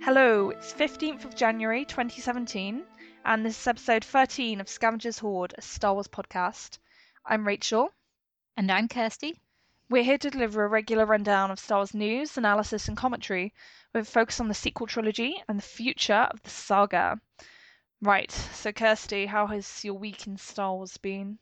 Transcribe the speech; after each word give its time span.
Hello, 0.00 0.50
it's 0.50 0.72
15th 0.72 1.24
of 1.24 1.34
January 1.34 1.84
2017, 1.84 2.82
and 3.24 3.44
this 3.44 3.60
is 3.60 3.66
episode 3.66 4.04
13 4.04 4.60
of 4.60 4.68
Scavengers 4.68 5.18
Horde, 5.18 5.54
a 5.58 5.62
Star 5.62 5.94
Wars 5.94 6.08
podcast. 6.08 6.78
I'm 7.26 7.46
Rachel. 7.46 7.90
And 8.56 8.70
I'm 8.72 8.88
Kirsty. 8.88 9.40
We're 9.90 10.04
here 10.04 10.18
to 10.18 10.30
deliver 10.30 10.64
a 10.64 10.68
regular 10.68 11.04
rundown 11.04 11.50
of 11.50 11.58
Star 11.58 11.78
Wars 11.78 11.94
news, 11.94 12.36
analysis, 12.38 12.88
and 12.88 12.96
commentary, 12.96 13.52
with 13.92 14.08
a 14.08 14.10
focus 14.10 14.40
on 14.40 14.48
the 14.48 14.54
sequel 14.54 14.86
trilogy 14.86 15.42
and 15.48 15.58
the 15.58 15.62
future 15.62 16.28
of 16.32 16.42
the 16.42 16.50
saga. 16.50 17.20
Right, 18.00 18.30
so 18.30 18.72
Kirsty, 18.72 19.26
how 19.26 19.46
has 19.48 19.84
your 19.84 19.94
week 19.94 20.26
in 20.26 20.36
Star 20.38 20.74
Wars 20.74 20.96
been? 20.96 21.38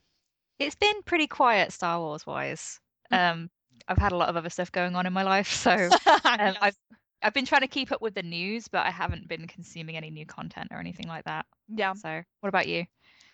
It's 0.58 0.76
been 0.76 1.02
pretty 1.02 1.26
quiet 1.26 1.72
Star 1.72 2.00
Wars 2.00 2.26
wise. 2.26 2.80
Um, 3.12 3.50
I've 3.86 3.98
had 3.98 4.12
a 4.12 4.16
lot 4.16 4.30
of 4.30 4.36
other 4.36 4.50
stuff 4.50 4.72
going 4.72 4.96
on 4.96 5.06
in 5.06 5.12
my 5.12 5.22
life, 5.22 5.52
so 5.52 5.70
um, 5.70 5.90
Yes. 6.24 6.56
I've 6.60 6.76
I've 7.26 7.34
been 7.34 7.44
trying 7.44 7.62
to 7.62 7.66
keep 7.68 7.90
up 7.90 8.00
with 8.00 8.14
the 8.14 8.22
news, 8.22 8.68
but 8.68 8.86
I 8.86 8.90
haven't 8.90 9.26
been 9.26 9.48
consuming 9.48 9.96
any 9.96 10.10
new 10.10 10.24
content 10.24 10.68
or 10.70 10.78
anything 10.78 11.08
like 11.08 11.24
that. 11.24 11.44
Yeah, 11.68 11.92
So, 11.94 12.22
what 12.40 12.48
about 12.48 12.68
you? 12.68 12.84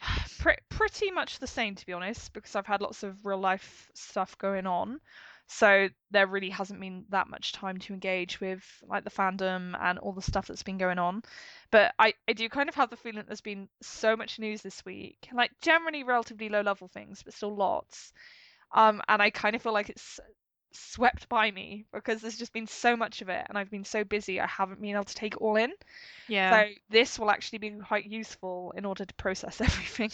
Pre- 0.38 0.56
pretty 0.70 1.10
much 1.10 1.38
the 1.38 1.46
same 1.46 1.74
to 1.74 1.84
be 1.84 1.92
honest, 1.92 2.32
because 2.32 2.56
I've 2.56 2.66
had 2.66 2.80
lots 2.80 3.02
of 3.02 3.26
real 3.26 3.38
life 3.38 3.90
stuff 3.94 4.38
going 4.38 4.66
on. 4.66 4.98
So 5.46 5.90
there 6.10 6.26
really 6.26 6.48
hasn't 6.48 6.80
been 6.80 7.04
that 7.10 7.28
much 7.28 7.52
time 7.52 7.76
to 7.80 7.92
engage 7.92 8.40
with 8.40 8.64
like 8.88 9.04
the 9.04 9.10
fandom 9.10 9.76
and 9.78 9.98
all 9.98 10.12
the 10.12 10.22
stuff 10.22 10.46
that's 10.46 10.62
been 10.62 10.78
going 10.78 10.98
on. 10.98 11.22
But 11.70 11.92
I, 11.98 12.14
I 12.26 12.32
do 12.32 12.48
kind 12.48 12.70
of 12.70 12.74
have 12.76 12.88
the 12.88 12.96
feeling 12.96 13.22
there's 13.26 13.42
been 13.42 13.68
so 13.82 14.16
much 14.16 14.38
news 14.38 14.62
this 14.62 14.82
week, 14.86 15.28
like 15.34 15.50
generally 15.60 16.04
relatively 16.04 16.48
low 16.48 16.62
level 16.62 16.88
things, 16.88 17.22
but 17.22 17.34
still 17.34 17.54
lots. 17.54 18.14
Um, 18.72 19.02
and 19.08 19.20
I 19.20 19.28
kind 19.28 19.54
of 19.54 19.60
feel 19.60 19.74
like 19.74 19.90
it's 19.90 20.18
swept 20.74 21.28
by 21.28 21.50
me 21.50 21.84
because 21.92 22.20
there's 22.20 22.38
just 22.38 22.52
been 22.52 22.66
so 22.66 22.96
much 22.96 23.22
of 23.22 23.28
it, 23.28 23.46
and 23.48 23.58
I've 23.58 23.70
been 23.70 23.84
so 23.84 24.04
busy 24.04 24.40
I 24.40 24.46
haven't 24.46 24.80
been 24.80 24.94
able 24.94 25.04
to 25.04 25.14
take 25.14 25.34
it 25.34 25.40
all 25.40 25.56
in. 25.56 25.72
Yeah. 26.28 26.64
So 26.66 26.70
this 26.90 27.18
will 27.18 27.30
actually 27.30 27.58
be 27.58 27.70
quite 27.70 28.06
useful 28.06 28.72
in 28.76 28.84
order 28.84 29.04
to 29.04 29.14
process 29.14 29.60
everything. 29.60 30.10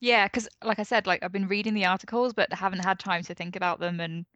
Yeah, 0.00 0.26
because 0.26 0.48
like 0.64 0.78
I 0.78 0.82
said, 0.82 1.06
like 1.06 1.22
I've 1.22 1.32
been 1.32 1.48
reading 1.48 1.74
the 1.74 1.86
articles, 1.86 2.32
but 2.32 2.52
haven't 2.52 2.80
had 2.80 2.98
time 2.98 3.22
to 3.24 3.34
think 3.34 3.56
about 3.56 3.78
them 3.80 4.00
and 4.00 4.26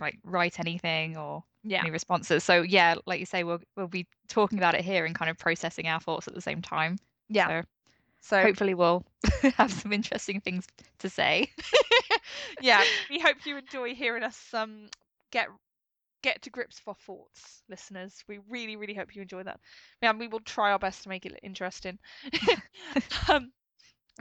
like 0.00 0.18
write 0.24 0.58
anything 0.60 1.16
or 1.16 1.44
Yeah. 1.62 1.80
any 1.80 1.90
responses. 1.90 2.44
So 2.44 2.62
yeah, 2.62 2.96
like 3.06 3.20
you 3.20 3.26
say, 3.26 3.44
we'll 3.44 3.60
we'll 3.76 3.88
be 3.88 4.06
talking 4.28 4.58
about 4.58 4.74
it 4.74 4.84
here 4.84 5.04
and 5.04 5.14
kind 5.14 5.30
of 5.30 5.38
processing 5.38 5.86
our 5.88 6.00
thoughts 6.00 6.26
at 6.28 6.34
the 6.34 6.40
same 6.40 6.62
time. 6.62 6.98
Yeah. 7.28 7.62
So 7.62 7.68
So 8.24 8.40
hopefully 8.42 8.74
we'll 8.74 9.04
have 9.56 9.72
some 9.72 9.92
interesting 9.92 10.40
things 10.40 10.66
to 11.00 11.08
say. 11.08 11.50
yeah, 12.60 12.84
we 13.10 13.20
hope 13.20 13.38
you 13.44 13.56
enjoy 13.58 13.94
hearing 13.94 14.22
us 14.22 14.52
um 14.54 14.88
get 15.30 15.48
get 16.22 16.42
to 16.42 16.50
grips 16.50 16.80
with 16.80 16.88
our 16.88 16.94
thoughts, 17.06 17.62
listeners. 17.68 18.24
We 18.28 18.38
really, 18.48 18.76
really 18.76 18.94
hope 18.94 19.14
you 19.14 19.22
enjoy 19.22 19.42
that. 19.44 19.60
Yeah, 20.02 20.12
we 20.12 20.28
will 20.28 20.40
try 20.40 20.72
our 20.72 20.78
best 20.78 21.02
to 21.04 21.08
make 21.08 21.26
it 21.26 21.38
interesting. 21.42 21.98
um, 23.28 23.52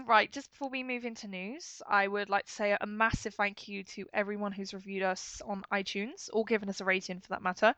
right, 0.07 0.31
just 0.31 0.51
before 0.51 0.69
we 0.69 0.83
move 0.83 1.05
into 1.05 1.27
news, 1.27 1.81
I 1.87 2.07
would 2.07 2.29
like 2.29 2.45
to 2.45 2.51
say 2.51 2.77
a 2.79 2.87
massive 2.87 3.35
thank 3.35 3.67
you 3.67 3.83
to 3.95 4.05
everyone 4.13 4.51
who's 4.51 4.73
reviewed 4.73 5.03
us 5.03 5.41
on 5.45 5.63
iTunes 5.71 6.29
or 6.33 6.45
given 6.45 6.69
us 6.69 6.81
a 6.81 6.85
rating 6.85 7.19
for 7.21 7.29
that 7.29 7.43
matter. 7.43 7.73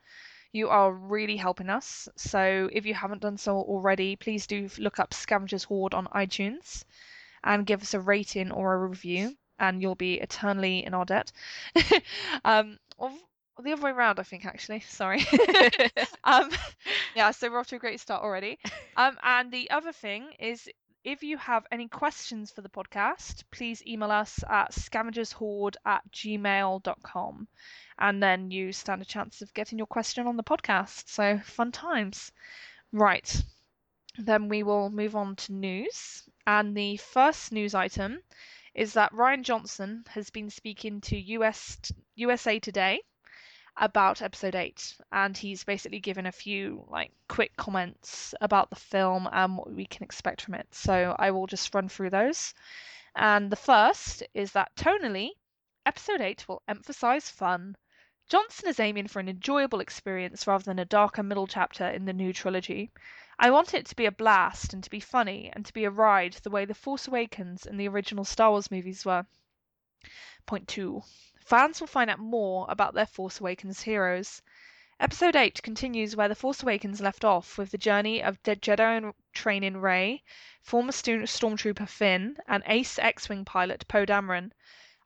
You 0.55 0.69
are 0.69 0.93
really 0.93 1.35
helping 1.35 1.69
us. 1.69 2.07
So 2.15 2.69
if 2.71 2.85
you 2.85 2.93
haven't 2.93 3.21
done 3.21 3.37
so 3.37 3.57
already, 3.57 4.15
please 4.15 4.47
do 4.47 4.69
look 4.77 4.99
up 5.01 5.13
Scavengers 5.13 5.65
Horde 5.65 5.93
on 5.93 6.07
iTunes 6.15 6.85
and 7.43 7.65
give 7.65 7.81
us 7.81 7.93
a 7.93 7.99
rating 7.99 8.51
or 8.51 8.73
a 8.73 8.87
review, 8.87 9.35
and 9.59 9.81
you'll 9.81 9.95
be 9.95 10.13
eternally 10.13 10.85
in 10.85 10.93
our 10.93 11.03
debt. 11.03 11.33
um, 12.45 12.79
the 13.61 13.73
other 13.73 13.81
way 13.81 13.91
around, 13.91 14.17
I 14.17 14.23
think, 14.23 14.45
actually. 14.45 14.79
Sorry. 14.79 15.25
um, 16.23 16.49
yeah, 17.17 17.31
so 17.31 17.51
we're 17.51 17.59
off 17.59 17.67
to 17.67 17.75
a 17.75 17.79
great 17.79 17.99
start 17.99 18.23
already. 18.23 18.57
Um, 18.95 19.17
and 19.23 19.51
the 19.51 19.69
other 19.71 19.91
thing 19.91 20.29
is, 20.39 20.69
if 21.03 21.21
you 21.21 21.37
have 21.37 21.67
any 21.69 21.89
questions 21.89 22.49
for 22.49 22.61
the 22.61 22.69
podcast, 22.69 23.43
please 23.51 23.83
email 23.85 24.09
us 24.09 24.41
at 24.49 24.71
scavengershorde 24.71 25.75
at 25.85 26.09
gmail.com. 26.13 27.47
And 27.97 28.21
then 28.21 28.51
you 28.51 28.71
stand 28.71 29.01
a 29.01 29.05
chance 29.05 29.41
of 29.41 29.53
getting 29.53 29.77
your 29.77 29.87
question 29.87 30.27
on 30.27 30.37
the 30.37 30.43
podcast. 30.43 31.07
So 31.07 31.39
fun 31.39 31.71
times. 31.71 32.31
Right. 32.91 33.43
Then 34.17 34.49
we 34.49 34.63
will 34.63 34.89
move 34.89 35.15
on 35.15 35.35
to 35.37 35.53
news. 35.53 36.27
And 36.47 36.75
the 36.75 36.97
first 36.97 37.51
news 37.51 37.73
item 37.73 38.19
is 38.73 38.93
that 38.93 39.13
Rian 39.13 39.43
Johnson 39.43 40.03
has 40.09 40.29
been 40.29 40.49
speaking 40.49 41.01
to 41.01 41.17
US 41.17 41.77
USA 42.15 42.59
Today 42.59 43.01
about 43.77 44.21
episode 44.21 44.55
8 44.55 44.95
and 45.11 45.35
he's 45.37 45.65
basically 45.65 45.99
given 45.99 46.25
a 46.25 46.31
few 46.31 46.85
like 46.89 47.11
quick 47.27 47.55
comments 47.57 48.33
about 48.39 48.69
the 48.69 48.75
film 48.75 49.27
and 49.31 49.57
what 49.57 49.71
we 49.71 49.85
can 49.85 50.03
expect 50.03 50.41
from 50.41 50.53
it. 50.53 50.67
So 50.71 51.15
I 51.19 51.31
will 51.31 51.47
just 51.47 51.73
run 51.73 51.89
through 51.89 52.11
those. 52.11 52.53
And 53.15 53.51
the 53.51 53.57
first 53.57 54.23
is 54.33 54.51
that 54.53 54.75
tonally 54.75 55.31
episode 55.85 56.21
8 56.21 56.47
will 56.47 56.61
emphasize 56.67 57.29
fun. 57.29 57.75
Johnson 58.27 58.67
is 58.67 58.79
aiming 58.79 59.07
for 59.07 59.19
an 59.19 59.29
enjoyable 59.29 59.79
experience 59.79 60.47
rather 60.47 60.63
than 60.63 60.79
a 60.79 60.85
darker 60.85 61.21
middle 61.21 61.45
chapter 61.45 61.87
in 61.87 62.05
the 62.05 62.13
new 62.13 62.33
trilogy. 62.33 62.91
I 63.37 63.51
want 63.51 63.75
it 63.75 63.85
to 63.85 63.95
be 63.95 64.07
a 64.07 64.11
blast 64.11 64.73
and 64.73 64.83
to 64.83 64.89
be 64.89 64.99
funny 64.99 65.51
and 65.53 65.63
to 65.63 65.73
be 65.73 65.83
a 65.83 65.91
ride 65.91 66.33
the 66.33 66.49
way 66.49 66.65
The 66.65 66.73
Force 66.73 67.07
Awakens 67.07 67.67
and 67.67 67.79
the 67.79 67.87
original 67.87 68.25
Star 68.25 68.49
Wars 68.49 68.71
movies 68.71 69.05
were. 69.05 69.27
Point 70.47 70.67
2. 70.67 71.03
Fans 71.39 71.79
will 71.79 71.87
find 71.87 72.09
out 72.09 72.17
more 72.17 72.65
about 72.67 72.95
their 72.95 73.05
Force 73.05 73.39
Awakens 73.39 73.83
heroes. 73.83 74.41
Episode 74.99 75.35
8 75.35 75.61
continues 75.61 76.15
where 76.15 76.27
The 76.27 76.33
Force 76.33 76.63
Awakens 76.63 77.01
left 77.01 77.23
off 77.23 77.59
with 77.59 77.69
the 77.69 77.77
journey 77.77 78.23
of 78.23 78.41
Jedi 78.41 79.13
training 79.33 79.77
Rey, 79.77 80.23
former 80.61 80.93
stormtrooper 80.93 81.87
Finn, 81.87 82.37
and 82.47 82.63
ace 82.65 82.97
X-Wing 82.97 83.45
pilot 83.45 83.87
Poe 83.87 84.05
Dameron. 84.05 84.51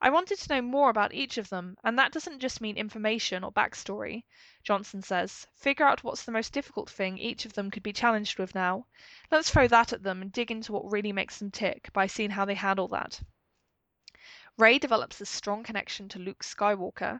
I 0.01 0.09
wanted 0.09 0.39
to 0.39 0.55
know 0.55 0.61
more 0.61 0.89
about 0.89 1.13
each 1.13 1.37
of 1.37 1.49
them, 1.49 1.77
and 1.83 1.99
that 1.99 2.13
doesn't 2.13 2.39
just 2.39 2.61
mean 2.61 2.77
information 2.77 3.43
or 3.43 3.51
backstory. 3.51 4.23
Johnson 4.63 5.01
says, 5.01 5.45
figure 5.55 5.85
out 5.85 6.05
what's 6.05 6.23
the 6.23 6.31
most 6.31 6.53
difficult 6.53 6.89
thing 6.89 7.17
each 7.17 7.43
of 7.43 7.51
them 7.51 7.69
could 7.69 7.83
be 7.83 7.91
challenged 7.91 8.39
with 8.39 8.55
now. 8.55 8.85
Let's 9.29 9.51
throw 9.51 9.67
that 9.67 9.91
at 9.91 10.01
them 10.01 10.21
and 10.21 10.31
dig 10.31 10.51
into 10.51 10.71
what 10.71 10.89
really 10.89 11.11
makes 11.11 11.39
them 11.39 11.51
tick 11.51 11.91
by 11.91 12.07
seeing 12.07 12.29
how 12.29 12.45
they 12.45 12.55
handle 12.55 12.87
that. 12.87 13.21
Rey 14.57 14.79
develops 14.79 15.19
a 15.19 15.25
strong 15.25 15.63
connection 15.63 16.07
to 16.09 16.19
Luke 16.19 16.43
Skywalker. 16.43 17.19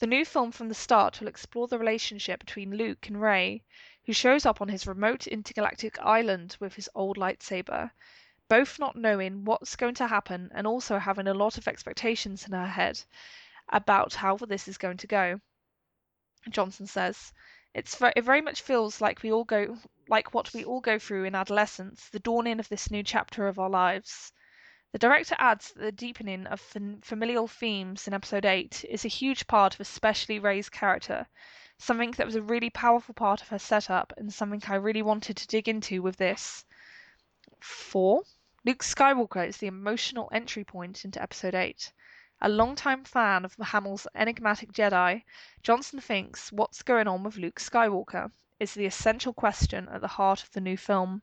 The 0.00 0.06
new 0.08 0.24
film 0.24 0.50
from 0.50 0.68
the 0.68 0.74
start 0.74 1.20
will 1.20 1.28
explore 1.28 1.68
the 1.68 1.78
relationship 1.78 2.40
between 2.40 2.76
Luke 2.76 3.06
and 3.06 3.20
Rey, 3.20 3.62
who 4.06 4.12
shows 4.12 4.44
up 4.44 4.60
on 4.60 4.68
his 4.68 4.88
remote 4.88 5.28
intergalactic 5.28 5.98
island 6.00 6.56
with 6.58 6.74
his 6.74 6.88
old 6.96 7.16
lightsaber, 7.16 7.92
both 8.48 8.78
not 8.78 8.96
knowing 8.96 9.44
what's 9.44 9.76
going 9.76 9.94
to 9.94 10.06
happen 10.06 10.50
and 10.54 10.66
also 10.66 10.98
having 10.98 11.28
a 11.28 11.34
lot 11.34 11.58
of 11.58 11.68
expectations 11.68 12.46
in 12.46 12.52
her 12.52 12.66
head 12.66 13.00
about 13.68 14.14
how 14.14 14.36
this 14.36 14.66
is 14.66 14.78
going 14.78 14.96
to 14.96 15.06
go. 15.06 15.40
Johnson 16.50 16.86
says, 16.86 17.32
it's 17.74 17.94
ve- 17.96 18.12
it 18.16 18.24
very 18.24 18.40
much 18.40 18.62
feels 18.62 19.00
like 19.00 19.22
we 19.22 19.30
all 19.30 19.44
go 19.44 19.76
like 20.08 20.32
what 20.32 20.52
we 20.54 20.64
all 20.64 20.80
go 20.80 20.98
through 20.98 21.24
in 21.24 21.34
adolescence, 21.34 22.08
the 22.08 22.18
dawning 22.18 22.58
of 22.58 22.68
this 22.70 22.90
new 22.90 23.02
chapter 23.02 23.46
of 23.46 23.58
our 23.58 23.68
lives. 23.68 24.32
The 24.92 24.98
director 24.98 25.36
adds 25.38 25.72
that 25.72 25.82
the 25.82 25.92
deepening 25.92 26.46
of 26.46 26.60
fam- 26.60 27.02
familial 27.02 27.46
themes 27.46 28.08
in 28.08 28.14
episode 28.14 28.46
8 28.46 28.86
is 28.88 29.04
a 29.04 29.08
huge 29.08 29.46
part 29.46 29.74
of 29.74 29.80
especially 29.80 30.38
Rey's 30.38 30.70
character, 30.70 31.26
something 31.76 32.12
that 32.12 32.24
was 32.24 32.36
a 32.36 32.42
really 32.42 32.70
powerful 32.70 33.12
part 33.12 33.42
of 33.42 33.48
her 33.48 33.58
setup 33.58 34.14
and 34.16 34.32
something 34.32 34.62
I 34.66 34.76
really 34.76 35.02
wanted 35.02 35.36
to 35.36 35.46
dig 35.46 35.68
into 35.68 36.00
with 36.00 36.16
this. 36.16 36.64
4. 37.60 38.22
Luke 38.68 38.84
Skywalker 38.84 39.48
is 39.48 39.56
the 39.56 39.66
emotional 39.66 40.28
entry 40.30 40.62
point 40.62 41.02
into 41.06 41.22
episode 41.22 41.54
8. 41.54 41.90
A 42.42 42.50
longtime 42.50 43.02
fan 43.02 43.46
of 43.46 43.54
Hamill's 43.54 44.06
enigmatic 44.14 44.72
Jedi, 44.72 45.24
Johnson 45.62 46.02
thinks 46.02 46.52
what's 46.52 46.82
going 46.82 47.08
on 47.08 47.22
with 47.22 47.38
Luke 47.38 47.60
Skywalker 47.60 48.30
is 48.60 48.74
the 48.74 48.84
essential 48.84 49.32
question 49.32 49.88
at 49.88 50.02
the 50.02 50.06
heart 50.06 50.42
of 50.42 50.50
the 50.50 50.60
new 50.60 50.76
film. 50.76 51.22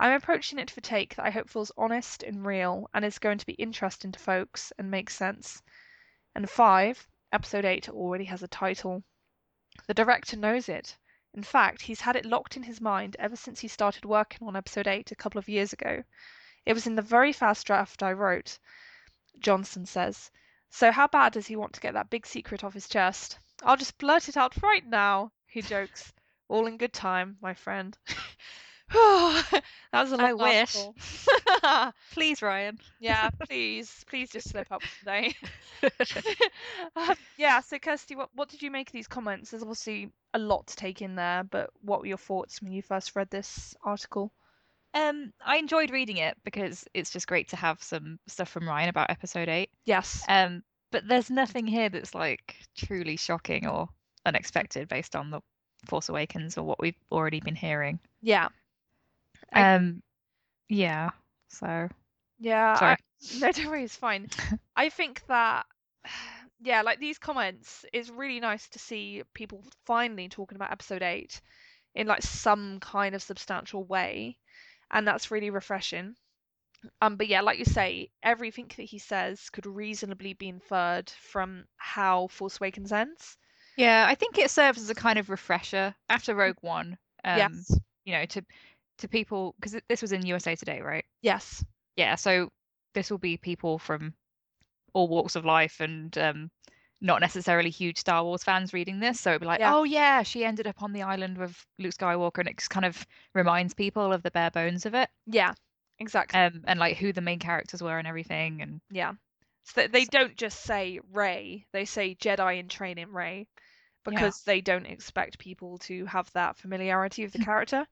I'm 0.00 0.14
approaching 0.14 0.58
it 0.58 0.68
for 0.68 0.80
take 0.80 1.14
that 1.14 1.24
I 1.24 1.30
hope 1.30 1.48
feels 1.48 1.70
honest 1.78 2.24
and 2.24 2.44
real 2.44 2.90
and 2.92 3.04
is 3.04 3.20
going 3.20 3.38
to 3.38 3.46
be 3.46 3.52
interesting 3.52 4.10
to 4.10 4.18
folks 4.18 4.72
and 4.76 4.90
make 4.90 5.10
sense. 5.10 5.62
And 6.34 6.50
5. 6.50 7.06
Episode 7.32 7.64
8 7.64 7.88
already 7.90 8.24
has 8.24 8.42
a 8.42 8.48
title. 8.48 9.04
The 9.86 9.94
director 9.94 10.36
knows 10.36 10.68
it. 10.68 10.96
In 11.34 11.44
fact, 11.44 11.82
he's 11.82 12.00
had 12.00 12.16
it 12.16 12.26
locked 12.26 12.56
in 12.56 12.64
his 12.64 12.80
mind 12.80 13.14
ever 13.20 13.36
since 13.36 13.60
he 13.60 13.68
started 13.68 14.04
working 14.04 14.48
on 14.48 14.56
episode 14.56 14.88
8 14.88 15.12
a 15.12 15.14
couple 15.14 15.38
of 15.38 15.48
years 15.48 15.72
ago. 15.72 16.02
It 16.66 16.74
was 16.74 16.86
in 16.86 16.94
the 16.94 17.02
very 17.02 17.32
first 17.32 17.66
draft 17.66 18.02
I 18.02 18.12
wrote, 18.12 18.58
Johnson 19.38 19.86
says. 19.86 20.30
So, 20.70 20.92
how 20.92 21.08
bad 21.08 21.32
does 21.32 21.46
he 21.46 21.56
want 21.56 21.72
to 21.74 21.80
get 21.80 21.94
that 21.94 22.10
big 22.10 22.26
secret 22.26 22.62
off 22.62 22.74
his 22.74 22.88
chest? 22.88 23.38
I'll 23.62 23.76
just 23.76 23.98
blurt 23.98 24.28
it 24.28 24.36
out 24.36 24.62
right 24.62 24.86
now, 24.86 25.32
he 25.46 25.62
jokes. 25.62 26.12
All 26.48 26.66
in 26.66 26.76
good 26.76 26.92
time, 26.92 27.36
my 27.40 27.54
friend. 27.54 27.96
that 28.92 29.62
was 29.92 30.12
a 30.12 30.16
long 30.16 30.26
I 30.26 30.32
wish. 30.34 30.74
Please, 32.12 32.40
Rian. 32.40 32.78
yeah, 32.98 33.30
please, 33.46 34.04
please 34.08 34.30
just 34.30 34.50
slip 34.50 34.70
up 34.72 34.82
today. 34.98 35.34
um, 36.96 37.14
yeah, 37.36 37.60
so 37.60 37.78
Kirsty, 37.78 38.16
what, 38.16 38.30
what 38.34 38.48
did 38.48 38.62
you 38.62 38.70
make 38.70 38.88
of 38.88 38.92
these 38.92 39.06
comments? 39.06 39.50
There's 39.50 39.62
obviously 39.62 40.10
a 40.34 40.38
lot 40.38 40.66
to 40.68 40.76
take 40.76 41.02
in 41.02 41.14
there, 41.14 41.44
but 41.44 41.70
what 41.82 42.00
were 42.00 42.06
your 42.06 42.16
thoughts 42.16 42.60
when 42.60 42.72
you 42.72 42.82
first 42.82 43.14
read 43.14 43.30
this 43.30 43.74
article? 43.84 44.32
Um, 44.92 45.32
I 45.44 45.56
enjoyed 45.56 45.90
reading 45.90 46.16
it 46.16 46.36
because 46.44 46.84
it's 46.94 47.10
just 47.10 47.26
great 47.28 47.48
to 47.50 47.56
have 47.56 47.82
some 47.82 48.18
stuff 48.26 48.48
from 48.48 48.64
Rian 48.64 48.88
about 48.88 49.10
episode 49.10 49.48
eight. 49.48 49.70
Yes. 49.84 50.24
Um, 50.28 50.62
but 50.90 51.06
there's 51.06 51.30
nothing 51.30 51.66
here 51.66 51.88
that's 51.88 52.14
like 52.14 52.56
truly 52.76 53.16
shocking 53.16 53.66
or 53.68 53.88
unexpected 54.26 54.88
based 54.88 55.14
on 55.14 55.30
the 55.30 55.40
Force 55.86 56.08
Awakens 56.08 56.58
or 56.58 56.64
what 56.64 56.80
we've 56.80 56.98
already 57.12 57.40
been 57.40 57.54
hearing. 57.54 58.00
Yeah. 58.20 58.48
I- 59.52 59.74
Um, 59.74 60.02
yeah. 60.68 61.10
So 61.48 61.88
Yeah. 62.38 62.74
sorry. 62.74 62.92
I, 62.92 62.96
no, 63.38 63.52
don't 63.52 63.66
worry, 63.68 63.84
it's 63.84 63.96
fine. 63.96 64.28
I 64.76 64.88
think 64.88 65.22
that, 65.28 65.66
yeah, 66.60 66.82
like 66.82 66.98
these 66.98 67.18
comments, 67.18 67.84
it's 67.92 68.10
really 68.10 68.40
nice 68.40 68.68
to 68.70 68.78
see 68.78 69.22
people 69.34 69.62
finally 69.86 70.28
talking 70.28 70.56
about 70.56 70.72
episode 70.72 71.02
eight 71.02 71.40
in 71.94 72.06
like 72.06 72.22
some 72.22 72.80
kind 72.80 73.14
of 73.14 73.22
substantial 73.22 73.84
way. 73.84 74.36
And 74.90 75.06
that's 75.06 75.30
really 75.30 75.50
refreshing. 75.50 76.14
Um, 77.02 77.16
but 77.16 77.28
yeah, 77.28 77.42
like 77.42 77.58
you 77.58 77.64
say, 77.64 78.10
everything 78.22 78.70
that 78.76 78.84
he 78.84 78.98
says 78.98 79.50
could 79.50 79.66
reasonably 79.66 80.32
be 80.32 80.48
inferred 80.48 81.10
from 81.10 81.64
how 81.76 82.28
Force 82.28 82.58
Awakens 82.58 82.92
ends. 82.92 83.36
Yeah, 83.76 84.06
I 84.08 84.14
think 84.14 84.38
it 84.38 84.50
serves 84.50 84.80
as 84.80 84.90
a 84.90 84.94
kind 84.94 85.18
of 85.18 85.30
refresher 85.30 85.94
after 86.08 86.34
Rogue 86.34 86.56
One. 86.60 86.98
Um, 87.24 87.38
yes. 87.38 87.78
you 88.04 88.14
know, 88.14 88.24
to 88.26 88.42
to 88.98 89.08
people 89.08 89.54
because 89.58 89.80
this 89.88 90.02
was 90.02 90.12
in 90.12 90.26
USA 90.26 90.56
Today, 90.56 90.80
right? 90.80 91.04
Yes. 91.22 91.64
Yeah, 91.96 92.14
so 92.14 92.50
this 92.94 93.10
will 93.10 93.18
be 93.18 93.36
people 93.36 93.78
from 93.78 94.14
all 94.92 95.08
walks 95.08 95.36
of 95.36 95.44
life 95.44 95.80
and 95.80 96.16
um, 96.18 96.50
not 97.00 97.20
necessarily 97.20 97.70
huge 97.70 97.98
Star 97.98 98.22
Wars 98.24 98.44
fans 98.44 98.72
reading 98.72 99.00
this. 99.00 99.18
So 99.20 99.30
it'll 99.30 99.40
be 99.40 99.46
like, 99.46 99.60
Yeah. 99.60 99.74
oh 99.74 99.84
yeah, 99.84 100.22
she 100.22 100.44
ended 100.44 100.66
up 100.66 100.82
on 100.82 100.92
the 100.92 101.02
island 101.02 101.38
with 101.38 101.64
Luke 101.78 101.94
Skywalker, 101.94 102.38
and 102.38 102.48
it 102.48 102.58
just 102.58 102.70
kind 102.70 102.84
of 102.86 103.06
reminds 103.34 103.72
people 103.74 104.12
of 104.12 104.22
the 104.22 104.30
bare 104.30 104.50
bones 104.50 104.84
of 104.86 104.94
it, 104.94 105.08
Yeah. 105.26 105.54
Exactly. 105.98 106.38
um, 106.40 106.62
and 106.66 106.78
like 106.80 106.96
who 106.96 107.12
the 107.12 107.20
main 107.20 107.38
characters 107.38 107.82
were 107.82 107.98
and 107.98 108.06
everything. 108.08 108.62
And 108.62 108.80
Yeah. 108.90 109.12
So 109.64 109.86
they 109.86 110.04
don't 110.06 110.36
just 110.36 110.62
say 110.62 111.00
Rey, 111.12 111.66
they 111.72 111.84
say 111.84 112.14
Jedi 112.14 112.58
in 112.58 112.68
training 112.68 113.12
Rey 113.12 113.46
because 114.04 114.42
they 114.44 114.62
don't 114.62 114.86
expect 114.86 115.38
people 115.38 115.76
to 115.78 116.06
have 116.06 116.30
that 116.32 116.56
familiarity 116.56 117.22
with 117.22 117.32
the 117.34 117.38
character. 117.44 117.86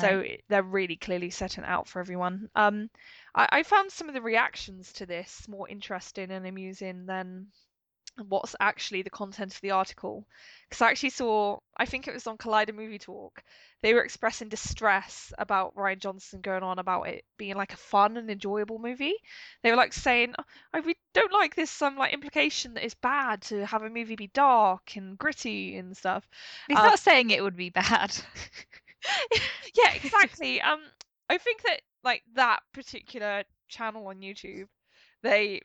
So 0.00 0.16
Right. 0.18 0.30
it- 0.32 0.44
they're 0.48 0.62
really 0.64 0.96
clearly 0.96 1.30
setting 1.30 1.62
it 1.64 1.70
out 1.70 1.86
for 1.88 2.00
everyone. 2.00 2.48
Um, 2.56 2.90
I, 3.34 3.48
I 3.52 3.62
found 3.62 3.92
some 3.92 4.08
of 4.08 4.14
the 4.14 4.20
reactions 4.22 4.92
to 4.94 5.06
this 5.06 5.46
more 5.48 5.68
interesting 5.68 6.30
and 6.32 6.44
amusing 6.46 7.06
than 7.06 7.46
what's 8.28 8.54
actually 8.60 9.02
the 9.02 9.10
content 9.10 9.54
of 9.54 9.60
the 9.60 9.72
article. 9.72 10.26
Because 10.68 10.82
I 10.82 10.90
actually 10.90 11.10
saw, 11.10 11.58
I 11.76 11.86
think 11.86 12.06
it 12.06 12.14
was 12.14 12.26
on 12.26 12.38
Collider 12.38 12.74
Movie 12.74 12.98
Talk, 12.98 13.42
they 13.82 13.92
were 13.92 14.04
expressing 14.04 14.48
distress 14.48 15.32
about 15.36 15.74
Rian 15.74 15.98
Johnson 15.98 16.40
going 16.40 16.62
on 16.62 16.78
about 16.78 17.08
it 17.08 17.24
being 17.36 17.56
like 17.56 17.72
a 17.72 17.78
fun 17.78 18.16
and 18.16 18.30
enjoyable 18.30 18.78
movie. 18.78 19.14
They 19.62 19.70
were 19.70 19.76
like 19.76 19.92
saying, 19.92 20.34
"Oh, 20.38 20.44
I 20.72 20.80
we 20.80 20.96
don't 21.12 21.32
like 21.32 21.54
this 21.54 21.70
some 21.70 21.96
like 21.96 22.14
implication 22.14 22.74
that 22.74 22.84
it's 22.84 22.94
bad 22.94 23.42
to 23.42 23.66
have 23.66 23.82
a 23.82 23.90
movie 23.90 24.16
be 24.16 24.28
dark 24.28 24.96
and 24.96 25.18
gritty 25.18 25.76
and 25.76 25.96
stuff. 25.96 26.26
he's 26.68 26.76
not 26.76 26.98
saying 26.98 27.30
it 27.30 27.42
would 27.42 27.56
be 27.56 27.70
bad. 27.70 28.16
yeah, 29.74 29.92
exactly. 30.02 30.60
Um, 30.60 30.80
I 31.28 31.38
think 31.38 31.62
that 31.62 31.80
like 32.02 32.22
that 32.34 32.60
particular 32.72 33.44
channel 33.68 34.06
on 34.06 34.20
YouTube, 34.20 34.68
they 35.22 35.60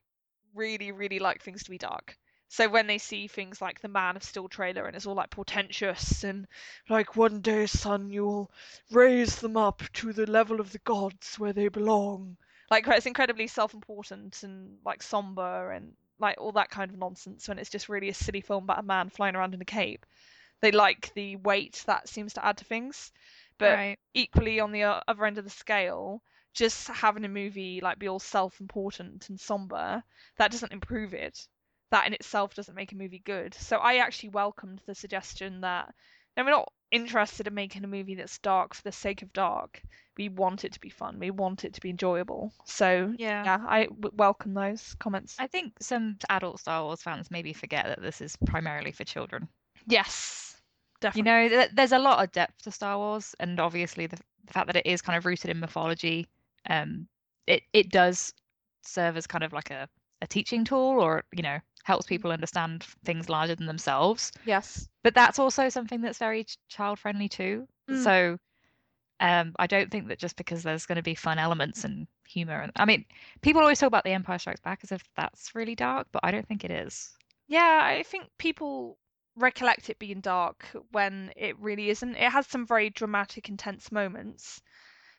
really, 0.54 0.92
really 0.92 1.20
like 1.20 1.44
things 1.44 1.64
to 1.64 1.72
be 1.72 1.78
dark. 1.78 2.18
So 2.52 2.68
when 2.68 2.88
they 2.88 2.98
see 2.98 3.28
things 3.28 3.62
like 3.62 3.80
the 3.80 3.88
Man 3.88 4.18
of 4.18 4.24
Steel 4.24 4.50
trailer 4.50 4.86
and 4.86 4.96
it's 4.96 5.06
all 5.06 5.14
like 5.14 5.30
portentous 5.30 6.24
and 6.24 6.48
like 6.90 7.16
one 7.16 7.42
day, 7.42 7.68
son, 7.68 8.10
you'll 8.10 8.50
raise 8.92 9.36
them 9.36 9.56
up 9.56 9.84
to 9.94 10.12
the 10.14 10.26
level 10.26 10.60
of 10.60 10.72
the 10.72 10.80
gods 10.80 11.38
where 11.38 11.54
they 11.54 11.68
belong. 11.68 12.38
Like 12.72 12.88
it's 12.88 13.06
incredibly 13.06 13.48
self-important 13.48 14.42
and 14.44 14.78
like 14.84 15.04
somber 15.04 15.72
and 15.72 15.94
like 16.20 16.42
all 16.42 16.52
that 16.54 16.72
kind 16.72 16.90
of 16.92 16.98
nonsense 16.98 17.48
when 17.48 17.60
it's 17.60 17.70
just 17.70 17.88
really 17.88 18.10
a 18.10 18.14
silly 18.16 18.42
film 18.42 18.64
about 18.64 18.80
a 18.80 18.84
man 18.84 19.10
flying 19.10 19.36
around 19.36 19.54
in 19.54 19.62
a 19.62 19.66
cape. 19.66 20.06
They 20.62 20.72
like 20.72 21.14
the 21.14 21.36
weight 21.38 21.84
that 21.86 22.10
seems 22.10 22.34
to 22.34 22.46
add 22.46 22.58
to 22.58 22.66
things. 22.66 23.12
But 23.60 23.76
right. 23.76 24.00
equally 24.16 24.60
on 24.60 24.72
the 24.72 24.84
other 24.84 25.26
end 25.26 25.38
of 25.38 25.44
the 25.44 25.50
scale, 25.52 26.24
just 26.54 26.88
having 26.88 27.26
a 27.26 27.30
movie 27.30 27.80
like 27.82 28.00
be 28.00 28.08
all 28.10 28.20
self-important 28.20 29.30
and 29.30 29.40
somber, 29.40 30.04
that 30.38 30.52
doesn't 30.52 30.74
improve 30.74 31.14
it. 31.14 31.48
That 31.92 32.08
in 32.08 32.14
itself 32.14 32.54
doesn't 32.54 32.76
make 32.76 32.92
a 32.92 32.96
movie 32.96 33.22
good. 33.26 33.54
So 33.56 33.78
I 33.78 33.96
actually 33.98 34.30
welcomed 34.30 34.82
the 34.86 34.96
suggestion 34.96 35.62
that 35.62 35.94
no, 36.38 36.44
we're 36.44 36.52
not 36.52 36.72
interested 36.92 37.48
in 37.48 37.54
making 37.54 37.84
a 37.84 37.88
movie 37.88 38.16
that's 38.16 38.38
dark 38.40 38.74
for 38.74 38.82
the 38.84 38.92
sake 38.92 39.22
of 39.22 39.34
dark. 39.34 39.82
We 40.18 40.30
want 40.30 40.66
it 40.66 40.74
to 40.74 40.80
be 40.80 40.90
fun. 40.90 41.20
We 41.20 41.32
want 41.32 41.66
it 41.66 41.74
to 41.74 41.82
be 41.82 41.90
enjoyable. 41.90 42.54
So 42.66 43.14
Yeah. 43.18 43.44
yeah, 43.44 43.60
I 43.68 43.86
w- 43.86 44.12
welcome 44.16 44.54
those 44.54 44.96
comments. 45.00 45.36
I 45.40 45.48
think 45.48 45.74
some 45.82 46.18
adult 46.30 46.60
Star 46.60 46.84
Wars 46.84 47.02
fans 47.02 47.32
maybe 47.32 47.54
forget 47.54 47.86
that 47.86 48.02
this 48.02 48.22
is 48.22 48.36
primarily 48.46 48.92
for 48.92 49.04
children. 49.04 49.48
yes, 49.88 50.62
definitely. 51.02 51.20
You 51.20 51.24
know, 51.34 51.50
th- 51.50 51.72
there's 51.74 51.92
a 51.92 52.00
lot 52.00 52.24
of 52.24 52.32
depth 52.32 52.64
to 52.64 52.72
Star 52.72 52.98
Wars, 52.98 53.36
and 53.40 53.60
obviously 53.60 54.08
the, 54.08 54.18
the 54.46 54.54
fact 54.54 54.68
that 54.68 54.76
it 54.76 54.86
is 54.86 55.02
kind 55.02 55.18
of 55.18 55.26
rooted 55.26 55.50
in 55.52 55.60
mythology, 55.60 56.28
um, 56.70 57.08
it 57.48 57.64
it 57.74 57.90
does 57.92 58.34
serve 58.84 59.18
as 59.18 59.28
kind 59.28 59.44
of 59.44 59.54
like 59.54 59.72
a, 59.72 59.88
a 60.22 60.28
teaching 60.28 60.64
tool, 60.66 61.00
or 61.02 61.24
you 61.34 61.44
know, 61.44 61.60
helps 61.84 62.06
people 62.06 62.32
understand 62.32 62.84
things 63.04 63.30
larger 63.30 63.56
than 63.56 63.66
themselves. 63.66 64.32
Yes. 64.46 64.88
But 65.04 65.16
that's 65.16 65.40
also 65.40 65.70
something 65.70 66.02
that's 66.02 66.18
very 66.18 66.46
child 66.68 67.00
friendly 67.00 67.30
too. 67.30 67.68
Mm. 67.90 68.04
So, 68.04 68.38
um, 69.20 69.54
I 69.60 69.68
don't 69.68 69.92
think 69.92 70.08
that 70.08 70.20
just 70.20 70.38
because 70.38 70.64
there's 70.64 70.86
going 70.86 70.98
to 70.98 71.04
be 71.04 71.16
fun 71.16 71.40
elements 71.40 71.84
and 71.84 72.08
humor, 72.28 72.62
and 72.62 72.72
I 72.76 72.86
mean, 72.86 73.06
people 73.42 73.62
always 73.62 73.80
talk 73.80 73.88
about 73.88 74.04
The 74.04 74.12
Empire 74.12 74.40
Strikes 74.40 74.62
Back 74.62 74.80
as 74.84 74.92
if 74.92 75.04
that's 75.16 75.56
really 75.56 75.76
dark, 75.76 76.08
but 76.12 76.22
I 76.24 76.32
don't 76.32 76.48
think 76.48 76.64
it 76.64 76.72
is. 76.72 77.12
Yeah, 77.48 77.82
I 77.84 78.04
think 78.04 78.26
people 78.38 78.98
recollect 79.36 79.90
it 79.90 80.00
being 80.00 80.22
dark 80.22 80.66
when 80.92 81.32
it 81.36 81.58
really 81.60 81.90
isn't. 81.90 82.16
It 82.16 82.32
has 82.32 82.48
some 82.48 82.66
very 82.66 82.90
dramatic, 82.92 83.50
intense 83.50 83.92
moments, 83.92 84.62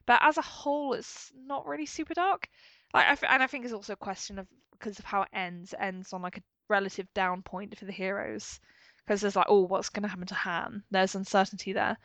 but 0.06 0.20
as 0.22 0.38
a 0.38 0.42
whole, 0.42 0.94
it's 0.94 1.32
not 1.34 1.66
really 1.66 1.86
super 1.86 2.14
dark. 2.14 2.48
Like, 2.94 3.06
I 3.06 3.14
th- 3.14 3.32
and 3.32 3.42
I 3.42 3.46
think 3.46 3.64
it's 3.64 3.74
also 3.74 3.92
a 3.92 3.96
question 3.96 4.38
of 4.38 4.46
because 4.80 4.98
of 4.98 5.04
how 5.06 5.22
it 5.22 5.28
ends. 5.32 5.72
It 5.74 5.80
ends 5.80 6.12
on 6.14 6.22
like 6.22 6.38
a 6.38 6.42
relative 6.68 7.12
down 7.14 7.42
point 7.42 7.78
for 7.78 7.84
the 7.86 7.92
heroes, 7.92 8.60
because 9.04 9.20
there's 9.20 9.36
like, 9.36 9.46
oh, 9.48 9.62
what's 9.62 9.90
going 9.90 10.02
to 10.04 10.08
happen 10.08 10.26
to 10.28 10.34
Han? 10.34 10.82
There's 10.90 11.14
uncertainty 11.14 11.72
there, 11.74 11.98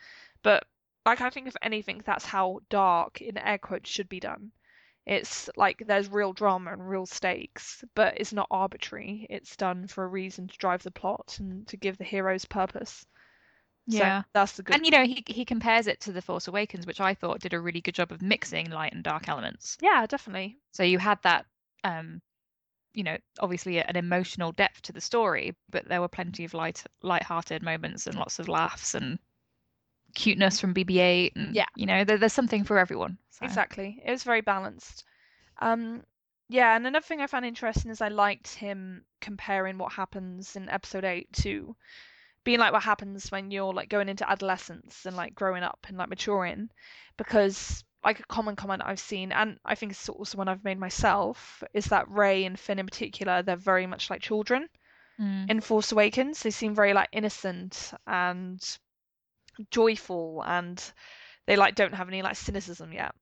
but 0.43 0.65
like 1.05 1.21
I 1.21 1.29
think 1.31 1.47
if 1.47 1.55
anything, 1.61 2.01
that's 2.05 2.25
how 2.25 2.61
dark 2.69 3.21
in 3.21 3.37
air 3.37 3.57
quotes 3.59 3.89
should 3.89 4.09
be 4.09 4.19
done. 4.19 4.51
It's 5.05 5.49
like 5.55 5.83
there's 5.85 6.09
real 6.09 6.33
drama 6.33 6.73
and 6.73 6.89
real 6.89 7.05
stakes, 7.05 7.83
but 7.95 8.19
it's 8.19 8.33
not 8.33 8.47
arbitrary. 8.51 9.27
It's 9.29 9.55
done 9.55 9.87
for 9.87 10.03
a 10.03 10.07
reason 10.07 10.47
to 10.47 10.57
drive 10.57 10.83
the 10.83 10.91
plot 10.91 11.37
and 11.39 11.67
to 11.67 11.77
give 11.77 11.97
the 11.97 12.03
heroes 12.03 12.45
purpose. 12.45 13.05
So 13.89 13.97
Yeah. 13.97 14.23
that's 14.33 14.53
the 14.53 14.63
good. 14.63 14.75
And 14.75 14.85
you 14.85 14.91
know, 14.91 15.05
he 15.05 15.23
he 15.27 15.45
compares 15.45 15.87
it 15.87 16.01
to 16.01 16.11
The 16.11 16.21
Force 16.21 16.47
Awakens, 16.47 16.87
which 16.87 16.99
I 17.01 17.13
thought 17.13 17.39
did 17.39 17.53
a 17.53 17.59
really 17.59 17.81
good 17.81 17.95
job 17.95 18.11
of 18.11 18.21
mixing 18.21 18.69
light 18.71 18.93
and 18.93 19.03
dark 19.03 19.27
elements. 19.29 19.77
yeah, 19.81 20.05
definitely. 20.07 20.57
So 20.71 20.83
you 20.83 20.99
had 20.99 21.21
that, 21.23 21.45
um, 21.83 22.21
you 22.95 23.03
know, 23.03 23.17
obviously 23.39 23.79
an 23.79 23.95
emotional 23.95 24.51
depth 24.53 24.81
to 24.83 24.93
the 24.93 25.01
story, 25.01 25.53
but 25.69 25.87
there 25.87 26.01
were 26.01 26.07
plenty 26.07 26.45
of 26.45 26.53
light, 26.53 26.83
light-hearted 27.03 27.61
moments 27.61 28.07
and 28.07 28.17
lots 28.17 28.39
of 28.39 28.47
laughs 28.47 28.95
and 28.95 29.19
cuteness 30.13 30.59
from 30.59 30.73
BB-8, 30.73 31.33
and 31.35 31.53
Yeah. 31.53 31.65
you 31.75 31.85
know, 31.85 32.03
there, 32.03 32.17
there's 32.17 32.33
something 32.33 32.63
for 32.63 32.79
everyone. 32.79 33.17
So. 33.29 33.45
Exactly. 33.45 34.01
It 34.05 34.11
was 34.11 34.23
very 34.23 34.41
balanced. 34.41 35.03
Um, 35.59 36.03
yeah, 36.47 36.75
and 36.75 36.87
another 36.87 37.03
thing 37.03 37.21
I 37.21 37.27
found 37.27 37.45
interesting 37.45 37.91
is 37.91 38.01
I 38.01 38.07
liked 38.07 38.53
him 38.53 39.03
comparing 39.19 39.77
what 39.77 39.91
happens 39.91 40.55
in 40.55 40.69
episode 40.69 41.03
eight 41.03 41.31
to 41.43 41.75
being 42.43 42.59
like 42.59 42.71
what 42.71 42.83
happens 42.83 43.31
when 43.31 43.49
you're 43.51 43.73
like 43.73 43.89
going 43.89 44.07
into 44.07 44.29
adolescence 44.29 45.05
and 45.05 45.17
like 45.17 45.33
growing 45.33 45.63
up 45.63 45.79
and 45.87 45.97
like 45.97 46.09
maturing, 46.09 46.69
because 47.17 47.83
like 48.05 48.19
a 48.19 48.25
common 48.27 48.55
comment 48.55 48.83
I've 48.85 48.99
seen, 48.99 49.31
and 49.31 49.59
I 49.65 49.75
think 49.75 49.91
it's 49.91 50.07
also 50.07 50.37
one 50.37 50.47
I've 50.47 50.63
made 50.63 50.79
myself, 50.79 51.63
is 51.73 51.85
that 51.85 52.09
Rey 52.09 52.45
and 52.45 52.57
Finn 52.59 52.79
in 52.79 52.85
particular, 52.85 53.41
they're 53.41 53.55
very 53.57 53.87
much 53.87 54.09
like 54.09 54.21
children 54.21 54.69
Mm. 55.19 55.49
in 55.49 55.61
Force 55.61 55.93
Awakens. 55.93 56.43
They 56.43 56.51
seem 56.51 56.75
very 56.75 56.93
like 56.93 57.09
innocent 57.13 57.93
and 58.05 58.61
joyful 59.71 60.43
and 60.45 60.83
they 61.45 61.55
like 61.55 61.75
don't 61.75 61.93
have 61.93 62.09
any 62.09 62.21
like 62.21 62.35
cynicism 62.35 62.91
yet. 62.91 63.15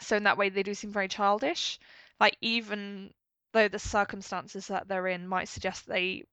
So 0.00 0.16
in 0.16 0.24
that 0.24 0.36
way 0.36 0.50
they 0.50 0.62
do 0.62 0.74
seem 0.74 0.92
very 0.92 1.08
childish. 1.08 1.78
Like 2.20 2.36
even 2.40 3.14
though 3.52 3.68
the 3.68 3.78
circumstances 3.78 4.66
that 4.66 4.88
they're 4.88 5.06
in 5.06 5.26
might 5.26 5.48
suggest 5.48 5.86
they 5.86 6.24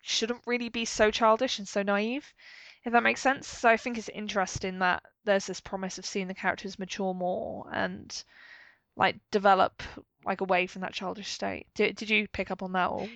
shouldn't 0.00 0.46
really 0.46 0.70
be 0.70 0.84
so 0.86 1.10
childish 1.10 1.58
and 1.58 1.68
so 1.68 1.82
naive. 1.82 2.32
If 2.88 2.92
that 2.94 3.02
makes 3.02 3.20
sense. 3.20 3.46
So 3.46 3.68
I 3.68 3.76
think 3.76 3.98
it's 3.98 4.08
interesting 4.08 4.78
that 4.78 5.02
there's 5.26 5.46
this 5.46 5.60
promise 5.60 5.98
of 5.98 6.06
seeing 6.06 6.26
the 6.26 6.32
characters 6.32 6.78
mature 6.78 7.12
more 7.12 7.66
and 7.70 8.24
like 8.96 9.16
develop 9.30 9.82
like 10.24 10.40
away 10.40 10.66
from 10.66 10.80
that 10.80 10.94
childish 10.94 11.28
state. 11.28 11.66
Did 11.74 11.96
did 11.96 12.08
you 12.08 12.26
pick 12.28 12.50
up 12.50 12.62
on 12.62 12.72
that 12.72 12.86
or 12.86 13.06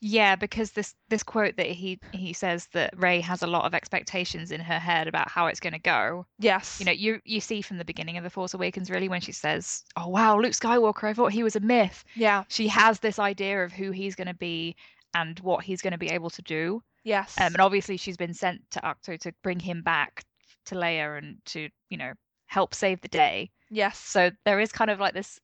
Yeah, 0.00 0.34
because 0.34 0.72
this 0.72 0.96
this 1.10 1.22
quote 1.22 1.56
that 1.58 1.68
he 1.68 2.00
he 2.10 2.32
says 2.32 2.66
that 2.72 2.92
Rey 2.96 3.20
has 3.20 3.42
a 3.44 3.46
lot 3.46 3.66
of 3.66 3.72
expectations 3.72 4.50
in 4.50 4.60
her 4.60 4.80
head 4.80 5.06
about 5.06 5.30
how 5.30 5.46
it's 5.46 5.60
going 5.60 5.74
to 5.74 5.78
go. 5.78 6.26
yes. 6.40 6.80
You 6.80 6.86
know, 6.86 6.92
you 6.92 7.20
you 7.24 7.40
see 7.40 7.62
from 7.62 7.78
the 7.78 7.84
beginning 7.84 8.16
of 8.16 8.24
The 8.24 8.30
Force 8.30 8.54
Awakens 8.54 8.90
really 8.90 9.08
when 9.08 9.20
she 9.20 9.30
says, 9.30 9.84
"Oh 9.96 10.08
wow, 10.08 10.40
Luke 10.40 10.54
Skywalker, 10.54 11.04
I 11.04 11.14
thought 11.14 11.30
he 11.30 11.44
was 11.44 11.54
a 11.54 11.60
myth." 11.60 12.02
yeah. 12.16 12.42
She 12.48 12.66
has 12.66 12.98
this 12.98 13.20
idea 13.20 13.62
of 13.62 13.70
who 13.72 13.92
he's 13.92 14.16
going 14.16 14.26
to 14.26 14.34
be 14.34 14.74
and 15.14 15.38
what 15.38 15.64
he's 15.64 15.82
going 15.82 15.92
to 15.92 15.98
be 15.98 16.10
able 16.10 16.30
to 16.30 16.42
do. 16.42 16.82
Yes. 17.04 17.34
Um, 17.38 17.46
and 17.54 17.60
obviously 17.60 17.96
she's 17.96 18.16
been 18.16 18.34
sent 18.34 18.60
to 18.72 18.80
Ahch-To 18.80 19.18
to 19.18 19.32
bring 19.42 19.60
him 19.60 19.82
back 19.82 20.24
to 20.66 20.74
Leia 20.74 21.18
and 21.18 21.38
to, 21.46 21.68
you 21.88 21.96
know, 21.96 22.12
help 22.46 22.74
save 22.74 23.00
the 23.00 23.08
day. 23.08 23.50
yes. 23.70 23.98
So 23.98 24.30
there 24.44 24.60
is 24.60 24.72
kind 24.72 24.90
of 24.90 25.00
like 25.00 25.14
this 25.14 25.38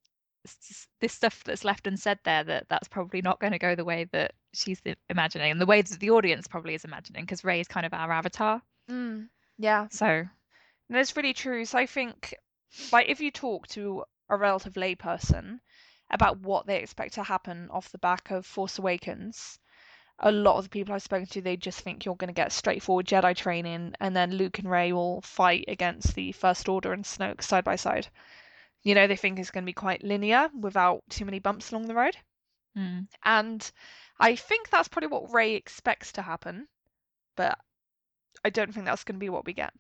this 1.01 1.13
stuff 1.13 1.43
that's 1.45 1.65
left 1.65 1.89
unsaid 1.89 2.19
there 2.25 2.45
that 2.45 2.67
that's 2.69 2.87
probably 2.87 3.21
not 3.21 3.41
going 3.41 3.53
to 3.53 3.59
go 3.59 3.75
the 3.75 3.85
way 3.85 4.07
that 4.13 4.33
she's 4.55 4.81
imagining 5.11 5.51
and 5.51 5.61
the 5.61 5.67
way 5.67 5.83
that 5.83 5.99
the 5.99 6.11
audience 6.11 6.47
probably 6.47 6.75
is 6.75 6.85
imagining 6.85 7.25
because 7.25 7.43
Rey 7.45 7.61
is 7.61 7.67
kind 7.67 7.85
of 7.85 7.93
our 7.93 8.13
avatar. 8.13 8.63
Mm, 8.91 9.27
yeah. 9.59 9.89
So 9.91 10.25
That's 10.89 11.17
really 11.17 11.35
true. 11.35 11.65
So 11.65 11.79
I 11.79 11.87
think, 11.87 12.35
like, 12.93 13.09
if 13.09 13.21
you 13.21 13.31
talk 13.33 13.67
to 13.69 14.05
a 14.29 14.37
relative 14.37 14.75
layperson 14.75 15.59
about 16.11 16.39
what 16.41 16.67
they 16.67 16.79
expect 16.79 17.15
to 17.15 17.23
happen 17.25 17.69
off 17.71 17.91
the 17.91 17.99
back 17.99 18.31
of 18.31 18.47
Force 18.47 18.79
Awakens, 18.79 19.59
a 20.19 20.33
lot 20.33 20.57
of 20.59 20.65
the 20.65 20.71
people 20.71 20.95
I've 20.95 21.03
spoken 21.03 21.27
to, 21.29 21.41
they 21.43 21.57
just 21.57 21.81
think 21.81 22.05
you're 22.05 22.17
going 22.17 22.29
to 22.29 22.35
get 22.35 22.53
straightforward 22.53 23.07
Jedi 23.07 23.35
training, 23.37 23.95
and 24.01 24.17
then 24.17 24.33
Luke 24.35 24.59
and 24.59 24.71
Rey 24.71 24.93
will 24.93 25.21
fight 25.23 25.65
against 25.69 26.15
the 26.15 26.33
First 26.33 26.69
Order 26.69 26.93
and 26.93 27.05
Snoke 27.05 27.43
side 27.43 27.65
by 27.65 27.77
side. 27.77 28.09
You 28.83 28.95
know, 28.95 29.07
they 29.07 29.17
think 29.17 29.39
it's 29.39 29.51
going 29.51 29.65
to 29.65 29.71
be 29.71 29.73
quite 29.75 30.05
linear 30.05 30.51
without 30.59 31.03
too 31.11 31.25
many 31.25 31.39
bumps 31.41 31.73
along 31.73 31.89
the 31.89 31.95
road. 31.95 32.17
mm, 32.77 33.07
And 33.25 33.71
I 34.19 34.37
think 34.37 34.71
that's 34.71 34.89
probably 34.89 35.09
what 35.09 35.33
Rey 35.33 35.55
expects 35.55 36.13
to 36.13 36.23
happen, 36.23 36.69
but 37.37 37.59
I 38.45 38.51
don't 38.51 38.73
think 38.73 38.87
that's 38.87 39.05
going 39.05 39.17
to 39.17 39.21
be 39.21 39.31
what 39.31 39.47
we 39.47 39.53
get. 39.55 39.75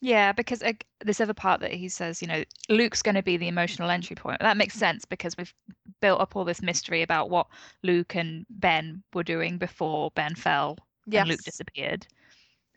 Yeah, 0.00 0.32
because 0.32 0.62
uh, 0.62 0.72
this 1.04 1.20
other 1.20 1.34
part 1.34 1.60
that 1.60 1.72
he 1.72 1.88
says, 1.88 2.20
you 2.20 2.28
know, 2.28 2.44
Luke's 2.68 3.02
going 3.02 3.14
to 3.14 3.22
be 3.22 3.36
the 3.36 3.48
emotional 3.48 3.90
entry 3.90 4.16
point. 4.16 4.40
That 4.40 4.56
makes 4.56 4.74
sense 4.74 5.04
because 5.04 5.36
we've 5.36 5.52
built 6.00 6.20
up 6.20 6.36
all 6.36 6.44
this 6.44 6.62
mystery 6.62 7.02
about 7.02 7.30
what 7.30 7.46
Luke 7.82 8.14
and 8.14 8.44
Ben 8.50 9.02
were 9.14 9.22
doing 9.22 9.58
before 9.58 10.10
Ben 10.14 10.34
fell 10.34 10.78
and 11.20 11.28
Luke 11.28 11.42
disappeared. 11.42 12.06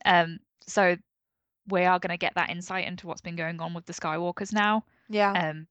Um, 0.06 0.40
so 0.66 0.96
we 1.68 1.84
are 1.86 2.00
going 2.00 2.12
to 2.12 2.18
get 2.18 2.34
that 2.36 2.50
insight 2.50 2.88
into 2.88 3.06
what's 3.08 3.22
been 3.22 3.36
going 3.36 3.60
on 3.60 3.74
with 3.74 3.86
the 3.86 3.94
Skywalkers 3.94 4.54
now. 4.54 4.84
Yeah. 5.10 5.32
Um, 5.34 5.68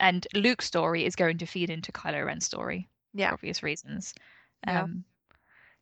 and 0.00 0.26
Luke's 0.34 0.66
story 0.66 1.04
is 1.04 1.16
going 1.16 1.38
to 1.38 1.46
feed 1.46 1.70
into 1.70 1.92
Kylo 1.92 2.24
Ren's 2.26 2.46
story 2.46 2.88
Yeah. 3.14 3.28
for 3.28 3.34
obvious 3.34 3.62
reasons. 3.62 4.14
Yeah. 4.66 4.82
Um, 4.82 5.04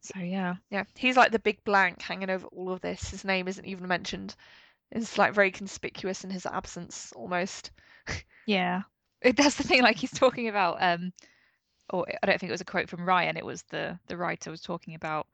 so 0.04 0.20
yeah, 0.20 0.56
Yeah, 0.70 0.84
he's 0.96 1.16
like 1.16 1.32
the 1.32 1.38
big 1.38 1.64
blank 1.64 2.02
hanging 2.02 2.30
over 2.30 2.46
all 2.49 2.73
of 2.73 2.80
this. 2.80 3.11
His 3.11 3.25
name 3.25 3.49
isn't 3.49 3.64
even 3.66 3.88
mentioned. 3.88 4.34
It's 4.90 5.18
like 5.18 5.34
very 5.34 5.50
conspicuous 5.52 6.25
in 6.25 6.30
his 6.30 6.46
absence 6.46 7.12
almost. 7.16 7.70
yeah. 8.46 8.82
It- 9.23 9.37
That's 9.37 9.56
the 9.56 9.64
thing. 9.64 9.82
Like 9.82 9.96
he's 9.96 10.12
talking 10.12 10.49
about, 10.49 10.82
um, 10.82 11.12
or 11.90 12.06
I 12.23 12.26
don't 12.26 12.38
think 12.40 12.50
it 12.50 12.54
was 12.54 12.61
a 12.61 12.64
quote 12.66 12.88
from 12.88 13.06
Rian. 13.06 13.37
It 13.38 13.46
was 13.46 13.62
the 13.64 13.99
the 14.08 14.16
writer 14.16 14.50
was 14.50 14.61
talking 14.62 14.94
about, 14.94 15.26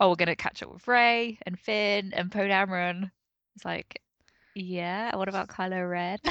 oh, 0.00 0.10
we're 0.10 0.16
gonna 0.16 0.36
catch 0.36 0.62
up 0.62 0.72
with 0.72 0.88
Rey 0.88 1.38
and 1.46 1.58
Finn 1.58 2.12
and 2.14 2.30
Poe 2.32 2.48
Dameron. 2.48 3.10
It's 3.56 3.64
like, 3.64 4.02
yeah. 4.54 5.14
What 5.16 5.28
about 5.28 5.48
Kylo 5.48 5.88
Ren? 5.90 6.18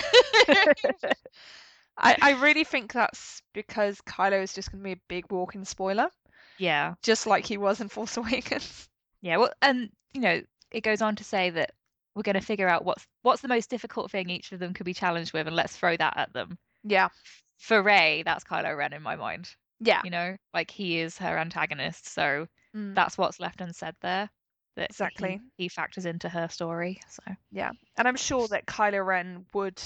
I, 1.98 2.16
I 2.22 2.32
really 2.42 2.64
think 2.64 2.94
that's 2.94 3.42
because 3.54 4.02
Kylo 4.02 4.42
is 4.42 4.54
just 4.54 4.72
going 4.72 4.82
to 4.82 4.84
be 4.84 4.94
a 4.94 5.02
big 5.08 5.32
walking 5.32 5.66
spoiler, 5.66 6.10
yeah. 6.60 6.94
just 7.04 7.26
like 7.28 7.46
he 7.46 7.58
was 7.58 7.82
in 7.82 7.90
Force 7.90 8.18
Awakens. 8.18 8.88
Yeah, 9.22 9.38
well, 9.38 9.52
and 9.62 9.90
you 10.14 10.22
know, 10.22 10.42
it 10.72 10.82
goes 10.82 11.02
on 11.02 11.16
to 11.18 11.24
say 11.24 11.50
that 11.52 11.72
we're 12.16 12.24
going 12.24 12.36
to 12.40 12.42
figure 12.42 12.68
out 12.68 12.86
what's 12.86 13.06
what's 13.22 13.42
the 13.42 13.48
most 13.48 13.70
difficult 13.70 14.12
thing 14.12 14.30
each 14.30 14.52
of 14.52 14.60
them 14.60 14.74
could 14.74 14.86
be 14.86 14.94
challenged 14.94 15.34
with, 15.34 15.48
and 15.48 15.56
let's 15.56 15.76
throw 15.76 15.96
that 15.98 16.18
at 16.18 16.34
them. 16.34 16.58
Yeah, 16.84 17.10
For 17.58 17.82
Rey, 17.82 18.24
that's 18.26 18.44
Kylo 18.44 18.76
Ren 18.78 18.94
in 18.94 19.02
my 19.02 19.16
mind. 19.16 19.50
yeah, 19.80 20.02
You 20.04 20.12
know, 20.12 20.38
like 20.54 20.72
he 20.72 21.00
is 21.00 21.18
her 21.18 21.38
antagonist, 21.38 22.08
so 22.08 22.48
mm, 22.76 22.96
that's 22.96 23.18
what's 23.18 23.40
left 23.40 23.62
unsaid 23.62 23.96
there. 24.02 24.30
That 24.76 24.92
he- 24.92 24.94
Exactly. 24.94 25.42
he, 25.58 25.68
factors 25.70 26.06
into 26.06 26.30
her 26.30 26.48
story. 26.50 27.00
So 27.10 27.24
yeah. 27.52 27.72
And 27.98 28.08
I'm 28.08 28.16
sure 28.16 28.48
that 28.50 28.68
Kylo 28.68 29.04
Ren 29.06 29.46
would 29.54 29.82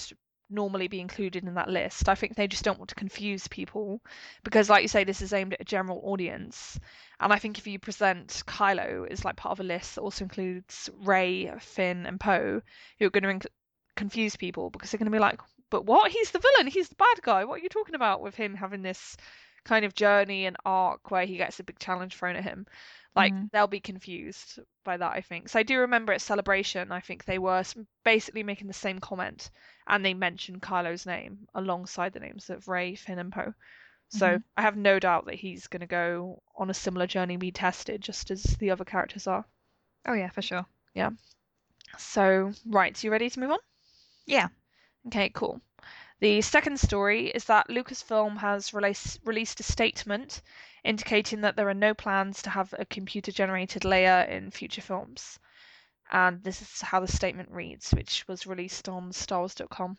normally 0.52 0.88
be 0.88 1.00
included 1.00 1.44
in 1.44 1.56
that 1.56 1.70
list. 1.70 2.10
I 2.10 2.16
think 2.16 2.36
they 2.36 2.48
just 2.48 2.64
don't 2.64 2.78
want 2.78 2.90
to 2.90 2.96
confuse 2.96 3.48
people 3.48 4.02
because, 4.44 4.70
like 4.70 4.82
you 4.82 4.88
say, 4.88 5.04
this 5.04 5.22
is 5.22 5.34
aimed 5.34 5.54
at 5.54 5.62
a 5.62 5.66
general 5.66 6.02
audience. 6.04 6.80
And 7.20 7.32
I 7.32 7.40
think 7.40 7.58
if 7.58 7.68
you 7.68 7.80
present 7.80 8.44
Kylo 8.48 9.10
as 9.10 9.24
like 9.24 9.36
part 9.36 9.52
of 9.52 9.60
a 9.60 9.64
list 9.64 9.96
that 9.96 10.02
also 10.02 10.26
includes 10.26 10.90
Rey, 11.04 11.52
Finn, 11.60 12.06
and 12.06 12.20
Poe, 12.20 12.62
you're 12.98 13.10
going 13.10 13.40
to 13.40 13.48
inc- 13.48 13.54
confuse 13.96 14.36
people 14.36 14.70
because 14.70 14.92
they're 14.92 15.00
going 15.00 15.12
to 15.12 15.16
be 15.16 15.20
like, 15.20 15.40
"But 15.70 15.86
what? 15.86 16.12
He's 16.12 16.32
the 16.32 16.40
villain. 16.40 16.68
He's 16.68 16.90
the 16.90 16.96
bad 16.96 17.22
guy. 17.22 17.46
What 17.46 17.60
are 17.60 17.64
you 17.64 17.70
talking 17.70 17.96
about 17.96 18.22
with 18.22 18.36
him 18.36 18.56
having 18.56 18.82
this 18.82 19.18
kind 19.64 19.86
of 19.86 19.94
journey 19.94 20.46
and 20.48 20.58
arc 20.66 21.12
where 21.12 21.26
he 21.26 21.38
gets 21.38 21.60
a 21.60 21.64
big 21.64 21.80
challenge 21.80 22.16
thrown 22.16 22.36
at 22.36 22.44
him?" 22.44 22.66
Like 23.16 23.34
Mhm. 23.34 23.50
they'll 23.52 23.68
be 23.68 23.80
confused 23.82 24.60
by 24.84 24.98
that, 24.98 25.12
I 25.14 25.22
think. 25.22 25.50
So 25.50 25.60
I 25.60 25.64
do 25.64 25.80
remember 25.80 26.14
at 26.14 26.22
Celebration, 26.22 26.92
I 26.92 27.02
think 27.02 27.26
they 27.26 27.40
were 27.40 27.64
basically 28.04 28.44
making 28.44 28.68
the 28.68 28.74
same 28.74 29.00
comment, 29.00 29.50
and 29.88 30.04
they 30.06 30.14
mentioned 30.14 30.62
Kylo's 30.62 31.06
name 31.06 31.48
alongside 31.54 32.14
the 32.14 32.20
names 32.22 32.50
of 32.50 32.68
Rey, 32.68 32.96
Finn, 32.96 33.20
and 33.20 33.32
Poe. 33.32 33.54
So 34.10 34.38
Mhm. 34.38 34.44
I 34.58 34.62
have 34.62 34.78
no 34.78 35.00
doubt 35.00 35.26
that 35.26 35.36
he's 35.36 35.68
going 35.68 35.82
to 35.82 35.88
go 35.88 36.42
on 36.56 36.70
a 36.70 36.74
similar 36.74 37.08
journey, 37.08 37.38
be 37.38 37.52
tested 37.52 38.02
just 38.02 38.32
as 38.32 38.44
the 38.44 38.72
other 38.72 38.86
characters 38.86 39.28
are. 39.28 39.46
oh 40.06 40.14
yeah, 40.14 40.30
for 40.30 40.42
sure. 40.42 40.66
Yeah. 40.94 41.12
So 41.98 42.52
right, 42.66 43.02
you 43.04 43.12
ready 43.12 43.30
to 43.30 43.40
move 43.40 43.52
on? 43.52 43.60
Yeah. 44.26 44.48
Okay, 45.08 45.30
cool. 45.30 45.62
The 46.22 46.40
second 46.42 46.80
story 46.80 47.30
is 47.30 47.46
that 47.46 47.70
Lucasfilm 47.70 48.38
has 48.38 48.76
release, 48.76 49.20
released 49.26 49.60
a 49.60 49.64
statement 49.64 50.44
indicating 50.84 51.42
that 51.42 51.56
there 51.56 51.68
are 51.68 51.74
no 51.74 51.96
plans 51.96 52.44
to 52.44 52.52
have 52.52 52.76
a 52.78 52.86
computer 52.86 53.32
generated 53.32 53.82
Leia 53.82 54.30
in 54.30 54.52
future 54.52 54.84
films. 54.84 55.40
And 56.12 56.44
this 56.44 56.62
is 56.62 56.82
how 56.82 57.00
the 57.00 57.08
statement 57.08 57.50
reads, 57.50 57.90
which 57.90 58.28
was 58.28 58.46
released 58.46 58.88
on 58.88 59.12
StarWars.com. 59.12 59.98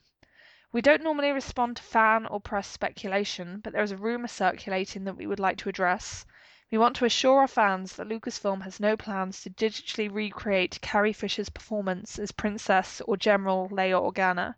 We 0.71 0.81
don't 0.81 1.03
normally 1.03 1.33
respond 1.33 1.79
to 1.79 1.83
fan 1.83 2.27
or 2.27 2.41
press 2.41 2.69
speculation, 2.69 3.59
but 3.59 3.73
there 3.73 3.83
is 3.83 3.91
a 3.91 3.97
rumour 3.97 4.29
circulating 4.29 5.03
that 5.03 5.17
we 5.17 5.27
would 5.27 5.41
like 5.41 5.59
to 5.59 5.69
address. 5.69 6.25
We 6.71 6.79
want 6.79 6.95
to 6.99 7.05
assure 7.05 7.41
our 7.41 7.49
fans 7.49 7.97
that 7.97 8.07
Lucasfilm 8.07 8.63
has 8.63 8.79
no 8.79 8.97
plans 8.97 9.43
to 9.43 9.51
digitally 9.51 10.09
recreate 10.09 10.81
Carrie 10.83 11.13
Fisher's 11.13 11.51
performance 11.51 12.17
as 12.21 12.31
Princess 12.31 13.01
or 13.09 13.17
General 13.17 13.69
Leia 13.71 14.01
Organa. 14.01 14.55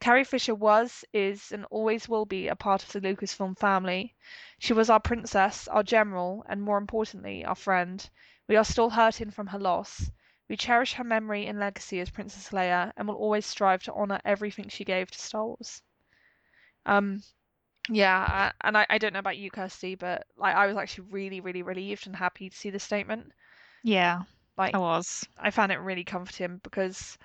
Carrie 0.00 0.24
Fisher 0.24 0.54
was, 0.54 1.04
is, 1.12 1.52
and 1.52 1.64
always 1.70 2.08
will 2.08 2.24
be 2.24 2.48
a 2.48 2.54
part 2.56 2.82
of 2.82 2.92
the 2.92 3.00
Lucasfilm 3.00 3.58
family. 3.58 4.14
She 4.58 4.72
was 4.72 4.90
our 4.90 5.00
princess, 5.00 5.66
our 5.68 5.82
general, 5.82 6.44
and 6.48 6.62
more 6.62 6.78
importantly, 6.78 7.44
our 7.44 7.54
friend. 7.54 8.08
We 8.48 8.56
are 8.56 8.64
still 8.64 8.90
hurting 8.90 9.30
from 9.30 9.48
her 9.48 9.58
loss. 9.58 10.10
We 10.48 10.56
cherish 10.56 10.94
her 10.94 11.04
memory 11.04 11.46
and 11.46 11.58
legacy 11.58 12.00
as 12.00 12.10
Princess 12.10 12.50
Leia 12.50 12.92
and 12.96 13.08
will 13.08 13.16
always 13.16 13.46
strive 13.46 13.82
to 13.84 13.92
honor 13.94 14.20
everything 14.24 14.68
she 14.68 14.84
gave 14.84 15.10
to 15.10 15.18
Star 15.18 15.44
Wars. 15.46 15.82
Um, 16.86 17.22
yeah, 17.88 18.48
a- 18.50 18.66
and 18.66 18.76
I, 18.76 18.86
I 18.90 18.98
don't 18.98 19.12
know 19.12 19.18
about 19.20 19.36
you, 19.38 19.50
Kirsty, 19.50 19.94
but 19.94 20.26
like 20.36 20.54
I 20.54 20.66
was 20.66 20.76
actually 20.76 21.08
really, 21.10 21.40
really 21.40 21.62
relieved 21.62 22.06
and 22.06 22.16
happy 22.16 22.48
to 22.50 22.56
see 22.56 22.70
the 22.70 22.78
statement. 22.78 23.32
Yeah, 23.82 24.22
Like 24.56 24.74
I 24.74 24.78
was. 24.78 25.26
I 25.38 25.50
found 25.50 25.72
it 25.72 25.78
really 25.78 26.04
comforting 26.04 26.58
because 26.62 27.18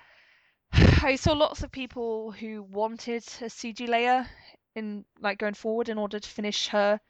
I 1.02 1.16
saw 1.16 1.32
lots 1.32 1.62
of 1.62 1.72
people 1.72 2.30
who 2.30 2.62
wanted 2.62 3.22
a 3.40 3.48
CG 3.50 3.88
Leia 3.88 4.28
in 4.74 5.04
like 5.20 5.38
going 5.38 5.54
forward 5.54 5.88
in 5.88 5.98
order 5.98 6.20
to 6.20 6.28
finish 6.28 6.68
her 6.68 7.00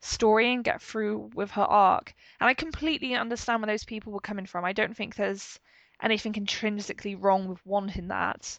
story 0.00 0.52
and 0.52 0.64
get 0.64 0.82
through 0.82 1.30
with 1.34 1.50
her 1.52 1.62
arc. 1.62 2.14
And 2.40 2.48
I 2.48 2.54
completely 2.54 3.14
understand 3.14 3.62
where 3.62 3.72
those 3.72 3.84
people 3.84 4.12
were 4.12 4.20
coming 4.20 4.46
from. 4.46 4.64
I 4.64 4.72
don't 4.72 4.96
think 4.96 5.14
there's 5.14 5.58
anything 6.02 6.34
intrinsically 6.36 7.14
wrong 7.14 7.48
with 7.48 7.64
wanting 7.64 8.08
that. 8.08 8.58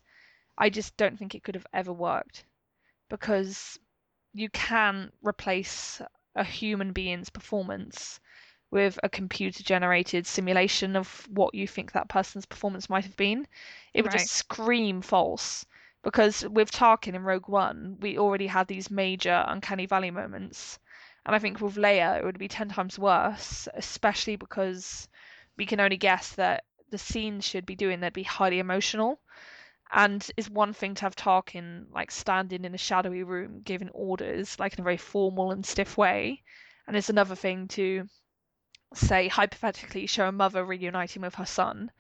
I 0.58 0.70
just 0.70 0.96
don't 0.98 1.18
think 1.18 1.36
it 1.36 1.44
could 1.44 1.56
have 1.56 1.68
ever 1.74 1.92
worked 1.92 2.46
because 3.10 3.78
you 4.34 4.50
can 4.50 5.12
replace 5.22 6.02
a 6.36 6.44
human 6.44 6.94
being's 6.94 7.30
performance 7.30 8.20
with 8.74 9.00
a 9.04 9.10
computer 9.10 9.64
generated 9.64 10.26
simulation 10.28 10.96
of 10.96 11.28
what 11.30 11.54
you 11.54 11.68
think 11.68 11.92
that 11.94 12.10
person's 12.10 12.48
performance 12.48 12.90
might 12.90 13.06
have 13.06 13.16
been. 13.16 13.48
It 13.94 14.02
would 14.02 14.12
Right. 14.12 14.20
just 14.20 14.32
scream 14.32 15.02
false. 15.04 15.66
Because 16.04 16.44
with 16.50 16.72
Tarkin 16.72 17.14
in 17.14 17.24
Rogue 17.24 17.48
One, 17.48 17.98
we 18.02 18.18
already 18.18 18.48
had 18.48 18.68
these 18.68 18.90
major 18.92 19.46
uncanny 19.48 19.86
valley 19.86 20.12
moments. 20.12 20.80
And 21.26 21.36
I 21.36 21.40
think 21.40 21.62
with 21.62 21.76
Leia, 21.76 22.18
it 22.18 22.26
would 22.26 22.40
be 22.40 22.48
10 22.48 22.70
times 22.70 22.98
worse, 22.98 23.68
especially 23.76 24.36
because 24.38 25.08
we 25.56 25.68
can 25.68 25.80
only 25.80 25.98
guess 25.98 26.34
that 26.34 26.66
the 26.90 26.98
scenes 26.98 27.46
should 27.46 27.68
be 27.68 27.76
doing, 27.76 28.00
they'd 28.00 28.12
be 28.14 28.24
highly 28.24 28.60
emotional. 28.60 29.22
And 29.92 30.28
it's 30.36 30.50
one 30.50 30.74
thing 30.74 30.96
to 30.96 31.02
have 31.04 31.16
Tarkin 31.16 31.86
like 31.92 32.12
standing 32.12 32.66
in 32.66 32.74
a 32.74 32.78
shadowy 32.80 33.24
room 33.24 33.62
giving 33.64 33.90
orders 33.92 34.60
like 34.60 34.74
in 34.74 34.82
a 34.82 34.84
very 34.84 34.98
formal 34.98 35.52
and 35.52 35.66
stiff 35.66 35.98
way, 35.98 36.42
and 36.88 36.98
it's 36.98 37.10
another 37.10 37.36
thing 37.36 37.68
to 37.70 38.10
say 38.96 39.28
hypothetically 39.28 40.08
show 40.08 40.28
a 40.28 40.32
mother 40.32 40.66
reuniting 40.66 41.22
with 41.22 41.36
her 41.36 41.46
son, 41.46 41.92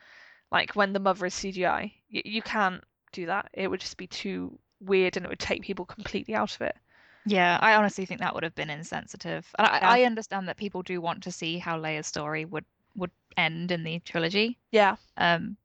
like 0.51 0.75
when 0.75 0.93
the 0.93 0.99
mother 0.99 1.25
is 1.27 1.33
CGI. 1.35 1.93
You, 2.09 2.21
you 2.25 2.41
can't 2.43 2.83
do 3.13 3.27
that. 3.27 3.49
It 3.53 3.69
would 3.69 3.81
just 3.81 3.97
be 3.97 4.07
too 4.07 4.59
weird, 4.79 5.17
and 5.17 5.25
it 5.25 5.29
would 5.29 5.39
take 5.39 5.63
people 5.63 5.85
completely 5.85 6.35
out 6.35 6.55
of 6.55 6.61
it. 6.61 6.77
Yeah, 7.25 7.57
I 7.61 7.75
honestly 7.75 8.05
think 8.05 8.19
that 8.19 8.33
would 8.33 8.43
have 8.43 8.55
been 8.55 8.69
insensitive. 8.69 9.49
And 9.57 9.67
I, 9.67 9.79
Yeah. 9.79 9.99
I 9.99 10.03
understand 10.03 10.47
that 10.47 10.57
people 10.57 10.81
do 10.83 10.99
want 11.01 11.23
to 11.23 11.31
see 11.31 11.57
how 11.57 11.79
Leia's 11.79 12.07
story 12.07 12.45
would 12.45 12.65
would 12.95 13.11
end 13.37 13.71
in 13.71 13.83
the 13.83 13.99
trilogy. 13.99 14.59
Yeah, 14.71 14.97
Um, 15.17 15.57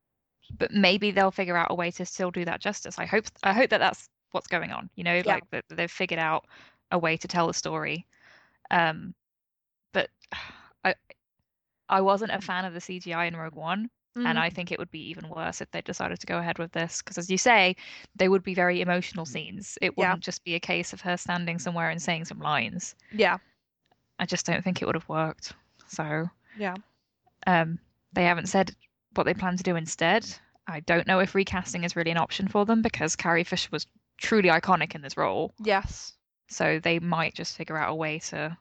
but 0.58 0.72
maybe 0.72 1.10
they'll 1.12 1.30
figure 1.32 1.56
out 1.56 1.70
a 1.70 1.74
way 1.74 1.90
to 1.92 2.06
still 2.06 2.30
do 2.30 2.44
that 2.46 2.60
justice. 2.60 2.98
I 2.98 3.06
hope 3.06 3.26
I 3.42 3.52
hope 3.54 3.70
that 3.70 3.78
that's 3.78 4.08
what's 4.32 4.48
going 4.48 4.72
on. 4.72 4.90
You 4.96 5.04
know, 5.04 5.22
Yeah. 5.22 5.34
like 5.34 5.48
that 5.50 5.64
they've 5.70 5.90
figured 5.90 6.20
out 6.20 6.46
a 6.92 6.98
way 6.98 7.16
to 7.18 7.28
tell 7.28 7.46
the 7.48 7.54
story. 7.54 8.06
Um, 8.70 9.14
but 9.92 10.10
I 11.88 12.00
wasn't 12.00 12.32
a 12.32 12.40
fan 12.40 12.64
of 12.64 12.74
the 12.74 12.80
CGI 12.80 13.26
in 13.26 13.36
Rogue 13.36 13.54
One, 13.54 13.90
Mhm. 14.16 14.26
and 14.26 14.38
I 14.38 14.50
think 14.50 14.70
it 14.72 14.78
would 14.78 14.90
be 14.90 15.08
even 15.10 15.28
worse 15.28 15.60
if 15.60 15.70
they 15.70 15.80
decided 15.80 16.18
to 16.20 16.26
go 16.26 16.38
ahead 16.38 16.58
with 16.58 16.72
this. 16.72 17.02
Because 17.02 17.18
as 17.18 17.30
you 17.30 17.38
say, 17.38 17.76
they 18.16 18.28
would 18.28 18.42
be 18.42 18.54
very 18.54 18.80
emotional 18.80 19.24
scenes. 19.26 19.78
It 19.80 19.92
Yeah. 19.96 20.08
wouldn't 20.08 20.24
just 20.24 20.44
be 20.44 20.54
a 20.54 20.60
case 20.60 20.92
of 20.92 21.00
her 21.02 21.16
standing 21.16 21.58
somewhere 21.58 21.90
and 21.90 22.00
saying 22.02 22.24
some 22.26 22.40
lines. 22.40 22.94
yeah, 23.12 23.38
I 24.18 24.26
just 24.26 24.44
don't 24.46 24.62
think 24.64 24.82
it 24.82 24.86
would 24.86 24.96
have 24.96 25.08
worked. 25.08 25.52
So 25.86 26.28
yeah. 26.56 26.74
um, 27.46 27.78
they 28.12 28.24
haven't 28.24 28.46
said 28.48 28.74
what 29.14 29.24
they 29.24 29.34
plan 29.34 29.56
to 29.56 29.62
do 29.62 29.76
instead. 29.76 30.26
I 30.66 30.80
don't 30.80 31.06
know 31.06 31.20
if 31.20 31.34
recasting 31.34 31.84
is 31.84 31.96
really 31.96 32.10
an 32.10 32.18
option 32.18 32.48
for 32.48 32.66
them 32.66 32.82
because 32.82 33.16
Carrie 33.16 33.44
Fisher 33.44 33.68
was 33.72 33.86
truly 34.18 34.48
iconic 34.50 34.94
in 34.94 35.00
this 35.00 35.16
role. 35.16 35.54
Yes. 35.62 36.12
So 36.48 36.78
they 36.80 36.98
might 36.98 37.34
just 37.34 37.56
figure 37.56 37.78
out 37.78 37.90
a 37.90 37.94
way 37.94 38.18
to, 38.30 38.56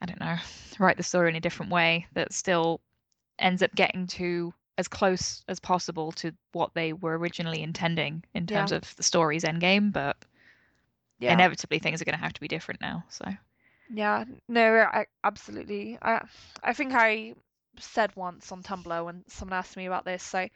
I 0.00 0.06
don't 0.06 0.20
know, 0.20 0.36
write 0.78 0.96
the 0.96 1.02
story 1.02 1.30
in 1.30 1.36
a 1.36 1.40
different 1.40 1.72
way 1.72 2.06
that 2.14 2.32
still 2.32 2.80
ends 3.38 3.62
up 3.62 3.74
getting 3.74 4.06
to 4.08 4.52
as 4.78 4.88
close 4.88 5.44
as 5.48 5.58
possible 5.60 6.12
to 6.12 6.32
what 6.52 6.74
they 6.74 6.92
were 6.92 7.18
originally 7.18 7.62
intending 7.62 8.24
in 8.34 8.46
terms 8.46 8.70
Yeah. 8.70 8.72
of 8.72 8.94
the 8.96 9.02
story's 9.02 9.44
endgame. 9.44 9.92
But 9.92 10.16
Yeah. 11.18 11.44
inevitably, 11.44 11.78
things 11.78 12.00
are 12.00 12.04
going 12.04 12.16
to 12.18 12.22
have 12.24 12.32
to 12.34 12.40
be 12.40 12.48
different 12.48 12.80
now. 12.80 13.04
So 13.08 13.24
Yeah, 13.88 14.24
no, 14.48 14.78
I, 14.78 15.06
absolutely. 15.24 15.98
I 16.02 16.22
I 16.62 16.72
think 16.72 16.92
I 16.94 17.34
said 17.78 18.14
once 18.16 18.50
on 18.52 18.62
Tumblr 18.62 19.04
when 19.04 19.24
someone 19.28 19.58
asked 19.58 19.76
me 19.76 19.86
about 19.86 20.04
this, 20.04 20.22
so 20.22 20.48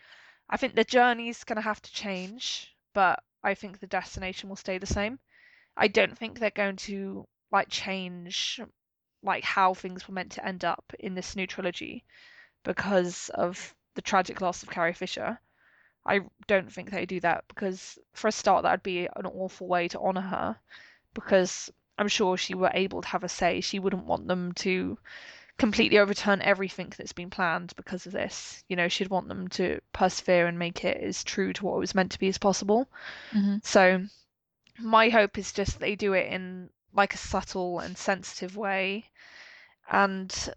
I 0.49 0.57
think 0.57 0.75
the 0.75 0.85
journey's 0.85 1.45
going 1.45 1.57
to 1.57 1.63
have 1.63 1.81
to 1.83 1.93
change, 1.93 2.75
but 2.95 3.23
I 3.43 3.55
think 3.55 3.79
the 3.79 3.87
destination 3.87 4.49
will 4.49 4.57
stay 4.57 4.79
the 4.79 4.87
same. 4.87 5.19
I 5.77 5.89
don't 5.89 6.17
think 6.19 6.39
they're 6.39 6.51
going 6.51 6.77
to 6.89 7.27
like 7.53 7.69
change 7.71 8.61
like 9.23 9.45
how 9.45 9.75
things 9.75 10.07
were 10.07 10.15
meant 10.15 10.33
to 10.33 10.47
end 10.47 10.65
up 10.65 10.93
in 10.99 11.15
this 11.15 11.37
new 11.37 11.47
trilogy 11.47 12.05
because 12.65 13.31
of 13.31 13.75
the 13.95 14.03
tragic 14.03 14.41
loss 14.41 14.63
of 14.63 14.71
Carrie 14.71 14.95
Fisher. 14.95 15.39
I 16.07 16.21
don't 16.47 16.73
think 16.73 16.91
they 16.91 17.07
do 17.07 17.21
that 17.21 17.45
because 17.49 17.99
for 18.13 18.29
a 18.29 18.33
start 18.33 18.63
that 18.63 18.71
would 18.73 18.83
be 18.83 19.07
an 19.07 19.27
awful 19.27 19.67
way 19.67 19.89
to 19.89 20.01
honor 20.01 20.23
her 20.23 20.57
because 21.13 21.71
I'm 21.99 22.09
sure 22.09 22.37
she 22.37 22.55
were 22.55 22.71
able 22.73 23.03
to 23.03 23.09
have 23.09 23.25
a 23.25 23.29
say. 23.29 23.61
She 23.61 23.79
wouldn't 23.79 24.07
want 24.07 24.27
them 24.27 24.53
to 24.55 24.99
completely 25.59 25.99
overturn 25.99 26.41
everything 26.41 26.91
that's 26.97 27.13
been 27.13 27.29
planned 27.29 27.75
because 27.77 28.07
of 28.07 28.13
this. 28.13 28.65
You 28.69 28.77
know, 28.77 28.89
she'd 28.89 29.11
want 29.11 29.29
them 29.29 29.49
to 29.49 29.81
persevere 29.93 30.47
and 30.47 30.59
make 30.59 30.83
it 30.85 30.97
as 30.97 31.23
true 31.23 31.53
to 31.53 31.65
what 31.67 31.77
it 31.77 31.81
was 31.81 31.95
meant 31.95 32.13
to 32.13 32.19
be 32.19 32.29
as 32.29 32.39
possible. 32.39 32.89
Mm-hmm. 33.33 33.57
So 33.63 34.07
my 34.79 35.11
hope 35.11 35.37
is 35.37 35.53
just 35.53 35.79
they 35.79 35.97
do 35.97 36.15
it 36.15 36.33
in 36.33 36.71
like 36.93 37.15
a 37.15 37.19
subtle 37.19 37.79
and 37.81 37.97
sensitive 37.97 38.57
way 38.57 39.05
and 39.91 40.55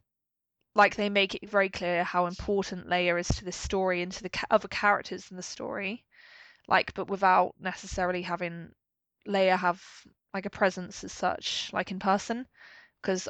like 0.75 0.95
they 0.95 1.09
make 1.09 1.35
it 1.35 1.49
very 1.49 1.69
clear 1.69 2.03
how 2.03 2.25
important 2.25 2.87
Leia 2.87 3.19
is 3.19 3.27
to 3.27 3.45
this 3.45 3.55
story 3.55 4.01
and 4.01 4.11
to 4.11 4.23
the 4.23 4.29
ca- 4.29 4.47
other 4.49 4.67
characters 4.67 5.29
in 5.29 5.37
the 5.37 5.43
story. 5.43 6.03
Like 6.67 6.93
but 6.93 7.09
without 7.09 7.55
necessarily 7.59 8.23
having 8.23 8.71
Leia 9.27 9.57
have 9.57 9.83
like 10.33 10.45
a 10.45 10.49
presence 10.49 11.03
as 11.03 11.11
such 11.13 11.71
like 11.73 11.91
in 11.91 11.99
person 11.99 12.47
because 13.01 13.27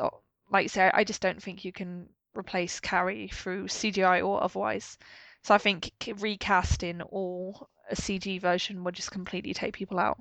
like 0.49 0.63
you 0.63 0.69
say 0.69 0.89
I 0.93 1.03
just 1.03 1.21
don't 1.21 1.41
think 1.41 1.65
you 1.65 1.73
can 1.73 2.07
replace 2.35 2.79
Carrie 2.79 3.27
through 3.27 3.67
CGI 3.67 4.21
or 4.21 4.41
otherwise. 4.43 4.97
So 5.43 5.53
I 5.53 5.57
think 5.57 5.91
recasting 6.19 7.01
or 7.01 7.67
a 7.89 7.95
CG 7.95 8.39
version 8.39 8.83
would 8.83 8.95
just 8.95 9.11
completely 9.11 9.53
take 9.53 9.73
people 9.73 9.99
out. 9.99 10.17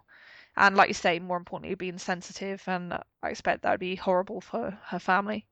And 0.57 0.77
like 0.77 0.89
you 0.89 0.95
say, 0.95 1.19
more 1.19 1.37
importantly, 1.37 1.75
being 1.75 1.99
sensitive, 1.99 2.63
and 2.69 2.93
I 3.23 3.29
expect 3.31 3.63
that 3.63 3.71
would 3.73 3.81
be 3.81 3.97
horrible 3.97 4.41
for 4.41 4.71
her 4.87 4.99
family. 4.99 5.47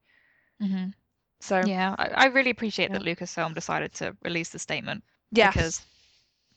hmm 0.61 0.93
So 1.41 1.69
yeah, 1.69 1.95
I, 1.99 2.09
I 2.09 2.25
really 2.27 2.51
appreciate 2.51 2.93
that 2.93 3.03
Lucasfilm 3.03 3.55
decided 3.55 3.93
to 3.95 4.17
release 4.23 4.51
the 4.51 4.59
statement 4.59 5.05
yes, 5.33 5.47
because 5.49 5.87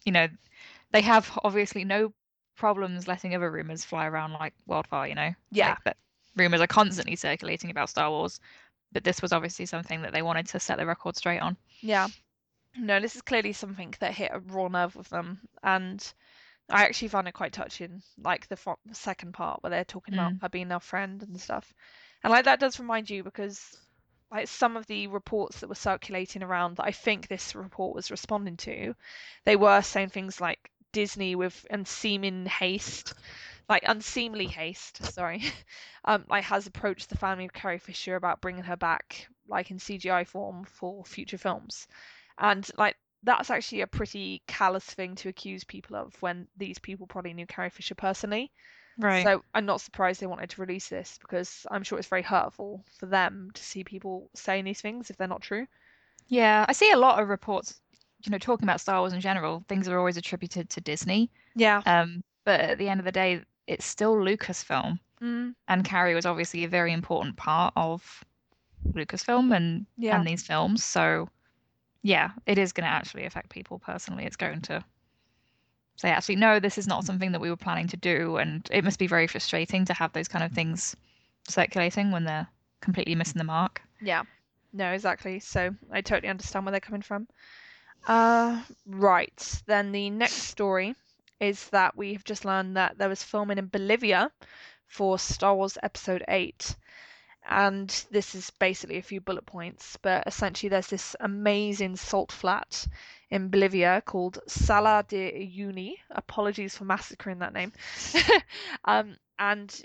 you 0.05 0.11
know 0.11 0.27
they 0.91 1.01
have 1.01 1.37
obviously 1.43 1.83
no 1.85 2.13
problems 2.57 3.07
letting 3.07 3.35
other 3.35 3.51
rumors 3.51 3.83
fly 3.85 4.05
around 4.07 4.33
like 4.33 4.53
wildfire. 4.65 5.07
You 5.07 5.15
know, 5.15 5.31
Yeah. 5.51 5.77
like 5.85 5.95
rumors 6.35 6.61
are 6.61 6.67
constantly 6.67 7.15
circulating 7.15 7.69
about 7.71 7.89
Star 7.89 8.09
Wars, 8.09 8.39
but 8.91 9.03
this 9.03 9.21
was 9.21 9.33
obviously 9.33 9.65
something 9.65 10.01
that 10.01 10.13
they 10.13 10.21
wanted 10.21 10.47
to 10.47 10.59
set 10.59 10.77
the 10.77 10.85
record 10.85 11.15
straight 11.17 11.39
on. 11.39 11.57
yeah, 11.81 12.09
no, 12.75 12.99
this 12.99 13.15
is 13.15 13.21
clearly 13.21 13.53
something 13.53 13.93
that 13.99 14.13
hit 14.13 14.31
a 14.33 14.39
raw 14.39 14.67
nerve 14.67 14.95
with 14.95 15.09
them, 15.09 15.41
and 15.63 16.13
I 16.69 16.83
actually 16.85 17.09
found 17.09 17.27
it 17.27 17.33
quite 17.33 17.53
touching, 17.53 18.01
like 18.17 18.47
the, 18.47 18.55
fo- 18.57 18.79
second 18.91 19.33
part 19.33 19.61
where 19.63 19.69
they're 19.69 19.85
talking 19.85 20.13
about 20.13 20.33
Mm. 20.33 20.41
her 20.41 20.49
being 20.49 20.67
their 20.69 20.79
friend 20.79 21.21
and 21.23 21.39
stuff, 21.39 21.73
and 22.23 22.31
like 22.31 22.45
that 22.45 22.59
does 22.59 22.79
remind 22.79 23.09
you 23.09 23.23
because 23.23 23.75
like 24.31 24.47
some 24.47 24.75
of 24.77 24.85
the 24.87 25.07
reports 25.07 25.59
that 25.59 25.69
were 25.69 25.75
circulating 25.75 26.43
around 26.43 26.77
that 26.77 26.85
I 26.85 26.91
think 26.91 27.27
this 27.27 27.55
report 27.55 27.95
was 27.95 28.11
responding 28.11 28.57
to, 28.57 28.95
they 29.45 29.55
were 29.55 29.81
saying 29.81 30.09
things 30.09 30.41
like 30.41 30.71
Disney 30.91 31.35
with 31.35 31.65
unseeming 31.69 32.45
haste, 32.45 33.13
like 33.69 33.83
unseemly 33.87 34.47
haste, 34.47 35.03
sorry, 35.05 35.43
um, 36.05 36.25
like 36.29 36.43
has 36.45 36.67
approached 36.67 37.09
the 37.09 37.17
family 37.17 37.45
of 37.45 37.53
Carrie 37.53 37.79
Fisher 37.79 38.15
about 38.15 38.41
bringing 38.41 38.63
her 38.63 38.77
back, 38.77 39.27
like 39.47 39.71
in 39.71 39.79
CGI 39.79 40.23
form 40.25 40.65
for 40.65 41.05
future 41.05 41.37
films, 41.37 41.87
and 42.37 42.69
like 42.77 42.97
that's 43.23 43.49
actually 43.49 43.81
a 43.81 43.87
pretty 43.87 44.41
callous 44.47 44.85
thing 44.85 45.15
to 45.15 45.29
accuse 45.29 45.63
people 45.63 45.95
of 45.95 46.13
when 46.21 46.47
these 46.57 46.79
people 46.79 47.07
probably 47.07 47.33
knew 47.33 47.45
Carrie 47.45 47.69
Fisher 47.69 47.95
personally. 47.95 48.51
Right. 48.97 49.23
So 49.23 49.43
I'm 49.53 49.65
not 49.65 49.81
surprised 49.81 50.21
they 50.21 50.27
wanted 50.27 50.49
to 50.51 50.61
release 50.61 50.89
this 50.89 51.17
because 51.19 51.65
I'm 51.71 51.83
sure 51.83 51.97
it's 51.97 52.07
very 52.07 52.21
hurtful 52.21 52.83
for 52.99 53.07
them 53.07 53.49
to 53.53 53.63
see 53.63 53.83
people 53.83 54.29
saying 54.35 54.65
these 54.65 54.81
things 54.81 55.09
if 55.09 55.17
they're 55.17 55.27
not 55.27 55.41
true. 55.41 55.65
yeah, 56.27 56.65
I 56.67 56.73
see 56.73 56.91
a 56.91 56.97
lot 56.97 57.21
of 57.21 57.29
reports, 57.29 57.81
you 58.23 58.31
know, 58.31 58.37
talking 58.37 58.65
about 58.65 58.81
Star 58.81 58.99
Wars 58.99 59.13
in 59.13 59.19
general. 59.21 59.63
Things 59.67 59.87
are 59.87 59.97
always 59.97 60.17
attributed 60.17 60.69
to 60.69 60.81
Disney. 60.81 61.31
Yeah. 61.55 61.81
Um, 61.85 62.23
but 62.45 62.59
at 62.59 62.77
the 62.77 62.89
end 62.89 62.99
of 62.99 63.05
the 63.05 63.11
day, 63.11 63.41
it's 63.67 63.85
still 63.85 64.15
Lucasfilm, 64.15 64.99
Mm, 65.23 65.55
and 65.69 65.85
Carrie 65.85 66.15
was 66.15 66.25
obviously 66.25 66.65
a 66.65 66.67
very 66.67 66.91
important 66.91 67.37
part 67.37 67.73
of 67.77 68.23
Lucasfilm 68.91 69.55
and 69.55 69.85
yeah. 69.97 70.17
and 70.17 70.27
these 70.27 70.43
films. 70.43 70.83
So, 70.83 71.29
yeah, 72.03 72.31
it 72.45 72.57
is 72.57 72.73
going 72.73 72.83
to 72.83 72.93
actually 72.93 73.25
affect 73.25 73.49
people 73.49 73.79
personally. 73.79 74.25
It's 74.25 74.35
going 74.35 74.61
to 74.63 74.83
say, 75.95 76.09
actually, 76.09 76.35
no, 76.35 76.59
this 76.59 76.77
is 76.77 76.87
not 76.87 77.05
something 77.05 77.31
that 77.31 77.41
we 77.41 77.49
were 77.49 77.55
planning 77.55 77.87
to 77.87 77.97
do, 77.97 78.37
and 78.37 78.67
it 78.71 78.83
must 78.83 78.99
be 78.99 79.07
very 79.07 79.25
frustrating 79.25 79.85
to 79.85 79.93
have 79.93 80.11
those 80.13 80.27
kind 80.27 80.43
of 80.43 80.51
things 80.51 80.95
circulating 81.47 82.11
when 82.11 82.25
they're 82.25 82.47
completely 82.81 83.15
missing 83.15 83.37
the 83.37 83.45
mark. 83.45 83.81
Yeah. 84.01 84.23
No, 84.73 84.91
exactly. 84.91 85.39
So 85.39 85.73
I 85.91 86.01
totally 86.01 86.29
understand 86.29 86.65
where 86.65 86.71
they're 86.71 86.79
coming 86.79 87.01
from. 87.01 87.27
Uh, 88.07 88.61
right. 88.85 89.61
Then 89.65 89.91
the 89.91 90.09
next 90.09 90.33
story 90.33 90.95
is 91.39 91.69
that 91.69 91.95
we 91.95 92.13
have 92.13 92.23
just 92.23 92.43
learned 92.43 92.75
that 92.75 92.97
there 92.97 93.09
was 93.09 93.23
filming 93.23 93.57
in 93.57 93.67
Bolivia 93.67 94.31
for 94.87 95.17
Star 95.17 95.55
Wars 95.55 95.77
Episode 95.83 96.23
8. 96.27 96.75
And 97.49 97.89
this 98.09 98.35
is 98.35 98.49
basically 98.51 98.97
a 98.97 99.01
few 99.01 99.19
bullet 99.21 99.45
points, 99.45 99.97
but 100.01 100.25
essentially 100.27 100.69
there's 100.69 100.87
this 100.87 101.15
amazing 101.19 101.97
salt 101.97 102.31
flat 102.31 102.87
in 103.29 103.49
Bolivia 103.49 104.01
called 104.05 104.39
Salar 104.47 105.03
de 105.03 105.31
Uyuni. 105.31 105.95
Apologies 106.11 106.77
for 106.77 106.85
massacring 106.85 107.39
that 107.39 107.53
name. 107.53 107.73
um, 108.85 109.17
and 109.37 109.83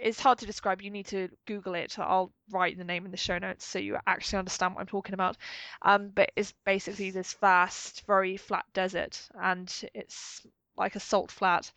it's 0.00 0.20
hard 0.20 0.38
to 0.38 0.46
describe. 0.46 0.82
You 0.82 0.90
need 0.90 1.06
to 1.06 1.28
Google 1.46 1.74
it. 1.74 1.98
I'll 1.98 2.32
write 2.50 2.78
the 2.78 2.84
name 2.84 3.04
in 3.04 3.10
the 3.10 3.16
show 3.16 3.38
notes 3.38 3.64
so 3.64 3.78
you 3.78 3.98
actually 4.06 4.38
understand 4.38 4.74
what 4.74 4.80
I'm 4.80 4.86
talking 4.86 5.14
about. 5.14 5.36
Um, 5.82 6.10
but 6.14 6.32
it's 6.36 6.52
basically 6.64 7.10
this 7.10 7.34
vast, 7.34 8.06
very 8.06 8.36
flat 8.36 8.64
desert, 8.72 9.20
and 9.40 9.72
it's 9.94 10.46
like 10.76 10.96
a 10.96 11.00
salt 11.00 11.30
flat, 11.30 11.70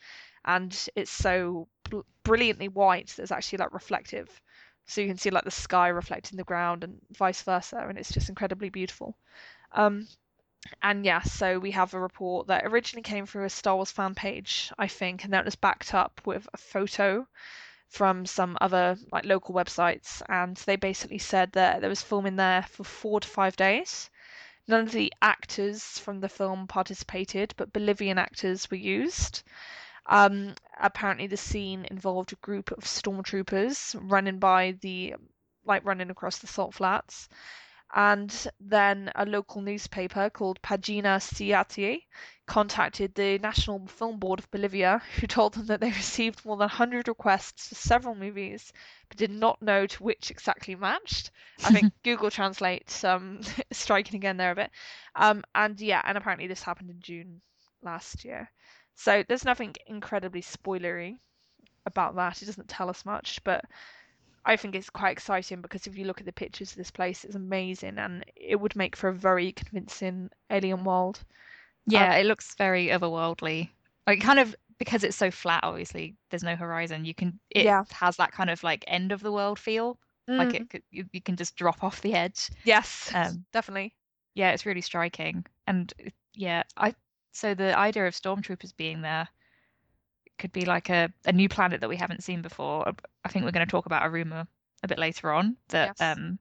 and 0.45 0.87
it's 0.95 1.11
so 1.11 1.67
br- 1.89 2.01
brilliantly 2.23 2.67
white 2.67 3.17
it's 3.17 3.31
actually 3.31 3.57
like 3.57 3.73
reflective. 3.73 4.29
So 4.89 5.01
you 5.01 5.07
can 5.07 5.17
see 5.17 5.29
like 5.29 5.43
the 5.43 5.51
sky 5.51 5.89
reflecting 5.89 6.37
the 6.37 6.43
ground 6.43 6.83
and 6.83 6.99
vice 7.11 7.43
versa, 7.43 7.85
and 7.87 7.97
it's 7.97 8.11
just 8.11 8.27
incredibly 8.27 8.69
beautiful. 8.69 9.15
Um, 9.71 10.07
and 10.81 11.05
yeah, 11.05 11.21
so 11.21 11.59
we 11.59 11.71
have 11.71 11.93
a 11.93 11.99
report 11.99 12.47
that 12.47 12.65
originally 12.65 13.03
came 13.03 13.27
through 13.27 13.45
a 13.45 13.49
Star 13.49 13.75
Wars 13.75 13.91
fan 13.91 14.15
page, 14.15 14.73
I 14.79 14.87
think, 14.87 15.23
and 15.23 15.33
that 15.33 15.45
was 15.45 15.55
backed 15.55 15.93
up 15.93 16.19
with 16.25 16.49
a 16.53 16.57
photo 16.57 17.27
from 17.87 18.25
some 18.25 18.57
other 18.61 18.97
like 19.11 19.25
local 19.25 19.53
websites, 19.53 20.23
and 20.27 20.57
they 20.57 20.75
basically 20.75 21.19
said 21.19 21.51
that 21.51 21.81
there 21.81 21.89
was 21.89 22.01
filming 22.01 22.35
there 22.35 22.63
for 22.63 22.83
four 22.83 23.19
to 23.19 23.27
five 23.27 23.55
days. 23.55 24.09
None 24.67 24.81
of 24.81 24.91
the 24.91 25.13
actors 25.21 25.99
from 25.99 26.19
the 26.19 26.29
film 26.29 26.67
participated, 26.67 27.53
but 27.57 27.73
Bolivian 27.73 28.17
actors 28.17 28.69
were 28.71 28.77
used. 28.77 29.43
Um, 30.09 30.55
apparently, 30.79 31.27
the 31.27 31.37
scene 31.37 31.85
involved 31.89 32.33
a 32.33 32.37
group 32.37 32.71
of 32.71 32.83
stormtroopers 32.83 33.95
running 34.01 34.39
by 34.39 34.71
the, 34.81 35.15
like 35.65 35.85
running 35.85 36.09
across 36.09 36.39
the 36.39 36.47
salt 36.47 36.73
flats, 36.73 37.29
and 37.93 38.47
then 38.59 39.11
a 39.15 39.25
local 39.25 39.61
newspaper 39.61 40.29
called 40.31 40.61
Pagina 40.63 41.21
Siete 41.21 42.03
contacted 42.47 43.13
the 43.13 43.37
National 43.37 43.85
Film 43.87 44.17
Board 44.19 44.39
of 44.39 44.49
Bolivia, 44.49 45.01
who 45.19 45.27
told 45.27 45.53
them 45.53 45.67
that 45.67 45.79
they 45.79 45.91
received 45.91 46.43
more 46.43 46.57
than 46.57 46.69
100 46.69 47.07
requests 47.07 47.67
for 47.67 47.75
several 47.75 48.15
movies, 48.15 48.73
but 49.09 49.17
did 49.17 49.31
not 49.31 49.61
know 49.61 49.85
to 49.85 50.03
which 50.03 50.31
exactly 50.31 50.75
matched. 50.75 51.29
I 51.63 51.71
think 51.71 51.93
Google 52.03 52.31
Translate 52.31 53.03
um, 53.05 53.41
striking 53.71 54.15
again 54.15 54.37
there 54.37 54.51
a 54.51 54.55
bit. 54.55 54.71
Um, 55.15 55.43
and 55.53 55.79
yeah, 55.79 56.01
and 56.03 56.17
apparently 56.17 56.47
this 56.47 56.63
happened 56.63 56.89
in 56.89 56.99
June 56.99 57.41
last 57.83 58.25
year. 58.25 58.49
So 58.99 59.23
there's 59.23 59.45
nothing 59.45 59.75
incredibly 59.87 60.41
spoilery 60.43 61.17
about 61.85 62.15
that. 62.15 62.41
It 62.41 62.45
doesn't 62.47 62.69
tell 62.69 62.89
us 62.89 63.05
much, 63.05 63.43
but 63.43 63.65
I 64.45 64.57
think 64.57 64.75
it's 64.75 64.89
quite 64.89 65.11
exciting 65.13 65.61
because 65.61 65.87
if 65.87 65.97
you 65.97 66.05
look 66.05 66.19
at 66.19 66.25
the 66.25 66.33
pictures 66.33 66.71
of 66.71 66.77
this 66.77 66.91
place, 66.91 67.23
it's 67.25 67.35
amazing 67.35 67.97
and 67.97 68.25
it 68.35 68.57
would 68.59 68.75
make 68.75 68.95
for 68.95 69.09
a 69.09 69.13
very 69.15 69.53
convincing 69.53 70.29
alien 70.51 70.83
world. 70.83 71.23
Yeah, 71.85 72.15
it 72.15 72.25
looks 72.25 72.55
very 72.55 72.87
otherworldly. 72.87 73.69
Like 74.07 74.21
kind 74.21 74.39
of 74.39 74.55
because 74.77 75.03
it's 75.03 75.17
so 75.17 75.31
flat, 75.31 75.63
obviously, 75.63 76.15
there's 76.29 76.43
no 76.43 76.55
horizon. 76.55 77.05
You 77.05 77.13
can 77.13 77.39
it 77.49 77.69
Yeah. 77.69 77.85
has 77.91 78.17
that 78.17 78.31
kind 78.31 78.49
of 78.49 78.63
like 78.63 78.83
end 78.87 79.11
of 79.11 79.21
the 79.21 79.31
world 79.31 79.59
feel. 79.59 79.99
Like 80.37 80.53
Mm, 80.53 80.69
it 80.71 80.83
you, 80.91 81.05
you 81.11 81.21
can 81.21 81.35
just 81.35 81.55
drop 81.55 81.83
off 81.83 82.01
the 82.01 82.13
edge. 82.13 82.49
yes, 82.63 83.13
Um, 83.13 83.45
definitely. 83.51 83.95
yeah, 84.35 84.51
it's 84.51 84.65
really 84.65 84.81
striking. 84.81 85.45
And 85.67 85.93
yeah, 86.33 86.63
I 86.77 86.95
so 87.31 87.53
the 87.53 87.77
idea 87.77 88.07
of 88.07 88.13
stormtroopers 88.13 88.75
being 88.75 89.01
there 89.01 89.27
could 90.37 90.51
be 90.51 90.65
like 90.65 90.89
a, 90.89 91.09
a 91.25 91.31
new 91.31 91.49
planet 91.49 91.81
that 91.81 91.89
we 91.89 91.97
haven't 91.97 92.23
seen 92.23 92.41
before. 92.41 92.91
I 93.23 93.29
think 93.29 93.45
we're 93.45 93.51
going 93.51 93.65
to 93.65 93.71
talk 93.71 93.85
about 93.85 94.05
a 94.05 94.09
rumor 94.09 94.47
a 94.83 94.87
bit 94.87 94.97
later 94.97 95.31
on 95.31 95.57
that 95.69 95.95
Yes. 95.99 96.17
um 96.17 96.39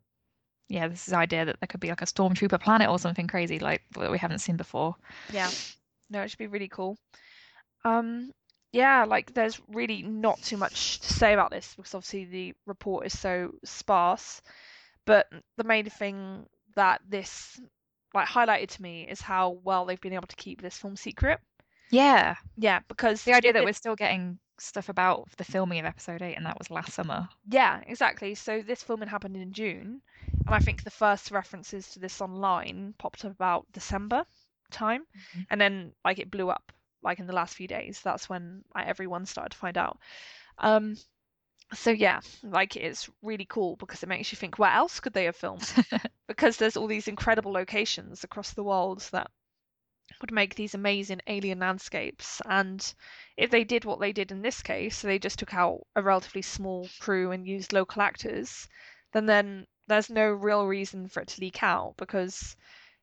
yeah, 0.68 0.86
this 0.86 1.08
is 1.08 1.14
idea 1.14 1.46
that 1.46 1.56
there 1.60 1.66
could 1.66 1.80
be 1.80 1.88
like 1.88 2.02
a 2.02 2.06
stormtrooper 2.06 2.60
planet 2.60 2.90
or 2.90 2.98
something 2.98 3.26
crazy 3.26 3.58
like 3.58 3.82
that 3.92 4.10
we 4.10 4.18
haven't 4.18 4.40
seen 4.40 4.56
before. 4.56 4.94
Yeah. 5.32 5.50
No, 6.10 6.22
it 6.22 6.28
should 6.28 6.38
be 6.38 6.46
really 6.46 6.68
cool. 6.68 6.98
Um, 7.84 8.32
yeah, 8.72 9.04
like 9.04 9.32
there's 9.32 9.60
really 9.68 10.02
not 10.02 10.40
too 10.42 10.58
much 10.58 11.00
to 11.00 11.12
say 11.12 11.32
about 11.32 11.50
this 11.50 11.74
because 11.74 11.94
obviously 11.94 12.26
the 12.26 12.54
report 12.66 13.06
is 13.06 13.18
so 13.18 13.52
sparse. 13.64 14.42
But 15.06 15.26
the 15.56 15.64
main 15.64 15.86
thing 15.88 16.44
that 16.76 17.00
this 17.08 17.58
like 18.14 18.28
highlighted 18.28 18.68
to 18.68 18.82
me 18.82 19.06
is 19.08 19.20
how 19.20 19.50
well 19.64 19.84
they've 19.84 20.00
been 20.00 20.12
able 20.14 20.26
to 20.26 20.36
keep 20.36 20.60
this 20.62 20.76
film 20.78 20.96
secret. 20.96 21.40
Yeah, 21.90 22.36
Yeah, 22.56 22.80
because 22.88 23.24
the 23.24 23.32
idea 23.32 23.52
that 23.52 23.62
it- 23.62 23.64
we're 23.64 23.72
still 23.72 23.96
getting 23.96 24.38
stuff 24.58 24.88
about 24.88 25.28
the 25.36 25.44
filming 25.44 25.78
of 25.78 25.86
episode 25.86 26.20
8 26.20 26.34
and 26.34 26.44
that 26.46 26.58
was 26.58 26.70
last 26.70 26.92
summer. 26.92 27.28
Yeah, 27.48 27.80
exactly. 27.86 28.34
So 28.34 28.60
this 28.62 28.82
filming 28.82 29.08
happened 29.08 29.36
in 29.36 29.52
June, 29.52 30.02
and 30.46 30.54
I 30.54 30.58
think 30.58 30.82
the 30.82 30.90
first 30.90 31.30
references 31.30 31.88
to 31.90 31.98
this 32.00 32.20
online 32.20 32.94
popped 32.98 33.24
up 33.24 33.30
about 33.32 33.70
December 33.72 34.24
time, 34.70 35.06
Mhm. 35.16 35.46
and 35.50 35.60
then 35.60 35.94
like 36.04 36.18
it 36.18 36.30
blew 36.30 36.50
up 36.50 36.72
like 37.02 37.20
in 37.20 37.26
the 37.26 37.32
last 37.32 37.54
few 37.54 37.68
days. 37.68 38.02
That's 38.02 38.28
when 38.28 38.64
like, 38.74 38.86
everyone 38.86 39.24
started 39.24 39.50
to 39.52 39.56
find 39.58 39.78
out. 39.78 39.98
Um, 40.58 40.96
so 41.74 41.90
yeah, 41.90 42.20
like 42.42 42.76
it's 42.76 43.10
really 43.22 43.44
cool 43.46 43.76
because 43.76 44.02
it 44.02 44.08
makes 44.08 44.32
you 44.32 44.36
think, 44.36 44.58
where 44.58 44.70
else 44.72 45.00
could 45.00 45.12
they 45.12 45.24
have 45.24 45.36
filmed? 45.36 45.72
because 46.28 46.56
there's 46.56 46.76
all 46.76 46.86
these 46.86 47.08
incredible 47.08 47.52
locations 47.52 48.24
across 48.24 48.52
the 48.52 48.64
world 48.64 49.00
that 49.12 49.30
would 50.20 50.32
make 50.32 50.54
these 50.54 50.74
amazing 50.74 51.20
alien 51.26 51.58
landscapes. 51.60 52.40
And 52.46 52.94
if 53.36 53.50
they 53.50 53.64
did 53.64 53.84
what 53.84 54.00
they 54.00 54.12
did 54.12 54.30
in 54.32 54.42
this 54.42 54.62
case, 54.62 55.02
they 55.02 55.18
just 55.18 55.38
took 55.38 55.54
out 55.54 55.80
a 55.96 56.02
relatively 56.02 56.42
small 56.42 56.88
crew 57.00 57.32
and 57.32 57.46
used 57.46 57.72
local 57.72 58.02
actors, 58.02 58.68
then 59.12 59.26
then 59.26 59.66
there's 59.88 60.10
no 60.10 60.28
real 60.30 60.66
reason 60.66 61.08
for 61.08 61.22
it 61.22 61.28
to 61.28 61.40
leak 61.40 61.62
out 61.62 61.94
because 61.96 62.56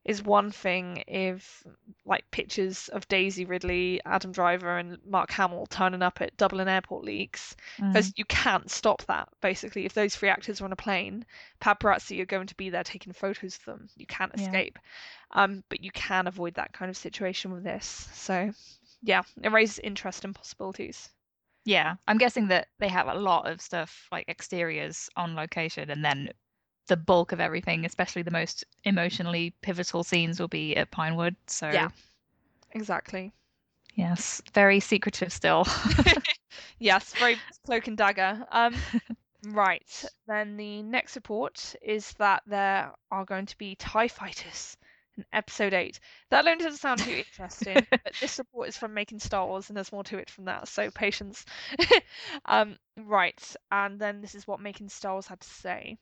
is 0.05 0.23
one 0.23 0.51
thing 0.51 1.03
if 1.07 1.63
like 2.05 2.29
pictures 2.31 2.89
of 2.89 3.07
Daisy 3.07 3.43
Ridley, 3.45 3.99
Adam 4.05 4.31
Driver, 4.31 4.77
and 4.77 4.97
Mark 5.05 5.31
Hamill 5.31 5.65
turning 5.67 6.03
up 6.03 6.21
at 6.21 6.37
Dublin 6.37 6.67
airport 6.67 7.03
leaks 7.03 7.55
Mm. 7.79 7.91
because 7.91 8.13
you 8.15 8.25
can't 8.25 8.69
stop 8.69 9.01
that. 9.07 9.27
Basically, 9.41 9.85
if 9.85 9.93
those 9.93 10.15
three 10.15 10.29
actors 10.29 10.61
are 10.61 10.65
on 10.65 10.71
a 10.71 10.75
plane, 10.75 11.25
paparazzi 11.59 12.19
are 12.21 12.25
going 12.25 12.47
to 12.47 12.55
be 12.55 12.69
there 12.69 12.83
taking 12.83 13.13
photos 13.13 13.57
of 13.57 13.65
them. 13.65 13.89
You 13.95 14.05
can't 14.05 14.31
Yeah. 14.35 14.41
escape. 14.41 14.77
Um, 15.31 15.63
but 15.69 15.83
you 15.83 15.91
can 15.91 16.27
avoid 16.27 16.53
that 16.55 16.73
kind 16.73 16.89
of 16.89 16.97
situation 16.97 17.51
with 17.51 17.63
this. 17.63 17.85
So, 18.13 18.51
yeah, 19.01 19.23
it 19.41 19.51
raises 19.51 19.79
interest 19.79 20.23
and 20.23 20.35
possibilities. 20.35 21.09
Yeah, 21.65 21.95
I'm 22.07 22.19
guessing 22.19 22.47
that 22.49 22.67
they 22.79 22.89
have 22.89 23.07
a 23.07 23.15
lot 23.15 23.47
of 23.49 23.59
stuff 23.59 24.07
like 24.11 24.29
exteriors 24.29 25.09
on 25.15 25.35
location, 25.35 25.89
and 25.89 26.05
then 26.05 26.29
the 26.87 26.97
bulk 26.97 27.31
of 27.31 27.39
everything, 27.39 27.85
especially 27.85 28.21
the 28.21 28.31
most 28.31 28.63
emotionally 28.83 29.53
pivotal 29.61 30.03
scenes, 30.03 30.39
will 30.39 30.47
be 30.47 30.75
at 30.75 30.91
Pinewood. 30.91 31.35
So, 31.47 31.69
Yeah. 31.69 31.89
Exactly. 32.71 33.31
yes, 33.95 34.41
very 34.53 34.79
secretive 34.79 35.31
still. 35.31 35.65
Yes, 36.79 37.13
very 37.13 37.37
cloak 37.65 37.87
and 37.87 37.97
dagger. 37.97 38.45
Um, 38.51 38.75
right. 39.45 40.05
Then 40.27 40.57
the 40.57 40.83
next 40.83 41.15
report 41.15 41.75
is 41.81 42.13
that 42.13 42.43
there 42.45 42.91
are 43.11 43.25
going 43.25 43.45
to 43.45 43.57
be 43.57 43.75
TIE 43.75 44.07
fighters 44.07 44.77
in 45.17 45.25
episode 45.31 45.73
8. 45.73 45.99
That 46.29 46.43
alone 46.45 46.57
doesn't 46.57 46.79
sound 46.79 46.99
too 47.01 47.11
interesting, 47.11 47.85
but 47.89 48.13
this 48.19 48.37
report 48.37 48.67
is 48.67 48.77
from 48.77 48.93
Making 48.93 49.19
Star 49.19 49.47
Wars 49.47 49.69
and 49.69 49.77
there's 49.77 49.91
more 49.91 50.03
to 50.05 50.17
it 50.17 50.29
from 50.29 50.45
that, 50.45 50.67
so 50.67 50.91
patience. 50.91 51.45
um, 52.45 52.77
right. 52.97 53.55
And 53.71 53.99
then 53.99 54.21
this 54.21 54.35
is 54.35 54.47
what 54.47 54.59
Making 54.59 54.89
Star 54.89 55.13
Wars 55.13 55.27
had 55.27 55.39
to 55.39 55.49
say. 55.49 55.97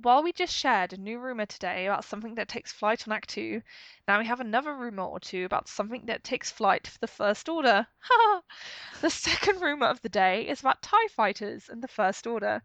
While 0.00 0.22
we 0.22 0.32
just 0.32 0.56
shared 0.56 0.94
a 0.94 0.96
new 0.96 1.18
rumor 1.18 1.44
today 1.44 1.84
about 1.84 2.06
something 2.06 2.34
that 2.36 2.48
takes 2.48 2.72
flight 2.72 3.06
on 3.06 3.14
Ahch-To, 3.14 3.60
now 4.08 4.18
we 4.18 4.24
have 4.24 4.40
another 4.40 4.74
rumor 4.74 5.02
or 5.02 5.20
two 5.20 5.44
about 5.44 5.68
something 5.68 6.06
that 6.06 6.24
takes 6.24 6.50
flight 6.50 6.86
for 6.86 6.98
the 6.98 7.06
First 7.06 7.46
Order. 7.46 7.86
Ha 8.00 8.42
the 9.02 9.10
second 9.10 9.60
rumor 9.60 9.88
of 9.88 10.00
the 10.00 10.08
day 10.08 10.48
is 10.48 10.60
about 10.60 10.80
TIE 10.80 11.08
fighters 11.08 11.68
and 11.68 11.82
the 11.82 11.88
First 11.88 12.26
Order. 12.26 12.62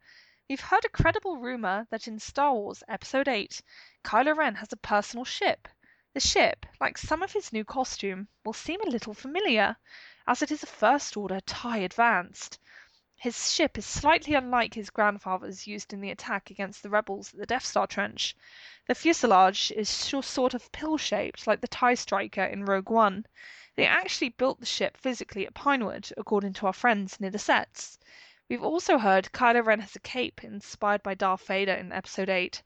We've 0.47 0.61
heard 0.61 0.85
a 0.85 0.89
credible 0.89 1.35
rumor 1.35 1.85
that 1.89 2.07
in 2.07 2.17
Star 2.17 2.53
Wars 2.53 2.81
Episode 2.87 3.27
8, 3.27 3.61
Kylo 4.05 4.33
Ren 4.33 4.55
has 4.55 4.71
a 4.71 4.77
personal 4.77 5.25
ship. 5.25 5.67
The 6.13 6.21
ship, 6.21 6.65
like 6.79 6.97
some 6.97 7.21
of 7.21 7.33
his 7.33 7.51
new 7.51 7.65
costume, 7.65 8.29
will 8.45 8.53
seem 8.53 8.79
a 8.79 8.89
little 8.89 9.13
familiar, 9.13 9.75
as 10.25 10.41
it 10.41 10.49
is 10.49 10.63
a 10.63 10.65
First 10.65 11.17
Order 11.17 11.41
TIE 11.41 11.79
Advanced. 11.79 12.57
His 13.19 13.51
ship 13.51 13.79
is 13.79 13.85
slightly 13.85 14.35
unlike 14.35 14.75
his 14.75 14.91
grandfather's 14.91 15.65
used 15.65 15.91
in 15.91 16.01
the 16.01 16.11
attack 16.11 16.51
against 16.51 16.83
the 16.83 16.89
rebels 16.89 17.33
at 17.33 17.39
the 17.39 17.47
Death 17.47 17.65
Star 17.65 17.87
Trench. 17.87 18.35
The 18.85 18.93
fuselage 18.93 19.71
is 19.71 19.89
sort 19.89 20.53
of 20.53 20.71
pill 20.71 20.99
shaped, 20.99 21.47
like 21.47 21.59
the 21.59 21.67
TIE 21.67 21.95
Striker 21.95 22.43
in 22.43 22.65
Rogue 22.65 22.91
One. 22.91 23.25
They 23.75 23.87
actually 23.87 24.29
built 24.29 24.59
the 24.59 24.67
ship 24.67 24.97
physically 24.97 25.47
at 25.47 25.55
Pinewood, 25.55 26.11
according 26.15 26.53
to 26.53 26.67
our 26.67 26.73
friends 26.73 27.19
near 27.19 27.31
the 27.31 27.39
sets. 27.39 27.97
We've 28.49 28.63
also 28.63 28.99
heard 28.99 29.31
Kylo 29.31 29.65
Ren 29.65 29.79
has 29.79 29.95
a 29.95 29.99
cape 29.99 30.43
inspired 30.43 31.01
by 31.01 31.15
Darth 31.15 31.47
Vader 31.47 31.73
in 31.73 31.91
Episode 31.91 32.29
8, 32.29 32.61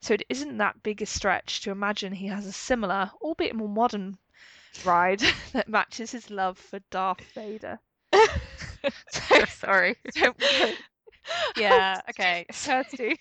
so 0.00 0.14
it 0.14 0.22
isn't 0.28 0.56
that 0.58 0.84
big 0.84 1.02
a 1.02 1.06
stretch 1.06 1.62
to 1.62 1.72
imagine 1.72 2.12
he 2.12 2.28
has 2.28 2.46
a 2.46 2.52
similar, 2.52 3.10
albeit 3.20 3.56
more 3.56 3.68
modern, 3.68 4.18
ride 4.84 5.20
that 5.52 5.68
matches 5.68 6.12
his 6.12 6.30
love 6.30 6.58
for 6.58 6.78
Darth 6.90 7.32
Vader. 7.34 7.80
So, 9.10 9.44
Sorry. 9.48 9.96
Yeah. 11.56 12.00
Okay. 12.10 12.46
Kirsty. 12.52 13.18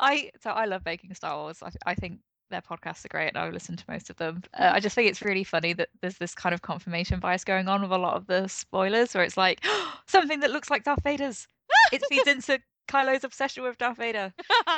I 0.00 0.30
so 0.40 0.50
I 0.50 0.64
love 0.64 0.84
Making 0.84 1.14
Star 1.14 1.36
Wars. 1.36 1.62
I, 1.62 1.70
I 1.86 1.94
think 1.94 2.20
their 2.50 2.60
podcasts 2.60 3.04
are 3.04 3.08
great, 3.08 3.28
and 3.28 3.36
I 3.38 3.48
listen 3.50 3.76
to 3.76 3.84
most 3.88 4.10
of 4.10 4.16
them. 4.16 4.42
Uh, 4.58 4.70
I 4.72 4.80
just 4.80 4.96
think 4.96 5.08
it's 5.08 5.22
really 5.22 5.44
funny 5.44 5.72
that 5.74 5.90
there's 6.00 6.18
this 6.18 6.34
kind 6.34 6.52
of 6.54 6.62
confirmation 6.62 7.20
bias 7.20 7.44
going 7.44 7.68
on 7.68 7.82
with 7.82 7.92
a 7.92 7.98
lot 7.98 8.16
of 8.16 8.26
the 8.26 8.48
spoilers, 8.48 9.14
where 9.14 9.22
it's 9.22 9.36
like 9.36 9.64
something 10.06 10.40
that 10.40 10.50
looks 10.50 10.70
like 10.70 10.82
Darth 10.82 11.04
Vader's. 11.04 11.46
It 11.92 12.02
feeds 12.08 12.26
into 12.26 12.60
Kylo's 12.88 13.22
obsession 13.22 13.62
with 13.62 13.78
Darth 13.78 13.98
Vader. 13.98 14.32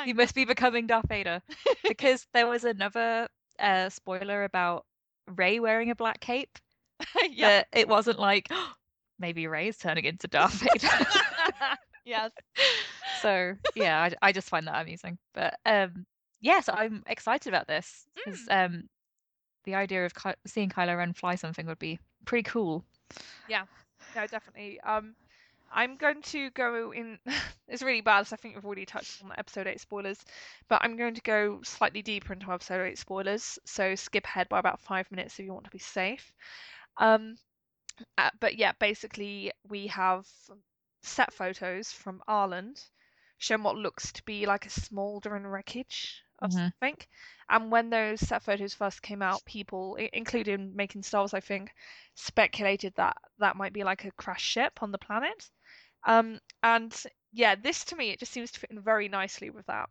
He 0.05 0.12
must 0.12 0.35
be 0.35 0.44
becoming 0.44 0.87
Darth 0.87 1.09
Vader 1.09 1.40
because 1.88 2.27
there 2.35 2.46
was 2.46 2.64
another 2.64 3.29
uh, 3.59 3.88
spoiler 3.88 4.44
about 4.44 4.85
Rey 5.27 5.59
wearing 5.61 5.90
a 5.90 5.94
black 5.94 6.20
cape. 6.20 6.59
yeah. 7.31 7.64
It 7.72 7.88
wasn't 7.88 8.18
like 8.18 8.51
maybe 9.23 9.47
Rey's 9.47 9.79
turning 9.79 10.05
into 10.05 10.29
Darth 10.29 10.53
Vader. 10.73 10.89
yes. 12.05 12.31
so 13.23 13.55
yeah, 13.75 14.03
I, 14.03 14.29
I 14.29 14.33
just 14.33 14.51
find 14.51 14.67
that 14.67 14.83
amusing. 14.83 15.17
But 15.33 15.59
um, 15.65 16.05
yes, 16.41 16.69
I'm 16.69 17.03
excited 17.07 17.49
about 17.49 17.67
this 17.67 18.05
because 18.15 18.41
um, 18.51 18.85
the 19.65 19.77
idea 19.77 20.05
of 20.05 20.15
Ky- 20.15 20.35
seeing 20.47 20.69
Kylo 20.69 20.99
Ren 20.99 21.15
fly 21.15 21.37
something 21.37 21.67
would 21.67 21.79
be 21.79 21.99
pretty 22.27 22.43
cool. 22.43 22.85
Yeah. 23.49 23.65
No, 24.15 24.27
definitely. 24.27 24.81
Um, 24.81 25.15
I'm 25.73 25.97
going 25.97 26.21
to 26.23 26.51
go 26.51 26.93
in. 26.93 27.19
it's 27.69 27.83
really 27.83 28.01
bad, 28.03 28.27
so 28.27 28.35
I 28.35 28.37
think 28.37 28.55
we've 28.55 28.67
already 28.67 28.85
touched 28.85 29.23
on 29.25 29.33
episode 29.39 29.67
eight 29.67 29.81
spoilers, 29.81 30.19
but 30.69 30.81
I'm 30.85 30.97
going 30.97 31.15
to 31.15 31.23
go 31.23 31.61
slightly 31.65 32.03
deeper 32.03 32.33
into 32.33 32.53
episode 32.53 32.83
eight 32.87 32.99
spoilers. 32.99 33.59
So 33.65 33.95
skip 33.95 34.25
ahead 34.25 34.49
by 34.49 34.59
about 34.59 34.81
five 34.81 35.11
minutes 35.11 35.39
if 35.39 35.47
you 35.47 35.53
want 35.53 35.65
to 35.65 35.71
be 35.71 35.79
safe. 35.79 36.33
Um, 36.99 37.37
uh, 38.18 38.31
but 38.40 38.57
yeah, 38.57 38.72
basically 38.78 39.52
we 39.68 39.87
have 39.88 40.26
set 41.02 41.33
photos 41.33 41.92
from 41.92 42.22
Ireland 42.28 42.81
showing 43.38 43.62
what 43.64 43.76
looks 43.76 44.12
to 44.12 44.22
be 44.24 44.46
like 44.46 44.66
a 44.66 44.70
smouldering 44.70 45.46
wreckage 45.46 46.22
of 46.38 46.50
Mhm. 46.50 46.55
something. 46.81 46.96
And 47.48 47.70
when 47.72 47.90
those 47.90 48.20
set 48.20 48.42
photos 48.42 48.74
first 48.74 49.02
came 49.02 49.20
out, 49.20 49.44
people, 49.44 49.96
including 50.12 50.74
Making 50.76 51.02
Stars, 51.02 51.35
I 51.35 51.40
think, 51.40 51.72
speculated 52.14 52.94
that 52.94 53.16
that 53.38 53.57
might 53.57 53.72
be 53.72 53.83
like 53.85 54.05
a 54.05 54.12
crashed 54.12 54.46
ship 54.46 54.83
on 54.83 54.92
the 54.92 54.98
planet. 54.98 55.50
Um, 56.05 56.40
and 56.62 56.94
yeah, 57.33 57.55
this 57.57 57.85
to 57.87 57.96
me, 57.96 58.11
it 58.11 58.20
just 58.20 58.33
seems 58.33 58.52
to 58.52 58.61
fit 58.61 58.70
in 58.70 58.81
very 58.81 59.09
nicely 59.09 59.50
with 59.50 59.66
that. 59.66 59.90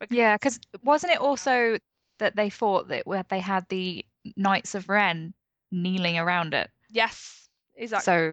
Because- 0.00 0.16
Yeah, 0.16 0.34
because 0.36 0.58
wasn't 0.82 1.12
it 1.12 1.18
also 1.20 1.78
that 2.18 2.34
they 2.36 2.50
thought 2.50 2.88
that 2.88 3.06
where 3.06 3.24
they 3.28 3.40
had 3.40 3.68
the 3.68 4.04
Knights 4.36 4.74
of 4.74 4.88
Ren 4.88 5.34
kneeling 5.70 6.18
around 6.18 6.52
it? 6.54 6.70
Yes, 6.90 7.48
exactly. 7.76 8.04
So 8.04 8.32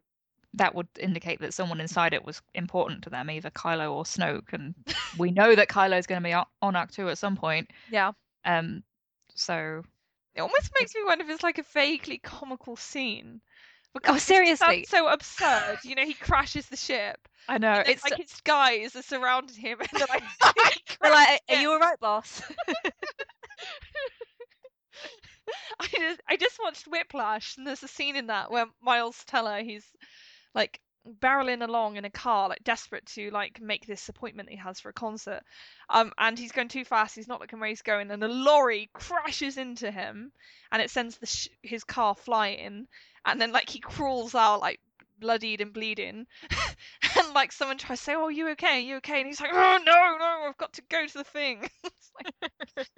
that 0.53 0.73
would 0.73 0.87
indicate 0.99 1.39
that 1.41 1.53
someone 1.53 1.81
inside 1.81 2.13
it 2.13 2.23
was 2.23 2.41
important 2.53 3.03
to 3.03 3.09
them, 3.09 3.29
either 3.29 3.49
Kylo 3.49 3.91
or 3.91 4.03
Snoke. 4.03 4.53
And 4.53 4.73
we 5.17 5.31
know 5.31 5.55
that 5.55 5.67
Kylo 5.67 5.97
is 5.99 6.07
going 6.07 6.21
to 6.21 6.27
be 6.27 6.33
on 6.33 6.45
Ahch-To 6.73 7.09
at 7.09 7.17
some 7.17 7.35
point. 7.35 7.69
yeah. 7.89 8.11
Um, 8.45 8.83
so 9.33 9.83
It 10.35 10.41
almost 10.41 10.71
makes 10.79 10.95
me 10.95 11.01
wonder 11.05 11.25
if 11.25 11.29
it's 11.31 11.43
like 11.43 11.57
a 11.57 11.63
vaguely 11.73 12.19
comical 12.19 12.75
scene. 12.75 13.41
Because 13.93 14.15
Oh, 14.15 14.17
seriously? 14.17 14.85
so 14.89 15.07
absurd. 15.07 15.79
You 15.83 15.95
know, 15.95 16.05
he 16.05 16.13
crashes 16.13 16.67
the 16.67 16.77
ship. 16.77 17.17
I 17.47 17.57
know 17.57 17.83
it's 17.85 18.03
like 18.03 18.17
his 18.17 18.41
guys 18.43 18.95
are 18.95 19.01
surrounding 19.01 19.55
him, 19.55 19.79
and 19.79 19.89
they're 19.93 20.07
like, 20.09 20.23
like, 21.01 21.41
"Are 21.49 21.61
you 21.61 21.71
all 21.71 21.79
right, 21.79 21.99
boss?" 21.99 22.41
I 25.79 25.87
just 25.87 26.21
I 26.29 26.37
just 26.37 26.59
watched 26.63 26.87
Whiplash, 26.87 27.57
and 27.57 27.65
there's 27.65 27.83
a 27.83 27.87
scene 27.87 28.15
in 28.15 28.27
that 28.27 28.51
where 28.51 28.65
Miles 28.81 29.23
Teller 29.25 29.61
he's 29.61 29.85
like 30.53 30.79
barreling 31.19 31.63
along 31.63 31.97
in 31.97 32.05
a 32.05 32.09
car, 32.09 32.49
like 32.49 32.63
desperate 32.63 33.05
to 33.05 33.29
like 33.31 33.61
make 33.61 33.85
this 33.85 34.09
appointment 34.09 34.49
he 34.49 34.55
has 34.55 34.79
for 34.79 34.89
a 34.89 34.93
concert, 34.93 35.41
um, 35.89 36.11
and 36.17 36.37
he's 36.39 36.51
going 36.51 36.67
too 36.67 36.85
fast. 36.85 37.15
He's 37.15 37.27
not 37.27 37.39
looking 37.41 37.59
where 37.59 37.69
he's 37.69 37.81
going, 37.81 38.11
and 38.11 38.23
a 38.23 38.27
lorry 38.27 38.89
crashes 38.93 39.57
into 39.57 39.91
him, 39.91 40.31
and 40.71 40.81
it 40.81 40.89
sends 40.89 41.19
sh- 41.23 41.47
his 41.61 41.83
car 41.83 42.15
flying, 42.15 42.87
and 43.25 43.41
then 43.41 43.51
like 43.51 43.69
he 43.69 43.79
crawls 43.79 44.33
out 44.35 44.61
like 44.61 44.79
bloodied 45.19 45.61
and 45.61 45.73
bleeding, 45.73 46.25
and 47.17 47.33
like 47.33 47.51
someone 47.51 47.77
tries 47.77 47.99
to 47.99 48.03
say, 48.03 48.15
"Oh, 48.15 48.29
you 48.29 48.49
okay? 48.49 48.81
you 48.81 48.97
okay?" 48.97 49.19
And 49.19 49.27
he's 49.27 49.41
like, 49.41 49.51
"Oh 49.53 49.79
no, 49.85 50.17
no, 50.17 50.47
I've 50.47 50.57
got 50.57 50.73
to 50.73 50.81
go 50.89 51.05
to 51.05 51.17
the 51.17 51.23
thing." 51.23 51.61
like, 52.15 52.53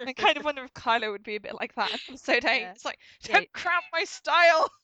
I 0.06 0.12
kind 0.12 0.36
of 0.36 0.44
wonder 0.44 0.64
if 0.64 0.74
Kylo 0.74 1.10
would 1.12 1.22
be 1.24 1.36
a 1.36 1.40
bit 1.40 1.54
like 1.54 1.74
that 1.74 1.90
in 1.90 1.98
episode 2.08 2.44
eight. 2.44 2.62
Yeah. 2.62 2.72
It's 2.72 2.84
like, 2.84 2.98
Yeah. 3.28 3.34
don't 3.34 3.52
cramp 3.52 3.84
my 3.92 4.04
style. 4.04 4.70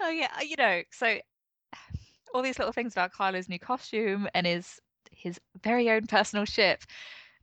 Oh 0.00 0.10
yeah, 0.10 0.28
uh, 0.36 0.42
you 0.42 0.56
know, 0.58 0.82
so 0.90 1.18
all 2.34 2.42
these 2.42 2.58
little 2.58 2.72
things 2.72 2.94
about 2.94 3.12
Kylo's 3.12 3.48
new 3.48 3.58
costume 3.58 4.28
and 4.34 4.46
his 4.46 4.80
his 5.10 5.38
very 5.62 5.90
own 5.90 6.06
personal 6.06 6.44
ship. 6.44 6.82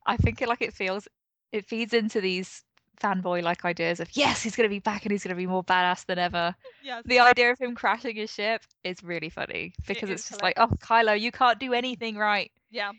I 0.05 0.17
think 0.17 0.41
it 0.41 0.49
like 0.49 0.62
it 0.62 0.73
feels 0.73 1.07
it 1.51 1.67
feeds 1.67 1.93
into 1.93 2.21
these 2.21 2.63
fanboy 2.99 3.41
like 3.41 3.65
ideas 3.65 3.99
of 3.99 4.09
yes, 4.15 4.41
he's 4.41 4.55
gonna 4.55 4.69
be 4.69 4.79
back 4.79 5.05
and 5.05 5.12
he's 5.12 5.23
gonna 5.23 5.35
be 5.35 5.47
more 5.47 5.63
badass 5.63 6.05
than 6.05 6.19
ever. 6.19 6.55
Yes. 6.83 7.03
The 7.05 7.19
idea 7.19 7.51
of 7.51 7.59
him 7.59 7.75
crashing 7.75 8.15
his 8.15 8.31
ship 8.31 8.62
is 8.83 9.03
really 9.03 9.29
funny 9.29 9.73
because 9.88 10.09
is 10.09 10.19
it's 10.21 10.29
just 10.29 10.41
like, 10.41 10.55
oh 10.57 10.67
Kylo, 10.81 11.19
you 11.19 11.31
can't 11.31 11.59
do 11.59 11.73
anything 11.73 12.17
right. 12.17 12.51
Yeah. 12.69 12.91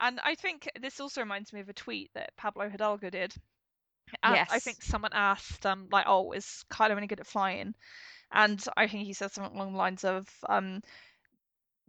And 0.00 0.20
I 0.24 0.34
think 0.34 0.68
this 0.80 1.00
also 1.00 1.20
reminds 1.20 1.52
me 1.52 1.60
of 1.60 1.68
a 1.68 1.72
tweet 1.72 2.10
that 2.14 2.36
Pablo 2.36 2.68
Hidalgo 2.68 3.10
did. 3.10 3.34
And 4.22 4.46
I 4.50 4.58
think 4.58 4.82
someone 4.82 5.12
asked, 5.14 5.64
um, 5.66 5.88
like, 5.90 6.04
oh, 6.06 6.32
is 6.32 6.64
Kylo 6.70 6.96
any 6.96 7.06
good 7.06 7.20
at 7.20 7.26
flying? 7.26 7.74
And 8.32 8.62
I 8.76 8.86
think 8.86 9.04
he 9.04 9.12
said 9.12 9.32
something 9.32 9.54
along 9.54 9.72
the 9.72 9.78
lines 9.78 10.04
of, 10.04 10.28
um, 10.48 10.82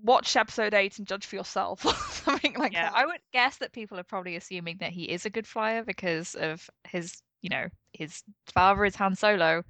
watch 0.02 0.36
episode 0.36 0.74
eight 0.74 0.98
and 0.98 1.08
judge 1.08 1.26
for 1.26 1.36
yourself, 1.36 1.86
or 1.86 1.94
something 1.94 2.56
like 2.58 2.74
Yeah, 2.74 2.90
that. 2.90 2.98
I 2.98 3.06
would 3.06 3.22
guess 3.34 3.58
that 3.58 3.74
people 3.74 4.00
are 4.00 4.04
probably 4.04 4.36
assuming 4.36 4.78
that 4.80 4.92
he 4.92 5.06
is 5.06 5.26
a 5.26 5.30
good 5.30 5.48
flyer 5.48 5.84
because 5.84 6.36
of 6.36 6.70
his, 6.88 7.22
you 7.46 7.50
know, 7.50 7.68
his 7.94 8.24
father 8.54 8.84
is 8.86 8.96
Han 8.96 9.16
Solo, 9.16 9.64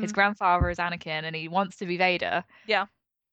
his 0.00 0.10
Mm, 0.10 0.14
grandfather 0.14 0.68
is 0.70 0.78
Anakin, 0.78 1.24
and 1.24 1.36
he 1.36 1.48
wants 1.48 1.76
to 1.78 1.86
be 1.86 1.96
Vader. 1.96 2.44
Yeah. 2.66 2.86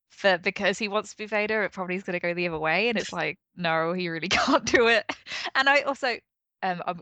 For 0.10 0.38
because 0.38 0.80
he 0.80 0.88
wants 0.88 1.12
to 1.12 1.18
be 1.18 1.26
Vader, 1.26 1.64
it 1.64 1.74
probably 1.74 1.96
is 1.96 2.04
going 2.04 2.14
to 2.14 2.20
go 2.26 2.34
the 2.34 2.48
other 2.48 2.60
way, 2.60 2.90
and 2.90 2.98
it's 2.98 3.12
like, 3.22 3.38
no, 3.56 3.94
he 3.94 4.10
really 4.10 4.30
can't 4.42 4.66
do 4.66 4.88
it. 4.88 5.06
And 5.56 5.68
I 5.70 5.82
also, 5.82 6.18
um, 6.64 6.82
i 6.88 6.94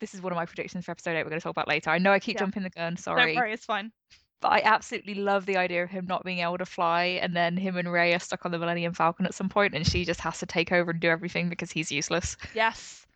this 0.00 0.14
is 0.14 0.22
one 0.22 0.32
of 0.32 0.36
my 0.36 0.46
predictions 0.46 0.84
for 0.84 0.92
episode 0.92 1.12
eight. 1.12 1.24
We're 1.24 1.30
going 1.30 1.40
to 1.40 1.44
talk 1.44 1.52
about 1.52 1.68
later. 1.68 1.90
I 1.90 1.98
know 1.98 2.12
I 2.12 2.18
keep 2.20 2.36
Yeah. 2.36 2.40
jumping 2.40 2.62
the 2.64 2.70
gun, 2.70 2.94
Don't 2.94 2.98
sorry, 2.98 3.36
worry, 3.36 3.52
it's 3.52 3.64
fine. 3.64 3.92
but 4.40 4.52
I 4.52 4.62
absolutely 4.64 5.14
love 5.14 5.46
the 5.46 5.56
idea 5.56 5.84
of 5.84 5.90
him 5.90 6.06
not 6.06 6.24
being 6.24 6.40
able 6.40 6.58
to 6.58 6.66
fly, 6.66 7.18
and 7.22 7.36
then 7.36 7.56
him 7.56 7.76
and 7.76 7.90
Rey 7.92 8.14
are 8.14 8.18
stuck 8.18 8.44
on 8.46 8.52
the 8.52 8.58
Millennium 8.58 8.94
Falcon 8.94 9.26
at 9.26 9.34
some 9.34 9.48
point, 9.48 9.74
and 9.74 9.86
she 9.86 10.04
just 10.04 10.20
has 10.22 10.38
to 10.40 10.46
take 10.46 10.72
over 10.72 10.90
and 10.90 11.00
do 11.00 11.08
everything 11.08 11.48
because 11.48 11.70
he's 11.72 11.92
useless. 11.92 12.36
Yes. 12.54 13.06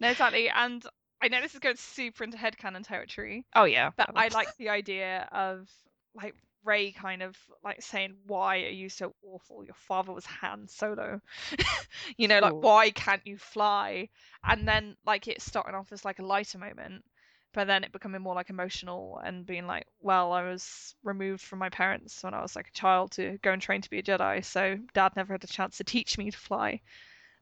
No, 0.00 0.10
exactly. 0.10 0.48
And 0.50 0.84
I 1.22 1.28
know 1.28 1.40
this 1.40 1.54
is 1.54 1.60
going 1.60 1.76
super 1.76 2.24
into 2.24 2.36
headcanon 2.36 2.86
territory, 2.86 3.46
Oh 3.54 3.64
yeah, 3.64 3.90
but 3.96 4.10
I 4.14 4.28
like 4.28 4.56
the 4.56 4.68
idea 4.68 5.28
of 5.32 5.68
like 6.14 6.34
Rey 6.64 6.92
kind 6.92 7.22
of 7.22 7.36
like 7.62 7.82
saying, 7.82 8.16
"Why 8.26 8.58
are 8.64 8.70
you 8.70 8.88
so 8.88 9.14
awful? 9.22 9.64
Your 9.64 9.74
father 9.74 10.12
was 10.12 10.26
Han 10.26 10.68
Solo. 10.68 11.20
you 12.16 12.28
know, 12.28 12.40
like 12.40 12.54
Ooh. 12.54 12.60
why 12.60 12.90
can't 12.90 13.26
you 13.26 13.38
fly?" 13.38 14.08
And 14.44 14.66
then 14.66 14.96
like 15.06 15.28
it 15.28 15.40
starting 15.42 15.74
off 15.74 15.92
as 15.92 16.04
like 16.04 16.18
a 16.18 16.24
lighter 16.26 16.58
moment, 16.58 17.04
but 17.52 17.66
then 17.66 17.84
it 17.84 17.92
becoming 17.92 18.20
more 18.22 18.34
like 18.34 18.50
emotional 18.50 19.20
and 19.24 19.46
being 19.46 19.66
like, 19.66 19.86
"Well, 20.00 20.32
I 20.32 20.42
was 20.42 20.94
removed 21.02 21.42
from 21.42 21.58
my 21.60 21.70
parents 21.70 22.22
when 22.22 22.34
I 22.34 22.42
was 22.42 22.56
like 22.56 22.68
a 22.68 22.72
child 22.72 23.12
to 23.12 23.38
go 23.42 23.52
and 23.52 23.62
train 23.62 23.80
to 23.82 23.90
be 23.90 23.98
a 23.98 24.02
Jedi, 24.02 24.44
so 24.44 24.78
Dad 24.94 25.14
never 25.16 25.34
had 25.34 25.44
a 25.44 25.48
chance 25.48 25.78
to 25.78 25.84
teach 25.84 26.18
me 26.18 26.30
to 26.30 26.38
fly." 26.38 26.80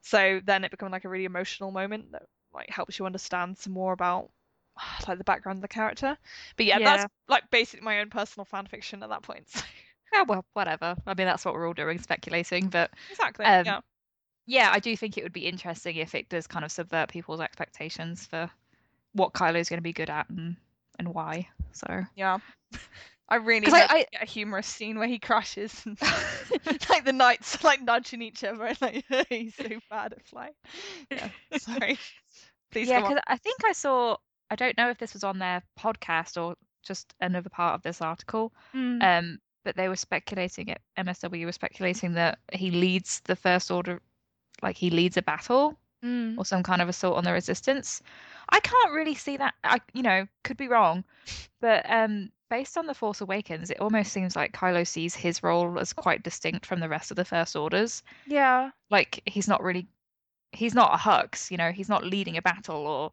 So 0.03 0.41
then 0.45 0.65
it 0.65 0.71
becoming 0.71 0.93
like 0.93 1.05
a 1.05 1.09
really 1.09 1.25
emotional 1.25 1.71
moment 1.73 2.13
that 2.13 2.25
like 2.55 2.71
helps 2.71 2.99
you 2.99 3.07
understand 3.07 3.59
some 3.59 3.73
more 3.73 3.93
about 3.93 4.31
like 5.09 5.19
the 5.19 5.25
background 5.25 5.59
of 5.59 5.63
the 5.63 5.69
character. 5.69 6.17
But 6.57 6.67
yeah, 6.67 6.79
Yeah. 6.79 6.97
that's 6.97 7.13
like 7.29 7.51
basically 7.51 7.85
my 7.85 8.01
own 8.01 8.11
personal 8.11 8.45
fan 8.45 8.67
fiction 8.67 9.03
at 9.03 9.09
that 9.11 9.23
point. 9.23 9.49
So, 9.49 9.61
Yeah, 10.13 10.23
well, 10.29 10.45
whatever. 10.53 10.97
I 11.07 11.15
mean, 11.15 11.27
that's 11.27 11.45
what 11.45 11.55
we're 11.55 11.67
all 11.67 11.75
doing, 11.75 11.99
speculating. 11.99 12.69
But 12.69 12.93
exactly. 13.11 13.45
Um, 13.47 13.65
yeah. 13.67 13.81
yeah, 14.47 14.71
I 14.73 14.79
do 14.79 14.97
think 14.97 15.19
it 15.19 15.25
would 15.25 15.33
be 15.33 15.47
interesting 15.47 15.97
if 15.97 16.15
it 16.15 16.29
does 16.29 16.47
kind 16.47 16.65
of 16.65 16.71
subvert 16.71 17.09
people's 17.09 17.41
expectations 17.41 18.25
for 18.27 18.49
what 19.13 19.33
Kylo's 19.33 19.69
going 19.69 19.79
to 19.79 19.83
be 19.83 19.93
good 19.93 20.11
at 20.11 20.29
and 20.31 20.57
and 21.01 21.13
why. 21.13 21.49
So 21.73 22.05
Yeah. 22.15 22.39
I 23.29 23.37
really 23.37 23.71
like 23.71 23.91
I- 23.91 24.07
a 24.21 24.27
humorous 24.27 24.67
scene 24.67 24.99
where 24.99 25.09
he 25.09 25.19
crashes 25.19 25.83
and 25.87 25.99
like 26.91 27.05
the 27.05 27.13
knights 27.13 27.63
like 27.65 27.83
nudging 27.83 28.23
each 28.23 28.45
other 28.45 28.65
and 28.67 28.81
like 28.83 29.05
he's 29.29 29.55
so 29.55 29.69
bad 29.91 30.13
at 30.13 30.27
flying. 30.27 30.53
Yeah. 31.11 31.29
Sorry. 31.59 31.99
Please 32.71 32.89
yeah, 32.89 33.01
because 33.01 33.19
I 33.27 33.37
think 33.37 33.65
I 33.65 33.73
saw. 33.73 34.17
I 34.51 34.57
don't 34.57 34.77
know 34.77 34.91
if 34.91 34.99
this 34.99 35.15
was 35.15 35.25
on 35.25 35.39
their 35.39 35.63
podcast 35.79 36.41
or 36.41 36.55
just 36.83 37.15
another 37.21 37.49
part 37.49 37.75
of 37.75 37.83
this 37.83 38.03
article. 38.03 38.53
Mm. 38.75 39.03
Um, 39.03 39.39
but 39.65 39.75
they 39.77 39.89
were 39.89 39.97
speculating 39.97 40.69
it. 40.69 40.81
MSW 40.99 41.47
was 41.47 41.55
speculating 41.55 42.13
that 42.15 42.39
he 42.53 42.71
leads 42.71 43.21
the 43.25 43.37
First 43.37 43.71
Order, 43.71 44.03
like 44.63 44.77
he 44.77 44.91
leads 44.91 45.17
a 45.17 45.23
battle 45.23 45.79
Mm. 46.05 46.37
or 46.37 46.45
some 46.45 46.63
kind 46.63 46.83
of 46.83 46.89
assault 46.91 47.17
on 47.17 47.25
the 47.25 47.33
Resistance. 47.33 48.03
I 48.51 48.61
can't 48.61 48.93
really 48.93 49.15
see 49.15 49.39
that. 49.39 49.55
I, 49.65 49.79
you 49.95 50.03
know, 50.03 50.27
could 50.43 50.59
be 50.59 50.69
wrong, 50.69 51.03
but 51.63 51.89
um, 51.91 52.31
based 52.57 52.79
on 52.79 52.87
the 52.87 52.95
Force 52.95 53.21
Awakens, 53.21 53.71
it 53.71 53.81
almost 53.81 54.13
seems 54.13 54.37
like 54.37 54.53
Kylo 54.53 54.87
sees 54.87 55.15
his 55.15 55.43
role 55.43 55.79
as 55.79 55.93
quite 55.93 56.23
distinct 56.23 56.65
from 56.67 56.79
the 56.81 56.89
rest 56.89 57.11
of 57.11 57.17
the 57.17 57.25
First 57.25 57.57
Orders. 57.57 58.03
Yeah. 58.27 58.71
Like 58.91 59.21
he's 59.27 59.49
not 59.49 59.63
really, 59.63 59.89
he's 60.53 60.75
not 60.75 60.95
a 60.95 60.97
Hux. 60.97 61.51
You 61.51 61.57
know, 61.57 61.73
he's 61.73 61.89
not 61.89 62.05
leading 62.05 62.37
a 62.37 62.43
battle 62.43 62.87
or 62.87 63.11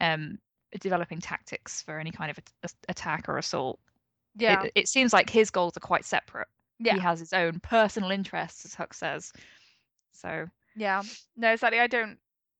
um 0.00 0.38
developing 0.80 1.20
tactics 1.20 1.82
for 1.82 1.98
any 1.98 2.10
kind 2.12 2.30
of 2.30 2.38
a- 2.38 2.66
a- 2.66 2.90
attack 2.90 3.28
or 3.28 3.38
assault. 3.38 3.80
Yeah. 4.36 4.62
It, 4.62 4.72
it 4.74 4.88
seems 4.88 5.12
like 5.12 5.30
his 5.30 5.50
goals 5.50 5.76
are 5.76 5.80
quite 5.80 6.04
separate. 6.04 6.48
yeah. 6.78 6.94
He 6.94 7.00
has 7.00 7.18
his 7.18 7.32
own 7.32 7.58
personal 7.60 8.10
interests, 8.10 8.64
as 8.66 8.74
Hux 8.76 8.94
says. 8.94 9.32
So 10.12 10.46
Yeah. 10.76 11.02
No, 11.36 11.52
exactly. 11.52 11.80
I 11.80 11.86
don't 11.86 12.18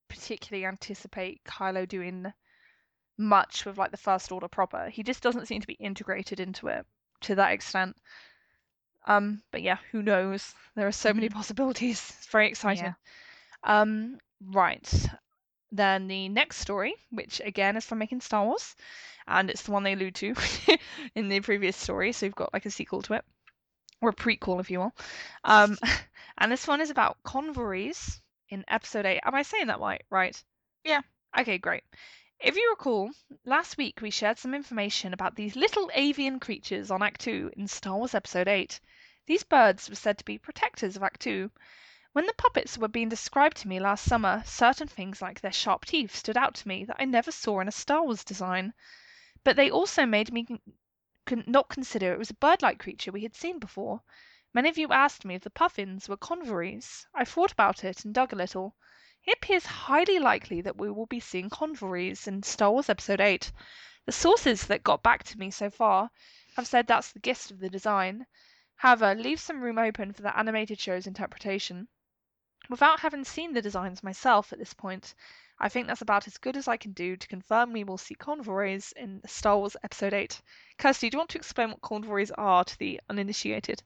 particularly 0.09 0.65
anticipate 0.65 1.41
Kylo 1.45 1.87
doing 1.87 2.33
much 3.17 3.65
with 3.65 3.77
like 3.77 3.91
the 3.91 3.97
First 3.97 4.31
Order 4.31 4.47
proper. 4.47 4.89
He 4.89 5.03
just 5.03 5.23
doesn't 5.23 5.47
seem 5.47 5.61
to 5.61 5.67
be 5.67 5.73
integrated 5.75 6.39
into 6.39 6.67
it 6.67 6.85
to 7.21 7.35
that 7.35 7.51
extent. 7.53 7.97
Um, 9.05 9.41
but 9.51 9.61
yeah, 9.61 9.77
who 9.91 10.01
knows? 10.03 10.53
There 10.75 10.87
are 10.87 10.91
so 10.91 11.13
many 11.13 11.29
Mhm. 11.29 11.33
possibilities. 11.33 11.99
It's 12.17 12.27
very 12.27 12.47
exciting. 12.47 12.93
Yeah. 12.93 12.93
Um, 13.63 14.19
right. 14.41 14.87
Then 15.71 16.07
the 16.07 16.29
next 16.29 16.57
story, 16.57 16.95
which 17.11 17.41
again 17.43 17.77
is 17.77 17.85
from 17.85 17.99
Making 17.99 18.21
Star 18.21 18.45
Wars, 18.45 18.75
and 19.27 19.49
it's 19.49 19.63
the 19.63 19.71
one 19.71 19.83
they 19.83 19.93
allude 19.93 20.15
to 20.15 20.35
in 21.15 21.29
the 21.29 21.39
previous 21.41 21.75
story. 21.77 22.11
So 22.13 22.25
you've 22.25 22.35
got 22.35 22.53
like 22.53 22.65
a 22.65 22.71
sequel 22.71 23.01
to 23.03 23.13
it, 23.15 23.25
or 24.01 24.09
a 24.09 24.13
prequel, 24.15 24.59
if 24.59 24.69
you 24.71 24.79
will. 24.79 24.93
Um, 25.43 25.77
and 26.37 26.51
this 26.51 26.67
one 26.67 26.81
is 26.81 26.89
about 26.91 27.17
convors 27.23 28.21
in 28.49 28.63
episode 28.67 29.05
8. 29.05 29.21
Am 29.23 29.35
I 29.35 29.43
saying 29.43 29.67
that 29.67 29.79
right? 29.79 30.03
Right. 30.09 30.41
Yeah. 30.83 31.01
Okay, 31.39 31.57
great. 31.57 31.83
If 32.39 32.55
you 32.55 32.69
recall, 32.69 33.09
last 33.45 33.77
week 33.77 33.99
we 33.99 34.11
shared 34.11 34.37
some 34.37 34.53
information 34.53 35.11
about 35.11 35.35
these 35.35 35.55
little 35.55 35.89
avian 35.95 36.39
creatures 36.39 36.91
on 36.91 36.99
Ahch-To 36.99 37.49
in 37.57 37.67
Star 37.67 37.97
Wars 37.97 38.13
Episode 38.13 38.47
8. 38.47 38.79
These 39.25 39.43
birds 39.43 39.89
were 39.89 39.95
said 39.95 40.19
to 40.19 40.23
be 40.23 40.37
protectors 40.37 40.95
of 40.95 41.01
Ahch-To. 41.01 41.49
When 42.11 42.27
the 42.27 42.35
puppets 42.37 42.77
were 42.77 42.89
being 42.89 43.09
described 43.09 43.57
to 43.57 43.67
me 43.67 43.79
last 43.79 44.05
summer, 44.05 44.43
certain 44.45 44.87
things 44.87 45.19
like 45.19 45.41
their 45.41 45.51
sharp 45.51 45.85
teeth 45.85 46.15
stood 46.15 46.37
out 46.37 46.53
to 46.55 46.67
me 46.67 46.85
that 46.85 46.97
I 46.99 47.05
never 47.05 47.31
saw 47.31 47.59
in 47.59 47.67
a 47.67 47.71
Star 47.71 48.03
Wars 48.03 48.23
design. 48.23 48.75
But 49.43 49.55
they 49.55 49.71
also 49.71 50.05
made 50.05 50.31
me 50.31 50.45
con- 51.25 51.43
not 51.47 51.69
consider 51.69 52.13
it 52.13 52.19
was 52.19 52.29
a 52.29 52.35
bird 52.35 52.61
like 52.61 52.77
creature 52.77 53.11
we 53.11 53.23
had 53.23 53.35
seen 53.35 53.57
before. 53.57 54.03
Many 54.53 54.69
of 54.69 54.77
you 54.77 54.89
asked 54.91 55.25
me 55.25 55.33
if 55.33 55.41
the 55.41 55.49
puffins 55.49 56.07
were 56.07 56.17
convors. 56.17 57.07
I 57.15 57.25
thought 57.25 57.51
about 57.51 57.83
it 57.83 58.05
and 58.05 58.13
dug 58.13 58.31
a 58.31 58.35
little. 58.35 58.75
It 59.27 59.39
appears 59.39 59.65
highly 59.65 60.19
likely 60.19 60.61
that 60.61 60.77
we 60.77 60.89
will 60.89 61.05
be 61.05 61.19
seeing 61.19 61.49
convors 61.49 62.27
in 62.27 62.43
Star 62.43 62.71
Wars 62.71 62.87
Episode 62.87 63.19
8. 63.19 63.51
The 64.05 64.13
sources 64.13 64.67
that 64.67 64.85
got 64.85 65.03
back 65.03 65.23
to 65.23 65.37
me 65.37 65.51
so 65.51 65.69
far 65.69 66.09
have 66.55 66.65
said 66.65 66.87
that's 66.87 67.11
the 67.11 67.19
gist 67.19 67.51
of 67.51 67.59
the 67.59 67.69
design. 67.69 68.25
However, 68.77 69.13
leave 69.15 69.41
some 69.41 69.59
room 69.59 69.77
open 69.77 70.13
for 70.13 70.21
the 70.21 70.39
animated 70.39 70.79
show's 70.79 71.07
interpretation. 71.07 71.89
Without 72.69 73.01
having 73.01 73.25
seen 73.25 73.51
the 73.51 73.61
designs 73.61 74.01
myself 74.01 74.53
at 74.53 74.59
this 74.59 74.73
point, 74.73 75.13
I 75.59 75.67
think 75.67 75.87
that's 75.87 76.01
about 76.01 76.25
as 76.27 76.37
good 76.37 76.55
as 76.55 76.69
I 76.69 76.77
can 76.77 76.93
do 76.93 77.17
to 77.17 77.27
confirm 77.27 77.73
we 77.73 77.83
will 77.83 77.97
see 77.97 78.15
convors 78.15 78.93
in 78.93 79.21
Star 79.27 79.57
Wars 79.57 79.75
Episode 79.83 80.13
8. 80.13 80.41
Kirsty, 80.77 81.09
do 81.09 81.15
you 81.15 81.19
want 81.19 81.31
to 81.31 81.37
explain 81.37 81.71
what 81.71 81.81
convors 81.81 82.31
are 82.31 82.63
to 82.63 82.79
the 82.79 83.01
uninitiated? 83.09 83.83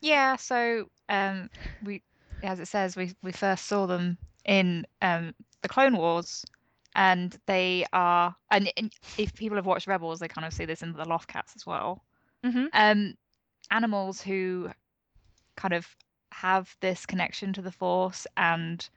Yeah, 0.00 0.36
so 0.36 0.88
um, 1.08 1.50
we, 1.82 2.04
as 2.44 2.60
it 2.60 2.68
says, 2.68 2.94
we 2.94 3.16
we 3.22 3.32
first 3.32 3.66
saw 3.66 3.86
them 3.86 4.18
in 4.44 4.86
um, 5.02 5.34
the 5.62 5.68
Clone 5.68 5.96
Wars, 5.96 6.44
and 6.94 7.36
they 7.46 7.84
are, 7.92 8.34
and, 8.50 8.70
and 8.76 8.92
if 9.18 9.34
people 9.34 9.56
have 9.56 9.66
watched 9.66 9.86
Rebels, 9.86 10.20
they 10.20 10.28
kind 10.28 10.46
of 10.46 10.52
see 10.52 10.64
this 10.64 10.82
in 10.82 10.92
the 10.92 11.08
Loft 11.08 11.30
Lothcats 11.30 11.56
as 11.56 11.66
well. 11.66 12.04
Mm-hmm. 12.44 12.66
Um, 12.72 13.14
animals 13.70 14.20
who 14.20 14.70
kind 15.56 15.74
of 15.74 15.86
have 16.32 16.74
this 16.80 17.06
connection 17.06 17.52
to 17.54 17.62
the 17.62 17.72
Force 17.72 18.26
and 18.36 18.88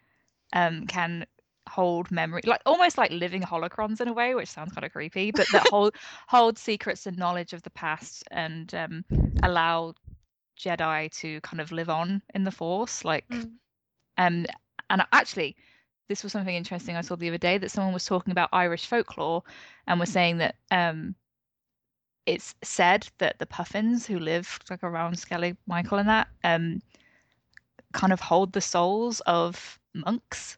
um, 0.54 0.86
can 0.88 1.26
hold 1.70 2.12
memory, 2.12 2.42
like 2.46 2.62
almost 2.66 2.98
like 2.98 3.12
living 3.12 3.42
holocrons 3.42 4.02
in 4.02 4.08
a 4.08 4.14
way, 4.14 4.34
which 4.36 4.50
sounds 4.50 4.74
kind 4.74 4.86
of 4.86 4.92
creepy, 4.92 5.32
but 5.32 5.48
that 5.52 5.68
hold 5.72 5.96
hold 6.28 6.58
secrets 6.58 7.06
and 7.06 7.18
knowledge 7.18 7.54
of 7.54 7.64
the 7.64 7.70
past 7.72 8.24
and 8.32 8.74
um, 8.74 9.06
allow 9.44 9.94
Jedi 10.58 11.12
to 11.20 11.40
kind 11.42 11.62
of 11.62 11.72
live 11.72 11.90
on 11.90 12.22
in 12.34 12.44
the 12.44 12.52
Force, 12.52 13.04
like 13.06 13.26
Mm. 13.30 13.52
um 14.18 14.46
and 14.89 15.02
actually 15.12 15.56
this 16.10 16.23
was 16.23 16.32
something 16.32 16.56
interesting 16.56 16.95
I 16.95 17.02
saw 17.02 17.15
the 17.15 17.28
other 17.28 17.38
day 17.38 17.58
that 17.58 17.71
someone 17.71 17.93
was 17.93 18.06
talking 18.06 18.32
about 18.32 18.50
Irish 18.54 18.86
folklore 18.86 19.43
and 19.88 20.00
was 20.00 20.10
saying 20.10 20.38
that 20.38 20.56
um 20.71 21.15
it's 22.26 22.56
said 22.62 23.08
that 23.19 23.39
the 23.39 23.45
puffins 23.45 24.06
who 24.06 24.19
live 24.19 24.60
like 24.69 24.84
around 24.84 25.15
Skellig 25.15 25.58
Michael 25.65 25.97
and 26.00 26.10
that 26.10 26.28
um 26.43 26.82
kind 27.93 28.12
of 28.13 28.19
hold 28.19 28.52
the 28.54 28.62
souls 28.62 29.21
of 29.21 29.80
monks. 29.93 30.58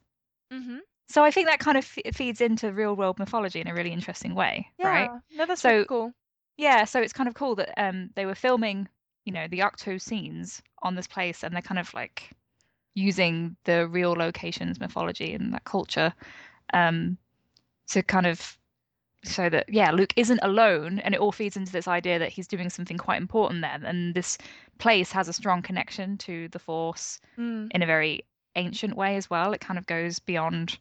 Mm-hmm. 0.52 0.80
So 1.08 1.24
I 1.24 1.32
think 1.32 1.48
that 1.48 1.60
kind 1.60 1.78
of 1.78 1.86
f- 2.06 2.16
feeds 2.16 2.42
into 2.42 2.72
real 2.74 2.96
world 2.96 3.20
mythology 3.20 3.62
in 3.62 3.68
a 3.68 3.74
really 3.74 3.92
interesting 3.92 4.36
way, 4.36 4.68
Yeah. 4.80 4.88
right? 4.88 5.10
No, 5.32 5.46
that's 5.46 5.62
So- 5.62 5.86
cool. 5.86 6.14
Yeah, 6.58 6.84
so 6.86 7.00
it's 7.02 7.14
kind 7.14 7.30
of 7.30 7.36
cool 7.36 7.56
that 7.56 7.72
um 7.82 8.10
they 8.16 8.26
were 8.26 8.36
filming, 8.36 8.88
you 9.26 9.32
know, 9.34 9.48
the 9.48 9.60
Ahch-To 9.60 10.00
scenes 10.00 10.62
on 10.82 10.96
this 10.96 11.08
place 11.08 11.44
and 11.44 11.54
they're 11.56 11.62
kind 11.62 11.80
of 11.80 11.94
like 11.94 12.32
using 13.00 13.56
the 13.64 13.88
real 13.88 14.14
locations 14.14 14.80
mythology 14.80 15.34
and 15.34 15.54
that 15.54 15.64
culture 15.64 16.14
um 16.74 17.18
to 17.88 18.04
kind 18.04 18.28
of 18.28 18.58
show 19.26 19.50
that 19.50 19.66
yeah, 19.68 19.92
Luke 19.92 20.14
isn't 20.16 20.40
alone 20.44 21.00
and 21.00 21.14
it 21.14 21.20
all 21.20 21.34
feeds 21.34 21.58
into 21.58 21.72
this 21.74 21.88
idea 21.90 22.20
that 22.20 22.30
he's 22.30 22.48
doing 22.48 22.70
something 22.70 22.98
quite 22.98 23.22
important 23.22 23.62
there 23.62 23.80
and 23.84 24.14
this 24.16 24.38
place 24.78 25.12
has 25.12 25.28
a 25.28 25.34
strong 25.34 25.62
connection 25.62 26.18
to 26.20 26.48
the 26.50 26.60
force 26.60 27.20
Mm. 27.38 27.68
in 27.72 27.82
a 27.84 27.86
very 27.86 28.24
ancient 28.56 28.96
way 28.96 29.16
as 29.18 29.30
well. 29.30 29.54
It 29.54 29.62
kind 29.62 29.78
of 29.78 29.86
goes 29.88 30.20
beyond 30.20 30.78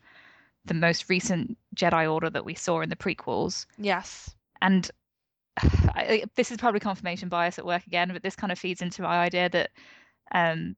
the 0.67 0.75
most 0.75 1.09
recent 1.09 1.57
Jedi 1.75 2.05
Order 2.13 2.31
that 2.31 2.45
we 2.45 2.55
saw 2.55 2.81
in 2.81 2.91
the 2.91 2.97
prequels 3.05 3.67
Yes. 3.79 4.31
and 4.63 4.89
I, 5.95 6.23
this 6.37 6.51
is 6.53 6.59
probably 6.59 6.81
confirmation 6.81 7.29
bias 7.29 7.59
at 7.59 7.67
work 7.67 7.87
again, 7.87 8.11
but 8.13 8.23
this 8.23 8.37
kind 8.37 8.53
of 8.53 8.59
feeds 8.59 8.83
into 8.83 9.03
my 9.03 9.19
idea 9.19 9.49
that 9.49 9.71
um, 10.33 10.77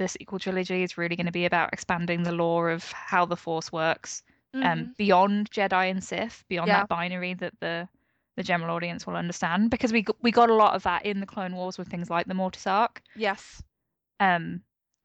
the 0.00 0.08
sequel 0.08 0.38
trilogy 0.38 0.82
is 0.82 0.96
really 0.96 1.14
going 1.14 1.26
to 1.26 1.32
be 1.32 1.44
about 1.44 1.72
expanding 1.74 2.22
the 2.22 2.32
lore 2.32 2.70
of 2.70 2.90
how 2.92 3.26
the 3.26 3.36
Force 3.36 3.70
works 3.70 4.22
Mhm. 4.54 4.64
um, 4.66 4.94
beyond 4.96 5.50
Jedi 5.50 5.90
and 5.90 6.02
Sith, 6.02 6.42
beyond 6.48 6.68
Yeah. 6.68 6.78
that 6.80 6.88
binary 6.88 7.34
that 7.34 7.60
the 7.60 7.86
the 8.36 8.42
general 8.42 8.74
audience 8.74 9.06
will 9.06 9.16
understand. 9.16 9.70
Because 9.70 9.92
we 9.92 10.00
got, 10.02 10.16
we 10.22 10.30
got 10.30 10.48
a 10.48 10.54
lot 10.54 10.74
of 10.74 10.82
that 10.84 11.04
in 11.04 11.20
the 11.20 11.26
Clone 11.26 11.54
Wars 11.54 11.76
with 11.76 11.88
things 11.88 12.08
like 12.08 12.26
the 12.26 12.32
Mortis 12.34 12.66
arc. 12.66 13.02
yes. 13.14 13.62
Um, 14.18 14.62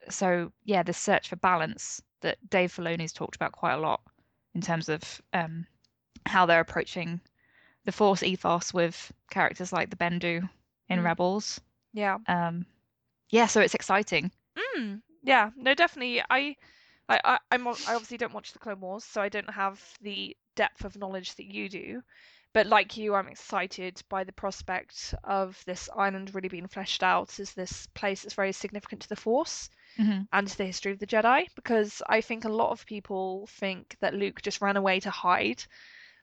so 0.10 0.52
yeah, 0.64 0.84
the 0.84 0.94
search 0.94 1.28
for 1.30 1.36
balance 1.36 2.02
that 2.22 2.38
Dave 2.50 2.72
Filoni's 2.74 3.12
talked 3.12 3.36
about 3.36 3.52
quite 3.52 3.74
a 3.74 3.80
lot 3.80 4.02
in 4.54 4.62
terms 4.62 4.88
of 4.88 5.22
um, 5.34 5.68
how 6.26 6.46
they're 6.46 6.62
approaching 6.62 7.20
the 7.84 7.92
Force 7.92 8.24
ethos 8.24 8.74
with 8.74 9.12
characters 9.32 9.74
like 9.74 9.90
the 9.90 9.98
Bendu 9.98 10.48
in 10.88 11.00
Mm. 11.00 11.04
Rebels. 11.04 11.60
Yeah. 11.94 12.18
Um, 12.28 12.66
yeah, 13.32 13.48
so 13.48 13.60
it's 13.60 13.76
exciting. 13.76 14.32
Mm. 14.58 15.02
Yeah. 15.24 15.52
No, 15.56 15.74
definitely. 15.74 16.22
I, 16.30 16.56
I, 17.10 17.20
I, 17.24 17.40
I'm. 17.52 17.68
I 17.68 17.74
obviously 17.96 18.18
don't 18.18 18.34
watch 18.34 18.54
the 18.54 18.60
Clone 18.60 18.80
Wars, 18.82 19.04
so 19.04 19.22
I 19.22 19.30
don't 19.30 19.50
have 19.50 19.82
the 20.02 20.36
depth 20.56 20.86
of 20.86 20.98
knowledge 20.98 21.36
that 21.36 21.46
you 21.46 21.70
do. 21.70 22.04
But 22.54 22.68
like 22.68 22.98
you, 22.98 23.14
I'm 23.16 23.28
excited 23.28 24.02
by 24.10 24.24
the 24.24 24.32
prospect 24.32 25.14
of 25.24 25.62
this 25.66 25.90
island 25.96 26.34
really 26.34 26.48
being 26.50 26.68
fleshed 26.68 27.04
out 27.04 27.40
as 27.40 27.54
this 27.54 27.88
place 27.88 28.22
that's 28.24 28.34
very 28.36 28.54
significant 28.54 29.02
to 29.04 29.10
the 29.10 29.16
Force 29.18 29.70
hmm 29.98 30.22
and 30.34 30.48
to 30.48 30.58
the 30.58 30.66
history 30.66 30.92
of 30.92 31.00
the 31.00 31.08
Jedi. 31.08 31.48
Because 31.56 32.02
I 32.10 32.22
think 32.22 32.46
a 32.46 32.50
lot 32.50 32.72
of 32.72 32.86
people 32.86 33.48
think 33.48 33.98
that 34.02 34.14
Luke 34.16 34.42
just 34.42 34.62
ran 34.62 34.78
away 34.78 35.00
to 35.02 35.10
hide, 35.12 35.64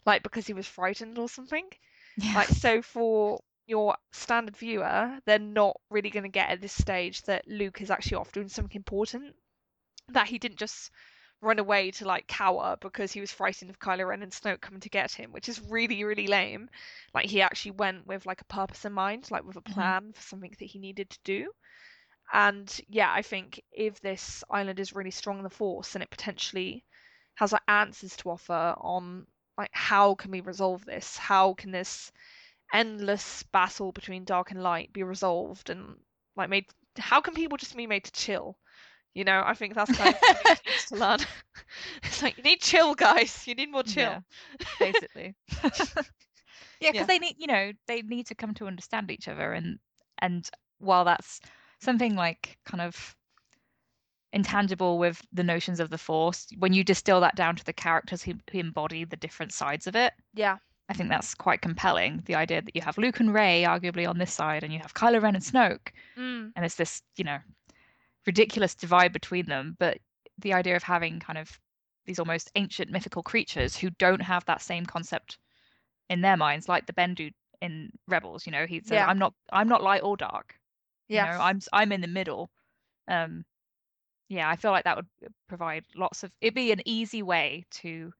like 0.06 0.22
because 0.22 0.46
he 0.46 0.54
was 0.54 0.66
frightened 0.66 1.18
or 1.18 1.28
something. 1.28 1.68
Yeah. 2.16 2.32
Like 2.34 2.48
so 2.48 2.82
for 2.82 3.40
your 3.66 3.96
standard 4.12 4.56
viewer, 4.56 5.18
they're 5.24 5.38
not 5.38 5.80
really 5.90 6.10
going 6.10 6.24
to 6.24 6.28
get 6.28 6.50
at 6.50 6.60
this 6.60 6.72
stage 6.72 7.22
that 7.22 7.46
Luke 7.48 7.80
is 7.80 7.90
actually 7.90 8.16
off 8.18 8.32
doing 8.32 8.48
something 8.48 8.76
important. 8.76 9.36
That 10.08 10.28
he 10.28 10.38
didn't 10.38 10.58
just 10.58 10.90
run 11.40 11.58
away 11.58 11.90
to 11.92 12.04
like 12.06 12.26
cower 12.28 12.76
because 12.80 13.12
he 13.12 13.20
was 13.20 13.32
frightened 13.32 13.70
of 13.70 13.78
Kylo 13.80 14.08
Ren 14.08 14.22
and 14.22 14.32
Snoke 14.32 14.60
coming 14.60 14.80
to 14.80 14.88
get 14.90 15.12
him, 15.12 15.32
which 15.32 15.48
is 15.48 15.60
really, 15.60 16.04
really 16.04 16.26
lame. 16.28 16.68
Like 17.14 17.26
he 17.26 17.42
actually 17.42 17.72
went 17.72 18.06
with 18.06 18.26
like 18.26 18.40
a 18.40 18.44
purpose 18.46 18.84
in 18.84 18.92
mind, 18.92 19.30
like 19.30 19.44
with 19.44 19.56
a 19.56 19.62
Mhm. 19.68 19.74
plan 19.74 20.12
for 20.12 20.22
something 20.22 20.54
that 20.58 20.64
he 20.66 20.78
needed 20.78 21.10
to 21.10 21.18
do. 21.24 21.52
And 22.32 22.80
yeah, 22.88 23.12
I 23.12 23.22
think 23.22 23.62
if 23.72 24.00
this 24.00 24.42
island 24.50 24.80
is 24.80 24.94
really 24.94 25.10
strong 25.10 25.38
in 25.38 25.44
the 25.44 25.50
Force 25.50 25.94
and 25.94 26.02
it 26.02 26.10
potentially 26.10 26.84
has 27.34 27.52
like 27.52 27.62
answers 27.68 28.16
to 28.18 28.30
offer 28.30 28.74
on 28.78 29.26
like 29.58 29.70
how 29.72 30.14
can 30.16 30.30
we 30.32 30.40
resolve 30.40 30.84
this? 30.84 31.16
How 31.16 31.54
can 31.54 31.70
this 31.70 32.12
endless 32.72 33.42
battle 33.44 33.92
between 33.92 34.24
dark 34.24 34.50
and 34.50 34.62
light 34.62 34.92
be 34.92 35.02
resolved 35.02 35.70
and 35.70 35.96
like 36.36 36.48
made 36.50 36.66
how 36.98 37.20
can 37.20 37.34
people 37.34 37.56
just 37.58 37.76
be 37.76 37.86
made 37.86 38.04
to 38.04 38.12
chill? 38.12 38.58
You 39.14 39.24
know, 39.24 39.42
I 39.44 39.54
think 39.54 39.74
that's 39.74 39.92
kind 39.92 40.14
of 40.14 40.20
to 40.88 40.96
learn. 40.96 41.18
it's 42.04 42.22
like 42.22 42.36
you 42.38 42.42
need 42.44 42.60
chill, 42.60 42.94
guys. 42.94 43.46
You 43.46 43.54
need 43.54 43.70
more 43.70 43.82
chill. 43.82 44.18
Yeah, 44.18 44.78
basically. 44.78 45.34
yeah, 46.80 46.90
because 46.90 47.06
Yeah. 47.06 47.06
they 47.06 47.18
need, 47.18 47.36
you 47.38 47.46
know, 47.46 47.72
they 47.86 48.02
need 48.02 48.26
to 48.26 48.34
come 48.34 48.54
to 48.54 48.66
understand 48.66 49.10
each 49.10 49.28
other, 49.28 49.52
and 49.52 49.78
and 50.18 50.48
while 50.78 51.04
that's 51.04 51.40
something 51.80 52.14
like 52.14 52.58
kind 52.64 52.80
of 52.82 53.16
intangible 54.32 54.98
with 54.98 55.26
the 55.32 55.42
notions 55.44 55.80
of 55.80 55.90
the 55.90 55.98
Force, 55.98 56.48
when 56.58 56.72
you 56.72 56.84
distill 56.84 57.20
that 57.20 57.36
down 57.36 57.56
to 57.56 57.64
the 57.64 57.72
characters 57.72 58.22
who, 58.22 58.34
who 58.50 58.58
embody 58.58 59.04
the 59.04 59.16
different 59.16 59.52
sides 59.52 59.86
of 59.86 59.94
it, 59.96 60.12
Yeah. 60.34 60.58
I 60.92 60.94
think 60.94 61.08
that's 61.08 61.34
quite 61.34 61.62
compelling. 61.62 62.20
The 62.26 62.34
idea 62.34 62.60
that 62.60 62.76
you 62.76 62.82
have 62.82 62.98
Luke 62.98 63.18
and 63.18 63.32
Rey 63.32 63.64
arguably 63.66 64.06
on 64.06 64.18
this 64.18 64.30
side, 64.30 64.62
and 64.62 64.70
you 64.70 64.78
have 64.78 64.92
Kylo 64.92 65.22
Ren 65.22 65.34
and 65.34 65.42
Snoke, 65.42 65.88
Mm. 66.18 66.52
and 66.54 66.64
it's 66.66 66.74
this, 66.74 67.00
you 67.16 67.24
know, 67.24 67.38
ridiculous 68.26 68.74
divide 68.74 69.10
between 69.10 69.46
them. 69.46 69.74
But 69.78 69.98
the 70.36 70.52
idea 70.52 70.76
of 70.76 70.82
having 70.82 71.18
kind 71.18 71.38
of 71.38 71.58
these 72.04 72.18
almost 72.18 72.50
ancient 72.56 72.90
mythical 72.90 73.22
creatures 73.22 73.74
who 73.74 73.88
don't 73.90 74.20
have 74.20 74.44
that 74.44 74.60
same 74.60 74.84
concept 74.84 75.38
in 76.10 76.20
their 76.20 76.36
minds, 76.36 76.68
like 76.68 76.84
the 76.84 76.92
Bendu 76.92 77.32
in 77.62 77.90
Rebels. 78.06 78.44
You 78.44 78.52
know, 78.52 78.66
he 78.66 78.80
says, 78.80 78.90
Yeah. 78.92 79.06
"I'm 79.06 79.18
not, 79.18 79.32
I'm 79.50 79.68
not 79.68 79.82
light 79.82 80.02
or 80.02 80.18
dark. 80.18 80.58
Yeah. 81.08 81.32
You 81.32 81.38
know, 81.38 81.44
I'm, 81.44 81.60
I'm 81.72 81.92
in 81.92 82.02
the 82.02 82.06
middle." 82.06 82.50
Um, 83.08 83.46
yeah, 84.28 84.46
I 84.46 84.56
feel 84.56 84.72
like 84.72 84.84
that 84.84 84.96
would 84.96 85.08
provide 85.48 85.86
lots 85.96 86.22
of. 86.22 86.32
It'd 86.42 86.54
be 86.54 86.70
an 86.70 86.82
easy 86.84 87.22
way 87.22 87.64
to 87.80 88.12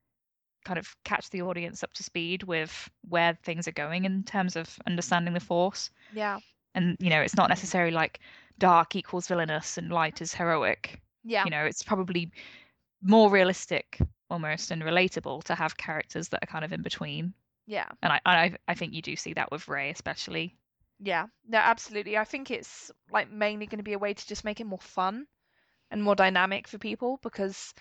kind 0.65 0.79
of 0.79 0.95
catch 1.05 1.31
the 1.31 1.43
audience 1.43 1.83
up 1.83 1.93
to 1.95 2.03
speed 2.03 2.43
with 2.45 2.91
where 3.09 3.39
things 3.43 3.67
are 3.69 3.73
going 3.73 4.05
in 4.05 4.23
terms 4.25 4.57
of 4.57 4.79
understanding 4.87 5.35
the 5.35 5.41
force. 5.41 5.91
Yeah. 6.15 6.39
And 6.75 6.97
you 7.01 7.11
know, 7.11 7.21
it's 7.21 7.37
not 7.37 7.49
necessarily 7.49 7.93
like 7.93 8.21
dark 8.59 8.97
equals 8.97 9.27
villainous 9.27 9.79
and 9.79 9.91
light 9.91 10.21
is 10.21 10.35
heroic. 10.35 11.01
Yeah. 11.25 11.45
You 11.45 11.51
know, 11.51 11.65
it's 11.65 11.83
probably 11.83 12.31
more 13.03 13.31
realistic 13.31 13.99
almost 14.31 14.71
and 14.71 14.83
relatable 14.83 15.45
to 15.45 15.55
have 15.55 15.77
characters 15.77 16.29
that 16.29 16.43
are 16.43 16.47
kind 16.47 16.65
of 16.65 16.73
in 16.73 16.83
between. 16.83 17.35
Yeah. 17.67 17.89
And 18.03 18.13
I 18.13 18.21
I 18.25 18.57
I 18.69 18.75
think 18.75 18.93
you 18.93 19.03
do 19.03 19.17
see 19.17 19.35
that 19.35 19.51
with 19.51 19.69
Rey 19.69 19.91
especially. 19.91 20.57
Yeah. 21.01 21.27
No, 21.49 21.59
absolutely. 21.59 22.17
I 22.17 22.25
think 22.25 22.51
it's 22.51 22.91
like 23.11 23.31
mainly 23.31 23.67
going 23.67 23.79
to 23.79 23.85
be 23.85 23.95
a 23.95 23.99
way 23.99 24.15
to 24.15 24.27
just 24.27 24.45
make 24.45 24.61
it 24.61 24.67
more 24.67 24.79
fun 24.79 25.27
and 25.91 26.03
more 26.03 26.15
dynamic 26.15 26.69
for 26.69 26.79
people 26.79 27.19
because 27.23 27.75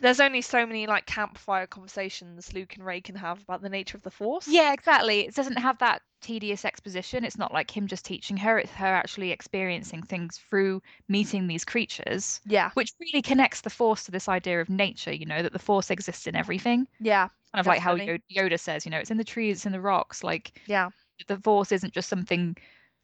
there's 0.00 0.20
only 0.20 0.40
so 0.40 0.64
many 0.66 0.86
like 0.86 1.06
campfire 1.06 1.66
conversations 1.66 2.52
Luke 2.52 2.74
and 2.76 2.84
Rey 2.84 3.00
can 3.00 3.14
have 3.14 3.42
about 3.42 3.62
the 3.62 3.68
nature 3.68 3.96
of 3.96 4.02
the 4.02 4.10
Force. 4.10 4.48
Yeah, 4.48 4.72
exactly. 4.72 5.20
It 5.20 5.34
doesn't 5.34 5.58
have 5.58 5.78
that 5.78 6.02
tedious 6.20 6.64
exposition. 6.64 7.24
It's 7.24 7.38
not 7.38 7.52
like 7.52 7.76
him 7.76 7.86
just 7.86 8.04
teaching 8.04 8.36
her, 8.36 8.58
it's 8.58 8.72
her 8.72 8.86
actually 8.86 9.32
experiencing 9.32 10.02
things 10.02 10.38
through 10.48 10.80
meeting 11.08 11.46
these 11.46 11.64
creatures, 11.64 12.40
Yeah. 12.46 12.70
which 12.74 12.92
really 13.00 13.22
connects 13.22 13.62
the 13.62 13.70
Force 13.70 14.04
to 14.04 14.10
this 14.12 14.28
idea 14.28 14.60
of 14.60 14.68
nature, 14.68 15.12
you 15.12 15.26
know, 15.26 15.42
that 15.42 15.52
the 15.52 15.58
Force 15.58 15.90
exists 15.90 16.26
in 16.26 16.36
everything. 16.36 16.86
Yeah. 17.00 17.28
Kind 17.52 17.60
of 17.60 17.66
like 17.66 17.80
how 17.80 17.96
Yoda 17.96 18.58
says, 18.58 18.86
you 18.86 18.90
know, 18.90 18.98
it's 18.98 19.10
in 19.10 19.18
the 19.18 19.24
trees, 19.24 19.58
it's 19.58 19.66
in 19.66 19.72
the 19.72 19.80
rocks. 19.80 20.22
Like 20.22 20.60
Yeah. 20.66 20.90
the 21.28 21.38
Force 21.38 21.72
isn't 21.72 21.92
just 21.92 22.08
something 22.08 22.56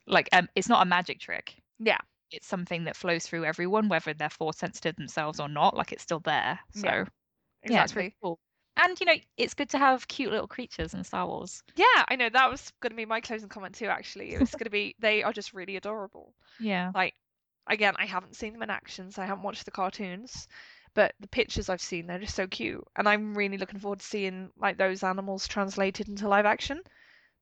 like 0.07 0.29
um, 0.33 0.49
it's 0.55 0.69
not 0.69 0.83
a 0.83 0.89
magic 0.89 1.21
trick. 1.21 1.57
Yeah. 1.79 1.99
It's 2.31 2.47
something 2.47 2.85
that 2.85 2.97
flows 2.97 3.27
through 3.27 3.45
everyone, 3.45 3.89
whether 3.89 4.15
they're 4.15 4.31
Force 4.31 4.59
sensitive 4.59 4.97
themselves 4.97 5.41
or 5.41 5.49
not. 5.49 5.77
Like 5.77 5.93
it's 5.93 6.03
still 6.03 6.21
there. 6.21 6.61
So 6.73 7.05
Yeah, 7.65 7.69
yeah, 7.69 7.83
it's 7.83 7.97
really 7.97 8.15
cool. 8.23 8.41
And 8.77 8.99
you 9.01 9.07
know, 9.07 9.17
it's 9.37 9.55
good 9.55 9.71
to 9.71 9.79
have 9.79 10.09
cute 10.09 10.31
little 10.33 10.49
creatures 10.49 10.95
in 10.95 11.05
Star 11.05 11.27
Wars. 11.27 11.63
Yeah, 11.77 12.05
I 12.09 12.17
know 12.17 12.29
that 12.29 12.51
was 12.51 12.73
going 12.81 12.91
to 12.91 12.97
be 12.97 13.05
my 13.07 13.21
closing 13.21 13.49
comment 13.49 13.75
too. 13.75 13.87
Actually, 13.87 14.35
it 14.35 14.39
was 14.41 14.55
going 14.55 14.65
to 14.65 14.71
be 14.71 14.95
they 14.99 15.23
are 15.23 15.33
just 15.33 15.53
really 15.55 15.77
adorable. 15.77 16.35
Yeah. 16.59 16.93
Like, 16.95 17.15
again, 17.69 17.95
I 17.99 18.07
haven't 18.07 18.37
seen 18.37 18.53
them 18.55 18.63
in 18.63 18.71
action, 18.71 19.11
so 19.13 19.23
I 19.23 19.27
haven't 19.27 19.45
watched 19.45 19.65
the 19.67 19.71
cartoons, 19.73 20.49
but 20.95 21.15
the 21.21 21.29
pictures 21.29 21.69
I've 21.69 21.83
seen, 21.83 22.07
they're 22.07 22.19
just 22.21 22.37
so 22.37 22.47
cute, 22.49 22.85
and 22.97 23.09
I'm 23.09 23.35
really 23.37 23.59
looking 23.59 23.81
forward 23.81 24.01
to 24.01 24.07
seeing 24.07 24.53
like 24.57 24.79
those 24.79 25.05
animals 25.05 25.49
translated 25.49 26.09
into 26.09 26.29
live 26.29 26.47
action 26.47 26.83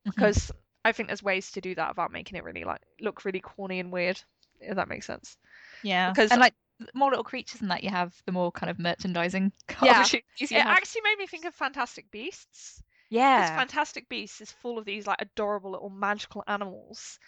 Mhm. 0.05 0.13
because 0.17 0.53
I 0.85 0.93
think 0.93 1.09
there's 1.09 1.23
ways 1.23 1.53
to 1.53 1.61
do 1.61 1.75
that 1.77 1.91
without 1.91 2.13
making 2.13 2.39
it 2.39 2.45
really 2.45 2.65
like 2.65 2.83
look 3.01 3.25
really 3.25 3.41
corny 3.41 3.81
and 3.81 3.93
weird. 3.93 4.23
If 4.61 4.77
that 4.77 4.89
makes 4.89 5.07
sense. 5.07 5.37
Yeah, 5.83 6.11
Because- 6.11 6.31
and 6.31 6.41
like 6.41 6.55
the 6.79 6.89
more 6.95 7.09
little 7.11 7.25
creatures 7.25 7.61
than 7.61 7.69
that 7.69 7.83
you 7.85 7.91
have, 7.91 8.15
the 8.27 8.33
more 8.33 8.53
kind 8.53 8.71
of 8.71 8.79
merchandising 8.79 9.51
Yeah. 9.83 10.05
It 10.13 10.51
have. 10.51 10.67
actually 10.67 11.01
made 11.03 11.19
me 11.19 11.27
think 11.27 11.45
of 11.47 11.55
Fantastic 11.55 12.11
Beasts. 12.11 12.83
Yeah, 13.09 13.57
Fantastic 13.57 14.09
Beasts 14.09 14.41
is 14.41 14.51
full 14.51 14.79
of 14.79 14.85
these 14.85 15.07
like 15.07 15.21
adorable 15.23 15.71
little 15.71 15.91
magical 15.91 16.43
animals, 16.49 17.19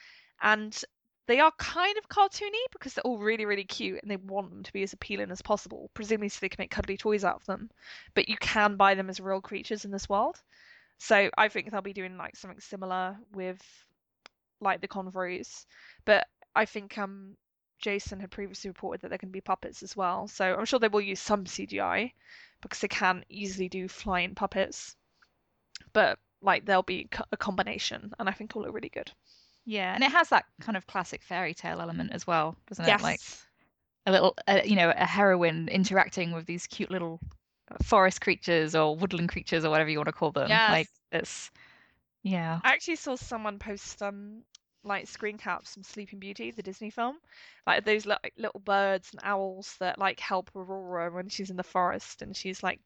and 0.42 0.76
they 1.26 1.38
are 1.40 1.52
kind 1.58 1.96
of 1.98 2.08
cartoony 2.08 2.58
because 2.72 2.94
they're 2.94 3.04
all 3.04 3.18
really 3.18 3.44
really 3.44 3.64
cute 3.64 4.00
and 4.02 4.10
they 4.10 4.16
want 4.16 4.50
them 4.50 4.62
to 4.64 4.72
be 4.72 4.82
as 4.82 4.92
appealing 4.92 5.30
as 5.30 5.40
possible, 5.40 5.90
presumably 5.94 6.28
so 6.30 6.38
they 6.40 6.48
can 6.48 6.60
make 6.60 6.70
cuddly 6.70 6.96
toys 6.96 7.24
out 7.24 7.36
of 7.36 7.46
them. 7.46 7.70
But 8.14 8.28
you 8.28 8.36
can 8.38 8.76
buy 8.76 8.94
them 8.96 9.08
as 9.08 9.20
real 9.20 9.40
creatures 9.40 9.84
in 9.84 9.90
this 9.92 10.08
world, 10.08 10.36
so 10.98 11.30
I 11.38 11.48
think 11.48 11.70
they'll 11.70 11.80
be 11.80 11.92
doing 11.92 12.16
like 12.16 12.34
something 12.36 12.60
similar 12.60 13.16
with 13.32 13.62
like 14.60 14.80
the 14.80 14.88
convors. 14.88 15.64
But 16.04 16.26
I 16.58 16.66
think 16.66 16.98
um 16.98 17.36
Jason 17.78 18.20
had 18.20 18.30
previously 18.30 18.70
reported 18.70 19.02
that 19.02 19.10
going 19.10 19.20
to 19.20 19.26
be 19.28 19.40
puppets 19.40 19.82
as 19.82 19.96
well, 19.96 20.26
so 20.28 20.54
I'm 20.54 20.64
sure 20.64 20.80
they 20.80 20.88
will 20.88 21.00
use 21.00 21.20
some 21.20 21.46
CGI 21.46 22.12
because 22.60 22.80
they 22.80 22.88
can 22.88 23.24
easily 23.28 23.68
do 23.68 23.88
flying 23.88 24.34
puppets 24.34 24.96
but 25.92 26.18
like 26.42 26.64
there'll 26.64 26.82
be 26.82 27.08
a 27.32 27.36
combination, 27.36 28.12
and 28.18 28.28
I 28.28 28.32
think 28.32 28.50
it'll 28.50 28.62
look 28.62 28.74
really 28.74 28.88
good. 28.88 29.10
yeah, 29.64 29.94
and 29.94 30.02
it 30.02 30.10
has 30.10 30.28
that 30.30 30.44
kind 30.60 30.76
of 30.76 30.86
classic 30.86 31.22
fairy 31.22 31.54
tale 31.54 31.80
element 31.80 32.12
as 32.12 32.26
well, 32.26 32.56
doesn't 32.68 32.84
it? 32.84 33.00
Like 33.00 33.20
a 34.06 34.12
little, 34.12 34.34
uh, 34.46 34.60
you 34.64 34.76
know, 34.76 34.92
a 34.96 35.04
heroine 35.04 35.68
interacting 35.68 36.32
with 36.32 36.46
these 36.46 36.66
cute 36.66 36.90
little 36.90 37.20
forest 37.84 38.20
creatures 38.20 38.74
or 38.74 38.96
woodland 38.96 39.28
creatures 39.28 39.64
or 39.64 39.70
whatever 39.70 39.90
you 39.90 39.98
want 39.98 40.06
to 40.08 40.12
call 40.12 40.30
them. 40.30 40.48
Yes. 40.48 40.70
Like 40.70 40.88
it's, 41.12 41.50
yeah, 42.22 42.60
I 42.64 42.72
actually 42.72 42.96
saw 42.96 43.16
someone 43.16 43.58
post 43.58 44.02
um 44.02 44.42
like 44.88 45.06
screen 45.06 45.38
caps 45.38 45.74
from 45.74 45.84
Sleeping 45.84 46.18
Beauty, 46.18 46.50
the 46.50 46.62
Disney 46.62 46.90
film, 46.90 47.16
like 47.66 47.84
those 47.84 48.06
like, 48.06 48.32
little 48.36 48.60
birds 48.60 49.10
and 49.12 49.20
owls 49.22 49.76
that 49.80 49.98
like 49.98 50.18
help 50.20 50.50
Aurora 50.56 51.10
when 51.12 51.28
she's 51.28 51.50
in 51.50 51.56
the 51.56 51.62
forest 51.62 52.22
and 52.22 52.36
she's 52.36 52.62
like 52.62 52.80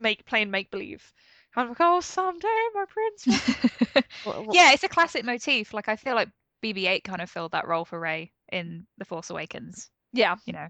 make 0.00 0.24
playing 0.26 0.50
make 0.50 0.70
believe. 0.70 1.12
I'm 1.54 1.68
like, 1.68 1.78
oh, 1.80 2.00
someday 2.00 2.48
my 2.74 2.84
prince. 2.86 3.26
What- 4.24 4.44
what- 4.46 4.54
yeah. 4.54 4.72
It's 4.72 4.84
a 4.84 4.88
classic 4.88 5.24
motif. 5.24 5.72
Like 5.72 5.88
I 5.88 5.96
feel 5.96 6.14
like 6.14 6.28
BB-8 6.62 7.04
kind 7.04 7.22
of 7.22 7.30
filled 7.30 7.52
that 7.52 7.66
role 7.66 7.84
for 7.86 7.98
Rey 7.98 8.32
in 8.52 8.86
The 8.98 9.04
Force 9.06 9.30
Awakens. 9.30 9.90
yeah, 10.12 10.36
you 10.44 10.52
know. 10.52 10.68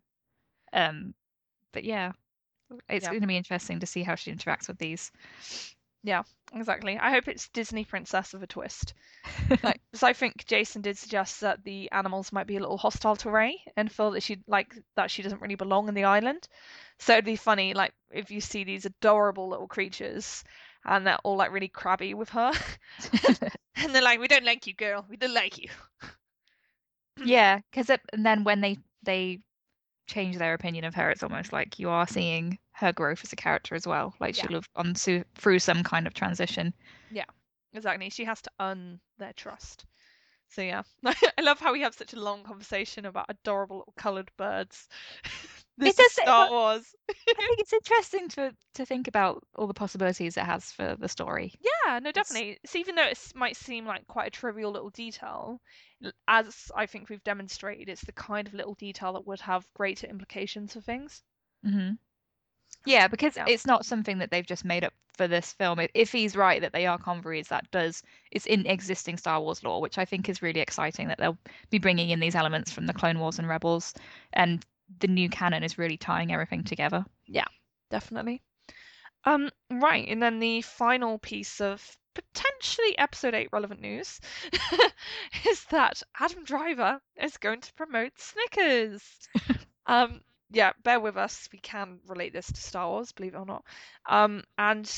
Um, 0.72 1.14
but 1.72 1.84
yeah, 1.84 2.12
it's 2.88 3.04
Yeah. 3.04 3.10
going 3.10 3.22
to 3.22 3.26
be 3.26 3.36
interesting 3.36 3.80
to 3.80 3.86
see 3.86 4.02
how 4.02 4.14
she 4.14 4.32
interacts 4.32 4.68
with 4.68 4.78
these. 4.78 5.10
Exactly. 6.54 6.96
I 6.98 7.10
hope 7.10 7.28
it's 7.28 7.48
Disney 7.48 7.84
princess 7.84 8.32
with 8.32 8.42
a 8.42 8.46
twist. 8.46 8.94
like 9.62 9.80
because 9.90 10.02
I 10.02 10.12
think 10.12 10.46
Jason 10.46 10.82
did 10.82 10.96
suggest 10.96 11.40
that 11.40 11.64
the 11.64 11.90
animals 11.90 12.32
might 12.32 12.46
be 12.46 12.56
a 12.56 12.60
little 12.60 12.78
hostile 12.78 13.16
to 13.16 13.30
Rey 13.30 13.60
and 13.76 13.90
feel 13.90 14.12
that 14.12 14.22
she 14.22 14.38
like 14.46 14.74
that 14.94 15.10
she 15.10 15.22
doesn't 15.22 15.40
really 15.40 15.56
belong 15.56 15.88
in 15.88 15.94
the 15.94 16.04
island. 16.04 16.46
So 16.98 17.14
it'd 17.14 17.24
be 17.24 17.36
funny 17.36 17.74
like 17.74 17.92
if 18.10 18.30
you 18.30 18.40
see 18.40 18.64
these 18.64 18.86
adorable 18.86 19.48
little 19.48 19.66
creatures 19.68 20.44
and 20.84 21.06
they're 21.06 21.18
all 21.24 21.36
like 21.36 21.52
really 21.52 21.68
crabby 21.68 22.14
with 22.14 22.28
her 22.30 22.52
and 23.76 23.94
they're 23.94 24.02
like 24.02 24.20
we 24.20 24.28
don't 24.28 24.44
like 24.44 24.66
you 24.66 24.74
girl 24.74 25.04
we 25.10 25.16
don't 25.16 25.34
like 25.34 25.58
you 25.58 25.68
yeah, 27.24 27.60
because 27.70 27.90
and 28.12 28.24
then 28.24 28.44
when 28.44 28.60
they 28.60 28.78
they 29.02 29.40
change 30.06 30.38
their 30.38 30.54
opinion 30.54 30.84
of 30.84 30.94
her, 30.94 31.10
it's 31.10 31.22
almost 31.22 31.52
like 31.52 31.78
you 31.78 31.90
are 31.90 32.06
seeing 32.06 32.58
her 32.76 32.92
growth 32.92 33.24
as 33.24 33.32
a 33.32 33.36
character 33.36 33.74
as 33.74 33.86
well. 33.86 34.14
Like 34.20 34.34
she'll 34.34 34.52
have 34.52 34.72
gone 34.74 34.94
through 34.94 35.24
through 35.34 35.58
some 35.60 35.82
kind 35.82 36.06
of 36.06 36.14
transition. 36.14 36.74
Yeah, 37.10 37.24
exactly 37.72 38.10
she 38.10 38.24
has 38.24 38.42
to 38.42 38.50
earn 38.60 39.00
their 39.18 39.32
trust 39.32 39.86
so 40.48 40.62
yeah 40.62 40.82
I 41.04 41.42
love 41.42 41.60
how 41.60 41.72
we 41.72 41.82
have 41.82 41.94
such 41.94 42.12
a 42.14 42.20
long 42.20 42.44
conversation 42.44 43.04
about 43.06 43.26
adorable 43.28 43.78
little 43.78 43.94
coloured 43.96 44.30
birds 44.36 44.88
this 45.78 45.94
does 45.94 46.12
Star 46.12 46.48
Wars 46.48 46.94
I 47.08 47.14
think 47.46 47.60
it's 47.60 47.72
interesting 47.72 48.28
to 48.30 48.54
to 48.74 48.86
think 48.86 49.08
about 49.08 49.44
all 49.54 49.66
the 49.66 49.74
possibilities 49.74 50.36
it 50.36 50.44
has 50.44 50.72
for 50.72 50.96
the 50.96 51.08
story. 51.08 51.54
Yeah, 51.60 51.98
no, 51.98 52.12
definitely. 52.12 52.58
It's 52.62 52.76
even 52.76 52.94
though 52.94 53.06
it 53.06 53.32
might 53.34 53.56
seem 53.56 53.84
like 53.86 54.06
quite 54.06 54.28
a 54.28 54.30
trivial 54.30 54.70
little 54.72 54.90
detail, 54.90 55.60
as 56.28 56.70
I 56.74 56.86
think 56.86 57.08
we've 57.08 57.22
demonstrated, 57.24 57.88
it's 57.88 58.04
the 58.04 58.12
kind 58.12 58.48
of 58.48 58.54
little 58.54 58.74
detail 58.74 59.12
that 59.14 59.26
would 59.26 59.40
have 59.40 59.72
greater 59.74 60.06
implications 60.06 60.72
for 60.72 60.80
things. 60.80 61.22
hmm 61.62 61.98
Yeah, 62.84 63.08
because 63.08 63.36
Yeah. 63.36 63.46
it's 63.48 63.66
not 63.66 63.86
something 63.86 64.18
that 64.18 64.30
they've 64.30 64.46
just 64.46 64.64
made 64.64 64.84
up 64.84 64.92
for 65.16 65.26
this 65.26 65.52
film. 65.52 65.80
If- 65.94 66.12
he's 66.12 66.36
right 66.36 66.60
that 66.60 66.72
they 66.72 66.86
are 66.86 66.98
convors, 66.98 67.48
that 67.48 67.70
does 67.70 68.02
it's 68.30 68.46
in 68.46 68.66
existing 68.66 69.16
Star 69.16 69.40
Wars 69.40 69.64
lore, 69.64 69.80
which 69.80 69.98
I 69.98 70.04
think 70.04 70.28
is 70.28 70.42
really 70.42 70.60
exciting 70.60 71.08
that 71.08 71.18
they'll 71.18 71.38
be 71.70 71.78
bringing 71.78 72.10
in 72.10 72.20
these 72.20 72.34
elements 72.34 72.70
from 72.70 72.86
the 72.86 72.92
Clone 72.94 73.18
Wars 73.18 73.38
and 73.38 73.48
Rebels, 73.48 73.94
and 74.34 74.64
the 75.00 75.08
new 75.08 75.28
canon 75.28 75.62
is 75.64 75.78
really 75.78 75.96
tying 75.96 76.32
everything 76.32 76.62
together. 76.64 77.04
Yeah, 77.26 77.46
definitely. 77.90 78.42
Um, 79.24 79.50
right, 79.70 80.06
and 80.08 80.22
then 80.22 80.38
the 80.38 80.62
final 80.62 81.18
piece 81.18 81.60
of 81.60 81.98
potentially 82.14 82.96
episode 82.96 83.34
8 83.34 83.48
relevant 83.52 83.80
news 83.80 84.20
is 85.48 85.64
that 85.70 86.02
Adam 86.20 86.44
Driver 86.44 87.00
is 87.20 87.36
going 87.36 87.60
to 87.62 87.72
promote 87.74 88.12
Snickers. 88.18 89.02
um, 89.86 90.20
yeah, 90.50 90.72
bear 90.82 91.00
with 91.00 91.16
us. 91.16 91.48
We 91.52 91.58
can 91.58 91.98
relate 92.06 92.32
this 92.32 92.46
to 92.46 92.60
Star 92.60 92.88
Wars, 92.88 93.12
believe 93.12 93.34
it 93.34 93.38
or 93.38 93.46
not. 93.46 93.64
Um, 94.08 94.44
and 94.58 94.90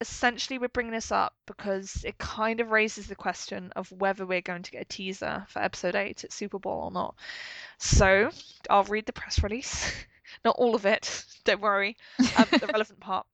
essentially, 0.00 0.58
we're 0.58 0.68
bringing 0.68 0.92
this 0.92 1.12
up 1.12 1.34
because 1.46 2.04
it 2.04 2.18
kind 2.18 2.60
of 2.60 2.70
raises 2.70 3.06
the 3.06 3.14
question 3.14 3.72
of 3.76 3.90
whether 3.92 4.26
we're 4.26 4.40
going 4.40 4.62
to 4.62 4.70
get 4.70 4.82
a 4.82 4.86
teaser 4.86 5.44
for 5.48 5.60
episode 5.60 5.94
8 5.94 6.24
at 6.24 6.32
Super 6.32 6.58
Bowl 6.58 6.84
or 6.84 6.90
not. 6.90 7.14
So, 7.78 8.30
I'll 8.70 8.84
read 8.84 9.06
the 9.06 9.12
press 9.12 9.42
release. 9.42 9.92
Not 10.44 10.56
all 10.58 10.74
of 10.74 10.86
it, 10.86 11.24
don't 11.44 11.60
worry 11.60 11.96
um, 12.36 12.46
the 12.50 12.66
relevant 12.72 13.00
part. 13.00 13.26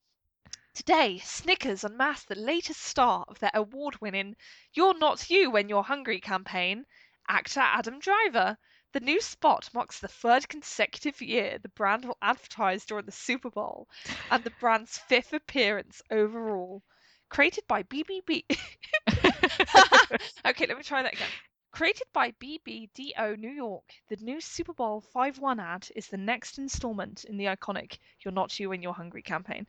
Today, 0.75 1.18
Snickers 1.18 1.85
unmasked 1.85 2.29
the 2.29 2.35
latest 2.37 2.81
star 2.81 3.25
of 3.29 3.39
their 3.39 3.51
award 3.55 4.01
winning 4.01 4.37
You're 4.73 4.97
Not 4.99 5.31
You 5.31 5.51
When 5.51 5.68
You're 5.68 5.83
Hungry 5.83 6.21
campaign, 6.21 6.85
actor 7.29 7.61
Adam 7.61 7.99
Driver. 8.01 8.57
The 8.93 9.01
new 9.01 9.20
spot 9.20 9.70
marks 9.72 10.01
the 10.01 10.09
third 10.09 10.49
consecutive 10.49 11.22
year 11.22 11.59
the 11.59 11.68
brand 11.68 12.05
will 12.05 12.18
advertise 12.22 12.84
during 12.84 13.07
the 13.07 13.12
Super 13.12 13.49
Bowl 13.49 13.88
and 14.32 14.43
the 14.43 14.53
brand's 14.59 14.99
fifth 14.99 15.32
appearance 15.32 16.03
overall. 16.11 16.82
Created 17.28 17.62
by 17.68 17.84
BBB. 17.84 18.45
okay, 20.45 20.66
let 20.66 20.76
me 20.76 20.82
try 20.82 21.05
that 21.05 21.12
again. 21.12 21.28
Created 21.70 22.09
by 22.12 22.32
BBDO 22.32 23.38
New 23.38 23.51
York, 23.51 23.84
the 24.09 24.16
new 24.16 24.41
Super 24.41 24.72
Bowl 24.72 25.05
5-1 25.14 25.62
ad 25.62 25.86
is 25.95 26.09
the 26.09 26.16
next 26.16 26.59
installment 26.59 27.22
in 27.26 27.36
the 27.36 27.45
iconic 27.45 27.99
You're 28.24 28.34
Not 28.34 28.59
You 28.59 28.70
When 28.70 28.82
You're 28.82 28.93
Hungry 28.93 29.22
campaign. 29.22 29.68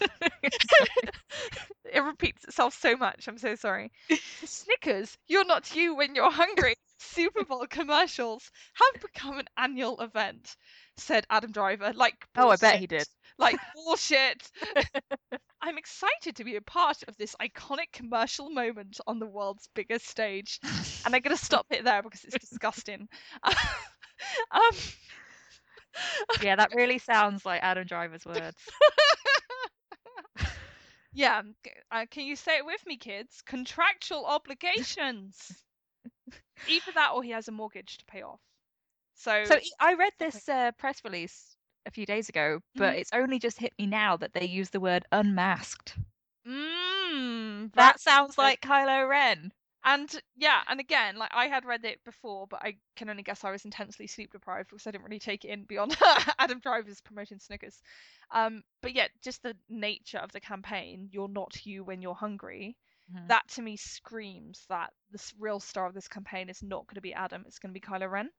it 0.42 2.02
repeats 2.02 2.42
itself 2.42 2.74
so 2.74 2.96
much. 2.96 3.28
I'm 3.28 3.38
so 3.38 3.54
sorry. 3.54 3.92
Snickers, 4.44 5.16
You're 5.28 5.44
Not 5.44 5.72
You 5.76 5.94
When 5.94 6.16
You're 6.16 6.32
Hungry 6.32 6.74
Super 7.00 7.44
Bowl 7.44 7.66
commercials 7.68 8.50
have 8.74 9.02
become 9.02 9.38
an 9.38 9.48
annual 9.56 10.00
event, 10.00 10.56
said 10.96 11.26
Adam 11.30 11.50
Driver. 11.50 11.92
Like, 11.94 12.14
oh, 12.36 12.50
I 12.50 12.56
bet 12.56 12.78
he 12.78 12.86
did. 12.86 13.06
Like, 13.38 13.56
bullshit. 13.74 14.50
I'm 15.62 15.78
excited 15.78 16.36
to 16.36 16.44
be 16.44 16.56
a 16.56 16.60
part 16.60 17.02
of 17.08 17.16
this 17.16 17.34
iconic 17.40 17.92
commercial 17.92 18.50
moment 18.50 19.00
on 19.06 19.18
the 19.18 19.26
world's 19.26 19.68
biggest 19.74 20.06
stage. 20.06 20.58
And 21.04 21.14
I'm 21.14 21.22
going 21.22 21.36
to 21.36 21.42
stop 21.42 21.66
it 21.70 21.84
there 21.84 22.02
because 22.02 22.24
it's 22.24 22.48
disgusting. 22.48 23.08
um, 24.50 24.76
Yeah, 26.42 26.56
that 26.56 26.74
really 26.74 26.98
sounds 26.98 27.44
like 27.44 27.62
Adam 27.62 27.86
Driver's 27.86 28.24
words. 28.24 28.56
yeah, 31.12 31.42
uh, 31.90 32.06
can 32.10 32.24
you 32.24 32.36
say 32.36 32.58
it 32.58 32.66
with 32.66 32.84
me, 32.86 32.96
kids? 32.96 33.42
Contractual 33.46 34.24
obligations. 34.24 35.52
Either 36.66 36.92
that 36.92 37.12
or 37.12 37.22
he 37.22 37.30
has 37.30 37.48
a 37.48 37.52
mortgage 37.52 37.98
to 37.98 38.04
pay 38.06 38.22
off. 38.22 38.40
So, 39.42 39.58
So 39.58 39.60
I 39.78 39.94
read 39.94 40.12
this 40.18 40.48
uh, 40.48 40.72
press 40.72 41.04
release 41.04 41.56
a 41.86 41.90
few 41.90 42.06
days 42.06 42.28
ago, 42.28 42.60
but 42.76 42.96
Mhm. 42.96 42.98
it's 42.98 43.12
only 43.12 43.38
just 43.38 43.58
hit 43.58 43.74
me 43.78 43.86
now 43.86 44.16
that 44.16 44.32
they 44.32 44.46
use 44.46 44.70
the 44.70 44.80
word 44.80 45.04
unmasked. 45.12 45.98
mm, 46.46 47.72
That 47.74 48.00
sounds 48.00 48.38
like 48.38 48.60
Kylo 48.60 49.08
Ren. 49.08 49.52
And 49.84 50.10
yeah, 50.36 50.62
and 50.68 50.78
again, 50.80 51.16
like 51.16 51.30
I 51.34 51.46
had 51.46 51.64
read 51.64 51.84
it 51.86 52.04
before, 52.04 52.46
but 52.46 52.62
I 52.62 52.76
can 52.96 53.08
only 53.08 53.22
guess 53.22 53.44
I 53.44 53.50
was 53.50 53.64
intensely 53.64 54.06
sleep 54.06 54.32
deprived 54.32 54.68
because 54.70 54.86
I 54.86 54.90
didn't 54.90 55.04
really 55.04 55.18
take 55.18 55.44
it 55.44 55.48
in 55.50 55.64
beyond 55.64 55.96
Adam 56.38 56.58
Driver's 56.60 57.00
promoting 57.00 57.38
Snickers. 57.38 57.80
Um, 58.30 58.62
but 58.82 58.92
yeah, 58.94 59.08
just 59.22 59.42
the 59.42 59.56
nature 59.70 60.18
of 60.18 60.32
the 60.32 60.40
campaign, 60.40 61.08
you're 61.12 61.28
not 61.28 61.64
you 61.64 61.82
when 61.84 62.02
you're 62.02 62.14
hungry. 62.14 62.76
Mhm. 63.10 63.26
That 63.28 63.48
to 63.50 63.62
me 63.62 63.76
screams 63.76 64.66
that 64.68 64.92
the 65.10 65.32
real 65.38 65.60
star 65.60 65.86
of 65.86 65.94
this 65.94 66.08
campaign 66.08 66.48
is 66.48 66.62
not 66.62 66.86
going 66.86 66.96
to 66.96 67.00
be 67.00 67.14
Adam, 67.14 67.44
it's 67.46 67.58
going 67.58 67.72
to 67.74 67.80
be 67.80 67.84
Kylo 67.86 68.10
Ren. 68.10 68.30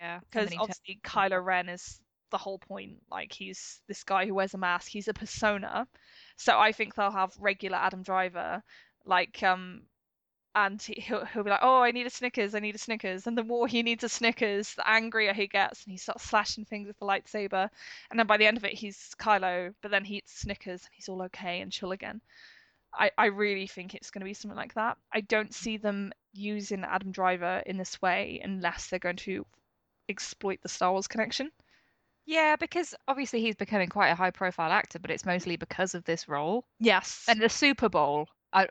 Yeah, 0.00 0.20
Because 0.20 0.50
turns 0.50 0.56
obviously 0.58 0.94
into 0.94 1.08
Kylo 1.08 1.44
Ren 1.44 1.68
is 1.68 2.00
the 2.30 2.38
whole 2.38 2.58
point. 2.58 3.02
Like 3.10 3.32
he's 3.32 3.80
this 3.88 4.04
guy 4.04 4.26
who 4.26 4.34
wears 4.34 4.54
a 4.54 4.58
mask, 4.58 4.88
he's 4.90 5.08
a 5.08 5.14
persona. 5.14 5.88
So 6.36 6.58
I 6.58 6.72
think 6.72 6.94
they'll 6.94 7.10
have 7.10 7.36
regular 7.38 7.78
Adam 7.78 8.02
Driver, 8.02 8.62
like 9.04 9.42
um 9.42 9.86
and 10.54 10.80
he- 10.82 11.00
he'll, 11.00 11.24
he'll 11.26 11.44
be 11.44 11.50
like, 11.50 11.60
"Oh, 11.62 11.80
I 11.82 11.92
need 11.92 12.06
a 12.06 12.10
Snickers, 12.10 12.54
I 12.54 12.60
need 12.60 12.74
a 12.74 12.78
Snickers." 12.78 13.26
And 13.26 13.36
the 13.38 13.44
more 13.44 13.66
he 13.66 13.82
needs 13.82 14.04
a 14.04 14.08
Snickers, 14.08 14.74
the 14.74 14.88
angrier 14.88 15.32
he 15.32 15.46
gets, 15.46 15.84
and 15.84 15.92
he 15.92 15.96
starts 15.98 16.24
slashing 16.24 16.64
things 16.66 16.86
with 16.88 16.98
the 16.98 17.06
lightsaber. 17.06 17.68
And 18.10 18.18
then 18.18 18.26
by 18.26 18.36
the 18.36 18.46
end 18.46 18.56
of 18.58 18.64
it, 18.64 18.74
he's 18.74 19.14
Kylo, 19.18 19.74
but 19.82 19.90
then 19.90 20.04
he 20.04 20.16
eats 20.18 20.40
Snickers 20.40 20.82
and 20.84 20.90
he's 20.94 21.08
all 21.08 21.22
okay 21.22 21.60
and 21.60 21.72
chill 21.72 21.92
again. 21.92 22.20
I, 22.94 23.10
I 23.16 23.26
really 23.26 23.66
think 23.66 23.94
it's 23.94 24.10
going 24.10 24.20
to 24.20 24.26
be 24.26 24.34
something 24.34 24.56
like 24.56 24.74
that. 24.74 24.98
I 25.12 25.20
don't 25.22 25.54
see 25.54 25.76
them 25.76 26.12
using 26.32 26.84
Adam 26.84 27.12
Driver 27.12 27.62
in 27.66 27.76
this 27.76 28.00
way 28.02 28.40
unless 28.42 28.88
they're 28.88 28.98
going 28.98 29.16
to 29.16 29.46
exploit 30.08 30.60
the 30.62 30.68
Star 30.68 30.92
Wars 30.92 31.08
connection. 31.08 31.50
Yeah, 32.26 32.56
because 32.56 32.94
obviously 33.08 33.40
he's 33.40 33.56
becoming 33.56 33.88
quite 33.88 34.10
a 34.10 34.14
high 34.14 34.30
profile 34.30 34.70
actor, 34.70 34.98
but 34.98 35.10
it's 35.10 35.26
mostly 35.26 35.56
because 35.56 35.94
of 35.94 36.04
this 36.04 36.28
role. 36.28 36.64
Yes. 36.78 37.24
And 37.28 37.40
the 37.40 37.48
Super 37.48 37.88
Bowl, 37.88 38.28
I 38.52 38.68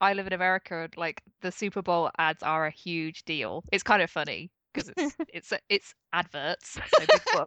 I 0.00 0.12
live 0.12 0.26
in 0.26 0.32
America, 0.32 0.88
like 0.96 1.22
the 1.40 1.50
Super 1.50 1.80
Bowl 1.80 2.10
ads 2.18 2.42
are 2.42 2.66
a 2.66 2.70
huge 2.70 3.24
deal. 3.24 3.64
It's 3.72 3.82
kind 3.82 4.02
of 4.02 4.10
funny 4.10 4.50
because 4.72 4.92
it's 4.96 5.16
it's 5.32 5.52
it's 5.68 5.94
adverts, 6.12 6.78
so 6.94 7.46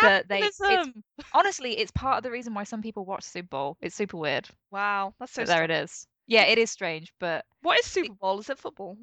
But 0.00 0.28
they 0.28 0.40
it's, 0.40 0.58
Capitalism. 0.58 1.04
honestly, 1.32 1.78
it's 1.78 1.90
part 1.90 2.18
of 2.18 2.22
the 2.22 2.30
reason 2.30 2.54
why 2.54 2.64
some 2.64 2.82
people 2.82 3.04
watch 3.04 3.24
Super 3.24 3.48
Bowl. 3.48 3.76
It's 3.80 3.94
super 3.96 4.16
weird. 4.16 4.48
Wow, 4.70 5.14
that's 5.18 5.32
so. 5.32 5.42
But 5.42 5.48
there 5.48 5.64
it 5.64 5.70
is. 5.70 6.06
Yeah, 6.26 6.44
it 6.44 6.58
is 6.58 6.70
strange, 6.70 7.12
but 7.18 7.44
What 7.62 7.78
is 7.78 7.86
Super 7.86 8.14
Bowl? 8.14 8.38
Is 8.38 8.50
it 8.50 8.58
football? 8.58 8.96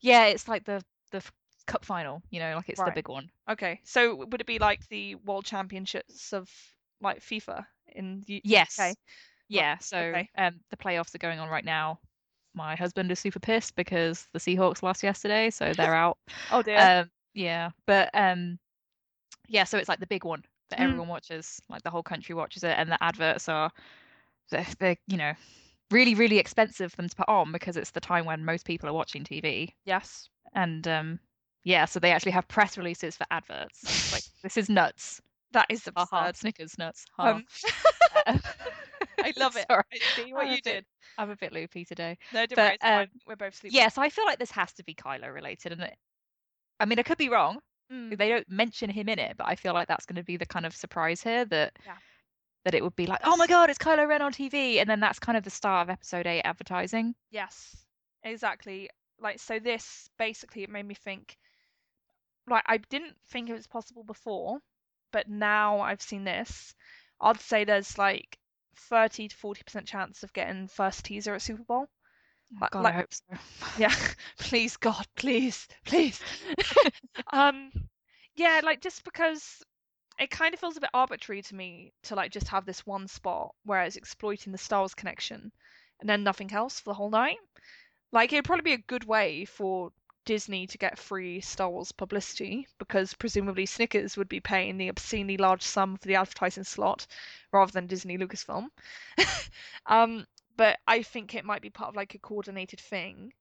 yeah, 0.00 0.26
it's 0.26 0.48
like 0.48 0.64
the 0.64 0.82
the 1.12 1.22
cup 1.66 1.84
final, 1.84 2.22
you 2.30 2.40
know, 2.40 2.54
like 2.56 2.68
it's 2.68 2.82
the 2.82 2.90
big 2.90 3.08
one. 3.08 3.30
Okay, 3.48 3.80
so 3.84 4.14
would 4.16 4.40
it 4.40 4.46
be 4.46 4.58
like 4.58 4.86
the 4.88 5.14
World 5.16 5.44
Championships 5.44 6.32
of 6.32 6.50
like 7.00 7.20
FIFA 7.20 7.64
in 7.88 8.22
the 8.26 8.40
Yes. 8.44 8.78
UK? 8.78 8.96
Yeah, 9.48 9.78
so 9.78 9.98
okay. 9.98 10.28
um 10.36 10.60
the 10.70 10.76
playoffs 10.76 11.14
are 11.14 11.18
going 11.18 11.38
on 11.38 11.48
right 11.48 11.64
now. 11.64 11.98
My 12.54 12.76
husband 12.76 13.10
is 13.10 13.18
super 13.18 13.40
pissed 13.40 13.74
because 13.76 14.28
the 14.32 14.38
Seahawks 14.38 14.82
lost 14.82 15.02
yesterday, 15.02 15.50
so 15.50 15.72
they're 15.74 15.94
out. 15.94 16.18
Oh 16.50 16.62
dear. 16.62 16.78
Um 16.78 17.10
yeah, 17.34 17.70
but 17.86 18.10
um 18.14 18.58
yeah, 19.48 19.64
so 19.64 19.78
it's 19.78 19.88
like 19.88 20.00
the 20.00 20.06
big 20.06 20.24
one 20.24 20.42
that 20.70 20.78
Mm. 20.78 20.84
everyone 20.84 21.08
watches, 21.08 21.60
like 21.68 21.82
the 21.82 21.90
whole 21.90 22.02
country 22.02 22.34
watches 22.34 22.64
it 22.64 22.74
and 22.78 22.90
the 22.90 23.02
adverts 23.02 23.48
are 23.48 23.70
they're, 24.50 24.66
they're 24.78 24.96
you 25.06 25.16
know 25.16 25.32
really 25.90 26.14
really 26.14 26.38
expensive 26.38 26.90
for 26.90 26.96
them 26.96 27.08
to 27.08 27.16
put 27.16 27.28
on 27.28 27.52
because 27.52 27.76
it's 27.76 27.90
the 27.90 28.00
time 28.00 28.24
when 28.24 28.44
most 28.44 28.64
people 28.66 28.88
are 28.88 28.92
watching 28.94 29.24
TV. 29.24 29.72
yes. 29.84 30.28
And 30.54 30.86
um 30.88 31.18
yeah, 31.64 31.84
so 31.86 31.98
they 31.98 32.12
actually 32.12 32.32
have 32.32 32.46
press 32.48 32.76
releases 32.76 33.16
for 33.16 33.24
adverts. 33.30 34.12
Like 34.12 34.22
this 34.42 34.56
is 34.56 34.68
nuts. 34.68 35.20
That 35.52 35.66
is 35.70 35.86
absurd. 35.86 36.36
Snickers 36.36 36.76
nuts. 36.78 37.06
Ha. 37.16 37.28
Um, 37.30 37.44
I 38.26 39.32
love 39.36 39.56
it. 39.56 39.66
Sorry. 39.70 39.84
I 39.92 39.98
see 40.16 40.32
what 40.32 40.46
I'm 40.46 40.50
you 40.52 40.56
bit- 40.56 40.64
did. 40.64 40.84
I'm 41.16 41.30
a 41.30 41.36
bit 41.36 41.52
loopy 41.52 41.84
today. 41.84 42.18
No, 42.32 42.44
don't 42.44 42.56
but, 42.56 42.78
worry, 42.82 43.02
um, 43.02 43.06
We're 43.26 43.36
both 43.36 43.54
sleeping. 43.54 43.78
Yeah, 43.78 43.88
so 43.88 44.02
I 44.02 44.08
feel 44.08 44.24
like 44.24 44.38
this 44.40 44.50
has 44.50 44.72
to 44.74 44.84
be 44.84 44.94
Kylo 44.94 45.32
related, 45.32 45.70
and 45.72 45.82
it, 45.82 45.94
I 46.80 46.86
mean, 46.86 46.98
I 46.98 47.02
could 47.02 47.18
be 47.18 47.28
wrong. 47.28 47.60
Mm. 47.94 48.18
They 48.18 48.28
don't 48.28 48.48
mention 48.50 48.90
him 48.90 49.08
in 49.08 49.18
it, 49.18 49.36
but 49.36 49.46
I 49.46 49.54
feel 49.54 49.72
like 49.74 49.88
that's 49.88 50.06
going 50.06 50.16
to 50.16 50.24
be 50.24 50.36
the 50.36 50.46
kind 50.46 50.66
of 50.66 50.74
surprise 50.74 51.22
here 51.22 51.44
that 51.44 51.72
Yeah. 51.86 51.96
that 52.64 52.74
it 52.74 52.82
would 52.82 52.96
be 52.96 53.06
like, 53.06 53.20
oh 53.24 53.36
my 53.36 53.46
god, 53.46 53.70
it's 53.70 53.78
Kylo 53.78 54.08
Ren 54.08 54.22
on 54.22 54.32
TV, 54.32 54.80
and 54.80 54.88
then 54.88 55.00
that's 55.00 55.18
kind 55.18 55.38
of 55.38 55.44
the 55.44 55.50
start 55.50 55.86
of 55.86 55.90
Episode 55.90 56.26
Eight 56.26 56.42
advertising. 56.42 57.14
Yes, 57.30 57.76
exactly. 58.22 58.90
Like 59.20 59.38
so, 59.38 59.58
this 59.58 60.08
basically 60.18 60.62
it 60.64 60.70
made 60.70 60.86
me 60.86 60.94
think. 60.94 61.36
Like 62.48 62.64
I 62.66 62.78
didn't 62.78 63.16
think 63.28 63.48
it 63.48 63.54
was 63.54 63.66
possible 63.66 64.02
before, 64.04 64.58
but 65.12 65.28
now 65.28 65.80
I've 65.80 66.02
seen 66.02 66.24
this. 66.24 66.74
I'd 67.20 67.40
say 67.40 67.64
there's 67.64 67.96
like 67.96 68.36
thirty 68.76 69.28
to 69.28 69.36
forty 69.36 69.62
percent 69.62 69.86
chance 69.86 70.22
of 70.22 70.32
getting 70.32 70.68
first 70.68 71.04
teaser 71.04 71.34
at 71.34 71.42
Super 71.42 71.62
Bowl. 71.62 71.86
God, 72.60 72.82
like- 72.82 72.94
I 72.94 72.98
hope 72.98 73.12
so. 73.12 73.38
Yeah, 73.78 73.94
please 74.38 74.76
God, 74.76 75.06
please, 75.16 75.66
please. 75.84 76.20
um, 77.32 77.70
yeah, 78.36 78.60
like 78.64 78.80
just 78.80 79.04
because 79.04 79.62
it 80.18 80.30
kind 80.30 80.54
of 80.54 80.60
feels 80.60 80.76
a 80.76 80.80
bit 80.80 80.90
arbitrary 80.94 81.42
to 81.42 81.54
me 81.54 81.92
to 82.04 82.14
like 82.14 82.30
just 82.30 82.48
have 82.48 82.64
this 82.64 82.86
one 82.86 83.08
spot 83.08 83.54
where 83.64 83.82
it's 83.82 83.96
exploiting 83.96 84.52
the 84.52 84.58
Star 84.58 84.80
Wars 84.80 84.94
connection 84.94 85.50
and 86.00 86.08
then 86.08 86.22
nothing 86.22 86.52
else 86.52 86.80
for 86.80 86.90
the 86.90 86.94
whole 86.94 87.10
night. 87.10 87.38
Like 88.12 88.32
it'd 88.32 88.44
probably 88.44 88.62
be 88.62 88.72
a 88.74 88.86
good 88.86 89.04
way 89.04 89.44
for 89.44 89.90
Disney 90.24 90.66
to 90.68 90.78
get 90.78 90.98
free 90.98 91.40
Star 91.40 91.68
Wars 91.68 91.92
publicity 91.92 92.66
because 92.78 93.12
presumably 93.14 93.66
Snickers 93.66 94.16
would 94.16 94.28
be 94.28 94.40
paying 94.40 94.78
the 94.78 94.88
obscenely 94.88 95.36
large 95.36 95.62
sum 95.62 95.96
for 95.96 96.08
the 96.08 96.14
advertising 96.14 96.64
slot 96.64 97.06
rather 97.52 97.72
than 97.72 97.86
Disney 97.86 98.16
Lucasfilm. 98.16 98.68
um, 99.86 100.26
but 100.56 100.78
I 100.86 101.02
think 101.02 101.34
it 101.34 101.44
might 101.44 101.62
be 101.62 101.70
part 101.70 101.90
of 101.90 101.96
like 101.96 102.14
a 102.14 102.18
coordinated 102.18 102.80
thing 102.80 103.32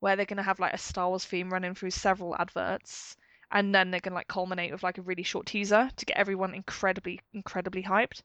where 0.00 0.16
they're 0.16 0.26
gonna 0.26 0.42
have 0.42 0.60
like 0.60 0.74
a 0.74 0.78
Star 0.78 1.08
Wars 1.08 1.24
theme 1.24 1.52
running 1.52 1.74
through 1.74 1.90
several 1.90 2.36
adverts, 2.36 3.16
and 3.50 3.74
then 3.74 3.90
they're 3.90 4.00
gonna 4.00 4.16
like 4.16 4.28
culminate 4.28 4.72
with 4.72 4.82
like 4.82 4.98
a 4.98 5.02
really 5.02 5.22
short 5.22 5.46
teaser 5.46 5.90
to 5.96 6.06
get 6.06 6.16
everyone 6.16 6.54
incredibly, 6.54 7.20
incredibly 7.32 7.82
hyped. 7.82 8.22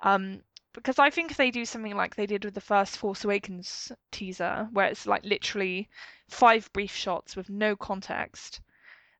Um, 0.00 0.42
because 0.72 0.98
I 0.98 1.10
think 1.10 1.30
if 1.30 1.36
they 1.36 1.50
do 1.50 1.64
something 1.64 1.96
like 1.96 2.14
they 2.14 2.26
did 2.26 2.44
with 2.44 2.54
the 2.54 2.60
first 2.60 2.98
Force 2.98 3.24
Awakens 3.24 3.90
teaser, 4.12 4.68
where 4.72 4.86
it's 4.86 5.06
like 5.06 5.24
literally 5.24 5.88
five 6.28 6.70
brief 6.72 6.94
shots 6.94 7.34
with 7.36 7.48
no 7.48 7.74
context, 7.74 8.60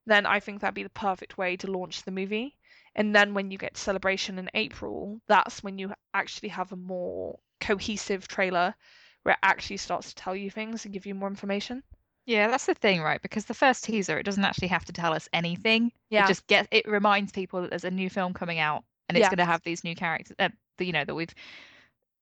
then 0.06 0.26
I 0.26 0.40
think 0.40 0.60
that'd 0.60 0.74
be 0.74 0.82
the 0.82 0.90
perfect 0.90 1.38
way 1.38 1.56
to 1.56 1.70
launch 1.70 2.02
the 2.02 2.10
movie. 2.10 2.56
And 2.94 3.14
then 3.14 3.34
when 3.34 3.50
you 3.50 3.58
get 3.58 3.74
to 3.74 3.80
Celebration 3.80 4.38
in 4.38 4.50
April, 4.54 5.20
that's 5.26 5.62
when 5.62 5.78
you 5.78 5.92
actually 6.14 6.50
have 6.50 6.72
a 6.72 6.76
more 6.76 7.38
cohesive 7.60 8.28
trailer 8.28 8.74
where 9.22 9.34
it 9.34 9.38
actually 9.42 9.76
starts 9.76 10.08
to 10.08 10.14
tell 10.14 10.34
you 10.34 10.50
things 10.50 10.84
and 10.84 10.94
give 10.94 11.06
you 11.06 11.14
more 11.14 11.28
information. 11.28 11.82
Yeah, 12.26 12.48
that's 12.48 12.66
the 12.66 12.74
thing, 12.74 13.00
right? 13.00 13.22
Because 13.22 13.46
the 13.46 13.54
first 13.54 13.84
teaser, 13.84 14.18
it 14.18 14.24
doesn't 14.24 14.44
actually 14.44 14.68
have 14.68 14.84
to 14.84 14.92
tell 14.92 15.14
us 15.14 15.28
anything. 15.32 15.92
Yeah. 16.10 16.24
It 16.24 16.28
just 16.28 16.46
get 16.46 16.68
it 16.70 16.86
reminds 16.86 17.32
people 17.32 17.62
that 17.62 17.70
there's 17.70 17.84
a 17.84 17.90
new 17.90 18.10
film 18.10 18.34
coming 18.34 18.58
out 18.58 18.84
and 19.08 19.16
it's 19.16 19.24
Yeah. 19.24 19.30
going 19.30 19.38
to 19.38 19.44
have 19.46 19.62
these 19.62 19.82
new 19.82 19.94
characters. 19.94 20.34
Uh, 20.38 20.50
that, 20.76 20.84
you 20.84 20.92
know 20.92 21.04
that 21.04 21.14
we've. 21.14 21.34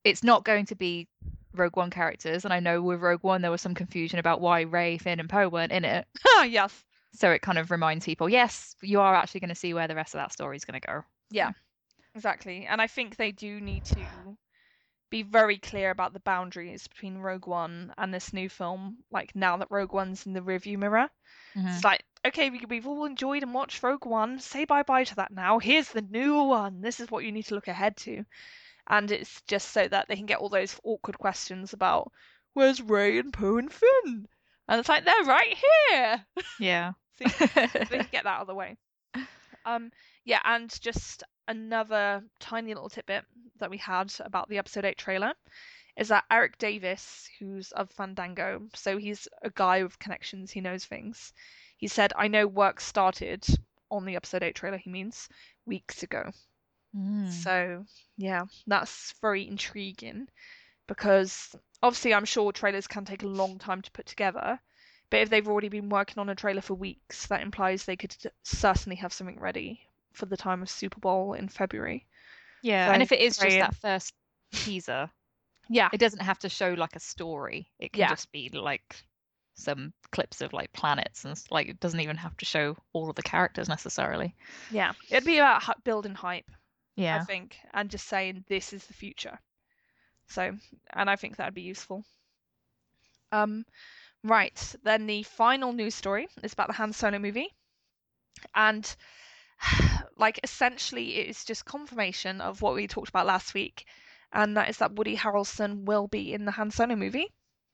It's 0.04 0.22
not 0.22 0.44
going 0.44 0.66
to 0.66 0.76
be 0.76 1.08
Rogue 1.54 1.76
One 1.76 1.90
characters, 1.90 2.44
and 2.44 2.54
I 2.54 2.60
know 2.60 2.80
with 2.80 3.00
Rogue 3.00 3.24
One 3.24 3.42
there 3.42 3.50
was 3.50 3.60
some 3.60 3.74
confusion 3.74 4.18
about 4.20 4.40
why 4.40 4.60
Rey, 4.62 4.96
Finn, 4.98 5.18
and 5.20 5.28
Poe 5.28 5.48
weren't 5.48 5.72
in 5.72 5.84
it. 5.84 6.06
yes. 6.48 6.84
So 7.12 7.30
it 7.32 7.42
kind 7.42 7.58
of 7.58 7.70
reminds 7.70 8.04
people, 8.04 8.28
yes, 8.28 8.76
you 8.82 9.00
are 9.00 9.14
actually 9.14 9.40
going 9.40 9.48
to 9.48 9.54
see 9.54 9.74
where 9.74 9.88
the 9.88 9.94
rest 9.94 10.14
of 10.14 10.18
that 10.18 10.32
story 10.32 10.56
is 10.56 10.64
going 10.64 10.80
to 10.80 10.86
go. 10.86 11.02
Yeah. 11.30 11.50
Exactly. 12.14 12.66
And 12.66 12.80
I 12.80 12.86
think 12.86 13.16
they 13.16 13.32
do 13.32 13.60
need 13.60 13.84
to 13.86 13.96
be 15.10 15.22
very 15.22 15.58
clear 15.58 15.90
about 15.90 16.12
the 16.12 16.20
boundaries 16.20 16.86
between 16.88 17.18
Rogue 17.18 17.46
One 17.46 17.92
and 17.96 18.12
this 18.12 18.32
new 18.32 18.48
film. 18.48 18.98
Like 19.10 19.34
now 19.36 19.56
that 19.58 19.70
Rogue 19.70 19.92
One's 19.92 20.26
in 20.26 20.32
the 20.32 20.40
rearview 20.40 20.78
mirror, 20.78 21.08
Mhm. 21.56 21.74
it's 21.74 21.84
like 21.84 22.04
okay, 22.24 22.50
we, 22.50 22.60
we've 22.68 22.86
all 22.88 23.04
enjoyed 23.04 23.42
and 23.44 23.54
watched 23.54 23.82
Rogue 23.82 24.04
One. 24.04 24.40
Say 24.40 24.64
bye 24.64 24.82
bye 24.82 25.04
to 25.04 25.14
that 25.16 25.30
now. 25.32 25.58
Here's 25.60 25.90
the 25.90 26.02
new 26.02 26.42
one. 26.42 26.80
This 26.80 26.98
is 27.00 27.10
what 27.10 27.24
you 27.24 27.30
need 27.32 27.44
to 27.46 27.54
look 27.54 27.68
ahead 27.68 27.96
to, 27.98 28.24
and 28.88 29.10
it's 29.10 29.40
just 29.42 29.70
so 29.70 29.86
that 29.86 30.08
they 30.08 30.16
can 30.16 30.26
get 30.26 30.38
all 30.38 30.48
those 30.48 30.78
awkward 30.84 31.18
questions 31.18 31.72
about 31.72 32.10
where's 32.54 32.80
Rey 32.82 33.18
and 33.18 33.32
Poe 33.32 33.58
and 33.58 33.72
Finn, 33.72 34.26
and 34.68 34.80
it's 34.80 34.88
like 34.88 35.04
they're 35.04 35.24
right 35.24 35.56
here. 35.88 36.24
Yeah. 36.60 36.92
See, 37.18 37.24
they 37.46 37.66
can 37.68 38.08
get 38.12 38.24
that 38.24 38.26
out 38.26 38.40
of 38.42 38.46
the 38.48 38.54
way. 38.54 38.76
Um, 39.64 39.90
yeah, 40.24 40.40
and 40.44 40.68
just 40.80 41.22
another 41.48 42.24
tiny 42.40 42.74
little 42.74 42.88
tidbit 42.88 43.24
that 43.58 43.70
we 43.70 43.78
had 43.78 44.12
about 44.20 44.48
the 44.48 44.58
episode 44.58 44.84
eight 44.84 44.98
trailer 44.98 45.32
is 45.96 46.08
that 46.08 46.24
Eric 46.30 46.58
Davis, 46.58 47.28
who's 47.38 47.72
of 47.72 47.90
Fandango, 47.90 48.68
so 48.74 48.98
he's 48.98 49.28
a 49.42 49.50
guy 49.50 49.82
with 49.82 49.98
connections, 49.98 50.50
he 50.50 50.60
knows 50.60 50.84
things. 50.84 51.32
He 51.78 51.88
said, 51.88 52.12
"I 52.16 52.28
know 52.28 52.46
work 52.46 52.80
started 52.80 53.46
on 53.90 54.04
the 54.04 54.16
episode 54.16 54.42
eight 54.42 54.54
trailer." 54.56 54.76
He 54.76 54.90
means 54.90 55.28
weeks 55.64 56.02
ago. 56.02 56.30
Mm. 56.94 57.30
So 57.30 57.86
yeah, 58.16 58.44
that's 58.66 59.12
very 59.22 59.46
intriguing 59.46 60.28
because 60.86 61.54
obviously 61.82 62.14
I'm 62.14 62.24
sure 62.24 62.52
trailers 62.52 62.86
can 62.86 63.04
take 63.04 63.22
a 63.22 63.28
long 63.28 63.58
time 63.58 63.82
to 63.82 63.90
put 63.90 64.06
together. 64.06 64.60
But 65.08 65.20
if 65.20 65.30
they've 65.30 65.48
already 65.48 65.68
been 65.68 65.88
working 65.88 66.18
on 66.18 66.28
a 66.28 66.34
trailer 66.34 66.60
for 66.60 66.74
weeks, 66.74 67.26
that 67.28 67.42
implies 67.42 67.84
they 67.84 67.96
could 67.96 68.14
certainly 68.42 68.96
have 68.96 69.12
something 69.12 69.38
ready 69.38 69.88
for 70.16 70.26
the 70.26 70.36
time 70.36 70.62
of 70.62 70.70
Super 70.70 71.00
Bowl 71.00 71.34
in 71.34 71.48
February. 71.48 72.06
Yeah, 72.62 72.88
So 72.88 72.92
and 72.94 73.02
if 73.02 73.12
it 73.12 73.20
is 73.20 73.36
just 73.36 73.58
that 73.58 73.74
first 73.76 74.14
teaser, 74.52 75.10
Yeah, 75.68 75.88
it 75.92 75.98
doesn't 75.98 76.22
have 76.22 76.38
to 76.40 76.48
show 76.48 76.74
like 76.74 76.96
a 76.96 77.00
story. 77.00 77.70
It 77.78 77.92
can 77.92 78.00
Yeah. 78.00 78.08
just 78.08 78.32
be 78.32 78.48
like 78.50 79.04
some 79.54 79.92
clips 80.12 80.40
of 80.40 80.52
like 80.52 80.72
planets 80.72 81.24
and 81.24 81.36
like 81.50 81.68
it 81.68 81.80
doesn't 81.80 82.00
even 82.00 82.16
have 82.16 82.36
to 82.38 82.44
show 82.44 82.76
all 82.92 83.08
of 83.10 83.16
the 83.16 83.22
characters 83.22 83.68
necessarily. 83.68 84.34
yeah. 84.70 84.92
It'd 85.10 85.24
be 85.24 85.38
about 85.38 85.84
building 85.84 86.14
hype, 86.14 86.50
Yeah, 86.96 87.16
I 87.20 87.24
think, 87.24 87.56
and 87.74 87.90
just 87.90 88.06
saying 88.06 88.44
this 88.48 88.72
is 88.72 88.86
the 88.86 88.94
future. 88.94 89.38
So, 90.28 90.56
and 90.92 91.10
I 91.10 91.16
think 91.16 91.36
that'd 91.36 91.54
be 91.54 91.62
useful. 91.62 92.04
Um, 93.32 93.64
right. 94.24 94.74
Then 94.82 95.06
the 95.06 95.22
final 95.22 95.72
news 95.72 95.94
story 95.94 96.28
is 96.42 96.52
about 96.52 96.68
the 96.68 96.74
Han 96.74 96.92
Solo 96.92 97.18
movie, 97.18 97.54
and 98.54 98.96
like 100.16 100.40
essentially 100.42 101.16
it 101.16 101.28
is 101.28 101.44
just 101.44 101.64
confirmation 101.64 102.40
of 102.40 102.62
what 102.62 102.74
we 102.74 102.86
talked 102.86 103.08
about 103.10 103.26
last 103.26 103.54
week, 103.54 103.86
and 104.32 104.56
that 104.56 104.68
is 104.68 104.78
that 104.78 104.94
Woody 104.94 105.16
Harrelson 105.16 105.84
will 105.84 106.08
be 106.08 106.32
in 106.32 106.44
the 106.44 106.52
Han 106.52 106.70
Solo 106.70 106.96
movie. 106.96 107.32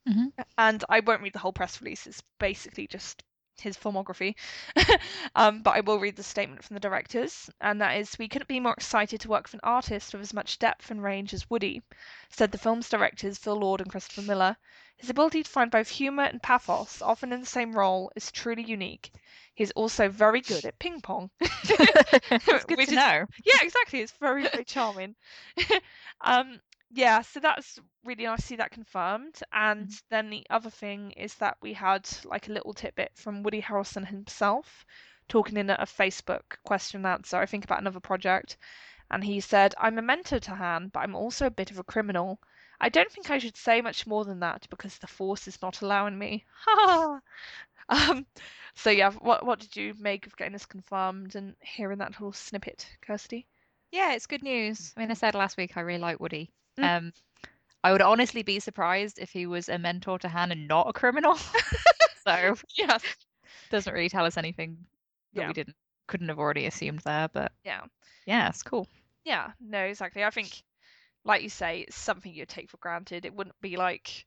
Mhm. 0.09 0.33
And 0.59 0.85
I 0.89 1.01
won't 1.01 1.23
read 1.23 1.33
the 1.35 1.39
whole 1.41 1.53
press 1.53 1.81
release. 1.81 2.07
It's 2.07 2.23
basically 2.39 2.87
just 2.87 3.23
his 3.61 3.77
filmography. 3.77 4.35
um, 5.37 5.63
but 5.63 5.77
I 5.77 5.81
will 5.81 5.99
read 6.01 6.17
the 6.17 6.23
statement 6.23 6.65
from 6.65 6.75
the 6.75 6.81
directors, 6.81 7.51
and 7.61 7.81
that 7.81 7.97
is 7.99 8.19
We 8.19 8.29
couldn't 8.29 8.49
be 8.49 8.61
more 8.61 8.73
excited 8.73 9.21
to 9.21 9.29
work 9.29 9.45
with 9.45 9.55
an 9.55 9.61
artist 9.63 10.13
with 10.13 10.23
as 10.23 10.33
much 10.35 10.59
depth 10.59 10.91
and 10.91 11.03
range 11.03 11.35
as 11.35 11.49
Woody, 11.51 11.83
said 12.31 12.51
the 12.53 12.59
film's 12.59 12.89
directors 12.89 13.39
Phil 13.39 13.57
Lord 13.57 13.81
and 13.81 13.91
Christopher 13.91 14.23
Miller. 14.23 14.57
His 14.97 15.11
ability 15.11 15.43
to 15.43 15.51
find 15.51 15.71
both 15.71 15.89
humour 15.89 16.25
and 16.25 16.43
pathos, 16.43 17.03
often 17.03 17.33
in 17.33 17.41
the 17.41 17.47
same 17.47 17.73
role, 17.77 18.11
is 18.17 18.33
truly 18.33 18.63
unique. 18.63 19.13
He's 19.55 19.71
also 19.73 20.09
very 20.09 20.41
good 20.41 20.65
at 20.65 20.79
ping 20.79 21.01
pong. 21.01 21.31
it's 21.41 22.65
good 22.65 22.79
Which 22.79 22.89
to 22.89 22.93
is- 22.95 22.97
know. 22.97 23.27
yeah, 23.45 23.59
exactly. 23.63 24.01
It's 24.01 24.13
very, 24.13 24.43
very 24.45 24.65
charming. 24.65 25.15
um, 26.21 26.61
yeah, 26.91 27.23
so 27.23 27.41
that's 27.41 27.79
really 28.05 28.25
nice 28.25 28.41
to 28.41 28.47
see 28.47 28.57
that 28.57 28.71
confirmed. 28.71 29.41
And 29.53 29.91
then 30.11 30.31
the 30.31 30.47
other 30.51 30.71
thing 30.71 31.13
is 31.13 31.35
that 31.37 31.57
we 31.63 31.73
had 31.75 32.09
like 32.25 32.49
a 32.49 32.53
little 32.53 32.73
tidbit 32.73 33.13
from 33.15 33.43
Woody 33.43 33.63
Harrelson 33.63 34.07
himself 34.07 34.85
talking 35.29 35.57
in 35.57 35.71
a 35.71 35.77
Facebook 35.87 36.43
question 36.65 36.99
and 36.99 37.07
answer, 37.07 37.37
I 37.37 37.47
think 37.47 37.65
about 37.65 37.81
another 37.81 38.01
project. 38.01 38.57
And 39.11 39.23
he 39.23 39.41
said, 39.41 39.75
I'm 39.79 39.99
a 39.99 40.03
mentor 40.03 40.39
to 40.41 40.55
Han, 40.55 40.89
but 40.93 41.01
I'm 41.01 41.15
also 41.15 41.47
a 41.47 41.51
bit 41.51 41.71
of 41.71 41.79
a 41.79 41.85
criminal. 41.85 42.39
I 42.81 42.89
don't 42.89 43.11
think 43.13 43.31
I 43.31 43.39
should 43.39 43.57
say 43.57 43.81
much 43.81 44.07
more 44.07 44.25
than 44.25 44.41
that 44.41 44.67
because 44.71 44.99
the 44.99 45.07
force 45.07 45.47
is 45.47 45.61
not 45.63 45.83
allowing 45.83 46.19
me. 46.19 46.45
Ha! 46.65 47.21
um, 47.89 48.27
so 48.75 48.91
yeah, 48.91 49.11
what 49.13 49.45
what 49.45 49.59
did 49.61 49.77
you 49.77 49.95
make 49.99 50.27
of 50.27 50.37
getting 50.37 50.53
this 50.53 50.67
confirmed 50.67 51.35
and 51.35 51.55
hearing 51.61 51.99
that 51.99 52.11
little 52.13 52.33
snippet, 52.33 52.87
Kirsty? 53.07 53.47
Yeah, 53.91 54.15
it's 54.15 54.27
good 54.27 54.43
news. 54.43 54.93
I 54.97 55.01
mean, 55.01 55.11
I 55.11 55.15
said 55.15 55.35
last 55.35 55.57
week 55.57 55.77
I 55.77 55.81
really 55.81 56.01
like 56.01 56.21
Woody. 56.21 56.51
Mm. 56.79 56.97
Um, 56.99 57.13
I 57.85 57.93
would 57.93 58.01
honestly 58.03 58.43
be 58.43 58.61
surprised 58.61 59.19
if 59.19 59.31
he 59.31 59.47
was 59.47 59.69
a 59.69 59.79
mentor 59.79 60.19
to 60.21 60.29
Han 60.29 60.53
and 60.53 60.67
not 60.69 60.89
a 60.89 60.93
criminal. 60.93 61.35
so 62.25 62.55
yeah, 62.77 62.99
doesn't 63.71 63.93
really 63.93 64.09
tell 64.09 64.25
us 64.25 64.37
anything 64.37 64.79
that 65.35 65.43
Yeah. 65.43 65.47
we 65.49 65.53
didn't 65.53 65.77
couldn't 66.07 66.29
have 66.29 66.39
already 66.39 66.67
assumed 66.67 67.01
there. 67.01 67.29
But 67.33 67.53
Yeah. 67.65 67.83
yeah, 68.27 68.49
it's 68.49 68.63
cool. 68.63 68.89
Yeah, 69.25 69.53
no, 69.61 69.81
exactly. 69.81 70.25
I 70.25 70.31
think, 70.31 70.63
like 71.25 71.43
you 71.43 71.49
say, 71.49 71.81
it's 71.81 71.97
something 71.97 72.33
you 72.35 72.45
take 72.47 72.71
for 72.71 72.77
granted. 72.79 73.25
It 73.25 73.35
wouldn't 73.35 73.61
be 73.61 73.77
like 73.77 74.27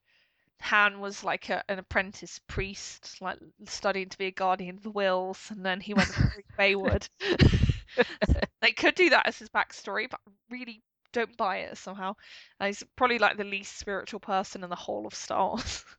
Han 0.61 0.99
was 0.99 1.23
like 1.23 1.49
a, 1.49 1.63
an 1.69 1.79
apprentice 1.79 2.39
priest, 2.47 3.21
like 3.21 3.39
studying 3.65 4.09
to 4.09 4.17
be 4.17 4.25
a 4.27 4.31
guardian 4.31 4.77
of 4.77 4.83
the 4.83 4.91
Whills, 4.91 5.51
and 5.51 5.65
then 5.65 5.79
he 5.81 5.93
went 5.93 6.13
to 6.13 6.43
Baywood. 6.59 7.07
they 8.61 8.71
could 8.73 8.95
do 8.95 9.09
that 9.11 9.27
as 9.27 9.39
his 9.39 9.49
backstory, 9.49 10.09
but 10.09 10.19
really 10.49 10.83
don't 11.13 11.37
buy 11.37 11.57
it 11.59 11.77
somehow. 11.77 12.15
He's 12.61 12.83
probably 12.95 13.19
like 13.19 13.37
the 13.37 13.43
least 13.43 13.77
spiritual 13.77 14.19
person 14.19 14.63
in 14.63 14.69
the 14.69 14.75
whole 14.75 15.07
of 15.07 15.13
Star 15.15 15.47
Wars. 15.49 15.85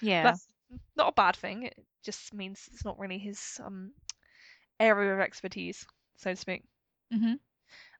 Yeah. 0.00 0.36
That's 0.36 0.46
not 0.94 1.08
a 1.08 1.12
bad 1.12 1.36
thing. 1.36 1.62
It 1.64 1.86
just 2.02 2.34
means 2.34 2.68
it's 2.72 2.84
not 2.84 2.98
really 2.98 3.18
his 3.18 3.60
um 3.64 3.94
area 4.80 5.14
of 5.14 5.20
expertise, 5.20 5.86
so 6.16 6.30
to 6.32 6.36
speak. 6.36 6.64
hmm 7.10 7.34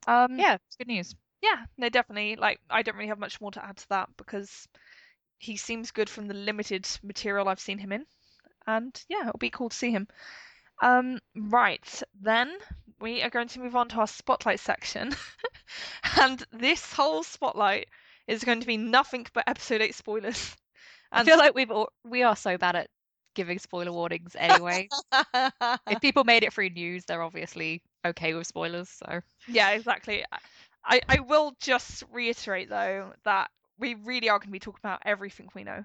Um, 0.07 0.45
Yeah, 0.45 0.55
it's 0.67 0.77
good 0.77 0.89
news. 0.89 1.15
yeah, 1.43 1.67
no, 1.79 1.89
definitely. 1.89 2.37
Like, 2.37 2.61
I 2.71 2.83
don't 2.83 2.97
really 2.97 3.09
have 3.09 3.19
much 3.19 3.41
more 3.41 3.51
to 3.53 3.65
add 3.65 3.77
to 3.79 3.89
that 3.91 4.11
because 4.17 4.69
he 5.39 5.57
seems 5.57 5.91
good 5.91 6.09
from 6.09 6.27
the 6.27 6.35
limited 6.35 6.87
material 7.03 7.49
I've 7.49 7.61
seen 7.61 7.79
him 7.79 7.93
in, 7.93 8.07
and 8.67 9.05
yeah, 9.09 9.29
it'll 9.29 9.39
be 9.39 9.51
cool 9.51 9.69
to 9.69 9.77
see 9.77 9.91
him. 9.91 10.09
Um, 10.83 11.21
right, 11.35 12.03
then 12.21 12.55
we 13.01 13.23
are 13.23 13.31
going 13.31 13.49
to 13.49 13.61
move 13.61 13.77
on 13.77 13.89
to 13.91 13.97
our 13.97 14.07
spotlight 14.07 14.61
section, 14.61 15.15
and 16.21 16.45
this 16.53 16.93
whole 16.93 17.23
spotlight 17.23 17.89
is 18.27 18.45
going 18.45 18.61
to 18.61 18.67
be 18.67 18.77
nothing 18.77 19.27
but 19.33 19.45
episode 19.47 19.81
eight 19.81 19.95
spoilers. 19.95 20.57
And 21.13 21.21
I 21.21 21.31
feel 21.31 21.39
like 21.39 21.55
we've 21.55 21.71
all, 21.71 21.91
we 22.05 22.25
are 22.25 22.35
so 22.35 22.59
bad 22.59 22.75
at 22.75 22.89
giving 23.35 23.59
spoiler 23.59 23.93
warnings 23.93 24.35
anyway. 24.37 24.89
if 25.89 26.01
people 26.01 26.25
made 26.25 26.43
it 26.43 26.53
through 26.53 26.71
news, 26.71 27.05
they're 27.05 27.23
obviously 27.23 27.83
okay 28.05 28.35
with 28.35 28.47
spoilers. 28.47 28.89
So 28.89 29.21
Yeah, 29.47 29.71
exactly. 29.71 30.25
I, 30.85 31.01
I 31.09 31.21
will 31.21 31.55
just 31.61 32.03
reiterate 32.11 32.69
though 32.69 33.13
that 33.25 33.51
we 33.79 33.95
really 33.95 34.29
are 34.29 34.39
going 34.39 34.49
to 34.49 34.53
be 34.53 34.59
talking 34.59 34.81
about 34.83 35.03
everything 35.05 35.49
we 35.55 35.65
know, 35.65 35.85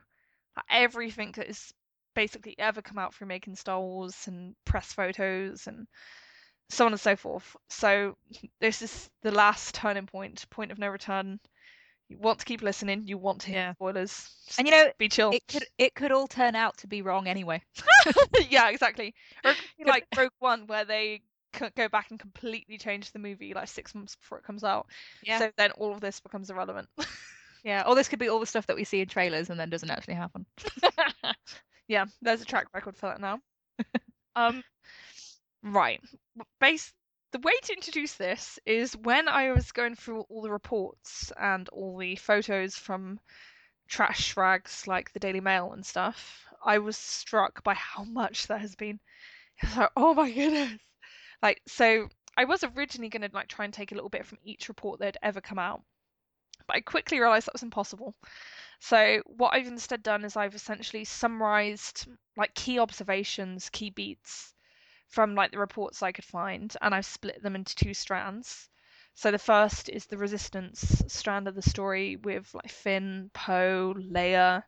Like, 0.55 0.65
everything 0.69 1.33
has 1.35 1.73
basically 2.13 2.55
ever 2.59 2.81
come 2.81 2.97
out 2.97 3.13
through 3.13 3.27
making 3.27 3.55
Star 3.55 3.79
Wars 3.79 4.27
and 4.27 4.55
press 4.65 4.91
photos 4.93 5.67
and 5.67 5.87
so 6.69 6.85
on 6.85 6.91
and 6.93 6.99
so 7.01 7.15
forth. 7.15 7.55
So 7.69 8.15
this 8.59 8.81
is 8.81 9.09
the 9.23 9.31
last 9.31 9.75
turning 9.75 10.07
point, 10.07 10.45
point 10.49 10.71
of 10.71 10.79
no 10.79 10.87
return. 10.89 11.39
You 12.09 12.17
want 12.17 12.39
to 12.39 12.45
keep 12.45 12.61
listening. 12.61 13.03
You 13.05 13.17
want 13.17 13.41
to 13.41 13.47
hear 13.47 13.57
Yeah. 13.57 13.73
spoilers. 13.73 14.29
and 14.57 14.67
you 14.67 14.73
know 14.73 14.91
be 14.97 15.07
chill. 15.07 15.31
it 15.31 15.47
could 15.47 15.63
it 15.77 15.95
could 15.95 16.11
all 16.11 16.27
turn 16.27 16.55
out 16.55 16.77
to 16.79 16.87
be 16.87 17.01
wrong 17.01 17.27
anyway. 17.27 17.61
yeah, 18.49 18.69
exactly. 18.69 19.13
Or 19.45 19.51
it 19.51 19.57
could 19.57 19.69
be 19.77 19.83
Could- 19.85 19.89
like 19.91 20.07
Rogue 20.17 20.31
One, 20.39 20.67
where 20.67 20.83
they 20.83 21.21
go 21.75 21.87
back 21.89 22.11
and 22.11 22.19
completely 22.19 22.77
change 22.77 23.11
the 23.11 23.19
movie 23.19 23.53
like 23.53 23.67
six 23.69 23.93
months 23.95 24.15
before 24.15 24.37
it 24.37 24.43
comes 24.43 24.63
out. 24.63 24.87
Yeah. 25.23 25.39
So 25.39 25.51
then 25.57 25.71
all 25.71 25.93
of 25.93 26.01
this 26.01 26.19
becomes 26.19 26.49
irrelevant. 26.49 26.89
Yeah. 27.63 27.83
Or 27.85 27.95
this 27.95 28.07
could 28.07 28.19
be 28.19 28.29
all 28.29 28.39
the 28.39 28.45
stuff 28.45 28.67
that 28.67 28.75
we 28.75 28.83
see 28.83 29.01
in 29.01 29.07
trailers 29.07 29.49
and 29.49 29.59
then 29.59 29.69
doesn't 29.69 29.89
actually 29.89 30.15
happen. 30.15 30.45
yeah, 31.87 32.05
there's 32.21 32.41
a 32.41 32.45
track 32.45 32.67
record 32.73 32.95
for 32.95 33.07
that 33.07 33.21
now. 33.21 33.39
um, 34.35 34.63
right. 35.63 36.01
Base. 36.59 36.93
The 37.31 37.39
way 37.39 37.53
to 37.63 37.73
introduce 37.73 38.15
this 38.15 38.59
is 38.65 38.97
when 38.97 39.29
I 39.29 39.51
was 39.51 39.71
going 39.71 39.95
through 39.95 40.21
all 40.21 40.41
the 40.41 40.51
reports 40.51 41.31
and 41.39 41.69
all 41.69 41.97
the 41.97 42.15
photos 42.17 42.75
from 42.75 43.19
trash 43.87 44.35
rags 44.35 44.85
like 44.87 45.13
the 45.13 45.19
Daily 45.19 45.39
Mail 45.39 45.71
and 45.73 45.85
stuff. 45.85 46.45
I 46.63 46.79
was 46.79 46.97
struck 46.97 47.63
by 47.63 47.73
how 47.73 48.03
much 48.03 48.47
there 48.47 48.57
has 48.57 48.75
been. 48.75 48.99
I 49.63 49.67
was 49.67 49.77
like, 49.77 49.91
oh 49.95 50.13
my 50.13 50.31
goodness. 50.31 50.79
Like, 51.41 51.61
so 51.67 52.07
I 52.37 52.45
was 52.45 52.63
originally 52.63 53.09
going 53.09 53.29
to 53.29 53.35
like 53.35 53.47
try 53.47 53.65
and 53.65 53.73
take 53.73 53.91
a 53.91 53.95
little 53.95 54.09
bit 54.09 54.25
from 54.25 54.37
each 54.43 54.69
report 54.69 54.99
that 54.99 55.05
had 55.05 55.17
ever 55.21 55.41
come 55.41 55.59
out, 55.59 55.83
but 56.71 56.77
I 56.77 56.81
quickly 56.81 57.19
realized 57.19 57.47
that 57.47 57.53
was 57.53 57.63
impossible. 57.63 58.15
So 58.79 59.21
what 59.25 59.53
I've 59.53 59.67
instead 59.67 60.03
done 60.03 60.23
is 60.23 60.37
I've 60.37 60.55
essentially 60.55 61.03
summarized 61.03 62.07
like 62.37 62.53
key 62.53 62.79
observations, 62.79 63.69
key 63.69 63.89
beats 63.89 64.53
from 65.09 65.35
like 65.35 65.51
the 65.51 65.59
reports 65.59 66.01
I 66.01 66.13
could 66.13 66.23
find, 66.23 66.73
and 66.81 66.95
I've 66.95 67.05
split 67.05 67.43
them 67.43 67.55
into 67.55 67.75
two 67.75 67.93
strands. 67.93 68.69
So 69.15 69.31
the 69.31 69.37
first 69.37 69.89
is 69.89 70.05
the 70.05 70.17
resistance 70.17 71.03
strand 71.07 71.49
of 71.49 71.55
the 71.55 71.61
story 71.61 72.15
with 72.15 72.49
like 72.53 72.69
Finn, 72.69 73.29
Poe, 73.33 73.93
Leia, 73.97 74.63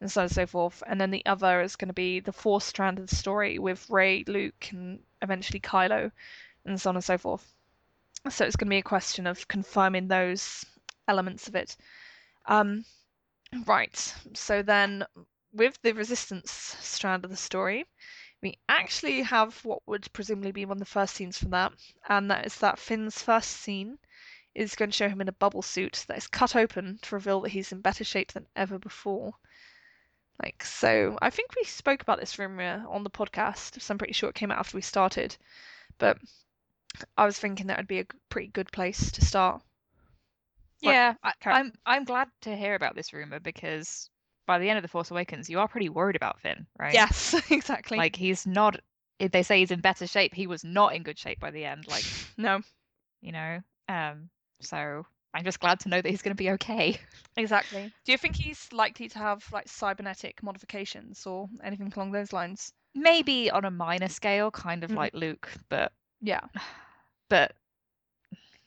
and 0.00 0.10
so 0.10 0.20
on 0.20 0.26
and 0.26 0.32
so 0.32 0.46
forth. 0.46 0.84
And 0.86 1.00
then 1.00 1.10
the 1.10 1.26
other 1.26 1.62
is 1.62 1.74
going 1.74 1.88
to 1.88 1.94
be 1.94 2.20
the 2.20 2.32
fourth 2.32 2.62
strand 2.62 3.00
of 3.00 3.08
the 3.08 3.16
story 3.16 3.58
with 3.58 3.90
Rey, 3.90 4.22
Luke, 4.28 4.68
and 4.70 5.00
eventually 5.20 5.58
Kylo, 5.58 6.12
and 6.64 6.80
so 6.80 6.90
on 6.90 6.96
and 6.96 7.04
so 7.04 7.18
forth. 7.18 7.44
So 8.28 8.44
it's 8.44 8.54
going 8.54 8.68
to 8.68 8.70
be 8.70 8.78
a 8.78 8.82
question 8.82 9.26
of 9.26 9.48
confirming 9.48 10.06
those 10.06 10.64
elements 11.10 11.48
of 11.48 11.54
it. 11.54 11.76
Um, 12.46 12.84
right. 13.66 14.14
So 14.34 14.62
then, 14.62 15.04
with 15.52 15.78
the 15.82 15.92
resistance 15.92 16.50
strand 16.80 17.24
of 17.24 17.30
the 17.30 17.36
story, 17.36 17.84
we 18.42 18.56
actually 18.68 19.22
have 19.22 19.62
what 19.64 19.86
would 19.86 20.10
presumably 20.12 20.52
be 20.52 20.64
one 20.64 20.76
of 20.78 20.86
the 20.86 20.86
first 20.86 21.14
scenes 21.14 21.36
from 21.36 21.50
that, 21.50 21.72
and 22.08 22.30
that 22.30 22.46
is 22.46 22.56
that 22.60 22.78
Finn's 22.78 23.22
first 23.22 23.50
scene 23.50 23.98
is 24.54 24.74
going 24.74 24.90
to 24.90 24.96
show 24.96 25.08
him 25.08 25.20
in 25.20 25.28
a 25.28 25.32
bubble 25.32 25.62
suit 25.62 26.04
that 26.08 26.16
is 26.16 26.26
cut 26.26 26.56
open 26.56 26.98
to 27.02 27.14
reveal 27.14 27.40
that 27.40 27.50
he's 27.50 27.72
in 27.72 27.80
better 27.80 28.04
shape 28.04 28.32
than 28.32 28.46
ever 28.56 28.78
before. 28.78 29.34
Like, 30.42 30.64
so 30.64 31.18
I 31.20 31.30
think 31.30 31.54
we 31.54 31.64
spoke 31.64 32.00
about 32.00 32.18
this 32.18 32.38
rumor 32.38 32.84
on 32.88 33.04
the 33.04 33.10
podcast, 33.10 33.80
so 33.80 33.92
I'm 33.92 33.98
pretty 33.98 34.14
sure 34.14 34.30
it 34.30 34.34
came 34.34 34.50
out 34.50 34.58
after 34.58 34.76
we 34.76 34.82
started. 34.82 35.36
But 35.98 36.18
I 37.16 37.26
was 37.26 37.38
thinking 37.38 37.66
that 37.66 37.76
would 37.76 37.86
be 37.86 38.00
a 38.00 38.06
pretty 38.30 38.48
good 38.48 38.72
place 38.72 39.10
to 39.12 39.24
start. 39.24 39.62
Yeah, 40.82 41.14
I, 41.22 41.32
i'm 41.46 41.72
I'm 41.86 42.04
glad 42.04 42.28
to 42.42 42.56
hear 42.56 42.74
about 42.74 42.94
this 42.94 43.12
rumor 43.12 43.40
because 43.40 44.08
by 44.46 44.58
the 44.58 44.68
end 44.68 44.78
of 44.78 44.82
the 44.82 44.88
Force 44.88 45.10
Awakens, 45.10 45.48
you 45.48 45.60
are 45.60 45.68
pretty 45.68 45.88
worried 45.88 46.16
about 46.16 46.40
Finn, 46.40 46.66
right? 46.78 46.94
Yes, 46.94 47.40
exactly. 47.50 47.98
Like 47.98 48.16
he's 48.16 48.46
not. 48.46 48.80
If 49.18 49.32
they 49.32 49.42
say 49.42 49.58
he's 49.58 49.70
in 49.70 49.80
better 49.80 50.06
shape, 50.06 50.34
he 50.34 50.46
was 50.46 50.64
not 50.64 50.94
in 50.94 51.02
good 51.02 51.18
shape 51.18 51.38
by 51.40 51.50
the 51.50 51.64
end. 51.64 51.86
Like 51.86 52.04
no, 52.38 52.60
you 53.20 53.32
know. 53.32 53.60
Um. 53.88 54.30
So 54.60 55.06
I'm 55.34 55.44
just 55.44 55.60
glad 55.60 55.80
to 55.80 55.88
know 55.88 56.00
that 56.02 56.08
he's 56.08 56.22
going 56.22 56.36
to 56.36 56.42
be 56.42 56.50
okay. 56.52 56.98
exactly. 57.36 57.92
Do 58.04 58.12
you 58.12 58.18
think 58.18 58.36
he's 58.36 58.72
likely 58.72 59.08
to 59.08 59.18
have 59.18 59.44
like 59.52 59.68
cybernetic 59.68 60.42
modifications 60.42 61.26
or 61.26 61.48
anything 61.62 61.92
along 61.94 62.12
those 62.12 62.32
lines? 62.32 62.72
Maybe 62.94 63.50
on 63.50 63.64
a 63.64 63.70
minor 63.70 64.08
scale, 64.08 64.50
kind 64.50 64.84
of 64.84 64.90
Mm. 64.90 64.96
like 64.96 65.14
Luke, 65.14 65.48
but 65.68 65.92
Yeah. 66.20 66.40
but 67.28 67.52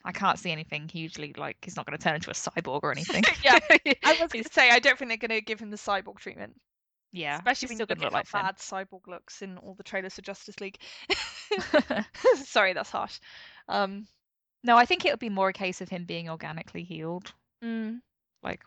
I 0.05 0.11
can't 0.11 0.37
see 0.37 0.51
anything 0.51 0.89
hugely 0.89 1.33
like 1.37 1.57
he's 1.63 1.75
not 1.75 1.85
going 1.85 1.97
to 1.97 2.03
turn 2.03 2.15
into 2.15 2.29
a 2.29 2.33
cyborg 2.33 2.81
or 2.83 2.91
anything. 2.91 3.23
Yeah, 3.43 3.59
I 4.03 4.17
was 4.21 4.31
going 4.31 4.43
to 4.43 4.53
say 4.53 4.69
I 4.69 4.79
don't 4.79 4.97
think 4.97 5.09
they're 5.09 5.27
going 5.27 5.39
to 5.39 5.41
give 5.41 5.59
him 5.59 5.69
the 5.69 5.77
cyborg 5.77 6.17
treatment, 6.17 6.55
yeah, 7.11 7.37
especially 7.37 7.67
he's 7.67 7.69
when 7.69 7.77
still 7.77 7.95
you 7.95 7.95
going 7.95 8.11
look 8.11 8.11
to 8.11 8.17
at 8.17 8.19
look 8.19 8.27
how 8.31 8.39
like 8.39 8.55
bad 8.57 8.57
cyborg 8.57 9.07
looks 9.07 9.41
in 9.41 9.57
all 9.59 9.75
the 9.75 9.83
trailers 9.83 10.15
for 10.15 10.21
Justice 10.21 10.59
League. 10.59 10.77
Sorry, 12.35 12.73
that's 12.73 12.89
harsh. 12.89 13.19
Um, 13.67 14.07
no, 14.63 14.77
I 14.77 14.85
think 14.85 15.05
it 15.05 15.11
would 15.11 15.19
be 15.19 15.29
more 15.29 15.49
a 15.49 15.53
case 15.53 15.81
of 15.81 15.89
him 15.89 16.05
being 16.05 16.29
organically 16.29 16.83
healed, 16.83 17.31
mm, 17.63 17.99
like 18.41 18.61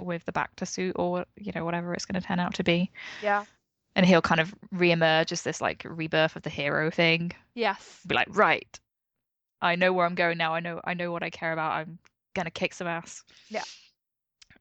with 0.00 0.24
the 0.24 0.32
bacta 0.32 0.66
suit 0.66 0.94
or 0.96 1.24
you 1.36 1.52
know 1.54 1.64
whatever 1.64 1.92
it's 1.92 2.04
going 2.04 2.20
to 2.20 2.26
turn 2.26 2.40
out 2.40 2.54
to 2.54 2.64
be, 2.64 2.90
yeah. 3.22 3.44
and 3.94 4.06
he'll 4.06 4.22
kind 4.22 4.40
of 4.40 4.54
reemerge 4.74 5.30
as 5.30 5.42
this 5.42 5.60
like 5.60 5.84
rebirth 5.84 6.34
of 6.34 6.42
the 6.42 6.50
hero 6.50 6.90
thing. 6.90 7.32
Yes. 7.54 8.00
Be 8.06 8.14
like, 8.14 8.28
right, 8.30 8.80
I 9.62 9.76
know 9.76 9.92
where 9.92 10.06
I'm 10.06 10.14
going 10.14 10.38
now. 10.38 10.54
I 10.54 10.60
know 10.60 10.80
I 10.84 10.94
know 10.94 11.12
what 11.12 11.22
I 11.22 11.30
care 11.30 11.52
about. 11.52 11.72
I'm 11.72 11.98
gonna 12.34 12.50
kick 12.50 12.74
some 12.74 12.86
ass. 12.86 13.22
Yeah, 13.48 13.64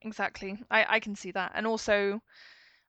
exactly. 0.01 0.59
I, 0.69 0.85
I 0.95 0.99
can 0.99 1.15
see 1.15 1.31
that. 1.31 1.53
And 1.55 1.65
also, 1.67 2.21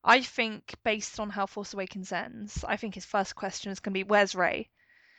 I 0.04 0.22
think 0.22 0.74
based 0.82 1.20
on 1.20 1.30
how 1.30 1.46
Force 1.46 1.74
Awakens 1.74 2.12
ends, 2.12 2.64
I 2.66 2.76
think 2.76 2.94
his 2.94 3.04
first 3.04 3.34
question 3.34 3.70
is 3.70 3.80
going 3.80 3.92
to 3.92 3.98
be, 3.98 4.04
Where's 4.04 4.34
Rey? 4.34 4.68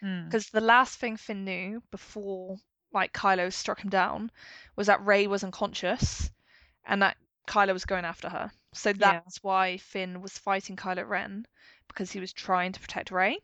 Mm. 0.03 0.25
Because 0.25 0.49
the 0.49 0.61
last 0.61 0.99
thing 0.99 1.17
Finn 1.17 1.45
knew 1.45 1.83
before 1.91 2.57
like 2.93 3.13
Kylo 3.13 3.53
struck 3.53 3.79
him 3.79 3.89
down 3.89 4.31
was 4.75 4.87
that 4.87 5.05
Rey 5.05 5.27
was 5.27 5.43
unconscious 5.43 6.29
and 6.85 7.01
that 7.01 7.15
Kylo 7.47 7.73
was 7.73 7.85
going 7.85 8.05
after 8.05 8.27
her. 8.27 8.51
So 8.73 8.89
Yeah. 8.89 8.95
that's 9.23 9.43
why 9.43 9.77
Finn 9.77 10.21
was 10.21 10.37
fighting 10.37 10.75
Kylo 10.75 11.07
Ren 11.07 11.45
because 11.87 12.11
he 12.11 12.19
was 12.19 12.33
trying 12.33 12.71
to 12.71 12.79
protect 12.79 13.11
Rey. 13.11 13.37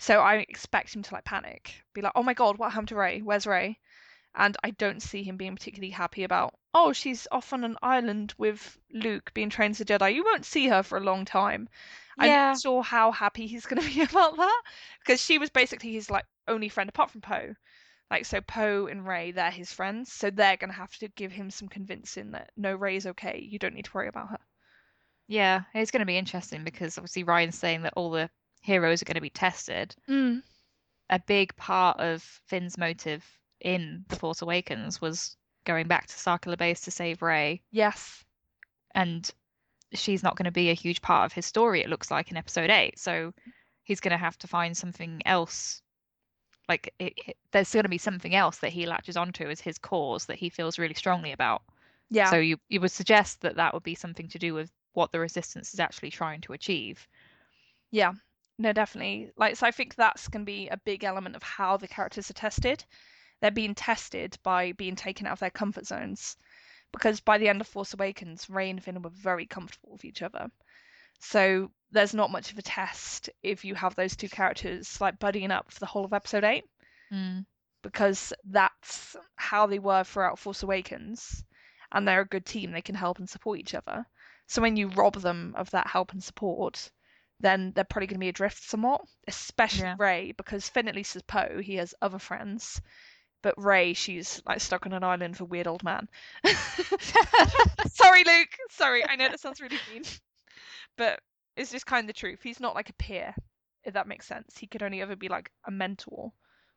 So 0.00 0.20
I 0.20 0.38
expect 0.38 0.96
him 0.96 1.04
to 1.04 1.14
like 1.14 1.22
panic, 1.24 1.84
be 1.94 2.00
like, 2.02 2.10
"Oh 2.16 2.24
my 2.24 2.34
god, 2.34 2.58
what 2.58 2.72
happened 2.72 2.88
to 2.88 2.96
Rey? 2.96 3.20
Where's 3.22 3.46
Rey?" 3.46 3.78
And 4.34 4.56
I 4.64 4.70
don't 4.72 5.00
see 5.00 5.22
him 5.22 5.36
being 5.36 5.54
particularly 5.54 5.92
happy 5.92 6.24
about, 6.24 6.58
"Oh, 6.74 6.92
she's 6.92 7.28
off 7.30 7.52
on 7.52 7.62
an 7.62 7.76
island 7.82 8.34
with 8.38 8.78
Luke 8.90 9.32
being 9.34 9.50
trained 9.50 9.72
as 9.76 9.80
a 9.82 9.84
Jedi. 9.84 10.14
You 10.14 10.24
won't 10.24 10.44
see 10.44 10.66
her 10.66 10.82
for 10.82 10.98
a 10.98 11.02
long 11.04 11.24
time." 11.24 11.68
I'm 12.18 12.26
Yeah. 12.26 12.48
not 12.50 12.60
sure 12.60 12.82
how 12.82 13.12
happy 13.12 13.46
he's 13.46 13.66
going 13.66 13.82
to 13.82 13.88
be 13.88 14.02
about 14.02 14.36
that 14.38 14.62
because 15.00 15.20
she 15.20 15.38
was 15.38 15.50
basically 15.50 15.92
his 15.92 16.10
like 16.10 16.26
only 16.48 16.68
friend 16.68 16.88
apart 16.88 17.12
from 17.12 17.20
Poe. 17.20 17.54
Like 18.10 18.26
so, 18.26 18.40
Poe 18.40 18.86
and 18.86 19.06
Rey, 19.06 19.32
they're 19.32 19.50
his 19.50 19.72
friends, 19.72 20.12
so 20.12 20.30
they're 20.30 20.56
going 20.56 20.70
to 20.70 20.76
have 20.76 20.96
to 20.98 21.08
give 21.08 21.32
him 21.32 21.50
some 21.50 21.68
convincing 21.68 22.32
that 22.32 22.52
no, 22.56 22.74
Rey's 22.74 23.06
okay. 23.06 23.38
You 23.40 23.58
don't 23.58 23.74
need 23.74 23.86
to 23.86 23.92
worry 23.94 24.08
about 24.08 24.30
her. 24.30 24.40
Yeah, 25.28 25.62
it's 25.74 25.90
going 25.90 26.00
to 26.00 26.06
be 26.06 26.18
interesting 26.18 26.64
because 26.64 26.98
obviously 26.98 27.24
Rian's 27.24 27.58
saying 27.58 27.82
that 27.82 27.94
all 27.96 28.10
the 28.10 28.30
heroes 28.60 29.02
are 29.02 29.04
going 29.06 29.14
to 29.16 29.20
be 29.20 29.30
tested. 29.30 29.94
Mm. 30.08 30.42
A 31.10 31.18
big 31.18 31.54
part 31.56 31.98
of 31.98 32.22
Finn's 32.22 32.78
motive 32.78 33.24
in 33.60 34.04
The 34.08 34.16
Force 34.16 34.42
Awakens 34.42 35.00
was 35.00 35.36
going 35.64 35.88
back 35.88 36.06
to 36.06 36.14
Starkiller 36.14 36.56
Base 36.58 36.80
to 36.82 36.90
save 36.90 37.20
Rey, 37.22 37.60
Yes. 37.70 38.24
and 38.94 39.28
she's 39.92 40.22
not 40.22 40.36
going 40.36 40.44
to 40.44 40.50
be 40.52 40.70
a 40.70 40.74
huge 40.74 41.02
part 41.02 41.26
of 41.26 41.32
his 41.32 41.46
story. 41.46 41.82
It 41.82 41.88
looks 41.90 42.10
like 42.10 42.30
in 42.30 42.36
Episode 42.36 42.70
Eight, 42.70 42.98
so 42.98 43.34
he's 43.82 44.00
going 44.00 44.12
to 44.12 44.16
have 44.16 44.38
to 44.38 44.46
find 44.46 44.76
something 44.76 45.20
else. 45.26 45.82
Like 46.68 46.94
it, 46.98 47.12
it- 47.26 47.36
there's 47.52 47.72
going 47.72 47.82
to 47.82 47.88
be 47.88 47.98
something 47.98 48.34
else 48.34 48.58
that 48.58 48.70
he 48.72 48.86
latches 48.86 49.16
onto 49.16 49.48
as 49.50 49.60
his 49.60 49.76
cause 49.78 50.26
that 50.26 50.38
he 50.38 50.48
feels 50.48 50.78
really 50.78 50.94
strongly 50.94 51.32
about. 51.32 51.62
Yeah. 52.10 52.30
So 52.30 52.36
you 52.36 52.58
you 52.68 52.80
would 52.80 52.92
suggest 52.92 53.40
that 53.40 53.56
that 53.56 53.74
would 53.74 53.82
be 53.82 53.94
something 53.96 54.28
to 54.28 54.38
do 54.38 54.54
with 54.54 54.70
what 54.92 55.10
the 55.12 55.18
resistance 55.20 55.74
is 55.74 55.80
actually 55.80 56.10
trying 56.10 56.40
to 56.42 56.52
achieve. 56.52 57.06
Yeah, 57.90 58.12
no, 58.60 58.74
definitely. 58.74 59.30
Like, 59.38 59.56
so 59.56 59.66
I 59.66 59.70
think 59.70 59.94
that's 59.94 60.28
going 60.28 60.42
to 60.42 60.52
be 60.52 60.68
a 60.68 60.76
big 60.76 61.02
element 61.02 61.34
of 61.34 61.42
how 61.42 61.78
the 61.78 61.88
characters 61.88 62.28
are 62.30 62.34
tested. 62.34 62.84
They're 63.40 63.50
being 63.50 63.74
tested 63.74 64.36
by 64.42 64.72
being 64.72 64.96
taken 64.96 65.26
out 65.26 65.32
of 65.32 65.40
their 65.40 65.48
comfort 65.50 65.86
zones. 65.86 66.36
Because 66.92 67.20
by 67.20 67.38
the 67.38 67.48
end 67.48 67.62
of 67.62 67.66
Force 67.68 67.94
Awakens, 67.94 68.50
Rey 68.50 68.68
and 68.68 68.82
Finn 68.84 69.00
were 69.00 69.10
very 69.10 69.46
comfortable 69.46 69.92
with 69.92 70.04
each 70.04 70.20
other. 70.20 70.50
So 71.20 71.70
there's 71.90 72.12
not 72.12 72.30
much 72.30 72.52
of 72.52 72.58
a 72.58 72.62
test 72.62 73.30
if 73.42 73.64
you 73.64 73.74
have 73.76 73.94
those 73.94 74.14
two 74.14 74.28
characters 74.28 75.00
like 75.00 75.18
buddying 75.18 75.50
up 75.50 75.72
for 75.72 75.80
the 75.80 75.86
whole 75.86 76.04
of 76.04 76.12
Episode 76.12 76.44
8, 76.44 76.64
Mm. 77.12 77.46
because 77.82 78.32
that's 78.44 79.16
how 79.36 79.66
they 79.66 79.78
were 79.78 80.04
throughout 80.04 80.38
Force 80.38 80.62
Awakens. 80.62 81.42
And 81.92 82.06
they're 82.06 82.20
a 82.20 82.26
good 82.26 82.44
team, 82.44 82.72
they 82.72 82.82
can 82.82 82.94
help 82.94 83.18
and 83.18 83.28
support 83.28 83.58
each 83.58 83.74
other. 83.74 84.06
So 84.48 84.60
when 84.60 84.76
you 84.76 84.88
rob 84.88 85.14
them 85.14 85.54
of 85.56 85.70
that 85.70 85.86
help 85.86 86.12
and 86.12 86.22
support, 86.22 86.90
then 87.40 87.72
they're 87.74 87.84
probably 87.84 88.06
going 88.06 88.16
to 88.16 88.24
be 88.24 88.28
adrift 88.28 88.62
somewhat, 88.68 89.02
especially 89.26 89.82
Yeah. 89.84 89.96
Rey, 89.98 90.32
because 90.36 90.68
Finn 90.68 90.88
at 90.88 90.94
least 90.94 91.16
is 91.16 91.22
Poe, 91.22 91.60
he 91.62 91.76
has 91.76 91.94
other 92.02 92.18
friends. 92.18 92.80
But 93.42 93.54
Rey, 93.56 93.94
she's 93.94 94.42
like 94.46 94.60
stuck 94.60 94.84
on 94.84 94.92
an 94.92 95.02
island 95.02 95.32
with 95.34 95.40
a 95.40 95.44
weird 95.46 95.66
old 95.66 95.82
man. 95.82 96.08
Sorry, 97.92 98.24
Luke. 98.24 98.48
Sorry, 98.70 99.02
I 99.06 99.16
know 99.16 99.28
that 99.28 99.40
sounds 99.40 99.60
really 99.60 99.78
mean, 99.92 100.02
but 100.96 101.20
it's 101.56 101.70
just 101.70 101.86
kind 101.86 102.04
of 102.04 102.06
the 102.08 102.12
truth. 102.18 102.40
He's 102.42 102.60
not 102.60 102.74
like 102.74 102.90
a 102.90 102.94
peer, 102.94 103.34
if 103.84 103.94
that 103.94 104.06
makes 104.06 104.26
sense. 104.26 104.58
He 104.58 104.66
could 104.66 104.82
only 104.82 105.00
ever 105.00 105.16
be 105.16 105.28
like 105.28 105.50
a 105.66 105.70
mentor, 105.70 106.32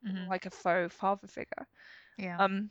Mhm. 0.07 0.27
like 0.29 0.45
a 0.45 0.49
faux 0.49 0.93
father 0.95 1.27
figure. 1.27 1.67
Yeah. 2.17 2.37
Um, 2.37 2.69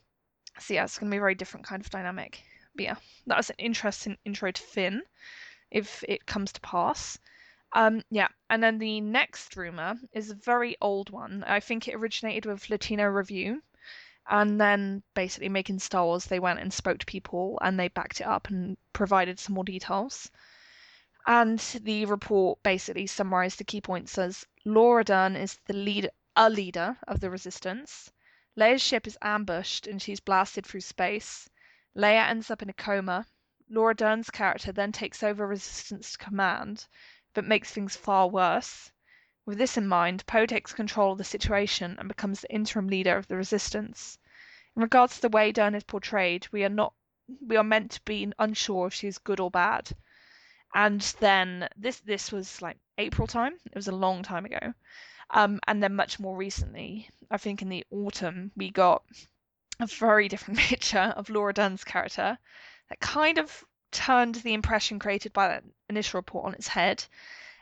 so 0.59 0.74
yeah, 0.74 0.84
it's 0.84 0.99
gonna 0.99 1.11
be 1.11 1.16
a 1.18 1.20
very 1.20 1.34
different 1.34 1.66
kind 1.66 1.82
of 1.82 1.90
dynamic. 1.90 2.43
But 2.74 2.84
yeah, 2.84 2.97
that 3.26 3.36
was 3.36 3.51
an 3.51 3.57
interesting 3.59 4.16
intro 4.24 4.51
to 4.51 4.62
Finn, 4.62 5.03
if 5.70 6.03
it 6.09 6.24
comes 6.26 6.53
to 6.53 6.61
pass. 6.62 7.18
Um, 7.75 8.03
yeah, 8.11 8.29
and 8.51 8.62
then 8.62 8.79
the 8.79 9.01
next 9.01 9.57
rumor 9.57 9.95
is 10.12 10.31
a 10.31 10.35
very 10.35 10.77
old 10.81 11.11
one. 11.11 11.43
I 11.47 11.61
think 11.61 11.89
it 11.89 11.95
originated 11.95 12.45
with 12.45 12.68
Latino 12.68 13.07
Review, 13.07 13.62
and 14.29 14.61
then 14.61 15.03
basically 15.14 15.49
making 15.49 15.79
Star 15.79 16.05
Wars, 16.05 16.27
they 16.27 16.39
went 16.39 16.61
and 16.61 16.73
spoke 16.73 16.99
to 16.99 17.07
people 17.07 17.59
and 17.62 17.79
they 17.79 17.89
backed 17.89 18.20
it 18.20 18.27
up 18.27 18.49
and 18.49 18.77
provided 18.93 19.39
some 19.39 19.55
more 19.55 19.64
details. 19.64 20.31
And 21.27 21.59
the 21.59 22.05
report 22.05 22.62
basically 22.62 23.07
summarized 23.07 23.59
the 23.59 23.64
key 23.64 23.81
points 23.81 24.18
as 24.18 24.47
Laura 24.64 25.05
Dern 25.05 25.35
is 25.37 25.59
the 25.66 25.73
lead, 25.73 26.11
a 26.37 26.51
leader 26.51 26.99
of 27.09 27.20
the 27.20 27.31
Resistance. 27.31 28.12
Leia's 28.57 28.83
ship 28.83 29.07
is 29.07 29.18
ambushed 29.23 29.87
and 29.87 30.01
she's 30.03 30.20
blasted 30.20 30.66
through 30.66 30.83
space. 30.83 31.49
Leia 31.97 32.29
ends 32.29 32.51
up 32.51 32.61
in 32.61 32.68
a 32.68 32.75
coma. 32.75 33.27
Laura 33.68 33.95
Dern's 33.95 34.31
character 34.31 34.73
then 34.73 34.93
takes 34.93 35.23
over 35.23 35.47
Resistance 35.47 36.16
command, 36.16 36.87
but 37.35 37.45
makes 37.45 37.70
things 37.70 37.97
far 37.97 38.28
worse. 38.28 38.93
With 39.45 39.59
this 39.59 39.76
in 39.76 39.89
mind, 39.89 40.26
Poe 40.26 40.47
takes 40.47 40.72
control 40.72 41.12
of 41.12 41.18
the 41.18 41.24
situation 41.24 41.97
and 41.99 42.09
becomes 42.09 42.41
the 42.41 42.53
interim 42.53 42.89
leader 42.89 43.16
of 43.16 43.28
the 43.28 43.37
Resistance. 43.37 44.18
In 44.76 44.83
regards 44.83 45.16
to 45.16 45.22
the 45.22 45.28
way 45.28 45.53
Dern 45.53 45.74
is 45.74 45.85
portrayed, 45.85 46.47
we 46.53 46.64
are 46.64 46.68
not 46.68 46.95
we 47.47 47.57
are 47.57 47.64
meant 47.64 47.91
to 47.93 48.01
be 48.03 48.33
unsure 48.39 48.87
if 48.87 48.95
she 48.95 49.07
is 49.07 49.18
good 49.18 49.41
or 49.41 49.51
bad. 49.51 49.91
And 50.74 51.01
then 51.20 51.68
this 51.76 52.01
this 52.01 52.33
was 52.33 52.62
like 52.62 52.78
April 52.99 53.26
time. 53.26 53.59
It 53.66 53.74
was 53.74 53.89
a 53.89 53.93
long 53.93 54.22
time 54.22 54.45
ago. 54.45 54.74
Um, 55.30 55.61
and 55.66 55.83
then 55.83 55.95
much 55.95 56.20
more 56.20 56.37
recently, 56.37 57.09
I 57.30 57.39
think 57.39 57.62
in 57.62 57.68
the 57.68 57.87
autumn, 57.91 58.53
we 58.55 58.70
got 58.70 59.03
a 59.80 59.87
very 59.87 60.28
different 60.28 60.61
picture 60.70 61.14
of 61.16 61.30
Laura 61.30 61.55
Dern's 61.55 61.85
character 61.85 62.39
that 62.89 63.01
kind 63.01 63.39
of 63.39 63.64
turned 63.93 64.36
the 64.36 64.55
impression 64.55 64.99
created 64.99 65.32
by 65.32 65.49
that 65.49 65.64
initial 65.88 66.18
report 66.18 66.47
on 66.47 66.55
its 66.55 66.68
head 66.68 67.05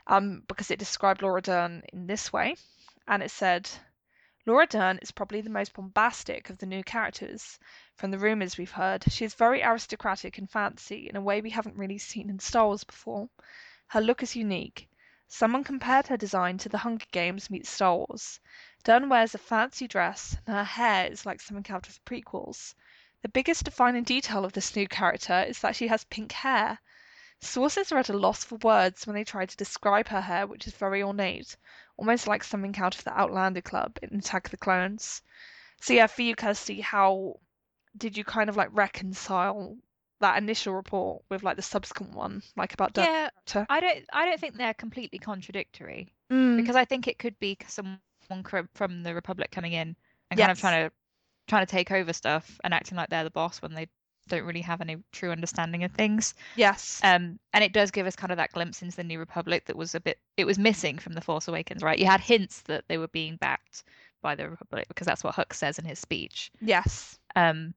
um, 0.07 0.43
because 0.49 0.71
it 0.71 0.79
described 0.79 1.23
Laura 1.23 1.43
Dern 1.43 1.83
in 1.93 2.07
this 2.07 2.33
way. 2.33 2.57
And 3.07 3.23
it 3.23 3.31
said, 3.31 3.69
Laura 4.47 4.67
Dern 4.67 4.99
is 5.03 5.11
probably 5.11 5.43
the 5.43 5.51
most 5.51 5.75
bombastic 5.75 6.49
of 6.49 6.59
the 6.59 6.67
new 6.67 6.83
characters. 6.83 7.59
From 7.97 8.11
the 8.11 8.19
rumours 8.19 8.57
we've 8.57 8.71
heard, 8.71 9.05
she 9.13 9.25
is 9.25 9.35
very 9.35 9.63
aristocratic 9.63 10.39
and 10.39 10.51
fancy 10.51 11.09
in 11.09 11.17
a 11.17 11.21
way 11.21 11.41
we 11.41 11.51
haven't 11.51 11.77
really 11.77 11.99
seen 11.99 12.31
in 12.31 12.39
Star 12.39 12.67
Wars 12.67 12.85
before. 12.85 13.29
Her 13.89 14.01
look 14.01 14.23
is 14.23 14.37
unique. 14.37 14.89
Someone 15.29 15.63
compared 15.63 16.07
her 16.07 16.17
design 16.17 16.59
to 16.59 16.69
the 16.69 16.79
Hunger 16.79 17.07
Games 17.13 17.51
meets 17.51 17.71
Star 17.71 17.97
Wars. 17.97 18.41
Dern 18.83 19.09
wears 19.09 19.35
a 19.35 19.39
fancy 19.39 19.87
dress, 19.87 20.37
and 20.47 20.57
her 20.57 20.65
hair 20.65 21.07
is 21.07 21.27
like 21.27 21.41
something 21.41 21.73
out 21.73 21.87
of 21.87 21.95
the 21.95 22.01
prequels. 22.01 22.75
The 23.23 23.29
biggest 23.29 23.65
defining 23.65 24.05
detail 24.05 24.45
of 24.45 24.53
this 24.53 24.75
new 24.75 24.89
character 24.89 25.43
is 25.43 25.61
that 25.61 25.77
she 25.77 25.89
has 25.89 26.05
pink 26.05 26.33
hair. 26.33 26.79
Sources 27.41 27.93
are 27.93 27.99
at 27.99 28.09
a 28.09 28.17
loss 28.17 28.45
for 28.45 28.57
words 28.57 29.07
when 29.07 29.15
they 29.15 29.25
try 29.25 29.47
to 29.47 29.57
describe 29.57 30.09
her 30.09 30.21
hair, 30.21 30.47
which 30.47 30.67
is 30.67 30.75
very 30.75 31.03
ornate, 31.03 31.57
almost 31.97 32.27
like 32.27 32.45
something 32.45 32.77
out 32.79 32.97
of 32.97 33.05
the 33.05 33.19
Outlander 33.19 33.63
Club 33.63 33.99
in 34.03 34.19
Attack 34.19 34.47
of 34.47 34.51
the 34.51 34.57
Clones. 34.57 35.23
So 35.81 35.95
yeah, 35.95 36.07
for 36.07 36.23
you, 36.23 36.35
Kirsty, 36.37 36.81
how 36.81 37.41
did 37.97 38.17
you 38.17 38.25
kind 38.25 38.51
of 38.51 38.57
like 38.57 38.69
reconcile 38.73 39.77
that 40.21 40.37
initial 40.37 40.75
report 40.75 41.23
with 41.31 41.43
like 41.43 41.57
the 41.57 41.63
subsequent 41.63 42.15
one, 42.15 42.43
like 42.57 42.75
about 42.75 42.95
Yeah? 43.07 43.31
I 43.71 43.81
don't 43.81 44.05
I 44.13 44.27
don't 44.27 44.39
think 44.41 44.57
they're 44.57 44.75
completely 44.75 45.19
contradictory 45.19 46.13
Mm, 46.31 46.57
because 46.57 46.77
I 46.77 46.85
think 46.85 47.09
it 47.09 47.19
could 47.19 47.39
be 47.41 47.59
someone 47.67 47.99
from 48.75 49.03
the 49.03 49.15
Republic 49.15 49.51
coming 49.51 49.73
in 49.73 49.97
and 50.31 50.39
kind 50.39 50.53
of 50.53 50.61
trying 50.61 50.89
to 50.89 50.95
trying 51.51 51.67
to 51.67 51.71
take 51.71 51.91
over 51.91 52.13
stuff 52.13 52.59
and 52.65 52.73
acting 52.73 52.97
like 52.97 53.11
they're 53.11 53.25
the 53.25 53.31
boss 53.31 53.61
when 53.61 53.75
they 53.75 53.89
don't 54.29 54.45
really 54.45 54.61
have 54.61 54.81
any 54.81 54.97
true 55.13 55.33
understanding 55.33 55.85
of 55.85 55.91
things. 55.93 56.35
yes. 56.57 57.01
Um, 57.03 57.39
and 57.53 57.65
it 57.65 57.73
does 57.73 57.91
give 57.91 58.07
us 58.07 58.17
kind 58.17 58.31
of 58.31 58.37
that 58.39 58.53
glimpse 58.53 58.81
into 58.83 58.97
the 58.97 59.05
New 59.05 59.19
Republic 59.19 59.67
that 59.67 59.77
was 59.77 59.95
a 59.95 60.01
bit 60.01 60.19
it 60.37 60.47
was 60.47 60.59
missing 60.59 60.99
from 60.99 61.13
the 61.13 61.21
Force 61.21 61.49
Awakens, 61.49 61.83
right? 61.83 61.99
You 61.99 62.07
had 62.07 62.21
hints 62.21 62.63
that 62.63 62.85
they 62.89 62.97
were 62.97 63.09
being 63.09 63.37
backed 63.37 63.83
by 64.23 64.37
the 64.37 64.49
Republic 64.49 64.87
because 64.89 65.07
that's 65.07 65.25
what 65.25 65.35
Hux 65.35 65.55
says 65.55 65.79
in 65.79 65.85
his 65.85 65.99
speech. 65.99 66.53
yes. 66.61 67.19
Um, 67.37 67.75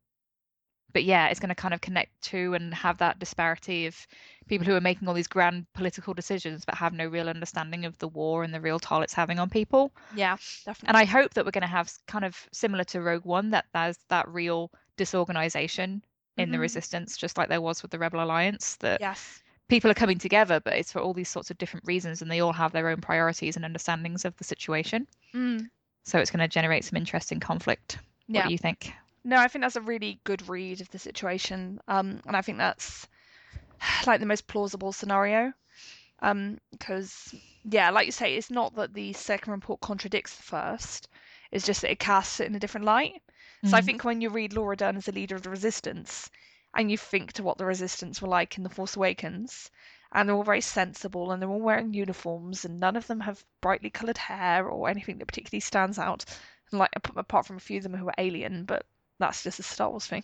but 0.94 1.04
yeah, 1.04 1.28
it's 1.28 1.40
going 1.40 1.50
to 1.50 1.56
kind 1.56 1.74
of 1.74 1.82
connect 1.82 2.22
to 2.24 2.54
and 2.54 2.74
have 2.74 2.98
that 3.00 3.20
disparity 3.20 3.86
of 3.88 4.08
people 4.48 4.66
who 4.66 4.76
are 4.76 4.82
making 4.82 5.08
all 5.08 5.14
these 5.14 5.28
grand 5.28 5.66
political 5.74 6.14
decisions 6.14 6.66
but 6.66 6.76
have 6.76 6.94
no 6.94 7.08
real 7.08 7.30
understanding 7.30 7.86
of 7.86 7.98
the 8.00 8.08
war 8.08 8.44
and 8.44 8.54
the 8.54 8.62
real 8.62 8.80
toll 8.80 9.02
it's 9.02 9.14
having 9.14 9.40
on 9.40 9.50
people. 9.50 9.94
Yeah, 10.10 10.38
definitely. 10.66 10.88
And 10.88 10.98
I 10.98 11.06
hope 11.06 11.34
that 11.34 11.46
we're 11.46 11.52
going 11.52 11.62
to 11.64 11.68
have 11.68 11.92
kind 12.08 12.26
of 12.26 12.48
similar 12.54 12.84
to 12.86 13.02
Rogue 13.02 13.26
One 13.26 13.50
that 13.52 13.66
there's 13.74 13.98
that 14.10 14.28
real 14.30 14.72
disorganization 14.98 16.04
in 16.38 16.52
the 16.52 16.58
Mhm. 16.58 16.62
resistance, 16.62 17.18
just 17.18 17.38
like 17.38 17.50
there 17.50 17.62
was 17.62 17.82
with 17.82 17.92
the 17.92 18.00
Rebel 18.00 18.24
Alliance, 18.24 18.76
that 18.78 19.02
yes. 19.02 19.44
people 19.70 19.92
are 19.92 19.96
coming 19.96 20.20
together, 20.20 20.60
but 20.62 20.74
it's 20.78 20.92
for 20.94 21.00
all 21.02 21.14
these 21.14 21.30
sorts 21.30 21.52
of 21.52 21.58
different 21.58 21.86
reasons 21.88 22.22
and 22.22 22.32
they 22.32 22.42
all 22.42 22.54
have 22.54 22.72
their 22.74 22.90
own 22.90 23.02
priorities 23.02 23.56
and 23.58 23.66
understandings 23.66 24.26
of 24.26 24.36
the 24.38 24.44
situation. 24.46 25.08
Mm, 25.34 25.70
So 26.06 26.20
it's 26.20 26.32
going 26.32 26.40
to 26.40 26.48
generate 26.48 26.86
some 26.86 26.98
interesting 26.98 27.40
conflict. 27.42 28.00
What 28.32 28.44
do 28.44 28.50
you 28.50 28.58
think? 28.58 28.94
No, 29.26 29.38
I 29.38 29.48
think 29.48 29.64
that's 29.64 29.76
a 29.76 29.82
really 29.82 30.22
good 30.24 30.48
read 30.48 30.80
of 30.82 30.90
the 30.90 31.00
situation. 31.00 31.80
Um, 31.88 32.22
and 32.26 32.38
I 32.38 32.42
think 32.42 32.58
that's 32.58 33.08
like 34.08 34.20
the 34.20 34.26
most 34.26 34.48
plausible 34.48 34.94
scenario. 34.94 35.54
Um, 36.22 36.60
because 36.72 37.36
yeah, 37.64 37.90
like 37.92 38.06
you 38.08 38.12
say, 38.12 38.36
it's 38.36 38.52
not 38.52 38.76
that 38.76 38.94
the 38.94 39.14
second 39.14 39.52
report 39.54 39.82
contradicts 39.82 40.36
the 40.38 40.44
first. 40.44 41.10
It's 41.52 41.66
just 41.66 41.82
that 41.82 41.92
it 41.92 42.00
casts 42.00 42.40
it 42.40 42.48
in 42.48 42.56
a 42.56 42.60
different 42.60 42.86
light. 42.86 43.22
So 43.64 43.78
I 43.78 43.82
Mm. 43.82 43.86
think 43.86 44.04
when 44.04 44.22
you 44.22 44.30
read 44.30 44.54
Laura 44.54 44.76
Dern 44.78 44.98
as 44.98 45.08
a 45.08 45.12
leader 45.14 45.36
of 45.36 45.44
the 45.44 45.50
resistance, 45.50 46.30
and 46.74 46.92
you 46.92 46.98
think 46.98 47.34
to 47.34 47.44
what 47.44 47.58
the 47.58 47.66
resistance 47.66 48.22
were 48.22 48.28
like 48.30 48.58
in 48.58 48.64
The 48.64 48.70
Force 48.70 48.96
Awakens, 48.96 49.72
and 50.12 50.28
they're 50.30 50.36
all 50.36 50.44
very 50.44 50.62
sensible 50.62 51.32
and 51.32 51.42
they're 51.42 51.50
all 51.50 51.62
wearing 51.62 51.94
uniforms 51.94 52.66
and 52.66 52.80
none 52.80 52.96
of 52.96 53.08
them 53.08 53.22
have 53.22 53.46
brightly 53.62 53.90
coloured 53.90 54.18
hair 54.18 54.68
or 54.68 54.90
anything 54.90 55.18
that 55.20 55.28
particularly 55.28 55.62
stands 55.62 56.00
out. 56.00 56.26
Like 56.72 56.92
apart 57.16 57.46
from 57.46 57.58
a 57.58 57.62
few 57.62 57.78
of 57.78 57.84
them 57.84 57.96
who 57.96 58.08
are 58.08 58.16
alien, 58.18 58.66
but 58.66 58.86
that's 59.20 59.44
just 59.44 59.60
a 59.60 59.64
Star 59.64 59.90
Wars 59.90 60.08
thing. 60.08 60.24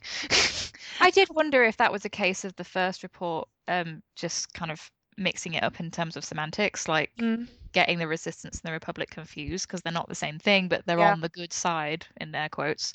I 0.99 1.09
did 1.11 1.27
wonder 1.31 1.63
if 1.63 1.77
that 1.77 1.91
was 1.91 2.05
a 2.05 2.09
case 2.09 2.45
of 2.45 2.55
the 2.55 2.63
first 2.63 3.03
report 3.03 3.49
um, 3.67 4.01
just 4.15 4.53
kind 4.53 4.71
of 4.71 4.91
mixing 5.17 5.53
it 5.53 5.63
up 5.63 5.79
in 5.79 5.91
terms 5.91 6.15
of 6.15 6.23
semantics, 6.23 6.87
like 6.87 7.11
Mm, 7.19 7.47
getting 7.73 7.99
the 7.99 8.07
resistance 8.07 8.59
and 8.61 8.69
the 8.69 8.73
republic 8.73 9.09
confused 9.09 9.67
because 9.67 9.81
they're 9.81 9.91
not 9.93 10.07
the 10.09 10.15
same 10.15 10.39
thing, 10.39 10.67
but 10.69 10.85
they're 10.85 10.99
Yeah. 10.99 11.05
on 11.05 11.21
the 11.21 11.29
good 11.29 11.53
side 11.53 12.07
in 12.17 12.31
their 12.31 12.49
quotes. 12.49 12.93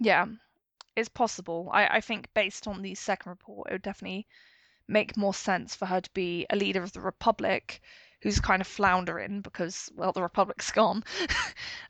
yeah, 0.00 0.26
it's 0.96 1.08
possible. 1.08 1.70
I, 1.72 1.98
I 1.98 2.00
think 2.02 2.32
based 2.34 2.66
on 2.68 2.82
the 2.82 2.94
second 2.94 3.30
report, 3.30 3.68
it 3.70 3.74
would 3.74 3.82
definitely 3.82 4.26
make 4.88 5.16
more 5.16 5.34
sense 5.34 5.74
for 5.76 5.86
her 5.86 6.00
to 6.00 6.10
be 6.12 6.46
a 6.50 6.56
leader 6.56 6.82
of 6.82 6.92
the 6.92 7.00
Republic 7.02 7.82
who's 8.24 8.40
kind 8.40 8.60
of 8.62 8.66
floundering 8.66 9.42
because 9.42 9.90
well 9.94 10.10
the 10.12 10.22
Republic's 10.22 10.72
gone. 10.80 11.04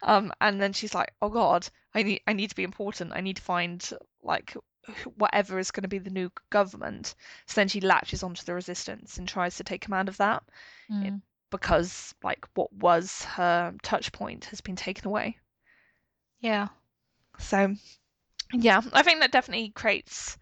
um 0.03 0.33
and 0.41 0.61
then 0.61 0.73
she's 0.75 0.95
like, 0.95 1.15
"Oh 1.23 1.31
god, 1.31 1.67
I 1.95 2.03
need 2.03 2.21
I 2.27 2.35
need 2.35 2.51
to 2.51 2.57
be 2.57 2.65
important. 2.65 3.13
I 3.15 3.21
need 3.23 3.37
to 3.37 3.43
find 3.43 3.89
like 4.23 4.55
whatever 5.17 5.59
is 5.59 5.71
going 5.71 5.83
to 5.85 5.89
be 5.89 5.99
the 5.99 6.11
new 6.11 6.31
government." 6.51 7.15
So 7.47 7.55
then 7.61 7.69
she 7.69 7.81
latches 7.81 8.23
onto 8.23 8.45
the 8.45 8.53
resistance 8.55 9.17
and 9.17 9.27
tries 9.29 9.57
to 9.57 9.65
take 9.65 9.81
command 9.81 10.09
of 10.11 10.19
that 10.19 10.43
Mm. 10.91 11.23
because 11.51 12.15
like 12.23 12.45
what 12.55 12.71
was 12.73 13.23
her 13.25 13.73
touch 13.83 14.13
point 14.13 14.47
has 14.47 14.61
been 14.61 14.77
taken 14.77 15.07
away. 15.07 15.39
Yeah. 16.41 16.69
So, 17.39 17.75
yeah, 18.53 18.83
I 18.93 19.03
think 19.03 19.21
that 19.21 19.33
definitely 19.33 19.71
creates 19.71 20.37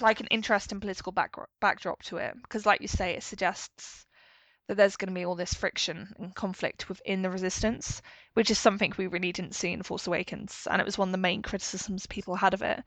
like 0.00 0.20
an 0.20 0.26
interesting 0.28 0.80
political 0.80 1.12
back- 1.12 1.36
backdrop 1.60 2.02
to 2.04 2.16
it 2.16 2.34
because, 2.42 2.66
like 2.66 2.80
you 2.80 2.88
say, 2.88 3.14
it 3.14 3.22
suggests 3.22 4.04
that 4.68 4.76
there's 4.76 4.96
going 4.96 5.08
to 5.08 5.14
be 5.14 5.24
all 5.24 5.34
this 5.34 5.54
friction 5.54 6.14
and 6.18 6.34
conflict 6.34 6.88
within 6.88 7.22
the 7.22 7.30
resistance, 7.30 8.00
which 8.34 8.50
is 8.50 8.58
something 8.58 8.92
we 8.96 9.06
really 9.06 9.32
didn't 9.32 9.54
see 9.54 9.72
in 9.72 9.82
Force 9.82 10.06
Awakens, 10.06 10.66
and 10.70 10.80
it 10.80 10.84
was 10.84 10.98
one 10.98 11.08
of 11.08 11.12
the 11.12 11.18
main 11.18 11.42
criticisms 11.42 12.06
people 12.06 12.36
had 12.36 12.54
of 12.54 12.62
it 12.62 12.82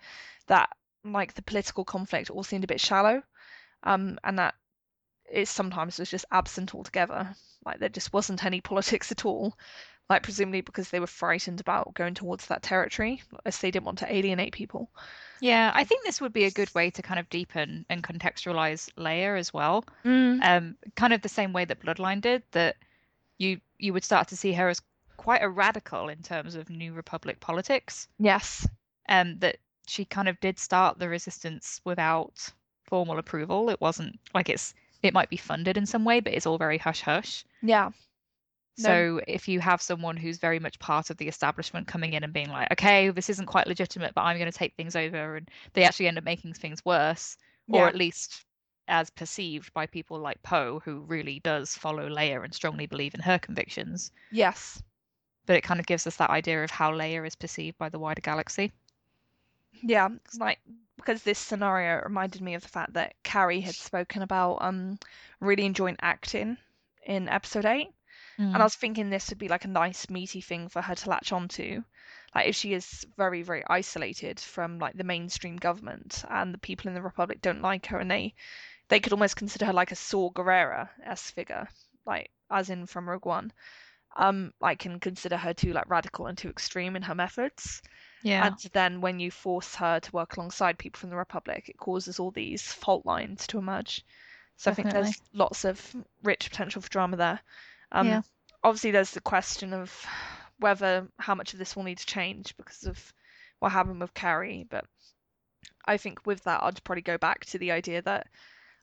that 0.48 0.70
like 1.04 1.34
the 1.34 1.42
political 1.42 1.86
conflict 1.86 2.30
all 2.30 2.44
seemed 2.44 2.64
a 2.64 2.68
bit 2.68 2.82
shallow, 2.82 3.22
um, 3.84 4.18
and 4.24 4.40
that 4.40 4.56
it 5.32 5.48
sometimes 5.48 6.00
was 6.00 6.10
just 6.10 6.26
absent 6.32 6.74
altogether. 6.74 7.36
Like 7.66 7.80
there 7.80 7.90
just 7.90 8.14
wasn't 8.14 8.46
any 8.46 8.62
politics 8.72 9.12
at 9.12 9.26
all 9.26 9.58
like 10.10 10.24
presumably 10.24 10.62
because 10.62 10.90
they 10.90 11.00
were 11.00 11.08
frightened 11.08 11.60
about 11.60 11.94
going 11.96 12.14
towards 12.14 12.48
that 12.48 12.62
territory 12.62 13.22
as 13.46 13.58
they 13.60 13.72
didn't 13.72 13.86
want 13.86 13.98
to 14.00 14.14
alienate 14.14 14.54
people 14.54 14.90
Yeah, 15.42 15.72
I 15.76 15.84
think 15.84 16.04
this 16.04 16.22
would 16.22 16.34
be 16.34 16.46
a 16.46 16.52
good 16.52 16.74
way 16.76 16.90
to 16.92 17.02
kind 17.02 17.20
of 17.20 17.30
deepen 17.30 17.86
and 17.90 18.04
contextualize 18.04 18.90
Leia 18.98 19.38
as 19.38 19.54
well. 19.54 19.84
mm. 20.06 20.40
Um, 20.44 20.76
kind 20.96 21.14
of 21.14 21.22
the 21.22 21.30
same 21.30 21.54
way 21.54 21.66
that 21.66 21.82
Bloodline 21.82 22.22
did, 22.22 22.44
that 22.52 22.76
you 23.38 23.60
you 23.80 23.92
would 23.94 24.04
start 24.04 24.28
to 24.30 24.38
see 24.38 24.54
her 24.54 24.70
as 24.70 24.82
quite 25.18 25.42
a 25.44 25.50
radical 25.50 26.10
in 26.10 26.22
terms 26.22 26.56
of 26.56 26.70
New 26.70 26.94
Republic 26.94 27.40
politics. 27.40 28.08
yes 28.20 28.68
um, 29.10 29.38
that 29.40 29.58
she 29.88 30.06
kind 30.06 30.28
of 30.30 30.40
did 30.40 30.58
start 30.60 30.98
the 31.00 31.10
resistance 31.10 31.82
without 31.84 32.50
formal 32.84 33.20
approval. 33.20 33.70
It 33.70 33.82
wasn't 33.82 34.20
like 34.34 34.50
it's 34.50 34.74
it 35.04 35.14
might 35.14 35.30
be 35.30 35.38
funded 35.38 35.78
in 35.78 35.86
some 35.86 36.06
way, 36.06 36.20
but 36.22 36.34
it's 36.34 36.46
all 36.48 36.58
very 36.58 36.78
hush 36.78 37.02
hush. 37.02 37.44
yeah 37.62 37.90
No. 38.78 39.06
So 39.10 39.22
if 39.28 39.48
you 39.48 39.60
have 39.62 39.82
someone 39.82 40.18
who's 40.18 40.38
very 40.38 40.60
much 40.60 40.80
part 40.80 41.10
of 41.10 41.18
the 41.18 41.28
establishment 41.28 41.88
coming 41.88 42.14
in 42.14 42.24
and 42.24 42.34
being 42.34 42.50
like, 42.50 42.72
okay, 42.74 43.10
this 43.10 43.30
isn't 43.30 43.46
quite 43.48 43.68
legitimate, 43.68 44.14
but 44.14 44.22
I'm 44.24 44.38
going 44.38 44.52
to 44.52 44.58
take 44.58 44.76
things 44.76 44.96
over, 44.96 45.38
and 45.38 45.50
they 45.74 45.84
actually 45.84 46.08
end 46.08 46.18
up 46.18 46.24
making 46.26 46.54
things 46.54 46.84
worse, 46.86 47.38
or 47.72 47.88
at 47.88 47.96
least 47.96 48.46
as 48.88 49.10
perceived 49.10 49.74
by 49.74 49.86
people 49.88 50.20
like 50.20 50.42
Poe, 50.44 50.80
who 50.84 51.02
really 51.02 51.40
does 51.40 51.76
follow 51.76 52.10
Leia 52.10 52.44
and 52.44 52.54
strongly 52.54 52.86
believe 52.86 53.14
in 53.16 53.22
her 53.22 53.40
convictions. 53.40 54.12
yes 54.32 54.84
But 55.48 55.56
it 55.58 55.62
kind 55.64 55.80
of 55.80 55.88
gives 55.88 56.06
us 56.08 56.18
that 56.18 56.30
idea 56.30 56.64
of 56.64 56.70
how 56.72 56.92
Leia 56.92 57.26
is 57.26 57.36
perceived 57.36 57.78
by 57.80 57.90
the 57.90 58.00
wider 58.00 58.22
galaxy. 58.22 58.74
yeah 59.82 60.10
it's 60.26 60.40
like 60.40 60.60
because 60.98 61.24
this 61.24 61.40
scenario 61.40 62.02
reminded 62.04 62.42
me 62.42 62.54
of 62.56 62.62
the 62.62 62.68
fact 62.68 62.94
that 62.94 63.16
carrie 63.24 63.62
had 63.62 63.76
spoken 63.76 64.22
about 64.22 64.58
um 64.62 64.98
really 65.40 65.66
enjoying 65.66 65.98
acting 66.02 66.58
in 67.06 67.30
episode 67.30 67.66
8 67.66 67.90
Mm. 68.40 68.54
and 68.54 68.58
i 68.58 68.64
was 68.64 68.76
thinking 68.76 69.10
this 69.10 69.30
would 69.30 69.38
be 69.38 69.48
like 69.48 69.66
a 69.66 69.70
nice 69.70 70.10
meaty 70.10 70.42
thing 70.42 70.68
for 70.68 70.82
her 70.82 70.96
to 70.96 71.10
latch 71.10 71.32
onto. 71.32 71.84
Like 72.34 72.50
if 72.50 72.56
she 72.56 72.74
is 72.74 73.06
very 73.16 73.44
very 73.44 73.64
isolated 73.70 74.42
from 74.42 74.78
like 74.78 74.98
the 74.98 75.06
mainstream 75.06 75.56
government 75.56 76.26
and 76.30 76.54
the 76.54 76.58
people 76.58 76.90
in 76.90 76.96
the 76.96 77.02
republic 77.02 77.42
don't 77.42 77.62
like 77.62 77.86
her 77.88 78.00
and 78.00 78.12
they 78.12 78.34
they 78.90 79.00
could 79.00 79.14
almost 79.14 79.38
consider 79.38 79.66
her 79.66 79.74
like 79.74 79.92
a 79.94 79.96
Saw 79.96 80.32
Gerrera 80.32 80.90
s 81.04 81.32
figure 81.32 81.68
like 82.06 82.30
as 82.52 82.70
in 82.70 82.88
from 82.88 83.10
Rogue 83.10 83.26
One 83.26 83.54
um 84.18 84.54
like 84.60 84.80
can 84.80 85.00
consider 85.00 85.38
her 85.38 85.54
too 85.54 85.72
like 85.72 85.90
radical 85.90 86.28
and 86.28 86.38
too 86.38 86.50
extreme 86.50 86.96
in 86.98 87.04
her 87.04 87.16
methods. 87.16 87.82
Yeah. 88.22 88.48
and 88.48 88.58
then 88.74 89.02
when 89.02 89.20
you 89.20 89.32
force 89.32 89.76
her 89.76 90.00
to 90.00 90.12
work 90.12 90.36
alongside 90.36 90.78
people 90.78 91.00
from 91.00 91.12
the 91.12 91.16
republic 91.16 91.70
it 91.70 91.78
causes 91.78 92.20
all 92.20 92.32
these 92.32 92.64
fault 92.64 93.06
lines 93.06 93.48
to 93.48 93.60
emerge. 93.60 94.04
So 94.58 94.72
i 94.72 94.74
think 94.74 94.92
there's 94.92 95.22
lots 95.32 95.64
of 95.64 95.96
rich 96.24 96.50
potential 96.50 96.82
for 96.82 96.90
drama 96.90 97.16
there 97.16 97.40
um 97.96 98.08
Yeah. 98.08 98.22
obviously 98.64 98.92
there's 98.92 99.12
the 99.12 99.22
question 99.22 99.74
of 99.74 100.06
whether 100.60 101.08
how 101.18 101.36
much 101.36 101.54
of 101.54 101.60
this 101.60 101.76
will 101.76 101.84
need 101.84 101.98
to 101.98 102.06
change 102.06 102.56
because 102.58 102.84
of 102.86 103.14
what 103.60 103.72
happened 103.72 104.00
with 104.00 104.14
Carrie, 104.14 104.66
but 104.70 104.86
I 105.86 105.98
think 105.98 106.26
with 106.26 106.44
that 106.44 106.62
I'd 106.64 106.84
probably 106.84 107.02
go 107.02 107.18
back 107.18 107.46
to 107.46 107.58
the 107.58 107.72
idea 107.72 108.02
that 108.04 108.28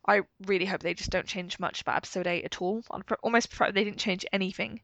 I 0.06 0.22
really 0.46 0.66
hope 0.66 0.80
they 0.82 0.94
just 0.94 1.10
don't 1.10 1.26
change 1.26 1.60
much 1.60 1.82
about 1.82 1.96
episode 1.96 2.26
eight 2.26 2.44
at 2.44 2.60
all. 2.60 2.82
I'd 2.90 3.06
pr- 3.06 3.14
almost 3.22 3.50
prefer 3.50 3.70
they 3.70 3.84
didn't 3.84 3.98
change 4.00 4.26
anything, 4.32 4.80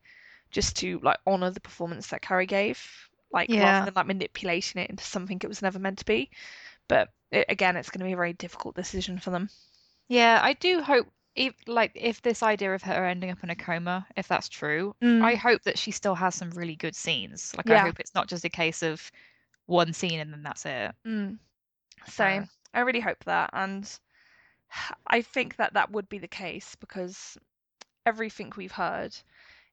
just 0.51 0.77
to 0.77 1.01
like 1.03 1.19
honor 1.27 1.51
the 1.51 1.61
performance 1.61 2.09
that 2.09 2.23
Carrie 2.23 2.47
gave, 2.47 2.81
like 3.33 3.51
Yeah. 3.51 3.65
rather 3.65 3.87
than 3.87 3.95
like 3.95 4.07
manipulating 4.07 4.83
it 4.83 4.91
into 4.91 5.05
something 5.05 5.41
it 5.43 5.49
was 5.49 5.63
never 5.63 5.79
meant 5.79 5.99
to 5.99 6.05
be. 6.05 6.31
But 6.87 7.13
it, 7.31 7.47
again, 7.49 7.77
it's 7.77 7.91
going 7.91 8.01
to 8.01 8.07
be 8.07 8.13
a 8.13 8.17
very 8.17 8.33
difficult 8.33 8.77
decision 8.77 9.19
for 9.19 9.31
them. 9.31 9.51
Yeah, 10.09 10.41
I 10.43 10.53
do 10.55 10.81
hope 10.83 11.09
if 11.39 11.55
like 11.67 11.93
if 11.95 12.21
this 12.23 12.43
idea 12.43 12.75
of 12.75 12.83
her 12.83 13.07
ending 13.07 13.31
up 13.31 13.43
in 13.45 13.51
a 13.51 13.55
coma, 13.57 14.07
if 14.17 14.27
that's 14.29 14.49
true, 14.49 14.95
Mm. 15.03 15.23
I 15.23 15.35
hope 15.37 15.63
that 15.63 15.79
she 15.79 15.91
still 15.93 16.15
has 16.17 16.35
some 16.35 16.51
really 16.51 16.75
good 16.77 16.97
scenes. 16.97 17.55
Like 17.57 17.71
I 17.71 17.79
hope 17.79 18.01
it's 18.01 18.15
not 18.15 18.29
just 18.29 18.45
a 18.45 18.49
case 18.51 18.83
of 18.83 19.11
one 19.67 19.93
scene 19.93 20.19
and 20.21 20.33
then 20.33 20.43
that's 20.43 20.67
it. 20.67 20.93
Mm. 21.07 21.39
So 22.07 22.13
So- 22.13 22.45
I 22.75 22.81
really 22.81 23.01
hope 23.01 23.25
that, 23.25 23.51
and 23.53 23.89
I 25.07 25.23
think 25.23 25.57
that 25.57 25.75
that 25.75 25.91
would 25.91 26.09
be 26.09 26.19
the 26.19 26.29
case 26.29 26.75
because 26.75 27.39
everything 28.05 28.53
we've 28.57 28.73
heard 28.73 29.15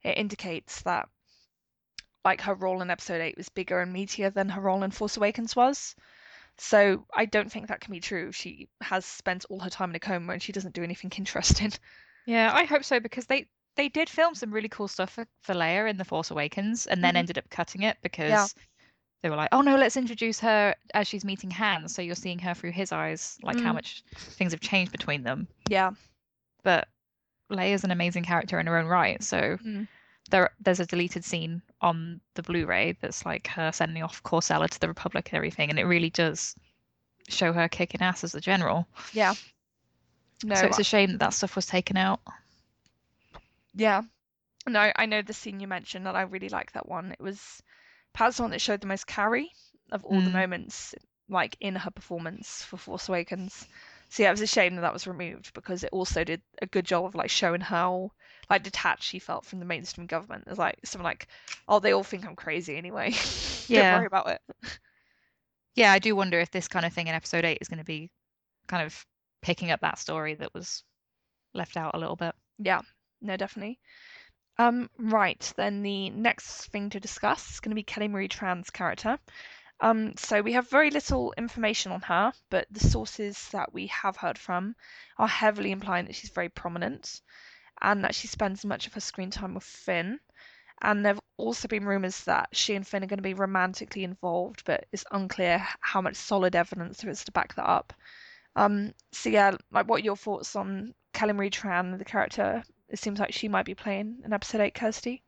it 0.04 0.18
indicates 0.18 0.82
that 0.84 1.10
like 2.24 2.42
her 2.42 2.54
role 2.56 2.82
in 2.82 2.90
episode 2.90 3.22
8 3.22 3.38
was 3.38 3.50
bigger 3.50 3.80
and 3.82 3.96
meatier 3.96 4.34
than 4.34 4.50
her 4.50 4.62
role 4.62 4.84
in 4.84 4.92
Force 4.92 5.18
Awakens 5.18 5.56
was. 5.56 5.96
So 6.58 7.06
I 7.14 7.26
don't 7.26 7.52
think 7.52 7.68
that 7.68 7.82
can 7.82 7.92
be 7.92 8.00
true. 8.00 8.32
She 8.32 8.70
has 8.82 9.06
spent 9.06 9.46
all 9.50 9.60
her 9.60 9.70
time 9.70 9.90
in 9.90 9.96
a 9.96 10.00
coma 10.00 10.34
and 10.34 10.42
she 10.42 10.52
doesn't 10.52 10.74
do 10.74 10.84
anything 10.84 11.12
interesting. 11.18 11.72
Yeah, 12.26 12.52
I 12.54 12.64
hope 12.64 12.84
so 12.84 13.00
because 13.00 13.26
they 13.26 13.48
they 13.76 13.90
did 13.90 14.10
film 14.10 14.36
some 14.36 14.52
really 14.54 14.70
cool 14.70 14.88
stuff 14.88 15.12
for, 15.12 15.28
for 15.42 15.54
Leia 15.54 15.90
in 15.90 15.98
The 15.98 16.06
Force 16.06 16.32
Awakens 16.32 16.88
and 16.88 17.04
then 17.04 17.16
Mhm. 17.16 17.18
ended 17.20 17.38
up 17.38 17.50
cutting 17.50 17.84
it 17.84 17.98
because 18.02 18.56
they 19.22 19.30
were 19.30 19.36
like, 19.36 19.50
oh 19.52 19.60
no, 19.62 19.76
let's 19.76 19.98
introduce 19.98 20.40
her 20.40 20.76
as 20.94 21.08
she's 21.10 21.26
meeting 21.26 21.52
Han, 21.52 21.90
so 21.90 22.02
you're 22.02 22.16
seeing 22.16 22.40
her 22.40 22.54
through 22.54 22.72
his 22.72 22.92
eyes, 22.94 23.38
like 23.44 23.60
how 23.60 23.72
Mm. 23.72 23.76
much 23.76 24.04
things 24.38 24.54
have 24.54 24.62
changed 24.62 24.94
between 24.94 25.24
them. 25.24 25.48
Yeah. 25.68 25.92
But 26.64 26.88
Leia's 27.52 27.84
an 27.84 27.92
amazing 27.92 28.24
character 28.24 28.60
in 28.60 28.68
her 28.68 28.78
own 28.78 28.86
right, 28.86 29.22
so 29.22 29.58
Mm. 29.58 29.88
There 30.32 30.52
there's 30.60 30.80
a 30.80 30.86
deleted 30.86 31.24
scene 31.24 31.62
on 31.82 32.20
the 32.34 32.42
Blu-ray 32.42 32.98
that's 33.00 33.26
like 33.26 33.48
her 33.48 33.72
sending 33.72 34.02
off 34.02 34.24
Korr 34.24 34.42
Sella 34.42 34.68
to 34.68 34.80
the 34.80 34.88
Republic 34.88 35.30
and 35.30 35.38
everything, 35.38 35.70
and 35.70 35.78
it 35.78 35.86
really 35.86 36.10
does 36.10 36.56
show 37.28 37.54
her 37.54 37.68
kicking 37.68 38.02
ass 38.02 38.24
as 38.24 38.34
a 38.36 38.42
general. 38.42 38.88
Yeah. 39.14 39.34
No, 40.44 40.56
so 40.56 40.66
it's 40.66 40.80
a 40.80 40.84
shame 40.84 41.12
that 41.12 41.20
that 41.20 41.34
stuff 41.34 41.56
was 41.56 41.66
taken 41.66 41.96
out. 41.98 42.20
Yeah. 43.74 44.02
No, 44.68 44.92
I 44.96 45.06
know 45.06 45.22
the 45.22 45.34
scene 45.34 45.60
you 45.60 45.68
mentioned, 45.68 46.08
and 46.08 46.18
I 46.18 46.22
really 46.22 46.50
like 46.50 46.72
that 46.72 46.90
one. 46.90 47.12
It 47.12 47.22
was 47.22 47.62
perhaps 48.14 48.38
the 48.38 48.44
one 48.44 48.52
that 48.52 48.62
showed 48.62 48.82
the 48.82 48.88
most 48.88 49.06
Carrie 49.06 49.52
of 49.92 50.04
all 50.06 50.20
the 50.22 50.30
Mm. 50.30 50.34
moments, 50.34 50.96
like 51.30 51.56
in 51.60 51.76
her 51.76 51.92
performance 51.92 52.64
for 52.64 52.78
Force 52.78 53.10
Awakens. 53.10 53.68
So 54.10 54.24
yeah, 54.24 54.30
it 54.30 54.34
was 54.34 54.42
a 54.42 54.48
shame 54.48 54.76
that 54.76 54.82
that 54.82 54.94
was 54.94 55.06
removed 55.08 55.54
because 55.54 55.84
it 55.84 55.92
also 55.92 56.24
did 56.24 56.42
a 56.62 56.66
good 56.66 56.86
job 56.86 57.06
of 57.06 57.16
like 57.16 57.30
showing 57.30 57.62
how 57.62 58.12
like 58.50 58.64
detached 58.64 59.04
she 59.04 59.20
felt 59.20 59.46
from 59.46 59.60
the 59.60 59.66
mainstream 59.66 60.08
government. 60.08 60.46
It's 60.48 60.60
like 60.60 60.80
something 60.86 61.04
like, 61.04 61.28
oh, 61.68 61.80
they 61.80 61.94
all 61.94 62.04
think 62.04 62.26
I'm 62.26 62.36
crazy 62.36 62.78
anyway. 62.78 63.14
Yeah. 63.68 63.94
Don't 63.94 64.00
worry 64.02 64.06
about 64.06 64.30
it. 64.30 64.42
Yeah, 65.74 65.92
I 65.92 65.98
do 65.98 66.16
wonder 66.16 66.40
if 66.40 66.52
this 66.52 66.68
kind 66.68 66.86
of 66.86 66.94
thing 66.94 67.08
in 67.08 67.16
episode 67.16 67.46
eight 67.46 67.58
is 67.62 67.68
going 67.68 67.80
to 67.80 67.84
be 67.84 68.12
kind 68.68 68.86
of 68.86 69.06
picking 69.42 69.72
up 69.72 69.82
that 69.82 69.98
story 69.98 70.36
that 70.36 70.54
was 70.54 70.84
left 71.56 71.76
out 71.76 71.96
a 71.96 71.98
little 71.98 72.16
bit. 72.16 72.36
Yeah, 72.60 72.82
no, 73.22 73.38
definitely. 73.38 73.80
Um, 74.58 74.90
right, 75.00 75.52
then 75.58 75.82
the 75.82 76.12
next 76.12 76.68
thing 76.68 76.92
to 76.92 77.00
discuss 77.00 77.50
is 77.50 77.60
going 77.60 77.72
to 77.72 77.76
be 77.76 77.84
Kelly 77.84 78.08
Marie 78.08 78.28
Tran's 78.28 78.70
character. 78.70 79.18
Um, 79.82 80.14
so 80.18 80.42
we 80.42 80.54
have 80.54 80.70
very 80.70 80.90
little 80.90 81.34
information 81.38 81.92
on 81.92 82.02
her, 82.02 82.32
but 82.50 82.68
the 82.72 82.80
sources 82.80 83.50
that 83.50 83.74
we 83.74 83.88
have 83.88 84.16
heard 84.16 84.38
from 84.38 84.76
are 85.18 85.28
heavily 85.28 85.72
implying 85.72 86.06
that 86.06 86.16
she's 86.16 86.30
very 86.30 86.50
prominent 86.50 87.22
and 87.82 88.04
that 88.04 88.16
she 88.16 88.28
spends 88.28 88.66
much 88.66 88.88
of 88.88 88.94
her 88.94 89.00
screen 89.00 89.30
time 89.30 89.54
with 89.54 89.64
Finn. 89.64 90.20
And 90.82 91.06
there 91.06 91.14
have 91.14 91.22
also 91.38 91.68
been 91.68 91.86
rumours 91.86 92.24
that 92.26 92.50
she 92.52 92.76
and 92.76 92.86
Finn 92.86 93.04
are 93.04 93.08
going 93.08 93.18
to 93.18 93.24
be 93.24 93.34
romantically 93.34 94.04
involved, 94.04 94.64
but 94.66 94.86
it's 94.92 95.06
unclear 95.12 95.66
how 95.80 96.02
much 96.02 96.16
solid 96.16 96.56
evidence 96.56 97.00
there 97.00 97.10
is 97.10 97.24
to 97.24 97.32
back 97.32 97.56
that 97.56 97.68
up. 97.68 97.94
Um, 98.56 98.94
so 99.12 99.30
yeah, 99.30 99.56
like 99.72 99.88
what 99.88 100.02
are 100.02 100.06
your 100.06 100.16
thoughts 100.16 100.56
on 100.56 100.94
Kelly 101.14 101.34
Marie 101.34 101.50
Tran, 101.50 101.98
the 101.98 102.06
character? 102.06 102.64
It 102.90 103.00
seems 103.00 103.20
like 103.20 103.34
she 103.34 103.48
might 103.48 103.66
be 103.66 103.76
playing 103.76 104.20
in 104.24 104.34
episode 104.34 104.62
eight, 104.62 104.76
Kirsty. 104.76 105.24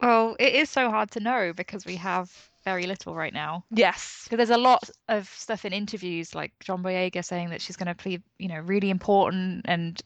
Well, 0.00 0.36
it 0.38 0.54
is 0.54 0.68
so 0.68 0.90
hard 0.90 1.10
to 1.12 1.20
know 1.20 1.52
because 1.54 1.86
we 1.86 1.96
have 1.96 2.30
very 2.64 2.86
little 2.86 3.14
right 3.14 3.32
now. 3.32 3.64
Yes. 3.70 4.22
Because 4.24 4.36
there's 4.36 4.58
a 4.58 4.62
lot 4.62 4.88
of 5.08 5.28
stuff 5.28 5.64
in 5.64 5.72
interviews, 5.72 6.34
like 6.34 6.52
John 6.60 6.82
Boyega 6.82 7.24
saying 7.24 7.50
that 7.50 7.60
she's 7.60 7.76
going 7.76 7.86
to 7.86 7.94
play, 7.94 8.20
you 8.38 8.48
know, 8.48 8.60
really 8.60 8.90
important 8.90 9.62
and 9.66 10.00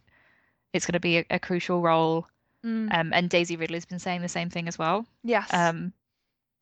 it's 0.77 0.87
going 0.87 0.93
to 0.95 1.01
be 1.01 1.19
a, 1.19 1.25
a 1.31 1.39
crucial 1.39 1.81
role. 1.81 2.27
Mm, 2.65 2.93
Um, 2.93 3.13
and 3.13 3.29
Daisy 3.31 3.57
Ridley's 3.57 3.85
been 3.87 3.99
saying 3.99 4.23
the 4.23 4.29
same 4.29 4.51
thing 4.51 4.69
as 4.69 4.79
well. 4.79 5.07
yes. 5.25 5.53
Um, 5.53 5.93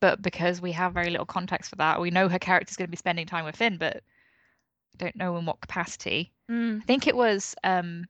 but 0.00 0.20
because 0.20 0.60
we 0.60 0.72
have 0.72 0.92
very 0.92 1.08
little 1.10 1.24
context 1.24 1.70
for 1.70 1.76
that, 1.76 2.00
we 2.00 2.10
know 2.10 2.28
her 2.28 2.38
character's 2.38 2.76
going 2.76 2.88
to 2.88 2.90
be 2.90 2.96
spending 2.96 3.26
time 3.26 3.44
with 3.46 3.56
Finn, 3.56 3.78
but 3.78 3.96
I 3.96 4.96
don't 4.98 5.16
know 5.16 5.36
in 5.38 5.46
what 5.46 5.60
capacity. 5.62 6.30
Mm, 6.50 6.82
I 6.82 6.84
think 6.84 7.06
it 7.06 7.16
was 7.16 7.54
um, 7.64 8.06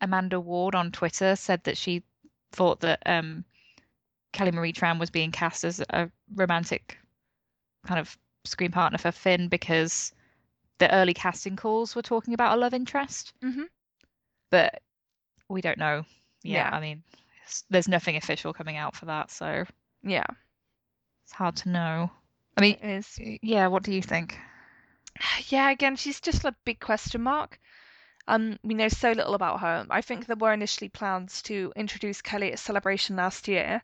Amanda 0.00 0.40
Ward 0.40 0.74
on 0.74 0.90
Twitter 0.90 1.36
said 1.36 1.62
that 1.64 1.76
she 1.78 2.02
thought 2.50 2.80
that 2.80 3.00
um, 3.06 3.44
Kelly 4.32 4.50
Marie 4.50 4.72
Tran 4.72 4.98
was 4.98 5.10
being 5.10 5.30
cast 5.30 5.62
as 5.62 5.80
a 5.90 6.10
romantic 6.34 6.98
kind 7.86 8.00
of 8.00 8.18
screen 8.44 8.72
partner 8.72 8.98
for 8.98 9.12
Finn 9.12 9.46
because 9.46 10.12
the 10.78 10.92
early 10.92 11.14
casting 11.14 11.54
calls 11.54 11.94
were 11.94 12.02
talking 12.02 12.34
about 12.34 12.56
a 12.56 12.60
love 12.60 12.74
interest, 12.74 13.32
mhm. 13.44 13.66
but 14.50 14.82
we 15.48 15.60
don't 15.60 15.78
know. 15.78 16.04
Yeah, 16.42 16.70
Yeah. 16.70 16.76
I 16.76 16.80
mean, 16.80 17.02
there's 17.70 17.88
nothing 17.88 18.16
official 18.16 18.52
coming 18.52 18.76
out 18.76 18.96
for 18.96 19.06
that, 19.06 19.30
so 19.30 19.64
Yeah, 20.02 20.26
it's 21.24 21.32
hard 21.32 21.56
to 21.56 21.68
know. 21.68 22.10
I 22.56 22.60
mean, 22.60 22.76
it 22.82 22.84
is. 22.84 23.18
yeah, 23.42 23.66
what 23.68 23.82
do 23.82 23.92
you 23.92 24.02
think? 24.02 24.38
Yeah, 25.48 25.70
again, 25.70 25.96
she's 25.96 26.20
just 26.20 26.44
a 26.44 26.54
big 26.64 26.80
question 26.80 27.22
mark. 27.22 27.60
Um, 28.28 28.58
we 28.62 28.74
know 28.74 28.88
so 28.88 29.12
little 29.12 29.34
about 29.34 29.60
her. 29.60 29.86
I 29.90 30.00
think 30.00 30.26
there 30.26 30.36
were 30.36 30.52
initially 30.52 30.88
plans 30.88 31.42
to 31.42 31.72
introduce 31.76 32.22
Kelly 32.22 32.52
at 32.52 32.58
Celebration 32.58 33.16
last 33.16 33.48
year 33.48 33.82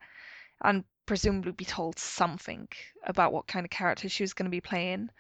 and 0.63 0.85
presumably 1.07 1.53
be 1.53 1.65
told 1.65 1.99
something 1.99 2.69
about 3.05 3.33
what 3.33 3.47
kind 3.47 3.67
of 3.67 3.71
character 3.71 4.09
she 4.09 4.23
was 4.23 4.33
going 4.35 4.45
to 4.47 4.51
be 4.51 4.61
playing. 4.61 5.11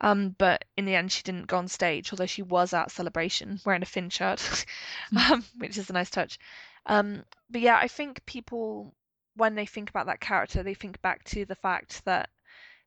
Um, 0.00 0.34
but 0.38 0.64
in 0.76 0.86
the 0.86 0.94
end, 0.94 1.12
she 1.12 1.22
didn't 1.22 1.46
go 1.46 1.58
on 1.58 1.68
stage, 1.68 2.12
although 2.12 2.26
she 2.26 2.42
was 2.42 2.72
at 2.72 2.90
Celebration 2.90 3.60
wearing 3.64 3.82
a 3.82 3.86
Finn 3.86 4.08
shirt, 4.08 4.64
um, 5.30 5.44
which 5.58 5.76
is 5.76 5.90
a 5.90 5.92
nice 5.92 6.10
touch. 6.10 6.38
Um, 6.86 7.24
but 7.50 7.60
yeah, 7.60 7.76
I 7.76 7.88
think 7.88 8.24
people, 8.24 8.94
when 9.36 9.54
they 9.54 9.66
think 9.66 9.90
about 9.90 10.06
that 10.06 10.20
character, 10.20 10.62
they 10.62 10.74
think 10.74 11.02
back 11.02 11.24
to 11.24 11.44
the 11.44 11.54
fact 11.54 12.04
that 12.06 12.30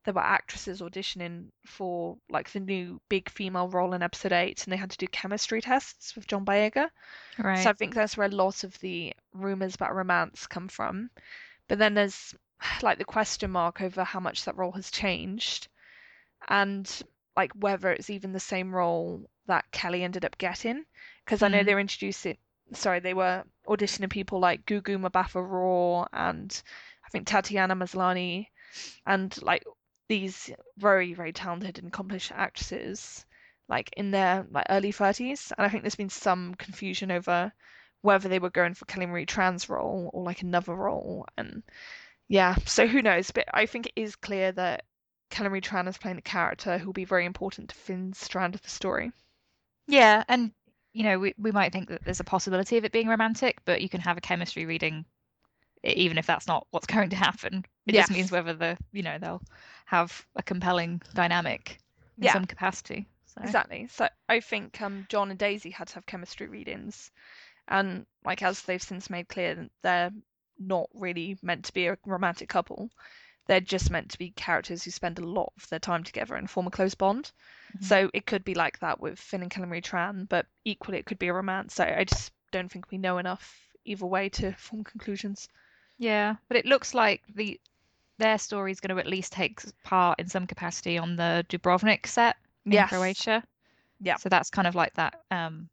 there 0.05 0.13
were 0.13 0.21
actresses 0.21 0.81
auditioning 0.81 1.49
for 1.65 2.17
like 2.29 2.51
the 2.51 2.59
new 2.59 2.99
big 3.09 3.29
female 3.29 3.69
role 3.69 3.93
in 3.93 4.01
episode 4.01 4.33
eight, 4.33 4.63
and 4.63 4.73
they 4.73 4.77
had 4.77 4.91
to 4.91 4.97
do 4.97 5.07
chemistry 5.07 5.61
tests 5.61 6.15
with 6.15 6.27
John 6.27 6.45
Boyega. 6.45 6.89
Right. 7.37 7.63
So 7.63 7.69
I 7.69 7.73
think 7.73 7.93
that's 7.93 8.17
where 8.17 8.27
a 8.27 8.31
lot 8.31 8.63
of 8.63 8.77
the 8.79 9.13
rumors 9.33 9.75
about 9.75 9.95
romance 9.95 10.47
come 10.47 10.67
from. 10.67 11.09
But 11.67 11.77
then 11.77 11.93
there's 11.93 12.33
like 12.81 12.97
the 12.97 13.05
question 13.05 13.51
mark 13.51 13.81
over 13.81 14.03
how 14.03 14.19
much 14.19 14.45
that 14.45 14.57
role 14.57 14.71
has 14.71 14.89
changed 14.89 15.67
and 16.47 17.01
like 17.35 17.51
whether 17.53 17.91
it's 17.91 18.09
even 18.09 18.31
the 18.31 18.39
same 18.39 18.73
role 18.73 19.29
that 19.47 19.65
Kelly 19.71 20.03
ended 20.03 20.25
up 20.25 20.37
getting. 20.37 20.85
Because 21.25 21.41
I 21.41 21.47
know 21.47 21.61
Mm. 21.61 21.65
they 21.65 21.73
were 21.73 21.79
introducing, 21.79 22.37
sorry, 22.73 22.99
they 22.99 23.13
were 23.13 23.43
auditioning 23.67 24.09
people 24.09 24.39
like 24.39 24.65
Gugu 24.65 24.97
Mbatha-Raw 24.97 26.05
and 26.13 26.61
I 27.05 27.09
think 27.09 27.27
Tatiana 27.27 27.75
Maslany 27.75 28.47
and 29.05 29.35
like 29.41 29.63
these 30.09 30.51
very, 30.77 31.13
very 31.13 31.31
talented 31.33 31.79
and 31.79 31.87
accomplished 31.87 32.31
actresses 32.31 33.25
like 33.69 33.89
in 33.95 34.11
their 34.11 34.45
like 34.51 34.65
early 34.69 34.91
30s. 34.91 35.53
And 35.57 35.65
I 35.65 35.69
think 35.69 35.83
there's 35.83 35.95
been 35.95 36.09
some 36.09 36.55
confusion 36.55 37.11
over 37.11 37.53
whether 38.01 38.27
they 38.27 38.39
were 38.39 38.49
going 38.49 38.73
for 38.73 38.85
Kelly 38.85 39.05
Marie 39.05 39.25
Tran's 39.25 39.69
role 39.69 40.09
or 40.13 40.23
like 40.23 40.41
another 40.41 40.75
role. 40.75 41.25
And 41.37 41.63
yeah, 42.27 42.55
so 42.65 42.85
who 42.85 43.01
knows? 43.01 43.31
But 43.31 43.45
I 43.53 43.65
think 43.65 43.87
it 43.87 43.93
is 43.95 44.15
clear 44.17 44.51
that 44.51 44.83
Kelly 45.29 45.49
Marie 45.49 45.61
Tran 45.61 45.87
is 45.87 45.97
playing 45.97 46.17
a 46.17 46.21
character 46.21 46.77
who 46.77 46.85
will 46.87 46.93
be 46.93 47.05
very 47.05 47.25
important 47.25 47.69
to 47.69 47.75
Finn's 47.75 48.19
strand 48.19 48.55
of 48.55 48.61
the 48.61 48.69
story. 48.69 49.11
Yeah, 49.87 50.23
and 50.27 50.51
you 50.93 51.03
know, 51.03 51.19
we, 51.19 51.33
we 51.37 51.51
might 51.51 51.71
think 51.71 51.89
that 51.89 52.03
there's 52.05 52.19
a 52.19 52.23
possibility 52.25 52.77
of 52.77 52.85
it 52.85 52.91
being 52.91 53.07
romantic, 53.07 53.57
but 53.65 53.81
you 53.81 53.89
can 53.89 54.01
have 54.01 54.17
a 54.17 54.21
chemistry 54.21 54.65
reading 54.65 55.05
even 55.83 56.17
if 56.17 56.25
that's 56.25 56.47
not 56.47 56.65
what's 56.71 56.87
going 56.95 57.09
to 57.09 57.15
happen. 57.15 57.65
It 57.87 57.93
just 57.93 58.11
means 58.11 58.31
whether 58.31 58.53
the 58.53 58.77
you 58.91 59.03
know, 59.03 59.17
they'll 59.19 59.41
have 59.85 60.25
a 60.35 60.43
compelling 60.43 61.01
dynamic 61.13 61.79
in 62.21 62.25
Yeah. 62.25 62.33
some 62.33 62.45
capacity. 62.45 63.07
So 63.25 63.41
Exactly. 63.43 63.87
So 63.87 64.07
I 64.29 64.39
think 64.39 64.81
um, 64.81 65.05
John 65.09 65.29
and 65.29 65.39
Daisy 65.39 65.69
had 65.71 65.87
to 65.89 65.95
have 65.95 66.05
chemistry 66.05 66.47
readings, 66.47 67.11
and 67.67 68.05
like 68.25 68.41
as 68.41 68.61
they've 68.63 68.81
since 68.81 69.09
made 69.09 69.27
clear, 69.27 69.55
that 69.55 69.71
they're 69.81 70.11
not 70.59 70.89
really 70.93 71.37
meant 71.41 71.65
to 71.65 71.73
be 71.73 71.87
a 71.87 71.97
romantic 72.05 72.49
couple. 72.49 72.89
They're 73.47 73.59
just 73.61 73.89
meant 73.91 74.09
to 74.11 74.17
be 74.17 74.31
characters 74.31 74.83
who 74.83 74.91
spend 74.91 75.19
a 75.19 75.25
lot 75.25 75.51
of 75.57 75.67
their 75.69 75.79
time 75.79 76.03
together 76.03 76.35
and 76.35 76.49
form 76.49 76.67
a 76.67 76.71
close 76.71 76.95
bond. 76.95 77.31
Mhm. 77.77 77.83
So 77.83 78.09
it 78.13 78.25
could 78.25 78.43
be 78.45 78.55
like 78.55 78.79
that 78.79 78.99
with 78.99 79.19
Finn 79.19 79.41
and 79.41 79.51
Kelly 79.51 79.67
Marie 79.67 79.81
Tran, 79.81 80.27
but 80.29 80.45
equally 80.63 80.97
it 80.97 81.05
could 81.05 81.19
be 81.19 81.27
a 81.27 81.33
romance. 81.33 81.73
So 81.75 81.83
I 81.83 82.03
just 82.05 82.31
don't 82.51 82.71
think 82.71 82.89
we 82.91 82.97
know 82.97 83.17
enough 83.17 83.67
either 83.85 84.05
way 84.05 84.29
to 84.29 84.53
form 84.53 84.83
conclusions. 84.83 85.49
Yeah, 85.97 86.35
but 86.47 86.57
it 86.57 86.65
looks 86.65 86.93
like 86.93 87.21
the 87.35 87.59
their 88.19 88.37
story 88.37 88.71
is 88.71 88.79
going 88.79 88.95
to 88.95 88.99
at 89.01 89.07
least 89.07 89.33
take 89.33 89.59
part 89.83 90.19
in 90.19 90.27
some 90.29 90.45
capacity 90.47 90.97
on 90.97 91.15
the 91.15 91.45
Dubrovnik 91.49 92.05
set 92.05 92.37
in 92.65 92.71
Yes. 92.73 92.89
Croatia. 92.89 93.43
Yeah. 93.99 94.15
So 94.17 94.29
that's 94.29 94.49
kind 94.49 94.67
of 94.67 94.75
like 94.75 94.93
that 94.93 95.15
um 95.31 95.67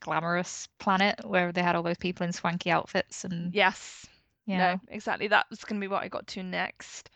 glamorous 0.00 0.68
planet 0.78 1.20
where 1.24 1.52
they 1.52 1.62
had 1.62 1.76
all 1.76 1.82
those 1.82 1.98
people 1.98 2.24
in 2.26 2.32
swanky 2.32 2.70
outfits 2.70 3.24
and 3.24 3.52
Yes. 3.54 4.06
Yeah. 4.48 4.58
No, 4.58 4.80
exactly. 4.88 5.28
That 5.28 5.46
was 5.50 5.62
going 5.64 5.78
to 5.78 5.84
be 5.84 5.90
what 5.90 6.02
I 6.02 6.08
got 6.08 6.26
to 6.28 6.42
next. 6.42 7.10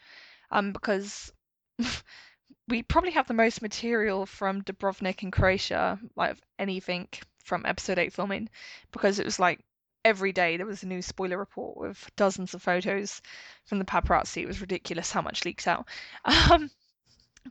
Um, 0.50 0.72
because 0.72 1.32
we 2.68 2.82
probably 2.82 3.12
have 3.12 3.26
the 3.26 3.34
most 3.34 3.62
material 3.62 4.26
from 4.26 4.62
Dubrovnik 4.62 5.22
in 5.22 5.30
Croatia, 5.30 5.98
like 6.14 6.32
of 6.32 6.40
anything 6.58 7.08
from 7.42 7.64
episode 7.64 7.98
8 7.98 8.12
filming, 8.12 8.50
because 8.92 9.18
it 9.18 9.24
was 9.24 9.40
like 9.40 9.60
every 10.04 10.32
day 10.32 10.58
there 10.58 10.66
was 10.66 10.82
a 10.82 10.86
new 10.86 11.00
spoiler 11.00 11.38
report 11.38 11.78
with 11.78 12.10
dozens 12.16 12.52
of 12.52 12.62
photos 12.62 13.22
from 13.64 13.78
the 13.78 13.84
paparazzi. 13.86 14.42
It 14.42 14.46
was 14.46 14.60
ridiculous 14.60 15.10
how 15.10 15.22
much 15.22 15.44
leaked 15.44 15.66
out. 15.66 15.88
Um, 16.50 16.70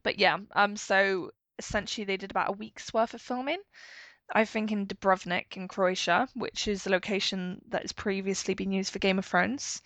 but 0.04 0.20
yeah, 0.20 0.38
um, 0.52 0.78
so 0.78 1.32
essentially 1.58 2.06
they 2.06 2.18
did 2.18 2.32
about 2.32 2.50
a 2.50 2.54
week's 2.54 2.94
worth 2.94 3.14
of 3.14 3.22
filming. 3.22 3.60
I 4.34 4.46
think 4.46 4.72
in 4.72 4.88
Dubrovnik 4.88 5.58
in 5.58 5.68
Croatia, 5.68 6.28
which 6.34 6.68
is 6.68 6.88
a 6.88 6.90
location 6.90 7.62
that 7.70 7.82
has 7.82 7.92
previously 7.92 8.54
been 8.54 8.72
used 8.72 8.92
for 8.92 9.00
Game 9.00 9.20
of 9.20 9.26
Thrones. 9.26 9.82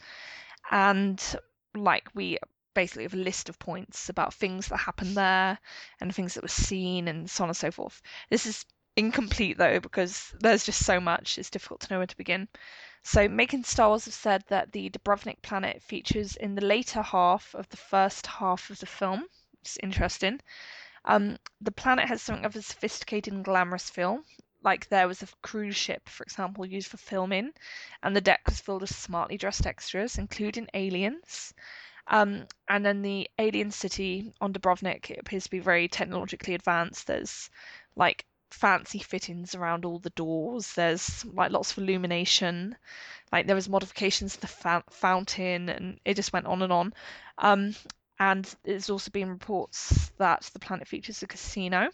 And 0.71 1.21
like 1.75 2.09
we 2.13 2.37
basically 2.73 3.03
have 3.03 3.13
a 3.13 3.17
list 3.17 3.49
of 3.49 3.57
points 3.57 4.09
about 4.09 4.33
things 4.33 4.67
that 4.67 4.77
happened 4.77 5.15
there 5.15 5.57
and 5.99 6.13
things 6.13 6.33
that 6.33 6.43
were 6.43 6.47
seen 6.47 7.07
and 7.07 7.29
so 7.29 7.43
on 7.43 7.49
and 7.49 7.57
so 7.57 7.71
forth. 7.71 8.01
This 8.29 8.45
is 8.45 8.65
incomplete 8.95 9.57
though 9.57 9.79
because 9.79 10.33
there's 10.39 10.65
just 10.65 10.85
so 10.85 10.99
much, 10.99 11.37
it's 11.37 11.49
difficult 11.49 11.81
to 11.81 11.93
know 11.93 11.99
where 11.99 12.07
to 12.07 12.17
begin. 12.17 12.47
So 13.03 13.27
Making 13.27 13.63
Star 13.63 13.89
Wars 13.89 14.05
have 14.05 14.13
said 14.13 14.43
that 14.47 14.71
the 14.71 14.89
Dubrovnik 14.89 15.41
planet 15.41 15.81
features 15.81 16.35
in 16.35 16.55
the 16.55 16.65
later 16.65 17.01
half 17.01 17.53
of 17.55 17.69
the 17.69 17.77
first 17.77 18.25
half 18.25 18.69
of 18.69 18.79
the 18.79 18.85
film, 18.85 19.25
it's 19.61 19.77
interesting. 19.81 20.41
Um, 21.05 21.37
the 21.61 21.71
planet 21.71 22.07
has 22.09 22.21
something 22.21 22.45
of 22.45 22.55
a 22.55 22.61
sophisticated 22.61 23.33
and 23.33 23.45
glamorous 23.45 23.89
feel. 23.89 24.23
Like 24.63 24.89
there 24.89 25.07
was 25.07 25.21
a 25.23 25.27
cruise 25.43 25.75
ship, 25.75 26.09
for 26.09 26.23
example, 26.23 26.65
used 26.65 26.89
for 26.89 26.97
filming, 26.97 27.53
and 28.03 28.15
the 28.15 28.21
deck 28.21 28.41
was 28.47 28.59
filled 28.59 28.81
with 28.81 28.95
smartly 28.95 29.37
dressed 29.37 29.65
extras, 29.67 30.17
including 30.17 30.67
aliens. 30.73 31.53
Um, 32.07 32.47
and 32.67 32.85
then 32.85 33.01
the 33.01 33.29
alien 33.39 33.71
city 33.71 34.33
on 34.41 34.53
Dubrovnik 34.53 35.09
it 35.11 35.19
appears 35.19 35.45
to 35.45 35.49
be 35.51 35.59
very 35.59 35.87
technologically 35.87 36.53
advanced. 36.55 37.07
There's 37.07 37.49
like 37.95 38.25
fancy 38.51 38.99
fittings 38.99 39.55
around 39.55 39.85
all 39.85 39.99
the 39.99 40.11
doors. 40.11 40.73
There's 40.73 41.25
like 41.25 41.51
lots 41.51 41.71
of 41.71 41.79
illumination. 41.79 42.75
Like 43.31 43.47
there 43.47 43.55
was 43.55 43.69
modifications 43.69 44.35
to 44.35 44.41
the 44.41 44.47
fa- 44.47 44.83
fountain, 44.89 45.69
and 45.69 45.99
it 46.05 46.15
just 46.15 46.33
went 46.33 46.45
on 46.47 46.61
and 46.61 46.73
on. 46.73 46.93
Um, 47.37 47.75
and 48.19 48.55
there's 48.63 48.89
also 48.89 49.11
been 49.11 49.29
reports 49.29 50.11
that 50.17 50.49
the 50.53 50.59
planet 50.59 50.87
features 50.87 51.21
a 51.23 51.27
casino. 51.27 51.89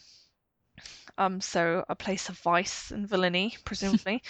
Um, 1.18 1.42
so 1.42 1.84
a 1.90 1.96
place 1.96 2.30
of 2.30 2.40
vice 2.40 2.92
and 2.92 3.08
villainy, 3.08 3.58
presumably. 3.66 4.24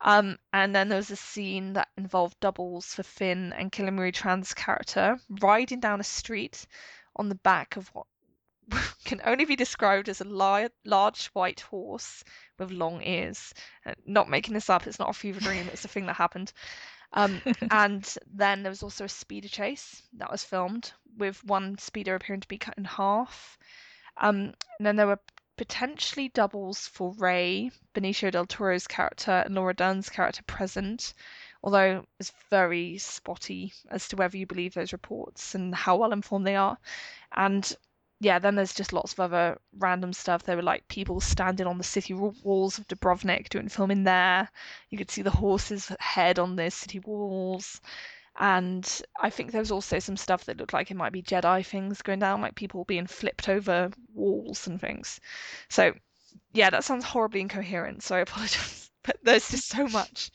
um, 0.00 0.38
and 0.52 0.74
then 0.74 0.88
there 0.88 0.96
was 0.96 1.10
a 1.10 1.16
scene 1.16 1.72
that 1.74 1.88
involved 1.96 2.38
doubles 2.40 2.94
for 2.94 3.02
Finn 3.02 3.52
and 3.52 3.72
Kelly 3.72 3.90
Marie 3.90 4.12
Tran's 4.12 4.54
character 4.54 5.18
riding 5.40 5.80
down 5.80 6.00
a 6.00 6.04
street 6.04 6.66
on 7.16 7.28
the 7.28 7.34
back 7.34 7.76
of 7.76 7.88
what 7.94 8.06
can 9.04 9.20
only 9.24 9.44
be 9.44 9.56
described 9.56 10.08
as 10.08 10.20
a 10.20 10.24
li- 10.24 10.68
large 10.84 11.26
white 11.28 11.60
horse 11.60 12.22
with 12.58 12.70
long 12.70 13.02
ears. 13.02 13.52
Uh, 13.84 13.94
not 14.06 14.28
making 14.28 14.54
this 14.54 14.70
up, 14.70 14.86
it's 14.86 14.98
not 14.98 15.10
a 15.10 15.14
fever 15.14 15.40
dream, 15.40 15.68
it's 15.72 15.84
a 15.84 15.88
thing 15.88 16.06
that 16.06 16.16
happened. 16.16 16.52
Um, 17.12 17.40
and 17.70 18.16
then 18.32 18.62
there 18.62 18.70
was 18.70 18.82
also 18.82 19.04
a 19.04 19.08
speeder 19.08 19.48
chase 19.48 20.02
that 20.14 20.30
was 20.30 20.44
filmed 20.44 20.92
with 21.16 21.42
one 21.44 21.78
speeder 21.78 22.14
appearing 22.14 22.40
to 22.40 22.48
be 22.48 22.58
cut 22.58 22.78
in 22.78 22.84
half. 22.84 23.58
Um, 24.16 24.54
and 24.78 24.86
then 24.86 24.96
there 24.96 25.06
were 25.06 25.20
potentially 25.56 26.28
doubles 26.28 26.86
for 26.86 27.12
Rey, 27.14 27.70
Benicio 27.94 28.30
del 28.30 28.46
Toro's 28.46 28.86
character, 28.86 29.42
and 29.44 29.54
Laura 29.54 29.74
Dern's 29.74 30.08
character 30.08 30.42
present, 30.44 31.14
although 31.62 32.06
it's 32.20 32.32
very 32.48 32.96
spotty 32.98 33.72
as 33.90 34.08
to 34.08 34.16
whether 34.16 34.36
you 34.36 34.46
believe 34.46 34.74
those 34.74 34.92
reports 34.92 35.54
and 35.54 35.74
how 35.74 35.96
well 35.96 36.12
informed 36.12 36.46
they 36.46 36.56
are. 36.56 36.78
And 37.32 37.76
yeah, 38.20 38.38
then 38.38 38.54
there's 38.56 38.74
just 38.74 38.92
lots 38.92 39.12
of 39.12 39.20
other 39.20 39.58
random 39.78 40.12
stuff. 40.12 40.42
There 40.42 40.56
were 40.56 40.62
like 40.62 40.88
people 40.88 41.20
standing 41.20 41.66
on 41.66 41.78
the 41.78 41.84
city 41.84 42.14
walls 42.14 42.78
of 42.78 42.88
Dubrovnik 42.88 43.48
doing 43.48 43.68
filming 43.68 44.04
there. 44.04 44.50
You 44.90 44.98
could 44.98 45.10
see 45.10 45.22
the 45.22 45.30
horse's 45.30 45.92
head 46.00 46.38
on 46.38 46.56
the 46.56 46.70
city 46.70 46.98
walls. 47.00 47.80
And 48.38 49.02
I 49.20 49.30
think 49.30 49.52
there's 49.52 49.70
also 49.72 49.98
some 49.98 50.16
stuff 50.16 50.44
that 50.46 50.56
looked 50.58 50.72
like 50.72 50.90
it 50.90 50.96
might 50.96 51.12
be 51.12 51.22
Jedi 51.22 51.64
things 51.66 52.02
going 52.02 52.20
down, 52.20 52.40
like 52.40 52.54
people 52.54 52.84
being 52.84 53.06
flipped 53.06 53.48
over 53.48 53.90
walls 54.14 54.66
and 54.66 54.80
things. 54.80 55.20
So, 55.68 55.92
yeah, 56.54 56.70
that 56.70 56.84
sounds 56.84 57.04
horribly 57.04 57.40
incoherent, 57.42 58.02
so 58.02 58.16
I 58.16 58.20
apologize. 58.22 58.90
But 59.04 59.18
there's 59.22 59.50
just 59.50 59.68
so 59.68 59.88
much. 59.88 60.30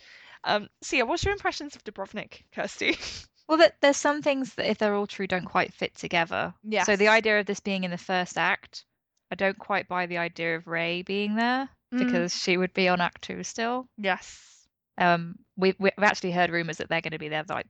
Um, 0.46 0.70
so, 0.82 0.98
yeah, 0.98 1.04
what's 1.04 1.24
your 1.26 1.34
impressions 1.34 1.76
of 1.76 1.84
Dubrovnik, 1.84 2.44
Kirsty? 2.54 2.98
Well, 3.48 3.58
that 3.58 3.76
there's 3.82 3.98
some 3.98 4.22
things 4.22 4.56
that, 4.56 4.70
if 4.70 4.78
they're 4.78 4.96
all 4.96 5.08
true, 5.08 5.28
don't 5.28 5.46
quite 5.46 5.74
fit 5.74 5.96
together. 5.96 6.54
Yeah. 6.64 6.84
So 6.84 6.96
the 6.96 7.10
idea 7.10 7.40
of 7.40 7.46
this 7.46 7.60
being 7.60 7.84
in 7.84 7.92
the 7.92 7.98
first 7.98 8.38
act, 8.38 8.86
I 9.32 9.36
don't 9.36 9.58
quite 9.60 9.88
buy 9.88 10.06
the 10.06 10.18
idea 10.18 10.56
of 10.56 10.68
Rey 10.68 11.02
being 11.02 11.36
there 11.36 11.70
Mm. 11.94 12.00
because 12.06 12.36
she 12.36 12.58
would 12.58 12.74
be 12.74 12.88
on 12.88 13.00
Ahch-To 13.00 13.44
still. 13.44 13.88
Yes. 13.98 14.66
Um, 14.98 15.36
we 15.58 15.76
we've 15.78 15.92
actually 16.00 16.32
heard 16.32 16.50
rumors 16.50 16.78
that 16.78 16.90
they're 16.90 17.02
going 17.02 17.12
to 17.12 17.20
be 17.20 17.30
there. 17.30 17.44
Like, 17.48 17.68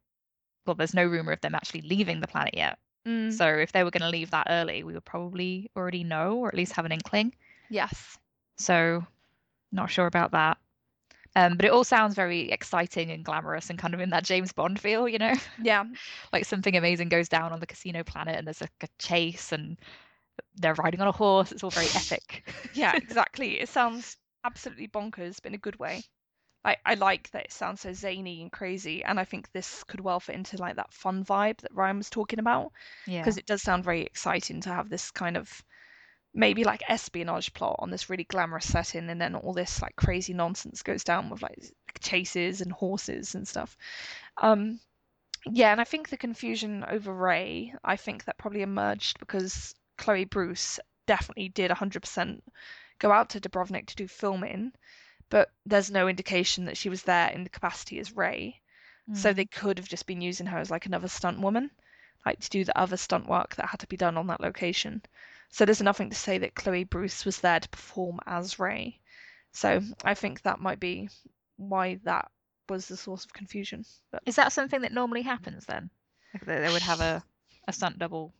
well, 0.65 0.75
there's 0.75 0.93
no 0.93 1.05
rumor 1.05 1.33
of 1.33 1.41
them 1.41 1.55
actually 1.55 1.81
leaving 1.81 2.21
the 2.21 2.27
planet 2.27 2.53
yet. 2.55 2.77
Mm. 3.05 3.33
So 3.33 3.45
if 3.47 3.73
they 3.73 3.83
were 3.83 3.91
going 3.91 4.01
to 4.03 4.09
leave 4.09 4.31
that 4.31 4.47
early, 4.49 4.83
we 4.83 4.93
would 4.93 5.03
probably 5.03 5.69
already 5.75 6.03
know 6.05 6.37
or 6.37 6.47
at 6.47 6.53
least 6.53 6.71
have 6.73 6.85
an 6.85 6.91
inkling. 6.93 7.33
Yes. 7.69 8.17
So 8.57 9.05
not 9.73 9.89
sure 9.89 10.05
about 10.05 10.31
that. 10.31 10.57
Um, 11.35 11.55
but 11.57 11.65
it 11.65 11.71
all 11.71 11.83
sounds 11.83 12.15
very 12.15 12.51
exciting 12.51 13.11
and 13.11 13.25
glamorous 13.25 13.69
and 13.69 13.79
kind 13.79 13.93
of 13.93 13.99
in 13.99 14.11
that 14.11 14.23
James 14.25 14.51
Bond 14.53 14.79
feel, 14.79 15.07
you 15.07 15.17
know, 15.17 15.33
Yeah. 15.57 15.85
like 16.33 16.45
something 16.45 16.75
amazing 16.75 17.09
goes 17.09 17.29
down 17.29 17.51
on 17.53 17.59
the 17.59 17.67
casino 17.67 18.03
planet 18.03 18.35
and 18.37 18.47
there's 18.47 18.61
like 18.61 18.71
a 18.83 18.87
chase 18.99 19.51
and 19.51 19.79
they're 20.55 20.75
riding 20.75 21.01
on 21.01 21.07
a 21.07 21.11
horse. 21.11 21.51
It's 21.51 21.63
all 21.63 21.71
very 21.71 21.91
epic. 21.95 22.47
Yeah, 22.73 22.95
exactly. 23.01 23.59
It 23.59 23.69
sounds 23.69 24.17
absolutely 24.43 24.87
bonkers, 24.87 25.37
but 25.41 25.49
in 25.49 25.55
a 25.55 25.59
good 25.59 25.79
way. 25.79 26.05
I, 26.65 26.77
I 26.85 26.93
like 26.95 27.29
that 27.31 27.45
it 27.45 27.51
sounds 27.53 27.81
so 27.81 27.93
zany 27.93 28.41
and 28.41 28.51
crazy, 28.51 29.03
and 29.03 29.19
I 29.19 29.25
think 29.25 29.51
this 29.51 29.83
could 29.83 29.99
well 30.01 30.19
fit 30.19 30.35
into 30.35 30.57
like 30.57 30.75
that 30.77 30.93
fun 30.93 31.23
vibe 31.25 31.57
that 31.61 31.73
Rian 31.73 31.97
was 31.97 32.09
talking 32.09 32.39
about, 32.39 32.71
Yeah. 33.05 33.21
because 33.21 33.37
it 33.37 33.45
does 33.45 33.61
sound 33.63 33.83
very 33.83 34.01
exciting 34.03 34.61
to 34.61 34.69
have 34.69 34.89
this 34.89 35.11
kind 35.11 35.37
of 35.37 35.63
maybe 36.33 36.63
like 36.63 36.83
espionage 36.89 37.53
plot 37.53 37.75
on 37.79 37.91
this 37.91 38.09
really 38.09 38.23
glamorous 38.25 38.67
setting, 38.67 39.09
and 39.09 39.21
then 39.21 39.35
all 39.35 39.53
this 39.53 39.81
like 39.81 39.95
crazy 39.95 40.33
nonsense 40.33 40.81
goes 40.83 41.03
down 41.03 41.29
with 41.29 41.41
like 41.41 41.73
chases 42.01 42.61
and 42.61 42.71
horses 42.71 43.35
and 43.35 43.47
stuff. 43.47 43.77
Um, 44.37 44.79
yeah, 45.45 45.71
and 45.71 45.81
I 45.81 45.85
think 45.85 46.09
the 46.09 46.17
confusion 46.17 46.83
over 46.87 47.13
Rey, 47.13 47.73
I 47.83 47.95
think 47.97 48.25
that 48.25 48.37
probably 48.37 48.61
emerged 48.61 49.19
because 49.19 49.75
Chloe 49.97 50.25
Bruce 50.25 50.79
definitely 51.05 51.49
did 51.49 51.69
100% 51.71 52.43
go 52.99 53.11
out 53.11 53.29
to 53.31 53.41
Dubrovnik 53.41 53.87
to 53.87 53.95
do 53.95 54.07
filming, 54.07 54.71
but 55.29 55.51
there's 55.65 55.91
no 55.91 56.07
indication 56.07 56.65
that 56.65 56.77
she 56.77 56.89
was 56.89 57.03
there 57.03 57.29
in 57.29 57.43
the 57.43 57.49
capacity 57.49 57.99
as 57.99 58.15
Rey. 58.15 58.61
So 59.13 59.31
Mm. 59.31 59.35
they 59.35 59.45
could 59.45 59.77
have 59.79 59.87
just 59.89 60.05
been 60.07 60.21
using 60.21 60.47
her 60.47 60.57
as 60.59 60.71
like 60.71 60.85
another 60.85 61.07
stunt 61.09 61.39
woman, 61.39 61.71
like 62.25 62.39
to 62.39 62.49
do 62.49 62.63
the 62.65 62.77
other 62.77 62.97
stunt 62.97 63.27
work 63.27 63.55
that 63.55 63.69
had 63.69 63.81
to 63.81 63.87
be 63.87 63.97
done 63.97 64.17
on 64.17 64.27
that 64.27 64.41
location. 64.41 65.01
So 65.53 65.65
there's 65.65 65.83
nothing 65.83 66.09
to 66.09 66.15
say 66.15 66.39
that 66.39 66.55
Chloe 66.55 66.83
Bruce 66.83 67.25
was 67.25 67.39
there 67.39 67.59
to 67.59 67.69
perform 67.69 68.19
as 68.25 68.57
Rey. 68.57 68.99
So 69.51 69.81
I 70.03 70.15
think 70.15 70.41
that 70.41 70.59
might 70.59 70.79
be 70.79 71.09
why 71.57 71.99
that 72.05 72.31
was 72.67 72.87
the 72.87 72.97
source 72.97 73.23
of 73.23 73.33
confusion. 73.33 73.85
But 74.11 74.23
Is 74.25 74.35
that 74.37 74.51
something 74.51 74.81
that 74.81 74.91
normally 74.91 75.21
happens 75.21 75.67
then? 75.67 75.91
Like 76.33 76.45
they, 76.47 76.59
they 76.59 76.71
would 76.73 76.81
have 76.81 77.01
a, 77.01 77.23
a 77.67 77.71
stunt 77.71 77.99
double 77.99 78.33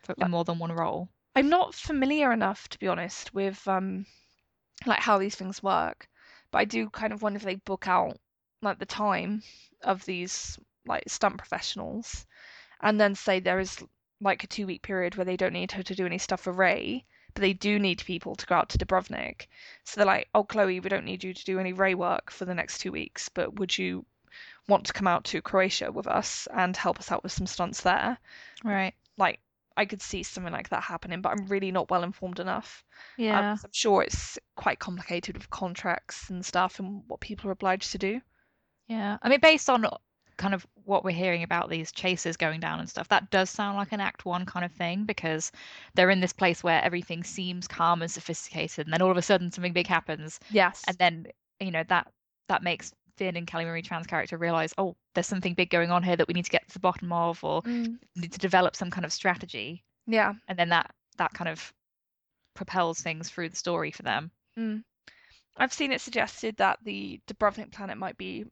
for, 0.00 0.14
in 0.16 0.30
more 0.30 0.44
than 0.44 0.58
one 0.58 0.72
role. 0.72 1.10
I'm 1.36 1.50
not 1.50 1.74
familiar 1.74 2.32
enough, 2.32 2.70
to 2.70 2.78
be 2.78 2.88
honest, 2.88 3.34
with 3.34 3.68
um 3.68 4.06
like 4.86 5.00
how 5.00 5.18
these 5.18 5.34
things 5.34 5.62
work. 5.62 6.08
But 6.50 6.60
I 6.60 6.64
do 6.64 6.88
kind 6.88 7.12
of 7.12 7.20
wonder 7.20 7.36
if 7.36 7.42
they 7.42 7.56
book 7.56 7.86
out 7.86 8.18
like 8.62 8.78
the 8.78 8.86
time 8.86 9.42
of 9.82 10.06
these 10.06 10.58
like 10.86 11.04
stunt 11.06 11.36
professionals 11.36 12.24
and 12.80 12.98
then 12.98 13.14
say 13.14 13.40
there 13.40 13.60
is 13.60 13.84
like 14.20 14.44
a 14.44 14.46
two 14.46 14.66
week 14.66 14.82
period 14.82 15.16
where 15.16 15.24
they 15.24 15.36
don't 15.36 15.52
need 15.52 15.72
her 15.72 15.82
to 15.82 15.94
do 15.94 16.06
any 16.06 16.18
stuff 16.18 16.40
for 16.40 16.52
Rey, 16.52 17.04
but 17.34 17.40
they 17.40 17.52
do 17.52 17.78
need 17.78 18.04
people 18.04 18.34
to 18.34 18.46
go 18.46 18.54
out 18.54 18.68
to 18.70 18.78
Dubrovnik. 18.78 19.46
So 19.84 19.96
they're 19.96 20.06
like, 20.06 20.28
Oh 20.34 20.44
Chloe, 20.44 20.80
we 20.80 20.88
don't 20.88 21.04
need 21.04 21.24
you 21.24 21.34
to 21.34 21.44
do 21.44 21.58
any 21.58 21.72
Rey 21.72 21.94
work 21.94 22.30
for 22.30 22.44
the 22.44 22.54
next 22.54 22.78
two 22.78 22.92
weeks, 22.92 23.28
but 23.28 23.58
would 23.58 23.76
you 23.76 24.04
want 24.68 24.86
to 24.86 24.92
come 24.92 25.06
out 25.06 25.24
to 25.24 25.42
Croatia 25.42 25.90
with 25.92 26.06
us 26.06 26.48
and 26.54 26.76
help 26.76 26.98
us 26.98 27.10
out 27.10 27.22
with 27.22 27.32
some 27.32 27.46
stunts 27.46 27.82
there. 27.82 28.18
Right. 28.64 28.94
Like 29.18 29.40
I 29.76 29.84
could 29.84 30.02
see 30.02 30.22
something 30.22 30.52
like 30.52 30.68
that 30.70 30.82
happening, 30.82 31.20
but 31.20 31.30
I'm 31.30 31.46
really 31.46 31.72
not 31.72 31.90
well 31.90 32.04
informed 32.04 32.40
enough. 32.40 32.84
Um, 33.18 33.24
Yeah. 33.24 33.56
I'm 33.62 33.70
sure 33.72 34.02
it's 34.02 34.38
quite 34.54 34.78
complicated 34.78 35.36
with 35.36 35.50
contracts 35.50 36.30
and 36.30 36.44
stuff 36.44 36.78
and 36.78 37.02
what 37.08 37.20
people 37.20 37.48
are 37.48 37.52
obliged 37.52 37.92
to 37.92 37.98
do. 37.98 38.20
Yeah. 38.88 39.18
I 39.22 39.28
mean, 39.28 39.40
based 39.40 39.70
on 39.70 39.86
kind 40.40 40.54
of 40.54 40.66
what 40.84 41.04
we're 41.04 41.10
hearing 41.10 41.42
about 41.42 41.68
these 41.68 41.92
chases 41.92 42.36
going 42.36 42.60
down 42.60 42.80
and 42.80 42.88
stuff, 42.88 43.06
that 43.08 43.30
does 43.30 43.50
sound 43.50 43.76
like 43.76 43.92
an 43.92 44.00
Act 44.00 44.24
One 44.24 44.46
kind 44.46 44.64
of 44.64 44.72
thing 44.72 45.04
because 45.04 45.52
they're 45.94 46.10
in 46.10 46.20
this 46.20 46.32
place 46.32 46.64
where 46.64 46.82
everything 46.82 47.22
seems 47.22 47.68
calm 47.68 48.00
and 48.02 48.10
sophisticated, 48.10 48.86
and 48.86 48.92
then 48.92 49.02
all 49.02 49.10
of 49.10 49.18
a 49.18 49.22
sudden 49.22 49.52
something 49.52 49.74
big 49.74 49.86
happens, 49.86 50.40
Yes. 50.50 50.82
and 50.88 50.96
then 50.98 51.26
you 51.60 51.70
know 51.70 51.84
that 51.88 52.10
that 52.48 52.62
makes 52.62 52.92
Finn 53.18 53.36
and 53.36 53.46
Kelly 53.46 53.66
Marie 53.66 53.82
Tran's 53.82 54.06
character 54.06 54.38
realize, 54.38 54.72
oh, 54.78 54.96
there's 55.14 55.26
something 55.26 55.52
big 55.52 55.68
going 55.68 55.90
on 55.90 56.02
here 56.02 56.16
that 56.16 56.26
we 56.26 56.32
need 56.32 56.46
to 56.46 56.50
get 56.50 56.66
to 56.68 56.72
the 56.72 56.80
bottom 56.80 57.12
of, 57.12 57.44
or 57.44 57.60
Mm, 57.62 57.98
need 58.16 58.32
to 58.32 58.38
develop 58.38 58.74
some 58.74 58.90
kind 58.90 59.04
of 59.04 59.12
strategy, 59.12 59.84
yeah. 60.06 60.32
and 60.48 60.58
then 60.58 60.70
that 60.70 60.90
that 61.18 61.34
kind 61.34 61.48
of 61.50 61.72
propels 62.54 63.00
things 63.02 63.28
through 63.28 63.50
the 63.50 63.56
story 63.56 63.90
for 63.90 64.02
them. 64.02 64.30
Mm. 64.58 64.82
I've 65.56 65.72
seen 65.74 65.92
it 65.92 66.00
suggested 66.00 66.56
that 66.56 66.78
the 66.82 67.20
Dubrovnik 67.26 67.72
planet 67.72 67.98
might 67.98 68.16
be 68.16 68.46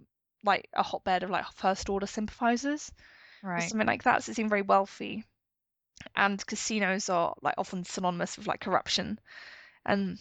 like 0.44 0.69
a 0.74 0.82
hotbed 0.82 1.23
of 1.23 1.31
like 1.31 1.47
first 1.52 1.89
order 1.89 2.06
sympathizers 2.06 2.93
or 3.56 3.60
Right. 3.60 3.62
something 3.62 3.86
like 3.86 4.05
that. 4.05 4.24
So 4.24 4.31
it 4.31 4.36
seemed 4.36 4.51
very 4.51 4.62
wealthy. 4.62 5.24
And 6.16 6.44
casinos 6.47 7.09
are 7.09 7.35
like 7.43 7.55
often 7.59 7.85
synonymous 7.85 8.36
with 8.36 8.47
like 8.47 8.60
corruption 8.60 9.19
and 9.86 10.19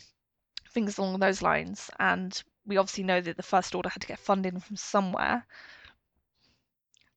things 0.72 0.98
along 0.98 1.20
those 1.20 1.42
lines. 1.42 1.90
And 2.00 2.42
we 2.66 2.78
obviously 2.78 3.04
know 3.04 3.22
that 3.22 3.38
the 3.38 3.44
first 3.44 3.76
order 3.76 3.90
had 3.90 4.02
to 4.02 4.08
get 4.08 4.20
funding 4.20 4.60
from 4.60 4.76
somewhere. 4.76 5.46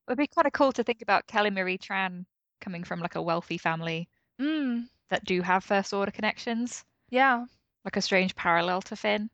It'd 0.09 0.19
be 0.19 0.27
kind 0.27 0.47
of 0.47 0.53
cool 0.53 0.73
to 0.73 0.83
think 0.85 1.03
about 1.03 1.27
Kelly 1.27 1.51
Marie 1.51 1.79
Tran 1.79 2.27
coming 2.61 2.85
from 2.85 3.01
like 3.01 3.15
a 3.15 3.23
wealthy 3.23 3.57
family 3.59 4.09
Mm, 4.41 4.89
that 5.09 5.25
do 5.25 5.43
have 5.43 5.65
first 5.65 5.93
order 5.93 6.11
connections, 6.11 6.85
yeah. 7.11 7.47
like 7.85 7.97
a 7.97 8.03
strange 8.03 8.35
parallel 8.37 8.83
to 8.83 8.97
Finn. 8.97 9.31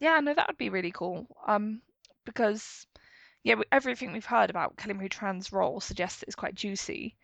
Yeah, 0.00 0.20
no, 0.20 0.34
that 0.34 0.46
would 0.48 0.56
be 0.58 0.70
really 0.70 0.92
cool. 0.92 1.26
Um, 1.46 1.82
because 2.24 2.86
yeah, 3.44 3.54
everything 3.70 4.12
we've 4.12 4.24
heard 4.26 4.50
about 4.50 4.76
Kelly 4.76 4.94
Marie 4.94 5.08
Tran's 5.08 5.52
role 5.52 5.80
suggests 5.80 6.20
that 6.20 6.28
it's 6.28 6.36
quite 6.36 6.54
juicy. 6.56 7.16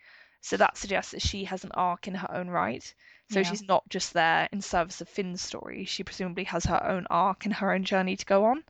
So 0.43 0.57
that 0.59 0.77
suggests 0.77 1.13
that 1.13 1.23
she 1.23 1.45
has 1.45 1.65
an 1.65 1.73
arc 1.73 2.09
in 2.09 2.15
her 2.15 2.31
own 2.33 2.49
right. 2.49 2.95
So 3.29 3.43
Yeah. 3.43 3.45
she's 3.45 3.63
not 3.63 3.89
just 3.89 4.13
there 4.15 4.49
in 4.53 4.61
service 4.63 5.01
of 5.01 5.09
Finn's 5.09 5.43
story. 5.43 5.85
She 5.85 6.05
presumably 6.05 6.45
has 6.45 6.65
her 6.67 6.83
own 6.85 7.07
arc 7.11 7.45
and 7.47 7.55
her 7.55 7.73
own 7.73 7.85
journey 7.85 8.17
to 8.17 8.27
go 8.27 8.45
on. 8.47 8.65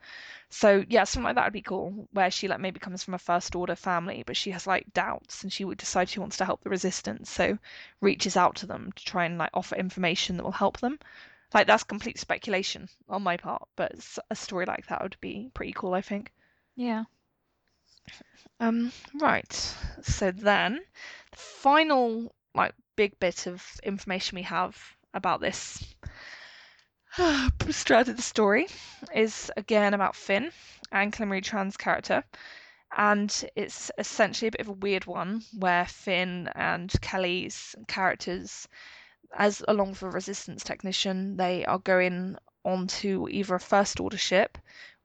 So 0.50 0.84
yeah, 0.88 1.04
something 1.04 1.24
like 1.24 1.36
that 1.36 1.44
would 1.44 1.52
be 1.54 1.62
cool, 1.62 2.08
where 2.12 2.30
she 2.30 2.48
like 2.48 2.60
maybe 2.60 2.78
comes 2.80 3.02
from 3.04 3.14
a 3.14 3.18
first 3.18 3.56
order 3.56 3.74
family, 3.76 4.22
but 4.26 4.36
she 4.36 4.50
has 4.52 4.66
like 4.66 4.92
doubts 4.92 5.42
and 5.42 5.52
she 5.52 5.64
would 5.64 5.78
decide 5.78 6.08
she 6.08 6.20
wants 6.20 6.36
to 6.38 6.44
help 6.44 6.62
the 6.62 6.70
resistance, 6.70 7.30
so 7.30 7.58
reaches 8.00 8.36
out 8.36 8.56
to 8.56 8.66
them 8.66 8.92
to 8.92 9.04
try 9.04 9.24
and 9.24 9.38
like 9.38 9.50
offer 9.54 9.76
information 9.76 10.36
that 10.36 10.44
will 10.44 10.52
help 10.52 10.78
them. 10.80 10.98
Like 11.54 11.66
that's 11.66 11.84
complete 11.84 12.18
speculation 12.18 12.88
on 13.08 13.22
my 13.22 13.36
part, 13.38 13.68
but 13.76 13.92
a 14.30 14.36
story 14.36 14.66
like 14.66 14.86
that 14.88 15.02
would 15.02 15.16
be 15.20 15.50
pretty 15.54 15.72
cool, 15.72 15.94
I 15.94 16.02
think. 16.02 16.32
Yeah. 16.76 17.04
Um, 18.60 18.92
right. 19.20 19.52
So 20.02 20.30
then, 20.30 20.80
the 21.30 21.36
final 21.36 22.34
like 22.54 22.74
big 22.96 23.18
bit 23.20 23.46
of 23.46 23.64
information 23.82 24.36
we 24.36 24.42
have 24.42 24.76
about 25.14 25.40
this 25.40 25.94
strand 27.70 28.08
of 28.08 28.16
the 28.16 28.22
story 28.22 28.66
is 29.14 29.50
again 29.56 29.94
about 29.94 30.16
Finn 30.16 30.50
and 30.92 31.12
Kelly 31.12 31.28
Marie 31.28 31.40
Tran's 31.40 31.76
character. 31.76 32.24
And 32.96 33.32
it's 33.54 33.90
essentially 33.98 34.48
a 34.48 34.50
bit 34.50 34.60
of 34.62 34.68
a 34.68 34.72
weird 34.72 35.06
one 35.06 35.42
where 35.56 35.86
Finn 35.86 36.48
and 36.54 36.92
Kelly's 37.00 37.76
characters, 37.86 38.66
as 39.32 39.62
along 39.68 39.90
with 39.90 40.02
a 40.02 40.10
resistance 40.10 40.64
technician, 40.64 41.36
they 41.36 41.64
are 41.64 41.78
going 41.78 42.36
onto 42.64 43.28
either 43.28 43.54
a 43.54 43.60
first 43.60 44.00
order 44.00 44.18
ship 44.18 44.58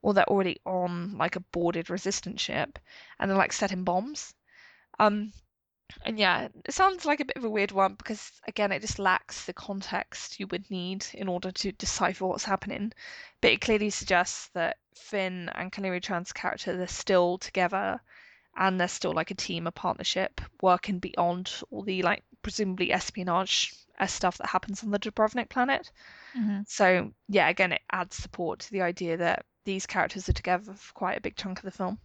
or 0.06 0.14
they're 0.14 0.28
already 0.30 0.60
on 0.64 1.18
like 1.18 1.34
a 1.34 1.40
boarded 1.40 1.90
resistance 1.90 2.40
ship 2.40 2.78
and 3.18 3.28
they're 3.28 3.36
like 3.36 3.52
setting 3.52 3.82
bombs. 3.82 4.34
Um, 5.00 5.32
and 6.04 6.16
yeah, 6.18 6.48
it 6.64 6.72
sounds 6.72 7.04
like 7.04 7.18
a 7.20 7.24
bit 7.24 7.36
of 7.36 7.44
a 7.44 7.50
weird 7.50 7.72
one 7.72 7.94
because 7.96 8.30
again, 8.46 8.70
it 8.70 8.82
just 8.82 9.00
lacks 9.00 9.46
the 9.46 9.52
context 9.52 10.38
you 10.38 10.46
would 10.48 10.70
need 10.70 11.04
in 11.12 11.26
order 11.28 11.50
to 11.50 11.72
decipher 11.72 12.26
what's 12.26 12.44
happening. 12.44 12.92
But 13.40 13.50
it 13.50 13.60
clearly 13.60 13.90
suggests 13.90 14.48
that 14.54 14.78
Finn 14.94 15.50
and 15.56 15.72
Kelly 15.72 15.90
Marie 15.90 16.00
Tran's 16.00 16.32
character 16.32 16.76
they're 16.76 16.86
still 16.86 17.38
together 17.38 18.00
and 18.56 18.80
they're 18.80 18.88
still 18.88 19.12
like 19.12 19.32
a 19.32 19.34
team, 19.34 19.66
a 19.66 19.72
partnership, 19.72 20.40
working 20.62 21.00
beyond 21.00 21.52
all 21.72 21.82
the 21.82 22.02
like 22.02 22.22
presumably 22.42 22.92
espionage 22.92 23.74
uh, 23.98 24.06
stuff 24.06 24.38
that 24.38 24.48
happens 24.48 24.84
on 24.84 24.92
the 24.92 25.00
Dubrovnik 25.00 25.48
planet. 25.50 25.90
hmm 26.34 26.66
So 26.66 27.12
yeah, 27.28 27.48
again, 27.48 27.72
it 27.72 27.82
adds 27.90 28.16
support 28.16 28.60
to 28.60 28.72
the 28.72 28.82
idea 28.82 29.16
that 29.18 29.46
these 29.66 29.84
characters 29.86 30.28
are 30.30 30.32
together 30.32 30.72
for 30.72 30.92
quite 30.94 31.18
a 31.18 31.20
big 31.20 31.36
chunk 31.36 31.58
of 31.58 31.64
the 31.64 31.70
film. 31.70 31.98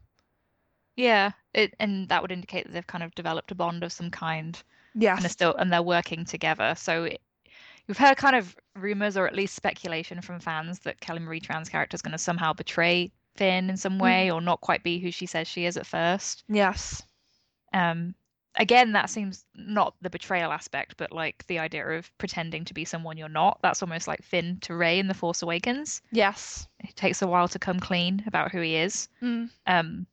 Yeah. 0.97 1.31
It 1.53 1.73
and 1.79 2.09
that 2.09 2.21
would 2.21 2.31
indicate 2.31 2.65
that 2.65 2.73
they've 2.73 2.85
kind 2.85 3.03
of 3.03 3.15
developed 3.15 3.51
a 3.51 3.55
bond 3.55 3.83
of 3.83 3.93
some 3.93 4.11
kind 4.11 4.61
Yeah, 4.93 5.13
and 5.13 5.23
they're 5.23 5.29
still 5.29 5.55
and 5.55 5.71
they're 5.71 5.81
working 5.81 6.25
together. 6.25 6.73
So 6.75 7.05
it, 7.05 7.21
we've 7.87 7.97
heard 7.97 8.17
kind 8.17 8.35
of 8.35 8.55
rumors 8.75 9.15
or 9.15 9.27
at 9.27 9.35
least 9.35 9.55
speculation 9.55 10.21
from 10.21 10.39
fans 10.39 10.79
that 10.79 10.99
Kelly 10.99 11.19
Marie 11.19 11.39
Tran's 11.39 11.69
character 11.69 11.95
is 11.95 12.01
going 12.01 12.11
to 12.11 12.17
somehow 12.17 12.51
betray 12.51 13.11
Finn 13.35 13.69
in 13.69 13.77
some 13.77 13.97
way 13.97 14.29
or 14.29 14.41
not 14.41 14.59
quite 14.59 14.83
be 14.83 14.99
who 14.99 15.11
she 15.11 15.25
says 15.25 15.47
she 15.47 15.65
is 15.65 15.77
at 15.77 15.85
first. 15.85 16.43
Yes. 16.49 17.01
Um, 17.73 18.13
again, 18.55 18.91
that 18.93 19.09
seems 19.09 19.45
not 19.55 19.95
the 20.01 20.09
betrayal 20.09 20.51
aspect, 20.51 20.95
but 20.97 21.11
like 21.11 21.45
the 21.47 21.59
idea 21.59 21.87
of 21.87 22.11
pretending 22.17 22.65
to 22.65 22.73
be 22.73 22.85
someone 22.85 23.17
you're 23.17 23.29
not. 23.29 23.59
That's 23.61 23.81
almost 23.81 24.07
like 24.07 24.23
Finn 24.23 24.57
to 24.61 24.75
Rey 24.75 24.99
in 24.99 25.07
The 25.07 25.13
Force 25.13 25.41
Awakens. 25.41 26.01
Yes. 26.11 26.67
It 26.79 26.95
takes 26.95 27.21
a 27.21 27.27
while 27.27 27.47
to 27.47 27.59
come 27.59 27.79
clean 27.79 28.23
about 28.27 28.51
who 28.51 28.61
he 28.61 28.75
is. 28.75 29.07
Mm. 29.21 29.49
Um, 29.67 30.07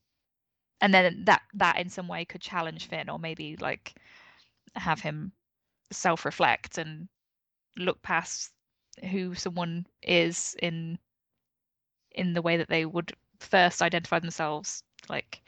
and 0.80 0.94
then 0.94 1.24
that 1.24 1.42
that 1.54 1.78
in 1.78 1.88
some 1.88 2.06
way 2.06 2.24
could 2.24 2.40
challenge 2.40 2.86
Finn, 2.86 3.08
or 3.08 3.18
maybe 3.18 3.56
like 3.56 3.94
have 4.76 5.00
him 5.00 5.32
self-reflect 5.90 6.78
and 6.78 7.08
look 7.76 8.00
past 8.02 8.52
who 9.10 9.34
someone 9.34 9.86
is 10.02 10.54
in 10.62 10.98
in 12.12 12.32
the 12.32 12.42
way 12.42 12.56
that 12.56 12.68
they 12.68 12.84
would 12.84 13.12
first 13.40 13.82
identify 13.82 14.20
themselves. 14.20 14.84
Like 15.08 15.42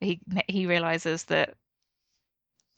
he 0.00 0.20
he 0.48 0.66
realizes 0.66 1.24
that 1.24 1.54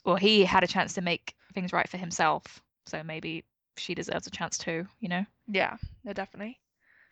well 0.09 0.16
he 0.16 0.43
had 0.43 0.64
a 0.64 0.66
chance 0.66 0.94
to 0.94 1.02
make 1.02 1.35
things 1.52 1.70
right 1.70 1.86
for 1.86 1.98
himself, 1.98 2.62
so 2.86 3.02
maybe 3.02 3.44
she 3.76 3.94
deserves 3.94 4.26
a 4.26 4.30
chance 4.30 4.56
too, 4.56 4.86
you 5.01 5.09
know. 5.10 5.24
Yeah. 5.47 5.76
No, 6.02 6.14
definitely. 6.14 6.59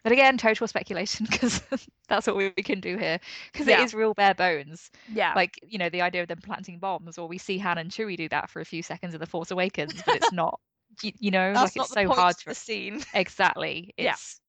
But 0.02 0.12
again, 0.12 0.38
total 0.38 0.66
speculation 0.66 1.26
because 1.30 1.62
that's 2.08 2.26
what 2.26 2.36
we 2.36 2.54
we 2.56 2.62
can 2.62 2.80
do 2.80 2.96
here 2.96 3.20
because 3.52 3.66
Yeah. 3.66 3.82
it 3.82 3.84
is 3.84 3.92
real 3.92 4.14
bare 4.14 4.34
bones. 4.34 4.90
Yeah. 5.12 5.34
Like 5.36 5.60
you 5.62 5.76
know 5.76 5.90
the 5.90 6.00
idea 6.00 6.22
of 6.22 6.28
them 6.28 6.38
planting 6.42 6.78
bombs, 6.78 7.18
or 7.18 7.28
we 7.28 7.36
see 7.36 7.58
Han 7.58 7.76
and 7.76 7.90
Chewie 7.90 8.16
do 8.16 8.30
that 8.30 8.48
for 8.48 8.60
a 8.60 8.64
few 8.64 8.82
seconds 8.82 9.12
in 9.12 9.20
The 9.20 9.26
Force 9.26 9.50
Awakens, 9.50 10.02
but 10.06 10.16
it's 10.16 10.32
not. 10.32 10.58
You, 11.02 11.12
you 11.18 11.30
know, 11.30 11.52
That's 11.52 11.76
like 11.76 11.84
it's 11.84 11.92
so 11.92 12.08
hard 12.08 12.38
to 12.38 12.44
the 12.46 12.54
scene. 12.54 13.02
exactly. 13.14 13.92
Yeah. 13.98 14.12
It's 14.12 14.40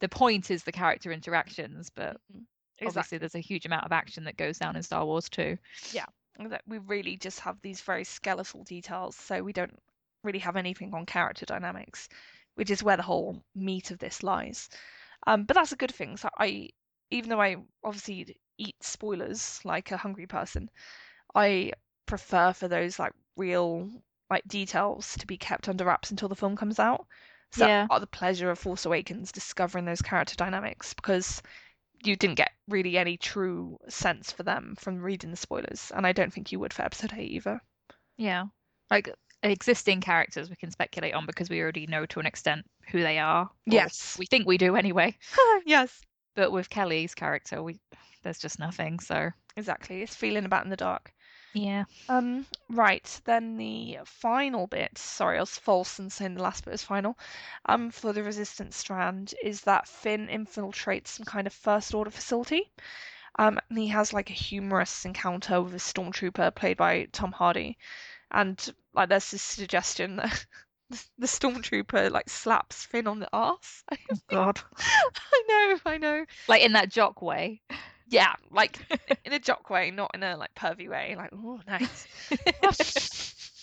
the 0.00 0.08
point 0.08 0.50
is 0.50 0.64
the 0.64 0.72
character 0.72 1.12
interactions, 1.12 1.88
but 1.94 2.14
mm-hmm. 2.16 2.40
Exactly. 2.78 2.86
obviously 2.88 3.18
there's 3.18 3.34
a 3.36 3.38
huge 3.38 3.64
amount 3.64 3.84
of 3.84 3.92
action 3.92 4.24
that 4.24 4.36
goes 4.36 4.58
down 4.58 4.74
in 4.74 4.82
Star 4.82 5.04
Wars 5.06 5.28
too. 5.28 5.56
That 6.50 6.62
we 6.66 6.78
really 6.78 7.16
just 7.16 7.40
have 7.40 7.60
these 7.62 7.80
very 7.80 8.04
skeletal 8.04 8.64
details, 8.64 9.16
so 9.16 9.42
we 9.42 9.52
don't 9.52 9.78
really 10.24 10.38
have 10.40 10.56
anything 10.56 10.94
on 10.94 11.06
character 11.06 11.46
dynamics, 11.46 12.08
which 12.54 12.70
is 12.70 12.82
where 12.82 12.96
the 12.96 13.02
whole 13.02 13.42
meat 13.54 13.90
of 13.90 13.98
this 13.98 14.22
lies. 14.22 14.68
Um, 15.26 15.44
but 15.44 15.54
that's 15.54 15.72
a 15.72 15.76
good 15.76 15.94
thing. 15.94 16.16
So 16.16 16.28
I, 16.38 16.70
even 17.10 17.30
though 17.30 17.40
I 17.40 17.56
obviously 17.84 18.36
eat 18.58 18.76
spoilers 18.82 19.60
like 19.64 19.90
a 19.92 19.96
hungry 19.96 20.26
person, 20.26 20.70
I 21.34 21.72
prefer 22.06 22.52
for 22.52 22.68
those 22.68 22.98
like 22.98 23.12
real 23.36 23.90
like 24.30 24.44
details 24.48 25.16
to 25.18 25.26
be 25.26 25.36
kept 25.36 25.68
under 25.68 25.84
wraps 25.84 26.10
until 26.10 26.28
the 26.28 26.36
film 26.36 26.56
comes 26.56 26.78
out. 26.78 27.06
So 27.52 27.64
Yeah. 27.64 27.66
that's 27.66 27.86
part 27.88 27.98
of 27.98 28.02
the 28.02 28.16
pleasure 28.16 28.50
of 28.50 28.58
Force 28.58 28.86
Awakens 28.86 29.32
discovering 29.32 29.84
those 29.84 30.02
character 30.02 30.34
dynamics 30.36 30.94
because 30.94 31.42
you 32.04 32.16
didn't 32.16 32.36
get 32.36 32.52
really 32.72 32.98
any 32.98 33.16
true 33.16 33.78
sense 33.88 34.32
for 34.32 34.42
them 34.42 34.74
from 34.78 35.00
reading 35.00 35.30
the 35.30 35.36
spoilers, 35.36 35.92
and 35.94 36.06
I 36.06 36.12
don't 36.12 36.32
think 36.32 36.50
you 36.50 36.58
would 36.60 36.72
for 36.72 36.82
episode 36.82 37.12
eight 37.16 37.30
either. 37.30 37.60
Yeah, 38.16 38.46
like 38.90 39.08
existing 39.42 40.00
characters 40.00 40.50
we 40.50 40.56
can 40.56 40.70
speculate 40.70 41.14
on 41.14 41.26
because 41.26 41.50
we 41.50 41.60
already 41.60 41.86
know 41.86 42.06
to 42.06 42.20
an 42.20 42.26
extent 42.26 42.64
who 42.90 43.00
they 43.00 43.18
are. 43.18 43.50
Yes. 43.66 44.16
we 44.18 44.26
think 44.26 44.46
we 44.46 44.58
do 44.58 44.76
anyway. 44.76 45.16
yes. 45.66 46.00
But 46.34 46.50
with 46.50 46.70
Kelly's 46.70 47.14
character, 47.14 47.62
we 47.62 47.78
there's 48.22 48.38
just 48.38 48.58
nothing. 48.58 49.00
So 49.00 49.32
Exactly. 49.54 50.00
It's 50.00 50.14
feeling 50.14 50.46
about 50.46 50.64
in 50.64 50.70
the 50.70 50.76
dark. 50.76 51.12
Yeah, 51.54 51.84
Um, 52.08 52.46
right, 52.68 53.20
then 53.24 53.56
the 53.56 53.98
final 54.04 54.66
bit, 54.66 54.96
sorry, 54.96 55.36
I 55.38 55.42
was 55.42 55.58
false 55.58 55.98
in 55.98 56.10
saying 56.10 56.34
the 56.34 56.42
last 56.42 56.64
bit 56.64 56.72
was 56.72 56.82
final, 56.82 57.18
um, 57.66 57.90
for 57.90 58.12
the 58.12 58.22
resistance 58.22 58.76
strand 58.76 59.34
is 59.42 59.62
that 59.62 59.86
Finn 59.88 60.28
infiltrates 60.28 61.08
some 61.08 61.24
kind 61.26 61.46
of 61.46 61.52
first 61.52 61.94
order 61.94 62.10
facility. 62.10 62.70
Um, 63.38 63.58
and 63.70 63.78
he 63.78 63.88
has 63.88 64.12
like 64.12 64.30
a 64.30 64.34
humorous 64.34 65.04
encounter 65.04 65.60
with 65.62 65.74
a 65.74 65.78
stormtrooper 65.78 66.54
played 66.54 66.76
by 66.76 67.06
Tom 67.12 67.32
Hardy, 67.32 67.78
and 68.30 68.74
like 68.94 69.08
there's 69.08 69.30
this 69.30 69.42
suggestion 69.42 70.16
that 70.16 70.46
the 71.18 71.26
stormtrooper 71.26 72.10
like 72.10 72.28
slaps 72.30 72.86
Finn 72.86 73.06
on 73.06 73.20
the 73.20 73.28
ass. 73.34 73.84
Oh, 74.12 74.16
God. 74.28 74.60
I 74.78 75.42
know, 75.48 75.80
I 75.92 75.98
know. 75.98 76.26
Like 76.48 76.62
in 76.62 76.72
that 76.72 76.90
jock 76.90 77.22
way. 77.22 77.62
Yeah, 78.12 78.34
like 78.50 78.78
in 79.24 79.32
a 79.32 79.38
jock 79.38 79.70
way, 79.70 79.90
not 79.90 80.10
in 80.14 80.22
a 80.22 80.36
like 80.36 80.54
pervy 80.54 80.88
way. 80.88 81.14
Like, 81.16 81.30
oh, 81.32 81.60
nice. 81.66 82.06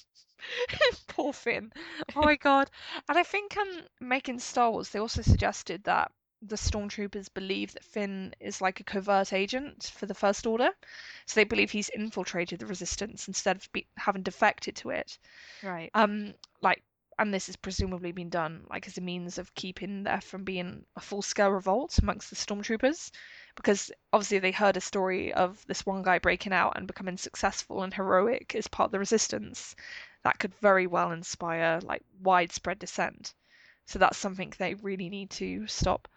Poor 1.07 1.31
Finn. 1.31 1.71
Oh 2.15 2.21
my 2.21 2.35
god. 2.35 2.71
And 3.07 3.17
I 3.17 3.23
think 3.23 3.55
um 3.55 3.81
making 3.99 4.39
Star 4.39 4.71
Wars, 4.71 4.89
they 4.89 4.99
also 4.99 5.21
suggested 5.21 5.83
that 5.83 6.11
the 6.41 6.55
stormtroopers 6.55 7.31
believe 7.31 7.73
that 7.73 7.83
Finn 7.83 8.33
is 8.39 8.59
like 8.59 8.79
a 8.79 8.83
covert 8.83 9.33
agent 9.33 9.91
for 9.95 10.07
the 10.07 10.15
First 10.15 10.47
Order. 10.47 10.69
So 11.27 11.39
they 11.39 11.43
believe 11.43 11.69
he's 11.69 11.89
infiltrated 11.89 12.59
the 12.59 12.65
resistance 12.65 13.27
instead 13.27 13.57
of 13.57 13.71
be- 13.71 13.87
having 13.97 14.23
defected 14.23 14.75
to 14.77 14.89
it. 14.89 15.19
Right. 15.61 15.91
Um 15.93 16.33
like 16.61 16.81
and 17.19 17.33
this 17.33 17.47
has 17.47 17.57
presumably 17.57 18.13
been 18.13 18.29
done 18.29 18.65
like 18.69 18.87
as 18.87 18.97
a 18.97 19.01
means 19.01 19.37
of 19.37 19.53
keeping 19.53 20.03
there 20.03 20.21
from 20.21 20.45
being 20.45 20.85
a 20.95 21.01
full-scale 21.01 21.51
revolt 21.51 21.99
amongst 21.99 22.29
the 22.29 22.35
stormtroopers 22.35 23.11
because 23.55 23.91
obviously 24.13 24.39
they 24.39 24.51
heard 24.51 24.77
a 24.77 24.81
story 24.81 25.33
of 25.33 25.63
this 25.67 25.85
one 25.85 26.03
guy 26.03 26.19
breaking 26.19 26.53
out 26.53 26.73
and 26.75 26.87
becoming 26.87 27.17
successful 27.17 27.83
and 27.83 27.93
heroic 27.93 28.55
as 28.55 28.67
part 28.67 28.87
of 28.87 28.91
the 28.91 28.99
resistance 28.99 29.75
that 30.23 30.39
could 30.39 30.53
very 30.55 30.87
well 30.87 31.11
inspire 31.11 31.79
like 31.83 32.03
widespread 32.21 32.79
dissent 32.79 33.33
so 33.85 33.99
that's 33.99 34.17
something 34.17 34.53
they 34.57 34.75
really 34.75 35.09
need 35.09 35.29
to 35.29 35.65
stop 35.67 36.07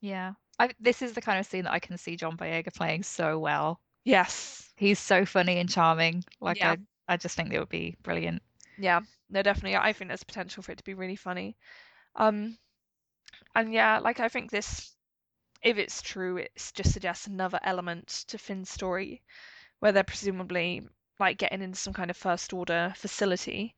Yeah. 0.00 0.34
I, 0.58 0.70
this 0.78 1.02
is 1.02 1.12
the 1.14 1.20
kind 1.20 1.40
of 1.40 1.46
scene 1.46 1.64
that 1.64 1.72
I 1.72 1.80
can 1.80 1.98
see 1.98 2.16
John 2.16 2.36
Boyega 2.36 2.72
playing 2.74 3.02
so 3.02 3.38
well. 3.38 3.80
yes 4.04 4.70
He's 4.76 4.98
so 4.98 5.24
funny 5.24 5.58
and 5.58 5.68
charming. 5.68 6.24
Like 6.40 6.58
Yeah. 6.58 6.72
I, 6.72 6.78
I 7.08 7.16
just 7.16 7.36
think 7.36 7.52
it 7.52 7.58
would 7.58 7.68
be 7.68 7.96
brilliant. 8.02 8.42
Yeah, 8.76 9.00
no, 9.30 9.42
definitely. 9.42 9.76
I 9.76 9.92
think 9.92 10.08
there's 10.08 10.24
potential 10.24 10.62
for 10.62 10.72
it 10.72 10.78
to 10.78 10.84
be 10.84 10.94
really 10.94 11.16
funny. 11.16 11.56
Um, 12.16 12.58
and 13.54 13.72
yeah, 13.72 13.98
like 13.98 14.20
I 14.20 14.28
think 14.28 14.50
this, 14.50 14.94
if 15.64 15.78
it's 15.78 16.02
true, 16.02 16.36
it 16.36 16.52
just 16.74 16.92
suggests 16.92 17.26
another 17.26 17.58
element 17.64 18.08
to 18.28 18.38
Finn's 18.38 18.70
story, 18.70 19.22
where 19.80 19.92
they're 19.92 20.04
presumably 20.04 20.88
like 21.18 21.38
getting 21.38 21.62
into 21.62 21.78
some 21.78 21.94
kind 21.94 22.10
of 22.10 22.16
first 22.16 22.52
order 22.52 22.92
facility 22.96 23.74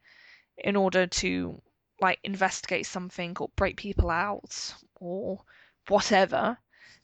in 0.58 0.76
order 0.76 1.06
to 1.06 1.62
like 2.00 2.18
investigate 2.24 2.86
something 2.86 3.36
or 3.40 3.48
break 3.56 3.76
people 3.76 4.10
out 4.10 4.74
or 5.00 5.40
whatever. 5.88 6.58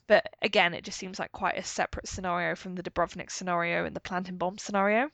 But 0.07 0.35
again, 0.43 0.75
it 0.75 0.85
just 0.85 0.99
seems 0.99 1.19
like 1.19 1.33
quite 1.33 1.59
a 1.59 1.63
separate 1.63 2.09
scenario 2.09 2.55
from 2.57 2.75
the 2.75 2.83
Dubrovnik 2.83 3.31
scenario 3.31 3.85
and 3.85 3.97
the 3.97 4.01
planting 4.01 4.37
bomb 4.37 4.59
scenario. 4.59 5.11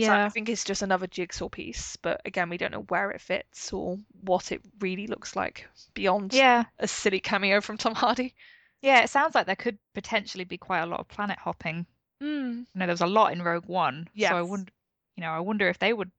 So 0.00 0.12
I 0.14 0.28
think 0.30 0.48
it's 0.48 0.64
just 0.64 0.82
another 0.82 1.06
jigsaw 1.06 1.48
piece, 1.48 1.96
but 1.96 2.20
again, 2.24 2.48
we 2.48 2.56
don't 2.56 2.72
know 2.72 2.86
where 2.88 3.10
it 3.10 3.20
fits 3.20 3.72
or 3.72 3.98
what 4.22 4.50
it 4.52 4.62
really 4.80 5.06
looks 5.06 5.36
like 5.36 5.68
beyond 5.94 6.32
Yeah. 6.32 6.64
a 6.78 6.88
silly 6.88 7.20
cameo 7.20 7.60
from 7.60 7.76
Tom 7.78 7.94
Hardy. 7.94 8.34
Yeah. 8.82 9.02
It 9.02 9.08
sounds 9.10 9.34
like 9.34 9.46
there 9.46 9.56
could 9.56 9.78
potentially 9.94 10.44
be 10.44 10.58
quite 10.58 10.80
a 10.80 10.86
lot 10.86 11.00
of 11.00 11.08
planet 11.08 11.38
hopping. 11.38 11.86
Mm. 12.22 12.64
You 12.74 12.80
know, 12.80 12.86
there 12.86 12.92
was 12.94 13.00
a 13.02 13.06
lot 13.06 13.32
in 13.32 13.42
Rogue 13.42 13.66
One. 13.66 14.08
So 14.18 14.36
I 14.36 14.42
Yes. 14.42 14.42
wonder, 14.42 14.72
you 15.16 15.22
know, 15.22 15.30
I 15.32 15.40
wonder 15.40 15.68
if 15.68 15.78
they 15.78 15.92
would 15.94 16.12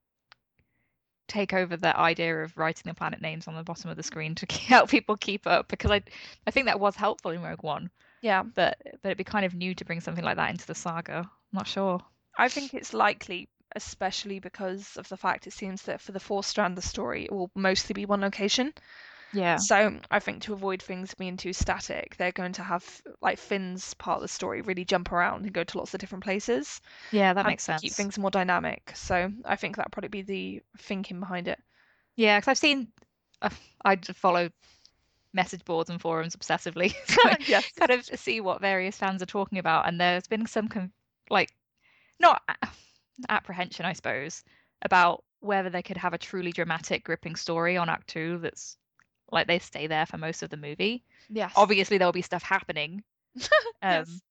take 1.27 1.53
over 1.53 1.75
the 1.77 1.97
idea 1.97 2.43
of 2.43 2.57
writing 2.57 2.83
the 2.85 2.93
planet 2.93 3.21
names 3.21 3.47
on 3.47 3.55
the 3.55 3.63
bottom 3.63 3.89
of 3.89 3.97
the 3.97 4.03
screen 4.03 4.35
to 4.35 4.45
help 4.67 4.89
people 4.89 5.15
keep 5.17 5.47
up 5.47 5.67
because 5.67 5.91
I 5.91 6.01
I 6.47 6.51
think 6.51 6.65
that 6.67 6.79
was 6.79 6.95
helpful 6.95 7.31
in 7.31 7.41
Rogue 7.41 7.63
One, 7.63 7.89
Yeah, 8.21 8.43
but 8.55 8.77
but 9.01 9.09
it'd 9.09 9.17
be 9.19 9.23
kind 9.25 9.45
of 9.45 9.55
new 9.55 9.75
to 9.75 9.85
bring 9.85 10.01
something 10.01 10.23
like 10.25 10.37
that 10.37 10.51
into 10.51 10.67
the 10.67 10.75
saga. 10.75 11.19
I'm 11.19 11.29
not 11.53 11.67
sure. 11.67 12.01
I 12.37 12.47
think 12.47 12.75
it's 12.75 12.93
likely, 12.93 13.49
especially 13.75 14.37
because 14.37 14.97
of 14.97 15.09
the 15.09 15.17
fact 15.17 15.47
it 15.47 15.53
seems 15.53 15.81
that 15.83 15.99
for 15.99 16.11
the 16.11 16.19
fourth 16.19 16.45
strand 16.45 16.73
of 16.77 16.83
the 16.83 16.87
story, 16.87 17.25
it 17.25 17.31
will 17.31 17.49
mostly 17.55 17.93
be 17.93 18.05
one 18.05 18.21
location. 18.21 18.71
Yeah. 19.33 19.57
So 19.57 19.99
I 20.11 20.19
think 20.19 20.43
to 20.43 20.53
avoid 20.53 20.81
things 20.81 21.13
being 21.15 21.37
too 21.37 21.53
static, 21.53 22.15
they're 22.17 22.31
going 22.31 22.53
to 22.53 22.63
have 22.63 23.01
like 23.21 23.39
Finn's 23.39 23.93
part 23.95 24.17
of 24.17 24.21
the 24.21 24.27
story 24.27 24.61
really 24.61 24.85
jump 24.85 25.11
around 25.11 25.43
and 25.43 25.53
go 25.53 25.63
to 25.63 25.77
lots 25.77 25.93
of 25.93 25.99
different 25.99 26.23
places. 26.23 26.81
Yeah, 27.11 27.33
that 27.33 27.45
makes 27.45 27.63
sense. 27.63 27.81
Keep 27.81 27.93
things 27.93 28.17
more 28.17 28.31
dynamic. 28.31 28.91
So 28.95 29.31
I 29.45 29.55
think 29.55 29.75
that'd 29.75 29.91
probably 29.91 30.09
be 30.09 30.21
the 30.21 30.61
thinking 30.77 31.19
behind 31.19 31.47
it. 31.47 31.59
Yeah, 32.15 32.37
because 32.37 32.49
I've 32.49 32.57
seen, 32.57 32.89
uh, 33.41 33.49
I 33.83 33.95
follow 33.95 34.49
message 35.33 35.65
boards 35.65 35.89
and 35.89 35.99
forums 35.99 36.35
obsessively, 36.35 36.93
so 37.07 37.21
yes. 37.47 37.71
kind 37.77 37.91
of 37.91 38.05
see 38.05 38.39
what 38.39 38.61
various 38.61 38.97
fans 38.97 39.21
are 39.23 39.27
talking 39.27 39.57
about, 39.57 39.87
and 39.87 39.99
there's 39.99 40.27
been 40.27 40.45
some 40.45 40.67
con- 40.67 40.91
like 41.29 41.51
not 42.19 42.41
apprehension, 43.29 43.85
I 43.85 43.93
suppose, 43.93 44.43
about 44.83 45.23
whether 45.39 45.69
they 45.69 45.81
could 45.81 45.97
have 45.97 46.13
a 46.13 46.17
truly 46.17 46.51
dramatic, 46.51 47.03
gripping 47.03 47.35
story 47.35 47.77
on 47.77 47.87
Ahch-To 47.87 48.37
that's 48.39 48.77
like 49.33 49.47
they 49.47 49.59
stay 49.59 49.87
there 49.87 50.05
for 50.05 50.17
most 50.17 50.43
of 50.43 50.49
the 50.49 50.57
movie. 50.57 51.03
Yes. 51.29 51.51
Obviously, 51.55 51.97
there'll 51.97 52.11
be 52.13 52.21
stuff 52.21 52.43
happening. 52.43 53.03
Um, 53.81 54.05
Yes. 54.05 54.21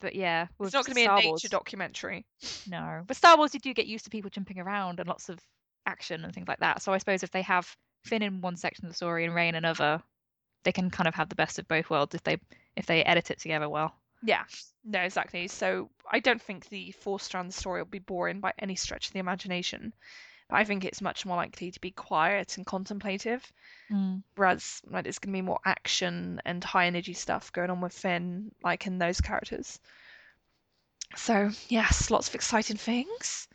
But 0.00 0.14
yeah, 0.14 0.46
It's 0.60 0.72
not 0.72 0.84
going 0.86 0.94
to 0.94 1.00
be 1.00 1.04
a 1.06 1.14
nature 1.16 1.28
Wars, 1.30 1.42
documentary. 1.42 2.24
no. 2.68 3.02
But 3.04 3.16
Star 3.16 3.36
Wars, 3.36 3.52
you 3.52 3.58
do 3.58 3.74
get 3.74 3.86
used 3.88 4.04
to 4.04 4.10
people 4.10 4.30
jumping 4.30 4.60
around 4.60 5.00
and 5.00 5.08
lots 5.08 5.28
of 5.28 5.40
action 5.86 6.24
and 6.24 6.32
things 6.32 6.46
like 6.46 6.60
that. 6.60 6.82
So 6.82 6.92
I 6.92 6.98
suppose 6.98 7.24
if 7.24 7.32
they 7.32 7.42
have 7.42 7.74
Finn 8.04 8.22
in 8.22 8.40
one 8.40 8.56
section 8.56 8.84
of 8.86 8.92
the 8.92 8.96
story 8.96 9.24
and 9.24 9.34
Rey 9.34 9.48
in 9.48 9.56
another, 9.56 10.00
they 10.62 10.70
can 10.70 10.90
kind 10.90 11.08
of 11.08 11.16
have 11.16 11.28
the 11.28 11.34
best 11.34 11.58
of 11.58 11.66
both 11.66 11.90
worlds 11.90 12.14
if 12.14 12.22
they 12.22 12.38
if 12.76 12.86
they 12.86 13.02
edit 13.02 13.32
it 13.32 13.40
together 13.40 13.68
well. 13.68 13.92
Yeah. 14.22 14.44
No, 14.84 15.00
exactly. 15.00 15.48
So 15.48 15.90
I 16.08 16.20
don't 16.20 16.40
think 16.40 16.68
the 16.68 16.92
four 16.92 17.18
strand 17.18 17.52
story 17.52 17.80
will 17.80 17.86
be 17.90 17.98
boring 17.98 18.38
by 18.38 18.52
any 18.58 18.76
stretch 18.76 19.08
of 19.08 19.12
the 19.14 19.18
imagination. 19.18 19.92
I 20.50 20.64
think 20.64 20.84
it's 20.84 21.02
much 21.02 21.26
more 21.26 21.36
likely 21.36 21.70
to 21.70 21.80
be 21.80 21.90
quiet 21.90 22.56
and 22.56 22.66
contemplative. 22.66 23.52
Whereas 24.36 24.80
like 24.88 25.04
there's 25.04 25.18
going 25.18 25.32
to 25.32 25.38
be 25.38 25.42
more 25.42 25.60
action 25.64 26.40
and 26.44 26.62
high 26.64 26.86
energy 26.86 27.14
stuff 27.14 27.52
going 27.52 27.70
on 27.70 27.80
with 27.80 27.92
Finn, 27.92 28.50
like 28.62 28.86
in 28.86 28.98
those 28.98 29.20
characters. 29.20 29.78
So 31.16 31.50
yes, 31.68 32.10
lots 32.10 32.28
of 32.28 32.34
exciting 32.34 32.76
things. 32.76 33.48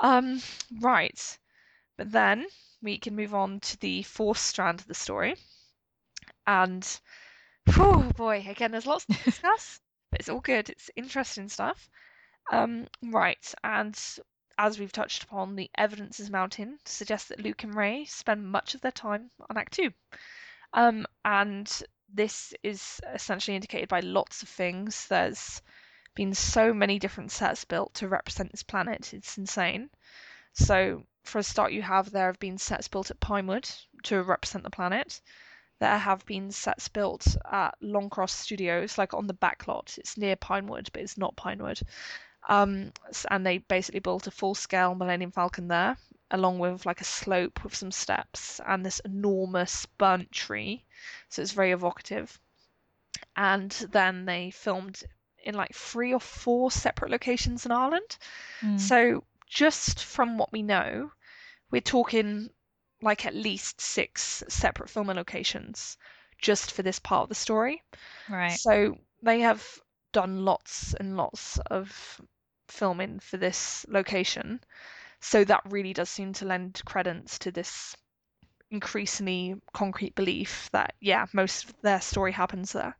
Um, 0.00 0.42
right. 0.80 1.38
But 1.96 2.12
then 2.12 2.46
we 2.82 2.98
can 2.98 3.16
move 3.16 3.34
on 3.34 3.60
to 3.60 3.80
the 3.80 4.02
fourth 4.02 4.38
strand 4.38 4.80
of 4.80 4.86
the 4.86 4.94
story. 4.94 5.36
And 6.46 6.86
oh 7.78 8.12
boy, 8.16 8.44
again, 8.48 8.70
there's 8.70 8.86
lots 8.86 9.06
to 9.06 9.12
discuss, 9.24 9.80
but 10.10 10.20
it's 10.20 10.28
all 10.28 10.40
good. 10.40 10.68
It's 10.70 10.90
interesting 10.96 11.48
stuff. 11.48 11.88
Um, 12.52 12.86
right, 13.02 13.54
and 13.64 13.98
as 14.58 14.78
we've 14.78 14.92
touched 14.92 15.24
upon, 15.24 15.56
the 15.56 15.70
evidence 15.76 16.20
is 16.20 16.30
mounting 16.30 16.78
to 16.84 16.92
suggest 16.92 17.28
that 17.28 17.40
Luke 17.40 17.64
and 17.64 17.74
Rey 17.74 18.04
spend 18.06 18.50
much 18.50 18.74
of 18.74 18.80
their 18.80 18.92
time 18.92 19.30
on 19.48 19.56
Ahch-To. 19.56 19.92
Um, 20.72 21.06
and 21.24 21.82
this 22.12 22.54
is 22.62 23.00
essentially 23.12 23.54
indicated 23.54 23.88
by 23.88 24.00
lots 24.00 24.42
of 24.42 24.48
things. 24.48 25.06
There's 25.08 25.62
been 26.14 26.34
so 26.34 26.72
many 26.72 26.98
different 26.98 27.30
sets 27.30 27.64
built 27.64 27.94
to 27.94 28.08
represent 28.08 28.50
this 28.50 28.62
planet. 28.62 29.12
It's 29.12 29.38
insane. 29.38 29.90
So, 30.54 31.04
for 31.24 31.38
a 31.38 31.42
start, 31.42 31.72
you 31.72 31.82
have 31.82 32.10
there 32.10 32.26
have 32.26 32.38
been 32.38 32.58
sets 32.58 32.88
built 32.88 33.10
at 33.10 33.20
Pinewood 33.20 33.68
to 34.04 34.22
represent 34.22 34.64
the 34.64 34.70
planet. 34.70 35.20
There 35.78 35.98
have 35.98 36.24
been 36.24 36.50
sets 36.50 36.88
built 36.88 37.36
at 37.50 37.74
Longcross 37.82 38.30
Studios, 38.30 38.96
like 38.96 39.12
on 39.12 39.26
the 39.26 39.34
backlot. 39.34 39.98
It's 39.98 40.16
near 40.16 40.36
Pinewood, 40.36 40.88
but 40.92 41.02
it's 41.02 41.18
not 41.18 41.36
Pinewood. 41.36 41.80
Um, 42.48 42.92
and 43.30 43.44
they 43.44 43.58
basically 43.58 44.00
built 44.00 44.26
a 44.26 44.30
full-scale 44.30 44.94
Millennium 44.94 45.32
Falcon 45.32 45.68
there, 45.68 45.96
along 46.30 46.58
with 46.58 46.86
like 46.86 47.00
a 47.00 47.04
slope 47.04 47.64
with 47.64 47.74
some 47.74 47.90
steps 47.90 48.60
and 48.66 48.84
this 48.84 49.00
enormous 49.00 49.86
burnt 49.98 50.30
tree. 50.30 50.84
So 51.28 51.42
it's 51.42 51.52
very 51.52 51.72
evocative. 51.72 52.38
And 53.36 53.70
then 53.90 54.26
they 54.26 54.50
filmed 54.50 55.02
in 55.44 55.54
like 55.54 55.74
three 55.74 56.12
or 56.12 56.20
four 56.20 56.70
separate 56.70 57.10
locations 57.10 57.66
in 57.66 57.72
Ireland. 57.72 58.16
Mm. 58.60 58.80
So 58.80 59.24
just 59.48 60.04
from 60.04 60.38
what 60.38 60.52
we 60.52 60.62
know, 60.62 61.10
we're 61.70 61.80
talking 61.80 62.50
like 63.02 63.26
at 63.26 63.34
least 63.34 63.80
six 63.80 64.42
separate 64.48 64.90
filming 64.90 65.16
locations 65.16 65.96
just 66.38 66.72
for 66.72 66.82
this 66.82 66.98
part 66.98 67.24
of 67.24 67.28
the 67.28 67.34
story. 67.34 67.82
Right. 68.28 68.52
So 68.52 68.98
they 69.22 69.40
have 69.40 69.64
done 70.12 70.44
lots 70.44 70.94
and 70.94 71.16
lots 71.16 71.58
of 71.70 72.20
filming 72.68 73.20
for 73.20 73.36
this 73.36 73.86
location. 73.88 74.60
So 75.20 75.44
that 75.44 75.62
really 75.66 75.92
does 75.92 76.10
seem 76.10 76.32
to 76.34 76.44
lend 76.44 76.82
credence 76.84 77.38
to 77.40 77.50
this 77.50 77.96
increasingly 78.70 79.56
concrete 79.72 80.14
belief 80.14 80.68
that, 80.72 80.94
yeah, 81.00 81.26
most 81.32 81.64
of 81.64 81.74
their 81.82 82.00
story 82.00 82.32
happens 82.32 82.72
there. 82.72 82.96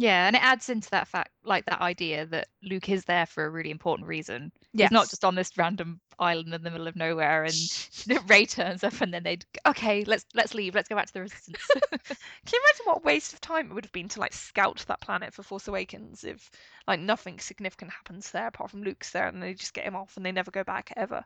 Yeah, 0.00 0.28
and 0.28 0.36
it 0.36 0.42
adds 0.44 0.68
into 0.68 0.88
that 0.90 1.08
fact, 1.08 1.32
like 1.42 1.66
that 1.66 1.80
idea 1.80 2.24
that 2.26 2.46
Luke 2.62 2.88
is 2.88 3.04
there 3.04 3.26
for 3.26 3.44
a 3.44 3.50
really 3.50 3.72
important 3.72 4.06
reason. 4.06 4.52
Yes. 4.72 4.90
He's 4.90 4.94
not 4.94 5.10
just 5.10 5.24
on 5.24 5.34
this 5.34 5.50
random 5.58 6.00
island 6.20 6.54
in 6.54 6.62
the 6.62 6.70
middle 6.70 6.86
of 6.86 6.94
nowhere, 6.94 7.42
and 7.42 8.20
Rey 8.28 8.46
turns 8.46 8.84
up, 8.84 9.00
and 9.00 9.12
then 9.12 9.24
they'd 9.24 9.44
okay, 9.66 10.04
let's 10.04 10.24
let's 10.34 10.54
leave, 10.54 10.76
let's 10.76 10.88
go 10.88 10.94
back 10.94 11.06
to 11.08 11.12
the 11.14 11.22
Resistance. 11.22 11.58
Can 11.90 12.16
you 12.52 12.60
imagine 12.64 12.84
what 12.84 13.04
waste 13.04 13.32
of 13.32 13.40
time 13.40 13.70
it 13.70 13.74
would 13.74 13.84
have 13.84 13.92
been 13.92 14.08
to 14.10 14.20
like 14.20 14.32
scout 14.32 14.84
that 14.86 15.00
planet 15.00 15.34
for 15.34 15.42
Force 15.42 15.66
Awakens 15.66 16.22
if 16.22 16.48
like 16.86 17.00
nothing 17.00 17.40
significant 17.40 17.90
happens 17.90 18.30
there 18.30 18.46
apart 18.46 18.70
from 18.70 18.84
Luke's 18.84 19.10
there 19.10 19.26
and 19.26 19.42
they 19.42 19.52
just 19.54 19.74
get 19.74 19.84
him 19.84 19.96
off 19.96 20.16
and 20.16 20.24
they 20.24 20.30
never 20.32 20.52
go 20.52 20.62
back 20.62 20.92
ever? 20.96 21.24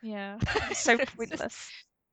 yeah, 0.00 0.38
so 0.72 0.96
just- 0.96 1.16
pointless. 1.16 1.70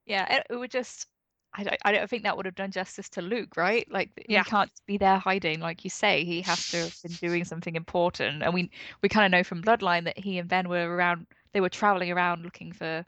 yeah, 0.07 0.38
it, 0.38 0.48
it 0.49 0.56
would 0.56 0.72
just. 0.72 1.06
I 1.53 1.63
don't, 1.63 1.77
I 1.84 1.91
don't 1.91 2.09
think 2.09 2.23
that 2.23 2.38
would 2.38 2.45
have 2.45 2.55
done 2.55 2.71
justice 2.71 3.09
to 3.09 3.21
Luke, 3.21 3.57
right? 3.57 3.89
Like 3.91 4.11
Yeah. 4.30 4.43
he 4.43 4.49
can't 4.49 4.71
be 4.85 4.97
there 4.97 5.17
hiding, 5.17 5.59
like 5.59 5.84
you 5.84 5.89
say. 5.89 6.23
He 6.23 6.41
has 6.43 6.69
to 6.71 6.77
have 6.77 6.95
been 7.01 7.13
doing 7.13 7.43
something 7.43 7.76
important, 7.76 8.43
and 8.43 8.53
we 8.53 8.69
we 9.01 9.09
kind 9.09 9.26
of 9.26 9.31
know 9.38 9.43
from 9.43 9.63
Bloodline 9.63 10.03
that 10.05 10.17
he 10.17 10.38
and 10.38 10.47
Ben 10.47 10.69
were 10.69 10.95
around. 10.95 11.26
They 11.51 11.61
were 11.61 11.69
traveling 11.69 12.11
around 12.11 12.43
looking 12.43 12.71
for 12.71 13.03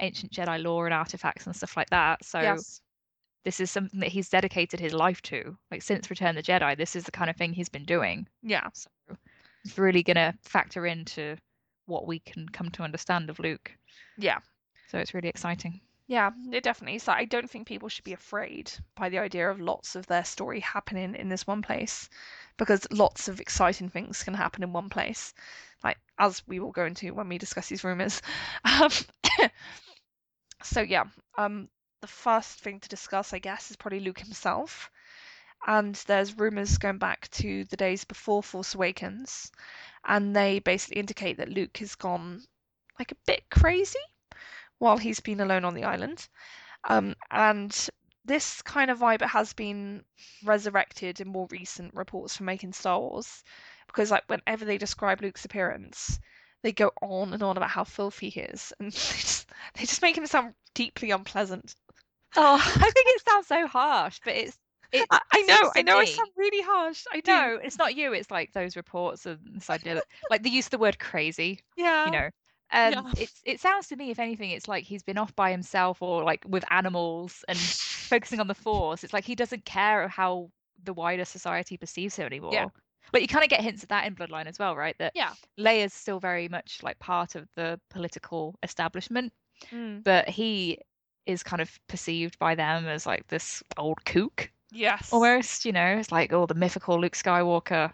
ancient 0.00 0.32
Jedi 0.32 0.62
lore 0.62 0.86
and 0.86 0.94
artifacts 0.94 1.46
and 1.46 1.54
stuff 1.54 1.76
like 1.76 1.90
that. 1.90 2.24
So 2.24 2.40
yes. 2.40 2.80
this 3.44 3.60
is 3.60 3.70
something 3.70 4.00
that 4.00 4.08
he's 4.08 4.28
dedicated 4.28 4.80
his 4.80 4.92
life 4.92 5.22
to. 5.22 5.56
Like 5.70 5.82
since 5.82 6.10
Return 6.10 6.36
of 6.36 6.44
the 6.44 6.52
Jedi, 6.52 6.76
this 6.76 6.96
is 6.96 7.04
the 7.04 7.12
kind 7.12 7.30
of 7.30 7.36
thing 7.36 7.52
he's 7.52 7.68
been 7.68 7.84
doing. 7.84 8.26
Yeah. 8.42 8.68
So 8.72 8.90
it's 9.64 9.78
really 9.78 10.02
gonna 10.02 10.34
factor 10.42 10.86
into 10.86 11.36
what 11.86 12.06
we 12.06 12.18
can 12.18 12.48
come 12.48 12.70
to 12.70 12.82
understand 12.82 13.30
of 13.30 13.38
Luke. 13.38 13.70
Yeah. 14.18 14.38
So 14.88 14.98
it's 14.98 15.14
really 15.14 15.28
exciting. 15.28 15.80
Yeah, 16.06 16.30
it 16.52 16.62
definitely. 16.64 16.98
So 16.98 17.12
I 17.12 17.24
don't 17.26 17.48
think 17.50 17.66
people 17.66 17.88
should 17.88 18.04
be 18.04 18.12
afraid 18.14 18.70
by 18.94 19.08
the 19.10 19.18
idea 19.18 19.50
of 19.50 19.60
lots 19.60 19.94
of 19.96 20.06
their 20.06 20.24
story 20.24 20.60
happening 20.60 21.14
in 21.14 21.28
this 21.28 21.46
one 21.46 21.60
place, 21.62 22.08
because 22.58 22.86
lots 22.90 23.28
of 23.28 23.40
exciting 23.40 23.88
things 23.90 24.22
can 24.22 24.34
happen 24.34 24.62
in 24.62 24.72
one 24.72 24.88
place, 24.90 25.32
like 25.82 25.98
as 26.18 26.46
we 26.46 26.58
will 26.60 26.72
go 26.72 26.84
into 26.86 27.12
when 27.14 27.28
we 27.28 27.38
discuss 27.38 27.68
these 27.68 27.84
rumors. 27.84 28.20
Um, 28.64 28.90
so 30.62 30.80
yeah, 30.80 31.04
um, 31.38 31.68
the 32.00 32.06
first 32.08 32.60
thing 32.60 32.80
to 32.80 32.88
discuss, 32.88 33.32
I 33.32 33.38
guess, 33.38 33.70
is 33.70 33.76
probably 33.76 34.00
Luke 34.00 34.18
himself, 34.18 34.90
and 35.66 35.94
there's 36.06 36.38
rumors 36.38 36.78
going 36.78 36.98
back 36.98 37.28
to 37.32 37.64
the 37.66 37.76
days 37.76 38.04
before 38.04 38.42
Force 38.42 38.74
Awakens, 38.74 39.52
and 40.04 40.36
they 40.36 40.60
basically 40.60 40.98
indicate 41.00 41.38
that 41.38 41.50
Luke 41.50 41.76
has 41.78 41.94
gone 41.96 42.42
like 42.98 43.12
a 43.12 43.16
bit 43.26 43.50
crazy 43.50 43.98
while 44.78 44.98
he's 44.98 45.20
been 45.20 45.40
alone 45.40 45.64
on 45.64 45.74
the 45.74 45.84
island. 45.84 46.28
Um, 46.84 47.14
and 47.30 47.88
this 48.24 48.62
kind 48.62 48.90
of 48.90 48.98
vibe 49.00 49.22
has 49.22 49.52
been 49.52 50.04
resurrected 50.44 51.20
in 51.20 51.28
more 51.28 51.46
recent 51.50 51.94
reports 51.94 52.36
from 52.36 52.46
making 52.46 52.72
Star 52.72 52.98
Wars, 53.00 53.42
because 53.86 54.10
like 54.10 54.24
whenever 54.28 54.64
they 54.64 54.78
describe 54.78 55.22
Luke's 55.22 55.44
appearance, 55.44 56.18
they 56.62 56.72
go 56.72 56.90
on 57.02 57.32
and 57.34 57.42
on 57.42 57.56
about 57.56 57.70
how 57.70 57.84
filthy 57.84 58.30
he 58.30 58.40
is, 58.40 58.72
and 58.80 58.92
they 58.92 58.96
just 58.98 59.48
they 59.74 59.84
just 59.84 60.02
make 60.02 60.16
him 60.16 60.26
sound 60.26 60.54
deeply 60.74 61.10
unpleasant. 61.10 61.74
Oh, 62.36 62.56
I 62.56 62.90
think 62.90 63.06
it 63.08 63.22
sounds 63.28 63.46
so 63.46 63.66
harsh, 63.66 64.20
but 64.24 64.34
it's 64.34 64.58
it. 64.92 65.06
I, 65.10 65.20
I 65.32 65.42
know, 65.42 65.72
I 65.76 65.82
know, 65.82 65.98
I 65.98 66.04
me- 66.04 66.06
sound 66.06 66.30
really 66.36 66.62
harsh. 66.62 67.04
I 67.12 67.20
do. 67.20 67.32
No, 67.32 67.58
it's 67.62 67.78
not 67.78 67.94
you. 67.96 68.12
It's 68.12 68.30
like 68.30 68.52
those 68.52 68.76
reports 68.76 69.26
and 69.26 69.38
this 69.56 69.70
idea 69.70 69.94
that, 69.96 70.04
like, 70.30 70.42
they 70.42 70.50
use 70.50 70.66
of 70.66 70.70
the 70.72 70.78
word 70.78 70.98
crazy. 70.98 71.60
yeah, 71.76 72.06
You 72.06 72.12
know, 72.12 72.30
and 72.70 72.94
Yeah. 72.94 73.12
it's 73.16 73.40
it 73.44 73.60
sounds 73.60 73.88
to 73.88 73.96
me, 73.96 74.10
if 74.10 74.18
anything, 74.18 74.50
it's 74.50 74.68
like 74.68 74.84
he's 74.84 75.02
been 75.02 75.18
off 75.18 75.34
by 75.36 75.50
himself 75.50 76.02
or 76.02 76.22
like 76.24 76.44
with 76.46 76.64
animals 76.70 77.44
and 77.48 77.58
focusing 77.58 78.40
on 78.40 78.48
the 78.48 78.54
force. 78.54 79.04
It's 79.04 79.12
like 79.12 79.24
he 79.24 79.34
doesn't 79.34 79.64
care 79.64 80.08
how 80.08 80.50
the 80.82 80.92
wider 80.94 81.24
society 81.24 81.76
perceives 81.76 82.16
him 82.16 82.26
anymore. 82.26 82.72
But 83.12 83.22
you 83.22 83.28
kind 83.28 83.44
of 83.44 83.50
get 83.50 83.60
hints 83.60 83.82
of 83.82 83.88
that 83.90 84.06
in 84.06 84.14
Bloodline 84.16 84.46
as 84.46 84.58
well, 84.58 84.76
right? 84.76 84.96
That 84.98 85.12
Yeah. 85.14 85.34
Leia's 85.58 85.92
still 85.92 86.20
very 86.20 86.48
much 86.48 86.82
like 86.82 86.98
part 86.98 87.34
of 87.34 87.48
the 87.54 87.80
political 87.90 88.54
establishment, 88.62 89.32
Mm, 89.72 90.04
but 90.04 90.28
he 90.28 90.78
is 91.26 91.42
kind 91.42 91.62
of 91.62 91.78
perceived 91.88 92.38
by 92.38 92.54
them 92.54 92.86
as 92.86 93.06
like 93.06 93.26
this 93.28 93.62
old 93.78 94.04
kook 94.04 94.50
yes, 94.72 95.10
almost. 95.12 95.64
You 95.64 95.72
know, 95.72 95.96
it's 95.98 96.12
like 96.12 96.32
oh, 96.32 96.46
the 96.46 96.54
mythical 96.54 97.00
Luke 97.00 97.14
Skywalker. 97.14 97.92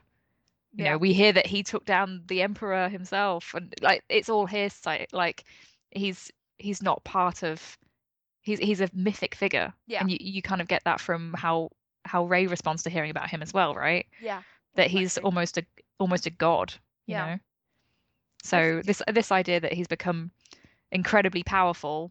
You 0.76 0.84
Yeah. 0.84 0.92
know, 0.92 0.98
we 0.98 1.12
hear 1.12 1.32
that 1.32 1.46
he 1.46 1.62
took 1.62 1.84
down 1.84 2.22
the 2.26 2.42
Emperor 2.42 2.88
himself, 2.88 3.54
and 3.54 3.74
like 3.80 4.02
it's 4.08 4.28
all 4.28 4.46
hearsay. 4.46 5.06
Like 5.12 5.44
he's 5.90 6.30
he's 6.58 6.82
not 6.82 7.04
part 7.04 7.42
of. 7.42 7.78
He's 8.42 8.58
he's 8.58 8.80
a 8.80 8.88
mythic 8.94 9.34
figure, 9.34 9.72
Yeah. 9.86 10.00
and 10.00 10.10
you, 10.10 10.18
you 10.20 10.42
kind 10.42 10.60
of 10.60 10.68
get 10.68 10.84
that 10.84 11.00
from 11.00 11.34
how 11.34 11.70
how 12.04 12.24
Rey 12.24 12.46
responds 12.46 12.84
to 12.84 12.90
hearing 12.90 13.10
about 13.10 13.28
him 13.28 13.42
as 13.42 13.52
well, 13.52 13.74
right? 13.74 14.06
yeah, 14.20 14.42
that 14.74 14.90
he's 14.90 15.18
almost 15.18 15.58
a 15.58 15.66
almost 15.98 16.26
a 16.26 16.30
god 16.30 16.72
you 17.06 17.14
Yeah. 17.14 17.26
know 17.26 17.38
so 18.42 18.80
this 18.84 19.02
this 19.12 19.32
idea 19.32 19.60
that 19.60 19.72
he's 19.72 19.88
become 19.88 20.30
incredibly 20.92 21.42
powerful 21.42 22.10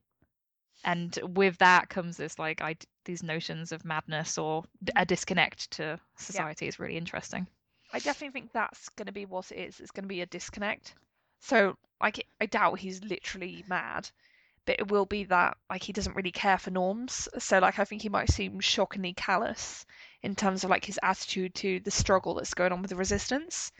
and 0.84 1.18
with 1.24 1.58
that 1.58 1.90
comes 1.90 2.18
this 2.18 2.38
like 2.40 2.62
I, 2.62 2.76
these 3.06 3.24
notions 3.24 3.72
of 3.72 3.84
madness 3.86 4.38
or 4.38 4.64
a 4.96 5.04
mm-hmm. 5.04 5.04
disconnect 5.06 5.72
to 5.72 6.00
society 6.18 6.68
is 6.68 6.80
really 6.80 6.98
interesting 6.98 7.48
I 7.92 8.00
definitely 8.00 8.40
think 8.40 8.52
that's 8.52 8.90
going 8.90 9.08
to 9.08 9.12
be 9.12 9.26
what 9.26 9.52
it 9.52 9.58
is. 9.58 9.80
It's 9.80 9.92
going 9.92 10.04
to 10.04 10.10
be 10.10 10.22
a 10.22 10.26
disconnect. 10.26 10.94
So, 11.40 11.78
like, 12.02 12.26
I 12.40 12.46
doubt 12.46 12.80
he's 12.80 13.04
literally 13.04 13.64
mad, 13.68 14.10
but 14.66 14.80
it 14.80 14.92
will 14.92 15.06
be 15.06 15.24
that, 15.26 15.58
like, 15.70 15.84
he 15.84 15.94
doesn't 15.94 16.16
really 16.16 16.32
care 16.32 16.58
for 16.58 16.70
norms. 16.70 17.28
So, 17.40 17.60
like, 17.60 17.80
I 17.80 17.86
think 17.86 18.02
he 18.02 18.10
might 18.10 18.30
seem 18.30 18.60
shockingly 18.60 19.14
callous 19.14 19.86
in 20.22 20.36
terms 20.36 20.64
of, 20.64 20.70
like, 20.70 20.86
his 20.86 21.00
attitude 21.02 21.56
to 21.56 21.80
the 21.80 21.92
struggle 21.92 22.36
that's 22.36 22.54
going 22.54 22.72
on 22.72 22.82
with 22.82 22.90
the 22.90 22.96
resistance. 22.96 23.72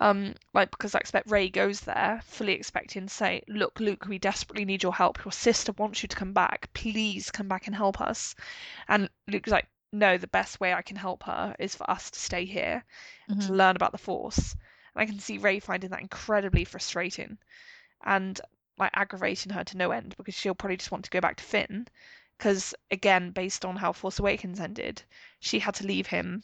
Um, 0.00 0.34
like, 0.54 0.70
because 0.70 0.94
I 0.94 0.98
expect 0.98 1.30
Rey 1.30 1.48
goes 1.48 1.80
there 1.80 2.20
fully 2.24 2.52
expecting 2.52 3.06
to 3.06 3.12
say, 3.12 3.42
Look, 3.48 3.80
Luke, 3.80 4.06
we 4.06 4.18
desperately 4.18 4.64
need 4.64 4.82
your 4.82 4.94
help. 4.94 5.24
Your 5.24 5.32
sister 5.32 5.72
wants 5.72 6.02
you 6.02 6.08
to 6.08 6.16
come 6.16 6.32
back. 6.32 6.68
Please 6.72 7.30
come 7.30 7.48
back 7.48 7.66
and 7.66 7.74
help 7.74 8.00
us. 8.00 8.34
And 8.86 9.10
Luke's 9.26 9.50
like, 9.50 9.66
No, 9.92 10.18
the 10.18 10.26
best 10.26 10.60
way 10.60 10.74
I 10.74 10.82
can 10.82 10.96
help 10.96 11.22
her 11.24 11.56
is 11.58 11.74
for 11.74 11.88
us 11.90 12.10
to 12.10 12.18
stay 12.18 12.44
here 12.44 12.84
and 13.28 13.40
to 13.40 13.46
mm-hmm. 13.46 13.56
learn 13.56 13.76
about 13.76 13.92
the 13.92 13.98
Force. 13.98 14.52
And 14.94 15.02
I 15.02 15.06
can 15.06 15.18
see 15.18 15.38
Rey 15.38 15.60
finding 15.60 15.90
that 15.90 16.02
incredibly 16.02 16.64
frustrating 16.64 17.38
and 18.04 18.40
like 18.78 18.90
aggravating 18.94 19.52
her 19.52 19.64
to 19.64 19.76
no 19.76 19.90
end 19.90 20.14
because 20.16 20.34
she'll 20.34 20.54
probably 20.54 20.76
just 20.76 20.90
want 20.90 21.04
to 21.04 21.10
go 21.10 21.20
back 21.20 21.36
to 21.36 21.44
Finn. 21.44 21.88
Because 22.36 22.74
again, 22.90 23.30
based 23.30 23.64
on 23.64 23.76
how 23.76 23.92
Force 23.92 24.18
Awakens 24.18 24.60
ended, 24.60 25.02
she 25.40 25.58
had 25.58 25.74
to 25.76 25.86
leave 25.86 26.06
him 26.06 26.42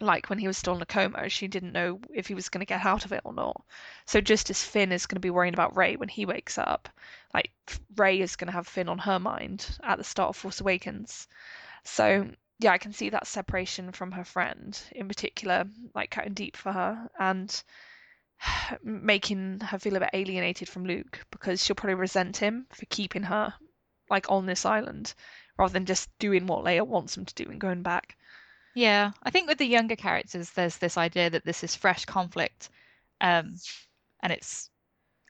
like 0.00 0.30
when 0.30 0.38
he 0.38 0.46
was 0.46 0.56
still 0.56 0.76
in 0.76 0.82
a 0.82 0.86
coma. 0.86 1.28
She 1.28 1.48
didn't 1.48 1.72
know 1.72 2.00
if 2.14 2.28
he 2.28 2.34
was 2.34 2.48
going 2.48 2.60
to 2.60 2.66
get 2.66 2.86
out 2.86 3.04
of 3.04 3.12
it 3.12 3.22
or 3.24 3.32
not. 3.32 3.60
So 4.06 4.20
just 4.20 4.48
as 4.50 4.62
Finn 4.62 4.92
is 4.92 5.06
going 5.06 5.16
to 5.16 5.20
be 5.20 5.30
worrying 5.30 5.54
about 5.54 5.76
Rey 5.76 5.96
when 5.96 6.08
he 6.08 6.24
wakes 6.24 6.56
up, 6.58 6.88
like 7.34 7.50
Rey 7.96 8.20
is 8.20 8.36
going 8.36 8.46
to 8.46 8.52
have 8.52 8.68
Finn 8.68 8.88
on 8.88 8.98
her 8.98 9.18
mind 9.18 9.78
at 9.82 9.98
the 9.98 10.04
start 10.04 10.30
of 10.30 10.36
Force 10.36 10.60
Awakens. 10.60 11.26
So 11.84 12.28
yeah, 12.58 12.72
I 12.72 12.78
can 12.78 12.92
see 12.92 13.10
that 13.10 13.26
separation 13.26 13.92
from 13.92 14.12
her 14.12 14.24
friend 14.24 14.78
in 14.92 15.08
particular, 15.08 15.64
like 15.94 16.10
cutting 16.10 16.34
deep 16.34 16.56
for 16.56 16.72
her 16.72 17.08
and 17.18 17.62
making 18.82 19.60
her 19.60 19.78
feel 19.78 19.96
a 19.96 20.00
bit 20.00 20.10
alienated 20.12 20.68
from 20.68 20.84
Luke 20.84 21.20
because 21.30 21.64
she'll 21.64 21.76
probably 21.76 21.94
resent 21.94 22.36
him 22.36 22.66
for 22.72 22.86
keeping 22.86 23.22
her 23.24 23.54
like 24.10 24.30
on 24.30 24.46
this 24.46 24.64
island 24.64 25.14
rather 25.58 25.72
than 25.72 25.86
just 25.86 26.08
doing 26.18 26.46
what 26.46 26.64
Leia 26.64 26.86
wants 26.86 27.16
him 27.16 27.24
to 27.24 27.34
do 27.34 27.50
and 27.50 27.60
going 27.60 27.82
back. 27.82 28.16
yeah 28.74 29.10
i 29.22 29.30
think 29.30 29.48
with 29.48 29.58
the 29.58 29.66
younger 29.66 29.96
characters 29.96 30.50
there's 30.50 30.78
this 30.78 30.96
idea 30.96 31.30
that 31.30 31.44
this 31.44 31.64
is 31.64 31.74
fresh 31.74 32.04
conflict 32.04 32.68
um 33.20 33.54
and 34.22 34.32
it's 34.32 34.70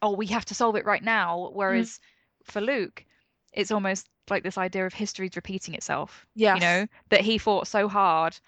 oh 0.02 0.12
we 0.12 0.26
have 0.26 0.44
to 0.44 0.54
solve 0.54 0.76
it 0.76 0.84
right 0.84 1.02
now 1.02 1.50
whereas 1.54 1.98
for 2.44 2.60
luke 2.60 3.04
it's 3.52 3.70
almost 3.70 4.08
like 4.30 4.42
this 4.42 4.58
idea 4.58 4.84
of 4.86 4.92
history's 4.94 5.36
repeating 5.36 5.74
itself 5.74 6.26
Yeah. 6.34 6.54
you 6.54 6.60
know 6.60 6.86
that 7.10 7.22
he 7.22 7.38
fought 7.38 7.66
so 7.66 7.88
hard 7.88 8.38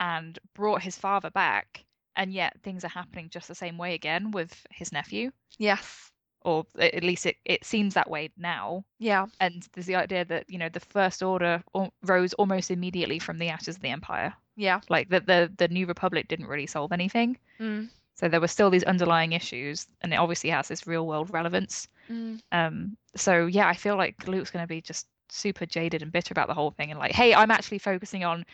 and 0.00 0.38
brought 0.54 0.82
his 0.82 0.96
father 0.98 1.30
back 1.30 1.84
and 2.16 2.32
yet 2.32 2.56
things 2.62 2.84
are 2.84 2.88
happening 2.88 3.28
just 3.30 3.48
the 3.48 3.54
same 3.54 3.78
way 3.78 3.94
again 3.94 4.30
with 4.30 4.66
his 4.70 4.92
nephew 4.92 5.30
Yes. 5.58 6.10
or 6.42 6.64
at 6.78 7.02
least 7.02 7.26
it, 7.26 7.36
it 7.44 7.64
seems 7.64 7.94
that 7.94 8.10
way 8.10 8.30
now 8.36 8.84
Yeah. 8.98 9.26
and 9.40 9.66
there's 9.72 9.86
the 9.86 9.96
idea 9.96 10.24
that 10.24 10.48
you 10.48 10.58
know 10.58 10.68
the 10.68 10.80
first 10.80 11.22
order 11.22 11.62
rose 12.02 12.32
almost 12.34 12.70
immediately 12.70 13.18
from 13.18 13.38
the 13.38 13.48
ashes 13.48 13.76
of 13.76 13.82
the 13.82 13.88
empire 13.90 14.34
Yeah. 14.56 14.80
like 14.88 15.08
the 15.08 15.20
the, 15.20 15.52
the 15.56 15.68
new 15.68 15.86
republic 15.86 16.28
didn't 16.28 16.46
really 16.46 16.66
solve 16.66 16.92
anything 16.92 17.38
Mm. 17.60 17.88
so 18.14 18.28
there 18.28 18.40
were 18.40 18.48
still 18.48 18.70
these 18.70 18.84
underlying 18.84 19.32
issues 19.32 19.86
and 20.00 20.12
it 20.12 20.16
obviously 20.16 20.50
has 20.50 20.68
this 20.68 20.86
real 20.86 21.06
world 21.06 21.30
relevance 21.32 21.88
Mm. 22.10 22.40
um 22.52 22.96
so 23.16 23.46
yeah 23.46 23.68
i 23.68 23.74
feel 23.74 23.96
like 23.96 24.26
luke's 24.28 24.50
going 24.50 24.62
to 24.62 24.66
be 24.68 24.80
just 24.80 25.06
super 25.30 25.66
jaded 25.66 26.02
and 26.02 26.10
bitter 26.12 26.32
about 26.32 26.48
the 26.48 26.54
whole 26.54 26.70
thing 26.70 26.90
and 26.90 26.98
like 26.98 27.12
hey 27.12 27.34
i'm 27.34 27.50
actually 27.50 27.78
focusing 27.78 28.24
on 28.24 28.44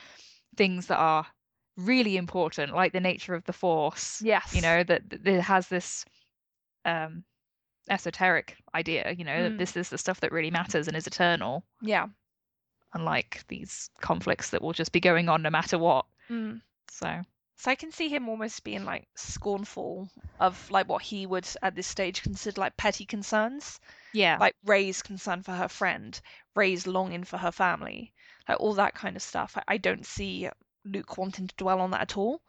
things 0.57 0.87
that 0.87 0.99
are 0.99 1.27
really 1.77 2.17
important 2.17 2.75
like 2.75 2.93
the 2.93 3.01
nature 3.01 3.35
of 3.35 3.45
the 3.45 3.53
force 3.53 4.21
Yes. 4.25 4.53
you 4.55 4.61
know 4.63 4.83
that 4.85 5.09
that 5.11 5.27
it 5.27 5.41
has 5.41 5.69
this 5.69 6.05
um 6.85 7.25
esoteric 7.91 8.57
idea 8.75 9.13
you 9.17 9.25
know 9.25 9.33
Mm. 9.33 9.43
that 9.45 9.59
this 9.59 9.77
is 9.77 9.89
the 9.91 9.99
stuff 9.99 10.21
that 10.21 10.33
really 10.33 10.51
matters 10.51 10.89
and 10.89 10.97
is 10.97 11.07
eternal 11.07 11.65
Yeah. 11.83 12.07
unlike 12.95 13.45
these 13.49 13.91
conflicts 14.01 14.51
that 14.51 14.63
will 14.63 14.73
just 14.73 14.93
be 14.93 15.01
going 15.01 15.29
on 15.29 15.43
no 15.43 15.51
matter 15.51 15.79
what 15.79 16.07
Mm. 16.31 16.61
so 16.91 17.23
So 17.57 17.71
I 17.71 17.77
can 17.77 17.93
see 17.93 18.09
him 18.09 18.29
almost 18.29 18.65
being 18.65 18.85
like 18.85 19.09
scornful 19.15 20.11
of 20.41 20.71
like 20.71 20.89
what 20.89 21.03
he 21.03 21.25
would 21.27 21.49
at 21.63 21.75
this 21.75 21.87
stage 21.87 22.23
consider 22.23 22.61
like 22.61 22.77
petty 22.77 23.05
concerns, 23.07 23.81
Yeah. 24.13 24.39
like 24.39 24.57
Rey's 24.65 25.03
concern 25.03 25.43
for 25.43 25.53
her 25.53 25.69
friend, 25.69 26.21
Rey's 26.55 26.87
longing 26.87 27.25
for 27.25 27.39
her 27.39 27.53
family, 27.53 28.13
like 28.49 28.61
all 28.61 28.75
that 28.75 28.95
kind 28.95 29.17
of 29.17 29.23
stuff. 29.23 29.57
I, 29.57 29.63
I 29.69 29.77
don't 29.79 30.05
see 30.05 30.49
Luke 30.85 31.17
wanting 31.17 31.47
to 31.49 31.57
dwell 31.57 31.81
on 31.81 31.93
that 31.93 32.03
at 32.03 32.17
all. 32.17 32.43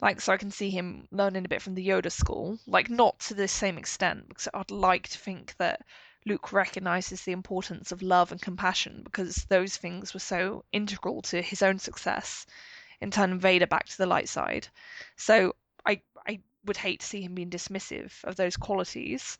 Like, 0.00 0.20
so 0.20 0.32
I 0.32 0.36
can 0.36 0.50
see 0.50 0.70
him 0.70 1.08
learning 1.10 1.46
a 1.46 1.48
bit 1.48 1.62
from 1.62 1.74
the 1.74 1.88
Yoda 1.88 2.12
school, 2.12 2.58
like 2.66 2.90
not 2.90 3.18
to 3.20 3.34
the 3.34 3.48
same 3.48 3.78
extent, 3.78 4.28
because 4.28 4.48
I'd 4.52 4.70
like 4.70 5.08
to 5.08 5.18
think 5.18 5.56
that 5.56 5.80
Luke 6.26 6.52
recognizes 6.52 7.22
the 7.22 7.32
importance 7.32 7.92
of 7.92 8.02
love 8.02 8.30
and 8.30 8.42
compassion 8.42 9.02
because 9.04 9.46
those 9.48 9.76
things 9.76 10.12
were 10.12 10.20
so 10.20 10.64
integral 10.72 11.22
to 11.22 11.40
his 11.40 11.62
own 11.62 11.78
success 11.78 12.44
in 13.00 13.10
turn 13.10 13.38
Vader 13.38 13.66
back 13.66 13.86
to 13.86 13.98
the 13.98 14.06
light 14.06 14.28
side. 14.28 14.68
So 15.16 15.54
I 15.86 16.02
I 16.26 16.40
would 16.64 16.76
hate 16.76 17.00
to 17.00 17.06
see 17.06 17.22
him 17.22 17.34
being 17.34 17.50
dismissive 17.50 18.24
of 18.24 18.36
those 18.36 18.56
qualities, 18.56 19.38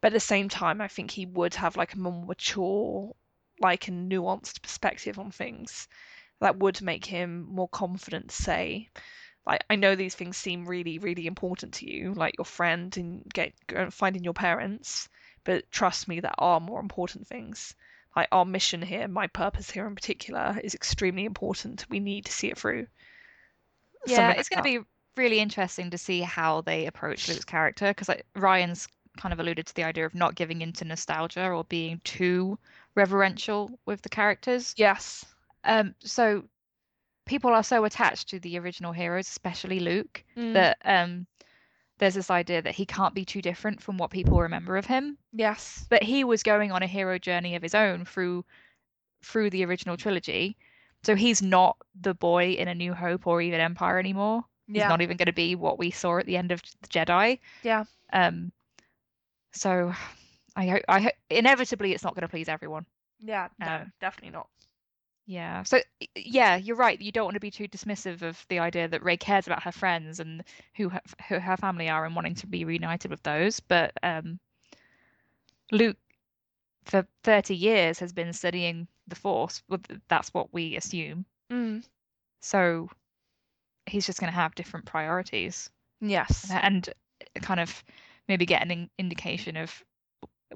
but 0.00 0.08
at 0.08 0.12
the 0.14 0.20
same 0.20 0.48
time, 0.48 0.80
I 0.80 0.88
think 0.88 1.10
he 1.10 1.26
would 1.26 1.54
have 1.54 1.76
like 1.76 1.94
a 1.94 1.98
more 1.98 2.24
mature, 2.24 3.14
like 3.60 3.88
a 3.88 3.92
nuanced 3.92 4.62
perspective 4.62 5.18
on 5.18 5.30
things 5.30 5.88
that 6.40 6.58
would 6.58 6.82
make 6.82 7.04
him 7.04 7.46
more 7.48 7.68
confident 7.68 8.28
to 8.30 8.42
say 8.42 8.90
like 9.46 9.64
I 9.68 9.76
know 9.76 9.94
these 9.94 10.14
things 10.14 10.36
seem 10.36 10.66
really 10.66 10.98
really 10.98 11.26
important 11.26 11.74
to 11.74 11.90
you 11.90 12.14
like 12.14 12.36
your 12.38 12.44
friend 12.44 12.96
and 12.96 13.22
get 13.32 13.52
finding 13.90 14.24
your 14.24 14.34
parents 14.34 15.08
but 15.44 15.70
trust 15.70 16.08
me 16.08 16.20
there 16.20 16.38
are 16.38 16.60
more 16.60 16.80
important 16.80 17.26
things 17.26 17.74
like 18.16 18.28
our 18.32 18.44
mission 18.44 18.82
here 18.82 19.08
my 19.08 19.26
purpose 19.26 19.70
here 19.70 19.86
in 19.86 19.94
particular 19.94 20.58
is 20.62 20.74
extremely 20.74 21.24
important. 21.24 21.86
We 21.90 22.00
need 22.00 22.26
to 22.26 22.32
see 22.32 22.48
it 22.48 22.58
through. 22.58 22.86
Yeah, 24.06 24.16
Something 24.16 24.40
it's 24.40 24.50
like 24.50 24.64
going 24.64 24.74
to 24.74 24.80
be 24.82 24.86
really 25.16 25.40
interesting 25.40 25.90
to 25.90 25.98
see 25.98 26.20
how 26.20 26.60
they 26.62 26.86
approach 26.86 27.28
Luke's 27.28 27.44
character 27.44 27.88
because 27.88 28.08
like 28.08 28.26
Rian's 28.36 28.88
kind 29.16 29.32
of 29.32 29.40
alluded 29.40 29.66
to 29.66 29.74
the 29.74 29.84
idea 29.84 30.06
of 30.06 30.14
not 30.14 30.34
giving 30.34 30.60
into 30.60 30.84
nostalgia 30.84 31.48
or 31.48 31.64
being 31.64 32.00
too 32.04 32.58
reverential 32.94 33.70
with 33.86 34.02
the 34.02 34.08
characters. 34.08 34.74
yes. 34.76 35.24
Um, 35.64 35.94
so 36.00 36.44
people 37.24 37.50
are 37.50 37.62
so 37.62 37.84
attached 37.84 38.28
to 38.28 38.40
the 38.40 38.58
original 38.58 38.92
heroes, 38.92 39.28
especially 39.28 39.80
Luke, 39.80 40.22
Mm, 40.36 40.52
that 40.54 40.78
um, 40.84 41.26
there's 41.98 42.14
this 42.14 42.30
idea 42.30 42.60
that 42.62 42.74
he 42.74 42.86
can't 42.86 43.14
be 43.14 43.24
too 43.24 43.40
different 43.42 43.80
from 43.82 43.96
what 43.98 44.10
people 44.10 44.40
remember 44.40 44.76
of 44.76 44.86
him. 44.86 45.18
yes 45.32 45.86
But 45.88 46.02
he 46.02 46.24
was 46.24 46.42
going 46.42 46.72
on 46.72 46.82
a 46.82 46.86
hero 46.86 47.18
journey 47.18 47.54
of 47.56 47.62
his 47.62 47.74
own 47.74 48.04
through 48.04 48.44
through 49.22 49.50
the 49.50 49.64
original 49.64 49.96
trilogy. 49.96 50.56
So 51.02 51.14
he's 51.14 51.42
not 51.42 51.76
the 52.00 52.14
boy 52.14 52.52
in 52.52 52.68
A 52.68 52.74
New 52.74 52.94
Hope 52.94 53.26
or 53.26 53.40
even 53.40 53.60
Empire 53.60 53.98
anymore. 53.98 54.44
He's 54.72 54.76
yeah 54.82 54.88
not 54.88 55.02
even 55.02 55.16
going 55.16 55.26
to 55.26 55.32
be 55.32 55.54
what 55.54 55.78
we 55.78 55.90
saw 55.90 56.18
at 56.18 56.26
the 56.26 56.36
end 56.36 56.52
of 56.52 56.62
the 56.82 56.88
Jedi. 56.88 57.38
yeah 57.62 57.84
Um, 58.12 58.52
so 59.52 59.92
I 60.56 60.66
hope 60.68 60.82
I 60.88 61.00
hope 61.00 61.12
inevitably 61.30 61.92
it's 61.92 62.04
not 62.04 62.14
going 62.14 62.22
to 62.22 62.28
please 62.28 62.48
everyone. 62.48 62.86
yeah 63.20 63.48
no 63.58 63.66
Um, 63.66 63.92
definitely 64.00 64.30
not 64.30 64.48
Yeah. 65.26 65.62
So 65.62 65.80
yeah, 66.14 66.56
you're 66.56 66.76
right. 66.76 67.00
You 67.00 67.12
don't 67.12 67.24
want 67.24 67.34
to 67.34 67.40
be 67.40 67.50
too 67.50 67.66
dismissive 67.68 68.22
of 68.22 68.44
the 68.48 68.58
idea 68.58 68.88
that 68.88 69.02
Rey 69.02 69.16
cares 69.16 69.46
about 69.46 69.62
her 69.62 69.72
friends 69.72 70.20
and 70.20 70.44
who 70.76 70.90
her, 70.90 71.00
who 71.28 71.38
her 71.38 71.56
family 71.56 71.88
are 71.88 72.04
and 72.04 72.14
wanting 72.14 72.34
to 72.36 72.46
be 72.46 72.64
reunited 72.64 73.10
with 73.10 73.22
those. 73.22 73.60
But 73.60 73.92
um, 74.02 74.38
Luke, 75.72 75.96
for 76.84 77.06
30 77.22 77.56
years, 77.56 77.98
has 78.00 78.12
been 78.12 78.32
studying 78.32 78.86
the 79.08 79.16
Force. 79.16 79.62
Well, 79.68 79.80
that's 80.08 80.32
what 80.34 80.52
we 80.52 80.76
assume. 80.76 81.24
mm, 81.50 81.82
So 82.40 82.90
he's 83.86 84.06
just 84.06 84.20
going 84.20 84.32
to 84.32 84.36
have 84.36 84.54
different 84.54 84.86
priorities 84.86 85.70
yes 86.00 86.50
and 86.50 86.88
kind 87.42 87.60
of 87.60 87.84
maybe 88.28 88.44
get 88.46 88.62
an 88.62 88.70
in- 88.70 88.90
indication 88.98 89.56
of 89.56 89.84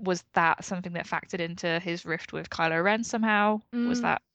was 0.01 0.23
that 0.35 0.65
something 0.65 0.93
that 0.93 1.07
factored 1.07 1.41
into 1.41 1.79
his 1.81 2.05
rift 2.05 2.33
with 2.33 2.51
Kylo 2.51 2.83
Ren 2.85 3.03
somehow? 3.03 3.61
Was 3.73 4.01
Mm. 4.01 4.03
that 4.03 4.17
a 4.17 4.21
pa- 4.21 4.28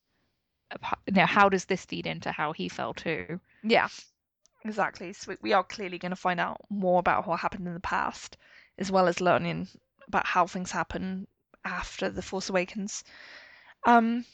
you 1.08 1.14
know, 1.14 1.26
how 1.26 1.50
does 1.50 1.66
this 1.66 1.86
feed 1.86 2.06
into 2.08 2.32
how 2.32 2.52
he 2.54 2.70
felt 2.70 2.98
too? 2.98 3.40
Yeah, 3.64 3.88
exactly. 4.66 5.14
So 5.14 5.32
we- 5.32 5.38
we 5.41 5.54
are 5.54 5.64
clearly 5.64 5.98
going 5.98 6.12
to 6.12 6.16
find 6.16 6.40
out 6.40 6.62
more 6.70 7.00
about 7.00 7.28
what 7.28 7.40
happened 7.40 7.68
in 7.68 7.74
the 7.74 7.80
past, 7.80 8.38
as 8.78 8.91
well 8.91 9.08
as 9.08 9.22
learning 9.22 9.68
about 10.08 10.26
how 10.26 10.48
things 10.48 10.72
happen 10.72 11.28
after 11.66 12.10
The 12.10 12.22
Force 12.22 12.50
Awakens. 12.50 13.04
Um, 13.86 14.26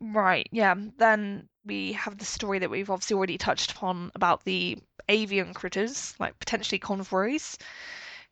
right, 0.00 0.48
yeah. 0.52 0.74
Then 0.98 1.48
we 1.64 1.92
have 1.94 2.18
the 2.18 2.24
story 2.24 2.58
that 2.60 2.70
we've 2.70 2.90
obviously 2.90 3.16
already 3.16 3.38
touched 3.38 3.72
upon 3.72 4.12
about 4.14 4.44
the 4.44 4.78
avian 5.08 5.54
critters, 5.54 6.14
like 6.18 6.38
potentially 6.38 6.78
convors, 6.78 7.58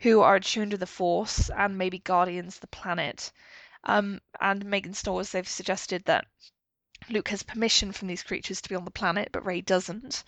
who 0.01 0.21
are 0.21 0.37
attuned 0.37 0.73
to 0.73 0.77
the 0.77 0.87
Force 0.87 1.51
and 1.51 1.79
maybe 1.79 1.99
guardians 1.99 2.57
of 2.57 2.61
the 2.61 2.67
planet. 2.69 3.33
Um, 3.85 4.21
and 4.41 4.65
Megan 4.65 4.95
Stores, 4.95 5.31
they've 5.31 5.49
suggested 5.49 6.05
that 6.07 6.27
Luke 7.11 7.29
has 7.29 7.43
permission 7.43 7.93
from 7.93 8.09
these 8.09 8.23
creatures 8.23 8.61
to 8.63 8.69
be 8.69 8.75
on 8.75 8.85
the 8.85 8.91
planet, 8.91 9.31
but 9.33 9.45
Rey 9.45 9.61
doesn't. 9.61 10.25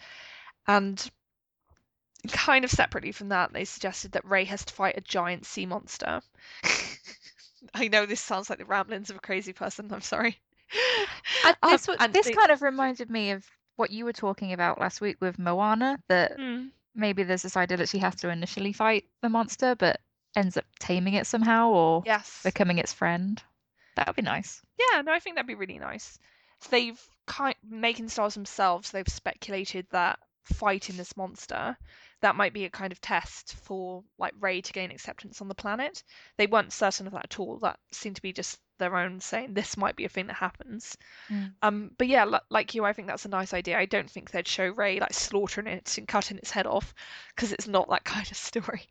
And 0.67 1.11
kind 2.29 2.65
of 2.65 2.71
separately 2.71 3.13
from 3.13 3.29
that, 3.31 3.53
they 3.53 3.65
suggested 3.65 4.13
that 4.13 4.25
Rey 4.25 4.45
has 4.45 4.65
to 4.65 4.75
fight 4.75 4.97
a 4.97 5.01
giant 5.01 5.47
sea 5.47 5.67
monster. 5.67 6.21
I 7.75 7.89
know 7.89 8.07
this 8.07 8.21
sounds 8.21 8.49
like 8.51 8.59
the 8.59 8.65
ramblings 8.65 9.11
of 9.11 9.17
a 9.17 9.21
crazy 9.21 9.53
person. 9.53 9.93
I'm 9.93 10.01
sorry. 10.01 10.39
Um, 11.63 11.71
this 11.71 11.89
and 12.01 12.13
this 12.13 12.27
they- 12.27 12.33
kind 12.33 12.51
of 12.51 12.63
reminded 12.63 13.11
me 13.11 13.31
of 13.33 13.45
what 13.77 13.91
you 13.91 14.05
were 14.05 14.13
talking 14.13 14.53
about 14.53 14.81
last 14.81 15.01
week 15.01 15.17
with 15.21 15.39
Moana, 15.39 15.99
that 16.09 16.39
Mm, 16.39 16.71
maybe 16.95 17.23
there's 17.23 17.43
this 17.43 17.57
idea 17.57 17.77
that 17.79 17.89
she 17.89 17.99
has 17.99 18.15
to 18.17 18.31
initially 18.31 18.73
fight 18.73 19.05
the 19.23 19.29
monster, 19.29 19.75
but 19.75 20.01
ends 20.35 20.57
up 20.57 20.65
taming 20.79 21.15
it 21.15 21.27
somehow 21.27 21.71
or 21.71 22.03
yes. 22.07 22.41
becoming 22.45 22.79
its 22.79 22.93
friend. 22.93 23.43
That 23.97 24.07
would 24.09 24.17
be 24.17 24.23
nice. 24.23 24.61
Yeah, 24.79 25.03
no, 25.03 25.13
I 25.13 25.19
think 25.19 25.37
that'd 25.37 25.47
be 25.47 25.55
really 25.55 25.79
nice. 25.79 26.19
So 26.61 26.69
they've 26.71 27.09
kind 27.27 27.55
making 27.69 28.09
stars 28.09 28.35
themselves. 28.35 28.91
They've 28.91 29.07
speculated 29.09 29.87
that 29.91 30.19
fighting 30.45 30.97
this 30.97 31.17
monster, 31.17 31.77
that 32.21 32.37
might 32.37 32.53
be 32.53 32.65
a 32.65 32.71
kind 32.71 32.93
of 32.93 33.01
test 33.01 33.55
for 33.55 34.05
like 34.19 34.33
Rey 34.41 34.61
to 34.61 34.73
gain 34.73 34.91
acceptance 34.91 35.41
on 35.41 35.49
the 35.49 35.55
planet. 35.55 36.03
They 36.37 36.47
weren't 36.47 36.73
certain 36.73 37.07
of 37.07 37.13
that 37.13 37.25
at 37.25 37.41
all. 37.41 37.59
That 37.59 37.79
seemed 37.93 38.17
to 38.17 38.23
be 38.23 38.33
just 38.33 38.61
their 38.79 38.97
own 38.97 39.21
saying 39.21 39.55
this 39.55 39.77
might 39.77 39.97
be 39.97 40.05
a 40.05 40.09
thing 40.09 40.27
that 40.29 40.37
happens. 40.37 40.97
Mm. 41.31 41.53
Um, 41.63 41.91
but 41.99 42.09
yeah, 42.09 42.25
li- 42.25 42.39
like 42.51 42.75
you, 42.75 42.85
I 42.85 42.93
think 42.93 43.09
that's 43.09 43.25
a 43.25 43.29
nice 43.29 43.53
idea. 43.53 43.79
I 43.79 43.87
don't 43.87 44.11
think 44.11 44.31
they'd 44.31 44.49
show 44.49 44.69
Rey 44.69 45.01
like 45.01 45.13
slaughtering 45.13 45.67
it 45.67 45.99
and 45.99 46.09
cutting 46.09 46.39
its 46.39 46.51
head 46.51 46.67
off 46.67 46.95
because 47.35 47.53
it's 47.53 47.69
not 47.69 47.89
that 47.91 48.05
kind 48.05 48.31
of 48.31 48.37
story. 48.37 48.83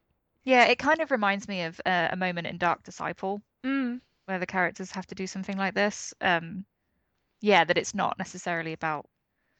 Yeah, 0.43 0.65
it 0.65 0.77
kind 0.77 0.99
of 0.99 1.09
reminds 1.09 1.47
me 1.47 1.63
of 1.63 1.81
uh, 1.85 2.09
a 2.11 2.15
moment 2.15 2.47
in 2.47 2.57
Dark 2.57 2.83
Disciple 2.83 3.41
Mm, 3.63 3.99
where 4.25 4.37
the 4.37 4.45
characters 4.45 4.91
have 4.91 5.07
to 5.07 5.15
do 5.15 5.25
something 5.25 5.57
like 5.57 5.73
this. 5.73 6.13
Um, 6.21 6.65
yeah, 7.45 7.65
that 7.65 7.77
it's 7.77 7.95
not 7.95 8.19
necessarily 8.19 8.73
about 8.73 9.05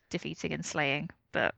defeating 0.10 0.54
and 0.54 0.66
slaying, 0.66 1.10
but 1.32 1.56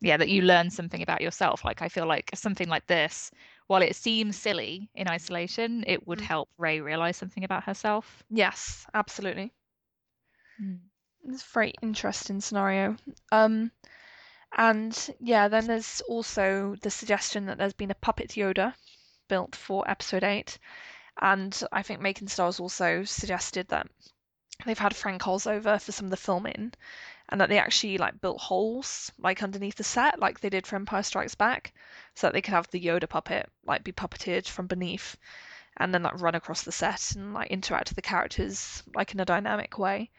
yeah, 0.00 0.16
that 0.16 0.28
you 0.28 0.42
learn 0.42 0.70
something 0.70 1.02
about 1.02 1.20
yourself. 1.22 1.64
Like 1.64 1.82
I 1.82 1.88
feel 1.88 2.06
like 2.06 2.30
something 2.34 2.68
like 2.68 2.86
this, 2.86 3.30
while 3.66 3.82
it 3.82 3.96
seems 3.96 4.36
silly 4.36 4.90
in 4.94 5.08
isolation, 5.08 5.84
it 5.86 6.06
would 6.06 6.20
Mm. 6.20 6.28
help 6.28 6.48
Rey 6.58 6.80
realize 6.80 7.16
something 7.16 7.44
about 7.44 7.64
herself. 7.64 8.24
yes, 8.30 8.86
absolutely. 8.94 9.52
It's 11.24 11.42
a 11.42 11.52
very 11.52 11.74
interesting 11.82 12.40
scenario. 12.40 12.96
Um, 13.32 13.72
and 14.56 15.16
yeah, 15.20 15.48
then 15.48 15.66
there's 15.66 16.00
also 16.02 16.76
the 16.82 16.90
suggestion 16.90 17.46
that 17.46 17.58
there's 17.58 17.72
been 17.74 17.90
a 17.90 17.94
puppet 17.94 18.30
Yoda 18.30 18.74
built 19.28 19.56
for 19.56 19.88
Episode 19.90 20.24
Eight, 20.24 20.58
and 21.20 21.62
I 21.72 21.82
think 21.82 22.00
Macon 22.00 22.28
Stars 22.28 22.60
also 22.60 23.04
suggested 23.04 23.68
that 23.68 23.88
they've 24.64 24.78
had 24.78 24.94
Frank 24.96 25.26
Oz 25.26 25.46
over 25.46 25.78
for 25.78 25.92
some 25.92 26.06
of 26.06 26.10
the 26.10 26.16
filming, 26.16 26.72
and 27.28 27.40
that 27.40 27.48
they 27.48 27.58
actually 27.58 27.98
like 27.98 28.20
built 28.20 28.40
holes 28.40 29.12
like 29.18 29.42
underneath 29.42 29.76
the 29.76 29.84
set, 29.84 30.18
like 30.18 30.40
they 30.40 30.50
did 30.50 30.66
for 30.66 30.76
Empire 30.76 31.02
Strikes 31.02 31.34
Back, 31.34 31.72
so 32.14 32.26
that 32.26 32.32
they 32.34 32.42
could 32.42 32.54
have 32.54 32.68
the 32.70 32.80
Yoda 32.84 33.08
puppet 33.08 33.48
like 33.64 33.84
be 33.84 33.92
puppeted 33.92 34.48
from 34.48 34.66
beneath, 34.66 35.16
and 35.76 35.94
then 35.94 36.02
like 36.02 36.20
run 36.20 36.34
across 36.34 36.62
the 36.62 36.72
set 36.72 37.12
and 37.16 37.34
like 37.34 37.50
interact 37.50 37.90
with 37.90 37.96
the 37.96 38.02
characters 38.02 38.82
like 38.94 39.12
in 39.14 39.20
a 39.20 39.24
dynamic 39.24 39.78
way. 39.78 40.10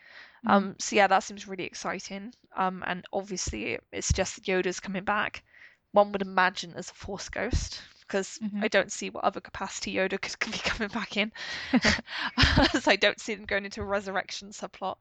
Mm. 0.46 0.52
Um, 0.52 0.76
so 0.80 0.96
yeah, 0.96 1.08
that 1.08 1.24
seems 1.24 1.48
really 1.48 1.66
exciting. 1.66 2.34
Um, 2.56 2.84
and 2.88 3.06
obviously 3.14 3.80
it's 3.92 4.12
just 4.14 4.44
Yoda's 4.44 4.80
coming 4.80 5.04
back. 5.04 5.44
One 5.92 6.12
would 6.12 6.22
imagine 6.22 6.74
as 6.76 6.90
a 6.90 6.94
Force 6.94 7.30
ghost, 7.30 7.82
because 8.12 8.40
Mhm. 8.40 8.62
I 8.62 8.68
don't 8.68 8.92
see 8.92 9.10
what 9.10 9.24
other 9.24 9.40
capacity 9.40 9.94
Yoda 9.94 10.20
could, 10.22 10.38
could 10.38 10.52
be 10.52 10.60
coming 10.60 10.90
back 10.90 11.16
in. 11.16 11.32
so 12.82 12.92
I 12.92 12.98
don't 12.98 13.22
see 13.22 13.36
them 13.36 13.46
going 13.46 13.64
into 13.64 13.82
a 13.82 13.86
resurrection 13.86 14.50
subplot. 14.50 14.98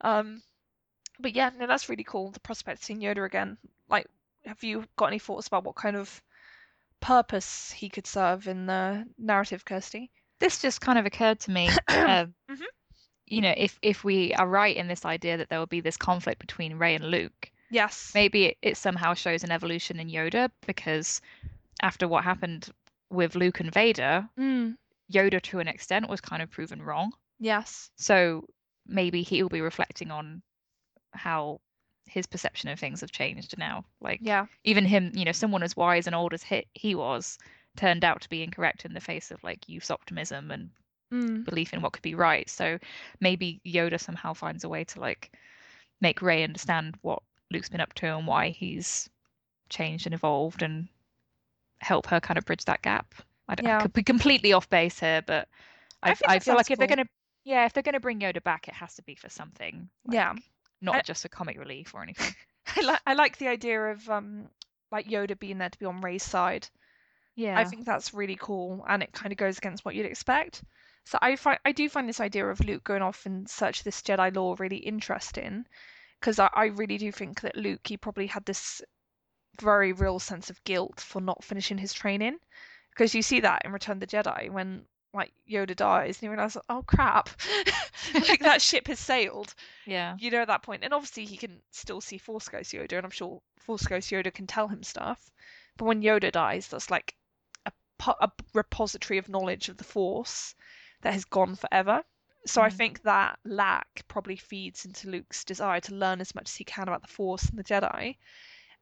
Um, 0.00 0.42
but 1.18 1.34
yeah, 1.34 1.50
no, 1.58 1.66
that's 1.66 1.90
really 1.90 2.04
cool. 2.04 2.30
The 2.30 2.40
prospect 2.40 2.78
of 2.80 2.84
seeing 2.84 3.00
Yoda 3.00 3.26
again. 3.26 3.58
Like, 3.90 4.06
have 4.46 4.62
you 4.64 4.84
got 4.96 5.06
any 5.06 5.18
thoughts 5.18 5.48
about 5.48 5.64
what 5.64 5.76
kind 5.76 5.96
of 5.96 6.22
purpose 7.00 7.70
he 7.72 7.90
could 7.90 8.06
serve 8.06 8.48
in 8.48 8.64
the 8.64 9.04
narrative, 9.18 9.64
Kirsty? 9.66 10.10
This 10.38 10.62
just 10.62 10.80
kind 10.80 10.98
of 10.98 11.04
occurred 11.04 11.40
to 11.40 11.50
me. 11.50 11.68
um, 11.88 12.34
Mhm. 12.50 12.62
You 13.26 13.40
know, 13.42 13.54
if 13.56 13.78
if 13.82 14.02
we 14.04 14.32
are 14.34 14.46
right 14.48 14.76
in 14.76 14.88
this 14.88 15.04
idea 15.04 15.36
that 15.36 15.48
there 15.50 15.58
will 15.58 15.66
be 15.66 15.80
this 15.80 15.96
conflict 15.96 16.40
between 16.40 16.78
Rey 16.78 16.94
and 16.94 17.10
Luke, 17.10 17.50
Yes. 17.70 18.12
maybe 18.14 18.46
it, 18.46 18.58
it 18.62 18.76
somehow 18.76 19.14
shows 19.14 19.42
an 19.44 19.50
evolution 19.50 19.98
in 19.98 20.08
Yoda 20.08 20.50
because 20.64 21.20
after 21.82 22.08
what 22.08 22.24
happened 22.24 22.68
with 23.10 23.34
Luke 23.34 23.60
and 23.60 23.72
Vader, 23.72 24.28
Mm. 24.38 24.76
Yoda 25.12 25.40
to 25.42 25.60
an 25.60 25.68
extent 25.68 26.08
was 26.08 26.20
kind 26.20 26.42
of 26.42 26.50
proven 26.50 26.82
wrong. 26.82 27.12
Yes. 27.38 27.90
So 27.96 28.46
maybe 28.86 29.22
he'll 29.22 29.48
be 29.48 29.60
reflecting 29.60 30.10
on 30.10 30.42
how 31.12 31.60
his 32.06 32.26
perception 32.26 32.68
of 32.68 32.78
things 32.78 33.00
have 33.00 33.12
changed 33.12 33.56
now. 33.58 33.84
Like 34.00 34.20
Yeah. 34.22 34.46
even 34.64 34.84
him, 34.84 35.12
you 35.14 35.24
know, 35.24 35.32
someone 35.32 35.62
as 35.62 35.76
wise 35.76 36.06
and 36.06 36.14
old 36.16 36.34
as 36.34 36.42
he, 36.42 36.66
he 36.74 36.94
was 36.94 37.38
turned 37.76 38.04
out 38.04 38.22
to 38.22 38.28
be 38.28 38.42
incorrect 38.42 38.84
in 38.84 38.94
the 38.94 39.00
face 39.00 39.30
of 39.30 39.42
like 39.44 39.68
youth's 39.68 39.90
optimism 39.90 40.50
and 40.50 40.70
Mm. 41.12 41.44
belief 41.44 41.72
in 41.72 41.80
what 41.82 41.92
could 41.92 42.02
be 42.02 42.16
right. 42.16 42.50
So 42.50 42.78
maybe 43.20 43.60
Yoda 43.64 44.00
somehow 44.00 44.34
finds 44.34 44.64
a 44.64 44.68
way 44.68 44.82
to 44.84 44.98
like 45.00 45.30
make 46.00 46.20
Rey 46.20 46.42
understand 46.42 46.96
what 47.02 47.22
Luke's 47.52 47.68
been 47.68 47.80
up 47.80 47.94
to 47.94 48.06
and 48.16 48.26
why 48.26 48.48
he's 48.48 49.08
changed 49.68 50.06
and 50.06 50.14
evolved 50.14 50.62
and 50.62 50.88
help 51.80 52.06
her 52.06 52.20
kind 52.20 52.38
of 52.38 52.44
bridge 52.44 52.64
that 52.64 52.82
gap. 52.82 53.14
I, 53.48 53.54
don't, 53.54 53.66
Yeah. 53.66 53.78
I 53.78 53.82
could 53.82 53.92
be 53.92 54.02
completely 54.02 54.52
off 54.52 54.68
base 54.68 54.98
here, 54.98 55.22
but 55.26 55.48
I 56.02 56.10
I, 56.10 56.16
I, 56.26 56.38
feel 56.38 56.54
like 56.54 56.70
if 56.70 56.78
they're 56.78 56.88
gonna, 56.88 57.06
yeah, 57.44 57.66
if 57.66 57.72
they're 57.72 57.82
gonna 57.82 58.00
bring 58.00 58.20
Yoda 58.20 58.42
back, 58.42 58.68
it 58.68 58.74
has 58.74 58.94
to 58.96 59.02
be 59.02 59.14
for 59.14 59.28
something. 59.28 59.88
Yeah. 60.10 60.34
not 60.80 60.96
I- 60.96 61.02
just 61.02 61.24
a 61.24 61.28
comic 61.28 61.58
relief 61.58 61.94
or 61.94 62.02
anything. 62.02 62.34
I 62.76 62.80
like 62.80 63.00
I 63.06 63.14
like 63.14 63.38
the 63.38 63.48
idea 63.48 63.80
of 63.80 64.08
um 64.10 64.48
like 64.90 65.06
Yoda 65.06 65.38
being 65.38 65.58
there 65.58 65.68
to 65.68 65.78
be 65.78 65.86
on 65.86 66.00
Rey's 66.00 66.24
side. 66.24 66.68
Yeah, 67.36 67.58
I 67.58 67.64
think 67.64 67.84
that's 67.84 68.14
really 68.14 68.36
cool, 68.40 68.84
and 68.88 69.02
it 69.02 69.12
kind 69.12 69.30
of 69.30 69.38
goes 69.38 69.58
against 69.58 69.84
what 69.84 69.94
you'd 69.94 70.06
expect. 70.06 70.64
So 71.04 71.18
I 71.20 71.36
find 71.36 71.58
I 71.64 71.72
do 71.72 71.88
find 71.88 72.08
this 72.08 72.20
idea 72.20 72.46
of 72.46 72.60
Luke 72.60 72.82
going 72.82 73.02
off 73.02 73.26
in 73.26 73.46
search 73.46 73.80
of 73.80 73.84
this 73.84 74.02
Jedi 74.02 74.34
lore 74.34 74.56
really 74.58 74.78
interesting, 74.78 75.66
because 76.20 76.38
I, 76.38 76.48
I 76.52 76.64
really 76.66 76.98
do 76.98 77.12
think 77.12 77.42
that 77.42 77.56
Luke 77.56 77.86
he 77.86 77.96
probably 77.96 78.26
had 78.26 78.44
this 78.44 78.82
very 79.60 79.92
real 79.92 80.18
sense 80.18 80.50
of 80.50 80.62
guilt 80.64 81.00
for 81.00 81.20
not 81.20 81.44
finishing 81.44 81.78
his 81.78 81.92
training, 81.92 82.38
because 82.90 83.14
you 83.14 83.22
see 83.22 83.40
that 83.40 83.62
in 83.64 83.72
Return 83.72 83.94
of 83.96 84.00
the 84.00 84.06
Jedi 84.06 84.50
when 84.50 84.86
like 85.14 85.32
Yoda 85.50 85.74
dies 85.76 86.16
and 86.18 86.24
you 86.24 86.30
realize 86.30 86.56
oh 86.68 86.82
crap, 86.82 87.30
like 88.28 88.40
that 88.40 88.62
ship 88.62 88.88
has 88.88 88.98
sailed. 89.00 89.54
yeah, 89.86 90.18
You 90.18 90.30
know 90.30 90.42
at 90.42 90.48
that 90.48 90.62
point, 90.62 90.84
and 90.84 90.92
obviously 90.94 91.24
he 91.26 91.36
can 91.36 91.60
still 91.70 92.00
see 92.00 92.18
Force 92.18 92.48
Ghost 92.48 92.72
Yoda, 92.72 92.94
and 92.98 93.04
I'm 93.04 93.10
sure 93.10 93.40
Force 93.58 93.86
Ghost 93.86 94.10
Yoda 94.10 94.32
can 94.32 94.46
tell 94.46 94.68
him 94.68 94.82
stuff. 94.82 95.30
But 95.76 95.86
when 95.86 96.02
Yoda 96.02 96.30
dies, 96.32 96.68
that's 96.68 96.90
like 96.90 97.14
a, 97.66 97.72
a 98.20 98.30
repository 98.54 99.18
of 99.18 99.28
knowledge 99.28 99.68
of 99.68 99.76
the 99.78 99.84
Force 99.84 100.54
that 101.02 101.12
has 101.14 101.24
gone 101.24 101.54
forever. 101.56 102.02
So 102.46 102.62
I 102.62 102.68
Mhm. 102.68 102.70
think 102.70 103.02
that 103.02 103.38
lack 103.44 104.02
probably 104.08 104.36
feeds 104.36 104.84
into 104.84 105.08
Luke's 105.10 105.44
desire 105.44 105.80
to 105.82 105.94
learn 105.94 106.20
as 106.20 106.34
much 106.34 106.48
as 106.50 106.56
he 106.56 106.64
can 106.64 106.88
about 106.88 107.02
the 107.02 107.08
Force 107.08 107.48
and 107.48 107.58
the 107.58 107.64
Jedi. 107.64 108.16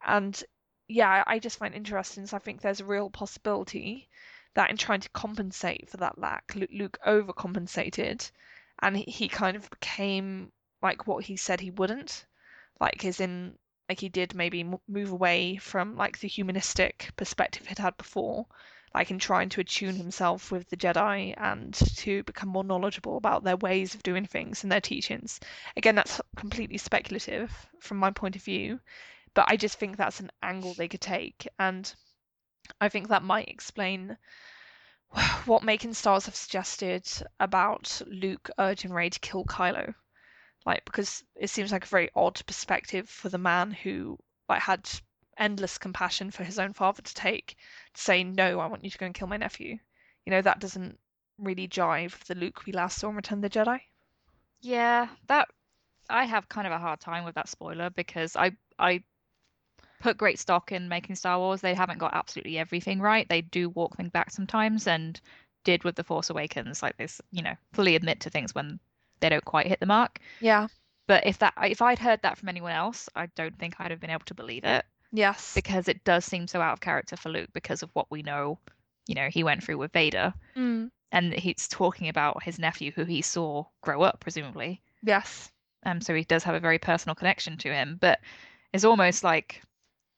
And 0.07 0.43
yeah, 0.89 1.25
I 1.27 1.39
just 1.39 1.59
find 1.59 1.75
interesting. 1.75 2.27
So 2.27 2.37
I 2.37 2.41
think 2.41 2.61
there's 2.61 2.81
a 2.81 2.85
real 2.85 3.11
possibility 3.11 4.09
that 4.55 4.71
in 4.71 4.77
trying 4.77 5.01
to 5.01 5.09
compensate 5.11 5.89
for 5.91 5.97
that 5.99 6.19
lack, 6.19 6.55
Luke 6.71 6.99
overcompensated, 7.07 8.31
and 8.81 8.97
he, 8.97 9.29
kind 9.29 9.57
of 9.57 9.69
became 9.71 10.53
like 10.83 11.07
what 11.07 11.25
he 11.25 11.37
said 11.37 11.61
he 11.61 11.71
wouldn't, 11.71 12.27
like 12.81 13.05
as 13.05 13.21
in 13.21 13.57
like 13.89 14.01
he 14.01 14.09
did 14.09 14.35
maybe 14.35 14.65
move 14.89 15.11
away 15.11 15.57
from 15.57 15.97
like 15.97 16.19
the 16.19 16.29
humanistic 16.29 17.11
perspective 17.17 17.67
he'd 17.67 17.79
had 17.79 17.97
before, 17.97 18.47
like 18.95 19.11
in 19.11 19.19
trying 19.19 19.49
to 19.51 19.61
attune 19.61 19.97
himself 19.97 20.53
with 20.53 20.69
the 20.71 20.77
Jedi 20.77 21.35
and 21.37 21.75
to 21.75 22.23
become 22.23 22.49
more 22.49 22.65
knowledgeable 22.65 23.17
about 23.17 23.45
their 23.45 23.57
ways 23.57 23.95
of 23.95 24.03
doing 24.03 24.25
things 24.25 24.63
and 24.63 24.71
their 24.71 24.81
teachings. 24.81 25.41
Again, 25.77 25.97
that's 25.97 26.21
completely 26.37 26.79
speculative 26.79 27.51
from 27.81 27.97
my 27.99 28.11
point 28.11 28.37
of 28.37 28.43
view, 28.43 28.81
but 29.35 29.47
I 29.49 29.57
just 29.57 29.79
think 29.79 29.97
that's 29.97 30.21
an 30.21 30.31
angle 30.43 30.75
they 30.75 30.89
could 30.89 31.01
take, 31.01 31.49
and 31.59 31.93
I 32.81 32.89
think 32.89 33.09
that 33.09 33.23
might 33.23 33.49
explain 33.49 34.17
what 35.47 35.63
Making 35.63 35.95
Stars 35.95 36.27
have 36.27 36.37
suggested 36.37 37.07
about 37.41 38.01
Luke 38.07 38.51
urging 38.59 38.93
Rey 38.93 39.11
to 39.11 39.21
kill 39.21 39.45
Kylo. 39.45 39.95
Like, 40.67 40.85
because 40.85 41.23
it 41.35 41.51
seems 41.51 41.73
like 41.73 41.85
a 41.85 41.89
very 41.89 42.11
odd 42.15 42.41
perspective 42.47 43.09
for 43.09 43.29
the 43.29 43.39
man 43.39 43.71
who 43.71 44.19
like 44.49 44.63
had 44.63 44.89
endless 45.37 45.79
compassion 45.79 46.31
for 46.31 46.45
his 46.45 46.59
own 46.59 46.73
father 46.73 47.03
to 47.03 47.15
take 47.15 47.57
to 47.95 48.01
say, 48.01 48.25
No, 48.25 48.61
I 48.61 48.67
want 48.67 48.85
you 48.85 48.91
to 48.91 48.99
go 48.99 49.07
and 49.07 49.15
kill 49.15 49.29
my 49.29 49.37
nephew. 49.37 49.79
You 50.25 50.31
know, 50.31 50.43
that 50.43 50.61
doesn't 50.61 50.99
really 51.39 51.69
jive 51.69 52.13
with 52.13 52.25
the 52.29 52.35
Luke 52.35 52.65
we 52.67 52.73
last 52.73 52.99
saw 52.99 53.11
in 53.11 53.17
Return 53.17 53.39
of 53.39 53.43
the 53.43 53.51
Jedi. 53.51 53.81
yeah. 54.61 55.09
That 55.29 55.49
I 56.09 56.25
have 56.25 56.49
kind 56.49 56.67
of 56.67 56.73
a 56.73 56.79
hard 56.79 57.01
time 57.01 57.25
with 57.25 57.35
that 57.37 57.49
spoiler 57.49 57.91
because 57.91 58.37
I 58.37 58.53
I 58.79 59.03
put 60.05 60.19
great 60.19 60.39
stock 60.39 60.71
in 60.71 60.87
making 60.87 61.17
Star 61.17 61.39
Wars. 61.39 61.63
They 61.63 61.75
haven't 61.75 61.99
got 61.99 62.15
absolutely 62.15 62.59
everything 62.59 63.01
right. 63.01 63.27
They 63.27 63.41
do 63.41 63.71
walk 63.71 63.97
things 63.97 64.11
back 64.11 64.31
sometimes, 64.31 64.87
and 64.87 65.19
did 65.65 65.83
with 65.83 65.97
the 65.97 66.05
Force 66.05 66.29
Awakens. 66.29 66.83
Like 66.83 66.99
this, 66.99 67.23
you 67.33 67.43
know, 67.43 67.55
fully 67.73 67.97
admit 67.97 68.21
to 68.21 68.31
things 68.31 68.55
when 68.55 68.79
they 69.21 69.31
don't 69.31 69.45
quite 69.45 69.67
hit 69.67 69.81
the 69.81 69.87
mark. 69.87 70.21
Yeah. 70.41 70.69
But 71.07 71.27
if 71.27 71.39
that 71.39 71.55
if 71.63 71.81
I'd 71.81 71.99
heard 71.99 72.21
that 72.23 72.37
from 72.37 72.51
anyone 72.51 72.73
else, 72.73 73.09
I 73.17 73.27
don't 73.35 73.59
think 73.59 73.77
I'd 73.79 73.91
have 73.91 74.01
been 74.01 74.11
able 74.11 74.27
to 74.27 74.35
believe 74.35 74.65
it 74.65 74.85
Yes. 75.11 75.55
because 75.55 75.89
it 75.89 76.05
does 76.05 76.27
seem 76.27 76.47
so 76.47 76.61
out 76.61 76.75
of 76.75 76.81
character 76.81 77.17
for 77.17 77.31
Luke 77.31 77.51
because 77.55 77.83
of 77.83 77.91
what 77.95 78.11
we 78.11 78.23
know, 78.23 78.59
you 79.07 79.15
know, 79.15 79.29
he 79.31 79.43
went 79.43 79.65
through 79.65 79.79
with 79.79 79.93
Vader. 79.93 80.35
Mm. 80.55 80.91
And 81.13 81.33
he's 81.33 81.69
talking 81.69 82.09
about 82.09 82.43
his 82.43 82.59
nephew 82.59 82.91
who 82.91 83.05
he 83.05 83.23
saw 83.23 83.65
grow 83.81 84.03
up, 84.03 84.21
presumably. 84.21 84.83
Yes. 85.03 85.51
Um, 85.87 86.01
so 86.01 86.15
he 86.15 86.25
does 86.25 86.43
have 86.45 86.57
a 86.57 86.61
very 86.61 86.79
personal 86.79 87.15
connection 87.15 87.57
to 87.59 87.73
him. 87.73 87.97
But 88.01 88.21
it's 88.73 88.85
almost 88.85 89.23
like 89.25 89.63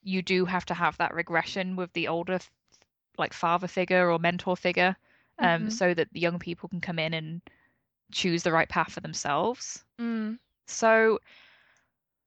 you 0.07 0.23
do 0.23 0.45
have 0.45 0.65
to 0.67 0.75
have 0.75 0.97
that 0.99 1.13
regression 1.15 1.75
with 1.75 1.93
the 1.93 2.07
older, 2.09 2.39
like 3.19 3.33
father 3.33 3.67
figure 3.67 4.11
or 4.11 4.19
mentor 4.21 4.57
figure, 4.57 4.97
um, 5.39 5.67
Mhm. 5.67 5.73
so 5.73 5.93
that 5.93 6.13
the 6.13 6.21
young 6.21 6.39
people 6.39 6.69
can 6.69 6.81
come 6.81 6.99
in 7.01 7.13
and 7.13 7.43
choose 8.13 8.45
the 8.45 8.53
right 8.53 8.69
path 8.69 8.93
for 8.93 9.01
themselves. 9.01 9.85
Mm. 9.99 10.39
So 10.69 11.19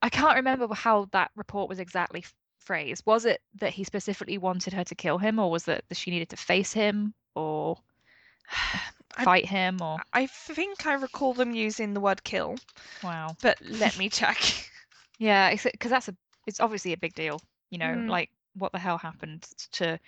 I 0.01 0.09
can't 0.09 0.35
remember 0.35 0.73
how 0.73 1.05
that 1.11 1.31
report 1.35 1.69
was 1.69 1.79
exactly 1.79 2.25
phrased. 2.59 3.05
Was 3.05 3.23
it 3.25 3.41
that 3.55 3.73
he 3.73 3.85
specifically 3.85 4.37
wanted 4.37 4.73
her 4.73 4.83
to 4.83 4.95
kill 4.95 5.17
him, 5.17 5.39
or 5.39 5.49
was 5.49 5.67
it 5.67 5.85
that 5.87 5.97
she 5.97 6.11
needed 6.11 6.29
to 6.29 6.37
face 6.37 6.73
him 6.73 7.13
or 7.33 7.77
I- 9.17 9.23
fight 9.23 9.45
him? 9.45 9.81
Or 9.81 9.99
I 10.11 10.27
think 10.27 10.85
I 10.85 10.93
recall 10.93 11.33
them 11.33 11.53
using 11.53 11.93
the 11.93 12.01
word 12.01 12.23
kill, 12.25 12.57
wow, 13.03 13.35
but 13.41 13.57
let 13.61 13.97
me 13.99 14.09
check. 14.09 14.37
yeah, 15.17 15.51
because 15.53 15.91
that's 15.91 16.09
a 16.09 16.15
it's 16.45 16.59
obviously 16.59 16.93
a 16.93 16.97
big 16.97 17.13
deal. 17.13 17.41
You 17.69 17.77
know, 17.77 17.93
Mm. 17.95 18.09
like 18.09 18.29
what 18.55 18.71
the 18.71 18.79
hell 18.79 18.97
happened 18.97 19.43
to 19.73 19.99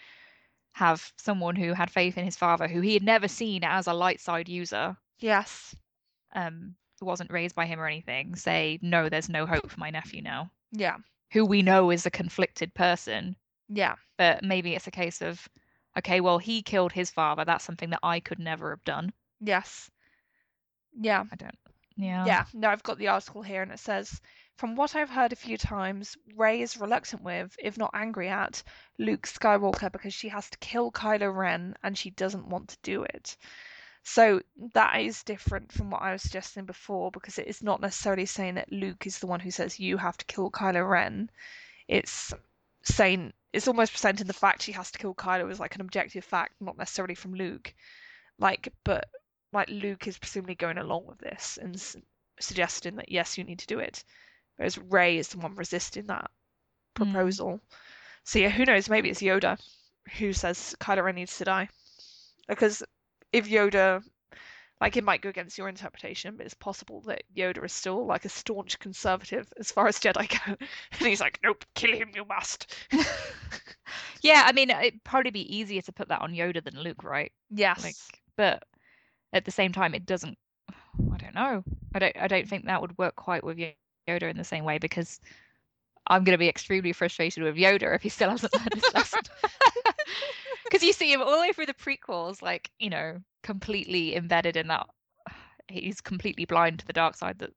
have 0.74 1.12
someone 1.18 1.56
who 1.56 1.74
had 1.74 1.92
faith 1.92 2.18
in 2.18 2.26
his 2.26 2.38
father, 2.38 2.68
who 2.68 2.82
he 2.82 2.94
had 2.94 3.04
never 3.04 3.28
seen 3.28 3.64
as 3.64 3.88
a 3.88 3.94
light 3.94 4.20
side 4.22 4.48
user, 4.50 4.98
yes. 5.20 5.76
um, 6.34 6.76
wasn't 7.02 7.32
raised 7.32 7.56
by 7.56 7.66
him 7.66 7.80
or 7.80 7.88
anything, 7.88 8.36
say 8.36 8.80
no, 8.82 9.10
there's 9.10 9.28
no 9.30 9.46
hope 9.46 9.70
for 9.70 9.80
my 9.80 9.90
nephew 9.90 10.22
now. 10.22 10.50
Yeah. 10.72 10.98
Who 11.34 11.46
we 11.46 11.62
know 11.62 11.90
is 11.92 12.06
a 12.06 12.12
conflicted 12.12 12.74
person, 12.74 13.36
Yeah. 13.68 13.96
but 14.18 14.44
maybe 14.44 14.76
it's 14.76 14.88
a 14.88 14.92
case 14.92 15.22
of 15.22 15.48
okay 15.98 16.22
well 16.22 16.38
he 16.38 16.62
killed 16.62 16.94
his 16.94 17.12
father 17.12 17.44
that's 17.44 17.66
something 17.66 17.90
that 17.90 18.00
i 18.02 18.22
could 18.22 18.40
never 18.40 18.70
have 18.70 18.84
done 18.86 19.12
Yes. 19.42 19.92
Yeah. 20.98 21.26
i 21.32 21.36
don't 21.36 21.58
yeah 21.98 22.26
Yeah. 22.26 22.46
No, 22.54 22.70
I've 22.70 22.84
got 22.84 22.98
the 22.98 23.10
article 23.10 23.42
here 23.42 23.62
and 23.62 23.72
it 23.74 23.80
says 23.80 24.22
from 24.62 24.76
what 24.76 24.96
I've 24.96 25.10
heard 25.10 25.34
a 25.34 25.36
few 25.48 25.58
times, 25.58 26.16
Rey 26.36 26.62
is 26.62 26.78
reluctant 26.78 27.24
with, 27.24 27.56
if 27.58 27.80
not 27.80 27.90
angry 27.96 28.30
at, 28.30 28.62
Luke 29.00 29.26
Skywalker 29.26 29.92
because 29.92 30.14
she 30.14 30.30
has 30.30 30.52
to 30.52 30.58
kill 30.60 30.92
Kylo 30.92 31.36
Ren 31.36 31.76
and 31.82 31.98
she 31.98 32.12
doesn't 32.12 32.46
want 32.46 32.68
to 32.68 32.78
do 32.84 33.02
it. 33.02 33.38
So 34.04 34.44
that 34.76 35.02
is 35.02 35.24
different 35.24 35.72
from 35.72 35.90
what 35.90 36.04
I 36.04 36.12
was 36.12 36.22
suggesting 36.22 36.66
before 36.66 37.10
because 37.10 37.40
it 37.40 37.48
is 37.48 37.64
not 37.64 37.82
necessarily 37.82 38.28
saying 38.28 38.54
that 38.54 38.72
Luke 38.72 39.08
is 39.08 39.18
the 39.18 39.26
one 39.26 39.40
who 39.40 39.50
says 39.50 39.80
you 39.80 39.98
have 39.98 40.16
to 40.20 40.26
kill 40.26 40.52
Kylo 40.52 40.88
Ren. 40.88 41.32
It's 41.88 42.32
saying 42.84 43.34
it's 43.54 43.68
almost 43.68 43.94
presenting 43.94 44.28
the 44.28 44.32
fact 44.32 44.62
she 44.62 44.74
has 44.74 44.92
to 44.92 45.00
kill 45.00 45.16
Kylo 45.16 45.50
as 45.50 45.60
like 45.60 45.74
an 45.74 45.82
objective 45.82 46.24
fact, 46.24 46.54
not 46.62 46.78
necessarily 46.78 47.16
from 47.16 47.34
Luke. 47.34 47.74
Like, 48.38 48.72
but 48.84 49.10
like 49.52 49.70
Luke 49.70 50.06
is 50.06 50.20
presumably 50.20 50.54
going 50.54 50.78
along 50.78 51.08
with 51.08 51.18
this 51.18 51.58
and 51.60 51.82
suggesting 52.40 52.98
that 52.98 53.12
yes, 53.12 53.40
you 53.40 53.44
need 53.44 53.58
to 53.58 53.66
do 53.66 53.80
it, 53.80 54.04
whereas 54.58 54.78
Rey 54.78 55.18
is 55.18 55.30
the 55.30 55.38
one 55.40 55.56
resisting 55.56 56.08
that 56.08 56.30
Hmm. 56.98 57.04
proposal. 57.04 57.62
So 58.24 58.40
yeah, 58.40 58.50
who 58.50 58.66
knows? 58.66 58.90
Maybe 58.90 59.10
it's 59.10 59.22
Yoda 59.22 59.58
who 60.18 60.34
says 60.34 60.76
Kylo 60.80 61.04
Ren 61.04 61.16
needs 61.16 61.38
to 61.38 61.46
die, 61.46 61.70
because 62.48 62.84
if 63.32 63.48
Yoda, 63.48 64.04
like, 64.82 64.98
it 64.98 65.04
might 65.04 65.22
go 65.22 65.30
against 65.30 65.58
your 65.58 65.70
interpretation, 65.70 66.36
but 66.36 66.46
it's 66.46 66.56
possible 66.56 67.02
that 67.02 67.24
Yoda 67.36 67.64
is 67.64 67.72
still 67.72 68.06
like 68.06 68.26
a 68.26 68.30
staunch 68.30 68.78
conservative 68.80 69.52
as 69.60 69.72
far 69.72 69.88
as 69.88 70.00
Jedi 70.00 70.28
go, 70.30 70.56
and 70.92 71.08
he's 71.08 71.22
like, 71.22 71.40
nope, 71.44 71.64
kill 71.76 71.96
him, 71.96 72.10
you 72.14 72.26
must. 72.26 72.76
yeah 74.22 74.44
i 74.46 74.52
mean 74.52 74.70
it'd 74.70 75.04
probably 75.04 75.32
be 75.32 75.56
easier 75.56 75.82
to 75.82 75.92
put 75.92 76.08
that 76.10 76.22
on 76.22 76.32
yoda 76.32 76.64
than 76.64 76.80
luke 76.80 77.04
right 77.04 77.32
Yes. 77.50 77.84
like 77.84 77.96
but 78.38 78.64
at 79.34 79.46
the 79.46 79.52
same 79.52 79.72
time 79.72 79.94
it 79.94 80.06
doesn't 80.06 80.38
i 80.70 81.18
don't 81.18 81.36
know 81.36 81.64
i 81.96 82.00
don't 82.00 82.16
i 82.18 82.28
don't 82.28 82.48
think 82.48 82.66
that 82.66 82.82
would 82.82 82.98
work 82.98 83.16
quite 83.16 83.44
with 83.44 83.58
Yo- 83.58 83.72
yoda 84.20 84.30
in 84.30 84.38
the 84.38 84.44
same 84.44 84.64
way 84.64 84.78
because 84.78 85.20
I'm 86.08 86.24
going 86.24 86.34
to 86.34 86.40
be 86.40 86.50
extremely 86.50 86.94
frustrated 86.94 87.44
with 87.44 87.56
Yoda 87.56 87.96
if 87.96 88.02
he 88.02 88.10
still 88.10 88.30
hasn't 88.30 88.54
learned 88.56 88.74
his 88.74 88.94
lesson. 88.94 89.22
Because 90.66 90.86
you 90.86 90.94
see 90.94 91.12
him 91.12 91.22
all 91.22 91.36
the 91.36 91.42
way 91.42 91.52
through 91.52 91.66
the 91.66 91.74
prequels, 91.74 92.42
like, 92.42 92.72
you 92.80 92.90
know, 92.90 93.18
completely 93.44 94.16
embedded 94.16 94.56
in 94.56 94.68
that. 94.68 94.88
He's 95.68 96.00
completely 96.00 96.46
blind 96.46 96.80
to 96.80 96.88
the 96.88 96.94
dark 96.94 97.16
side 97.16 97.40
that 97.40 97.52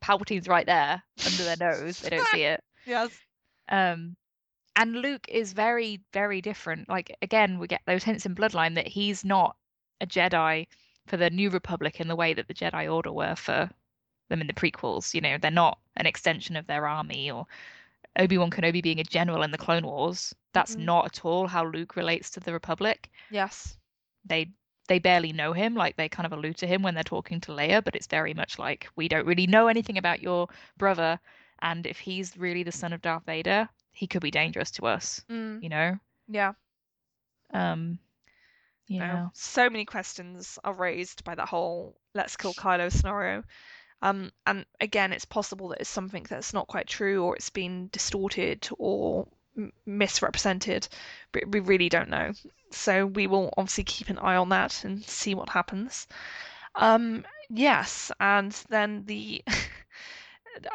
Palpatine's 0.00 0.48
right 0.48 0.66
there 0.66 1.02
under 1.24 1.44
their 1.44 1.56
nose, 1.56 2.00
they 2.00 2.10
don't 2.10 2.28
see 2.28 2.42
it. 2.42 2.62
Yes. 2.84 3.16
Um, 3.68 4.16
and 4.74 4.96
Luke 4.96 5.26
is 5.28 5.52
very, 5.52 6.00
very 6.12 6.40
different. 6.40 6.88
Like, 6.88 7.16
again, 7.22 7.60
we 7.60 7.68
get 7.68 7.82
those 7.86 8.02
hints 8.02 8.26
in 8.26 8.34
Bloodline 8.34 8.74
that 8.74 8.88
he's 8.88 9.24
not 9.24 9.54
a 10.00 10.06
Jedi 10.06 10.66
for 11.06 11.16
the 11.16 11.30
New 11.30 11.48
Republic 11.48 12.00
in 12.00 12.08
the 12.08 12.16
way 12.16 12.34
that 12.34 12.48
the 12.48 12.54
Jedi 12.54 12.92
Order 12.92 13.12
were 13.12 13.36
for 13.36 13.70
them 14.32 14.40
in 14.40 14.48
the 14.48 14.52
prequels. 14.52 15.14
You 15.14 15.20
know, 15.20 15.38
they're 15.38 15.50
not 15.50 15.78
an 15.96 16.06
extension 16.06 16.56
of 16.56 16.66
their 16.66 16.86
army 16.88 17.30
or 17.30 17.46
Obi-Wan 18.18 18.50
Kenobi 18.50 18.82
being 18.82 19.00
a 19.00 19.04
general 19.04 19.42
in 19.42 19.52
the 19.52 19.58
Clone 19.58 19.86
Wars. 19.86 20.34
That's 20.52 20.76
Mhm. 20.76 20.84
not 20.84 21.06
at 21.06 21.24
all 21.24 21.46
how 21.46 21.64
Luke 21.64 21.96
relates 21.96 22.30
to 22.30 22.40
the 22.40 22.52
Republic. 22.52 23.10
Yes. 23.30 23.78
They 24.24 24.50
they 24.88 24.98
barely 24.98 25.32
know 25.32 25.52
him, 25.52 25.74
like 25.74 25.96
they 25.96 26.08
kind 26.08 26.26
of 26.26 26.32
allude 26.32 26.56
to 26.58 26.66
him 26.66 26.82
when 26.82 26.94
they're 26.94 27.04
talking 27.04 27.40
to 27.42 27.52
Leia, 27.52 27.82
but 27.84 27.94
it's 27.94 28.08
very 28.08 28.34
much 28.34 28.58
like 28.58 28.88
we 28.96 29.08
don't 29.08 29.26
really 29.26 29.46
know 29.46 29.68
anything 29.68 29.96
about 29.96 30.20
your 30.20 30.48
brother, 30.76 31.20
and 31.60 31.86
if 31.86 32.00
he's 32.00 32.36
really 32.36 32.64
the 32.64 32.72
son 32.72 32.92
of 32.92 33.00
Darth 33.00 33.24
Vader, 33.24 33.68
he 33.92 34.06
could 34.08 34.22
be 34.22 34.30
dangerous 34.30 34.70
to 34.72 34.86
us, 34.86 35.24
Mm, 35.30 35.62
you 35.62 35.68
know? 35.68 35.98
yeah. 36.28 36.54
Um 37.54 37.98
yeah. 38.88 39.28
So 39.32 39.70
many 39.70 39.84
questions 39.84 40.58
are 40.64 40.74
raised 40.74 41.24
by 41.24 41.34
that 41.36 41.48
whole 41.48 41.96
let's 42.14 42.36
kill 42.36 42.52
Kylo 42.54 42.90
scenario. 42.92 43.44
Um, 44.02 44.32
and 44.46 44.66
again, 44.80 45.12
it's 45.12 45.24
possible 45.24 45.68
that 45.68 45.80
it's 45.80 45.90
something 45.90 46.24
that's 46.28 46.52
not 46.52 46.68
quite 46.68 46.88
true 46.88 47.24
or 47.24 47.36
it's 47.36 47.50
been 47.50 47.88
distorted 47.92 48.68
or 48.78 49.28
m- 49.56 49.72
misrepresented, 49.86 50.88
but 51.32 51.48
we 51.48 51.60
really 51.60 51.88
don't 51.88 52.10
know. 52.10 52.32
So 52.72 53.06
we 53.06 53.26
will 53.28 53.52
obviously 53.56 53.84
keep 53.84 54.10
an 54.10 54.18
eye 54.18 54.36
on 54.36 54.50
that 54.50 54.84
and 54.84 55.04
see 55.04 55.34
what 55.34 55.50
happens. 55.50 56.06
Um, 56.74 57.24
yes, 57.50 58.10
and 58.20 58.52
then 58.70 59.04
the 59.06 59.42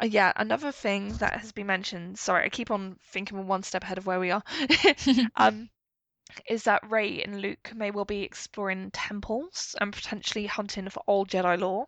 uh, 0.01 0.05
yeah, 0.05 0.33
another 0.35 0.71
thing 0.71 1.13
that 1.17 1.39
has 1.39 1.51
been 1.51 1.67
mentioned. 1.67 2.17
Sorry, 2.19 2.45
I 2.45 2.49
keep 2.49 2.71
on 2.71 2.97
thinking 3.11 3.37
we're 3.37 3.43
one 3.43 3.63
step 3.63 3.83
ahead 3.83 3.97
of 3.97 4.05
where 4.05 4.19
we 4.19 4.31
are. 4.31 4.43
um, 5.35 5.69
is 6.47 6.63
that 6.63 6.89
Rey 6.89 7.23
and 7.23 7.41
Luke 7.41 7.71
may 7.75 7.91
well 7.91 8.05
be 8.05 8.23
exploring 8.23 8.91
temples 8.91 9.75
and 9.81 9.93
potentially 9.93 10.45
hunting 10.47 10.89
for 10.89 11.03
old 11.07 11.29
Jedi 11.29 11.59
lore. 11.59 11.87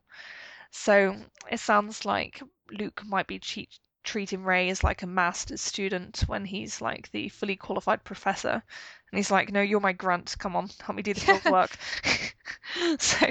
So 0.71 1.15
it 1.51 1.59
sounds 1.59 2.05
like 2.05 2.41
Luke 2.71 3.01
might 3.05 3.27
be 3.27 3.39
cheat- 3.39 3.79
treating 4.03 4.43
Rey 4.43 4.69
as 4.69 4.83
like 4.83 5.01
a 5.03 5.07
master's 5.07 5.61
student 5.61 6.23
when 6.27 6.45
he's 6.45 6.81
like 6.81 7.11
the 7.11 7.29
fully 7.29 7.55
qualified 7.55 8.03
professor. 8.03 8.63
And 9.11 9.17
he's 9.17 9.31
like, 9.31 9.51
No, 9.51 9.61
you're 9.61 9.79
my 9.79 9.93
grunt. 9.93 10.35
Come 10.39 10.55
on, 10.55 10.69
help 10.79 10.95
me 10.95 11.01
do 11.03 11.13
the 11.13 11.19
field 11.21 11.45
work. 11.45 11.71
so 12.99 13.27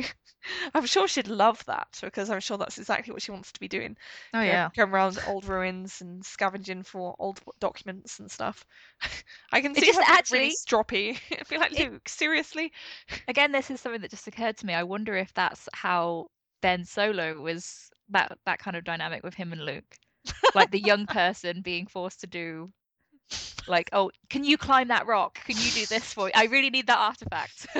I'm 0.74 0.86
sure 0.86 1.06
she'd 1.06 1.28
love 1.28 1.64
that 1.66 1.86
because 2.02 2.30
I'm 2.30 2.40
sure 2.40 2.58
that's 2.58 2.78
exactly 2.78 3.12
what 3.12 3.22
she 3.22 3.30
wants 3.30 3.52
to 3.52 3.60
be 3.60 3.68
doing. 3.68 3.96
oh 4.34 4.38
Go- 4.40 4.44
yeah. 4.44 4.68
Going 4.76 4.90
around 4.90 5.18
old 5.28 5.44
ruins 5.44 6.00
and 6.00 6.24
scavenging 6.24 6.82
for 6.82 7.14
old 7.18 7.40
documents 7.60 8.18
and 8.18 8.30
stuff. 8.30 8.64
I 9.52 9.60
can 9.60 9.72
It 9.72 9.80
see 9.80 9.86
just 9.86 9.98
her 10.00 10.04
being 10.06 10.18
actually- 10.18 10.38
really 10.40 10.54
stroppy. 10.56 11.18
I'd 11.38 11.48
be 11.48 11.58
like, 11.58 11.78
It- 11.78 11.92
Luke, 11.92 12.08
seriously? 12.08 12.72
Again, 13.28 13.52
this 13.52 13.70
is 13.70 13.80
something 13.80 14.00
that 14.02 14.10
just 14.10 14.26
occurred 14.26 14.56
to 14.58 14.66
me. 14.66 14.74
I 14.74 14.82
wonder 14.82 15.14
if 15.16 15.32
that's 15.34 15.68
how 15.72 16.26
Ben 16.60 16.84
Solo 16.84 17.40
was 17.40 17.90
that 18.10 18.38
that 18.46 18.58
kind 18.58 18.76
of 18.76 18.84
dynamic 18.84 19.22
with 19.22 19.34
him 19.34 19.52
and 19.52 19.64
Luke. 19.64 19.96
Like 20.54 20.70
the 20.70 20.80
young 20.80 21.06
person 21.20 21.60
being 21.62 21.86
forced 21.86 22.20
to 22.20 22.26
do 22.26 22.72
like, 23.68 23.90
oh, 23.92 24.10
can 24.30 24.44
you 24.44 24.56
climb 24.56 24.88
that 24.88 25.06
rock? 25.06 25.38
Can 25.44 25.56
you 25.56 25.70
do 25.70 25.86
this 25.86 26.12
for 26.12 26.26
me? 26.26 26.32
I 26.34 26.44
really 26.46 26.70
need 26.70 26.86
that 26.86 26.98
artifact. 26.98 27.66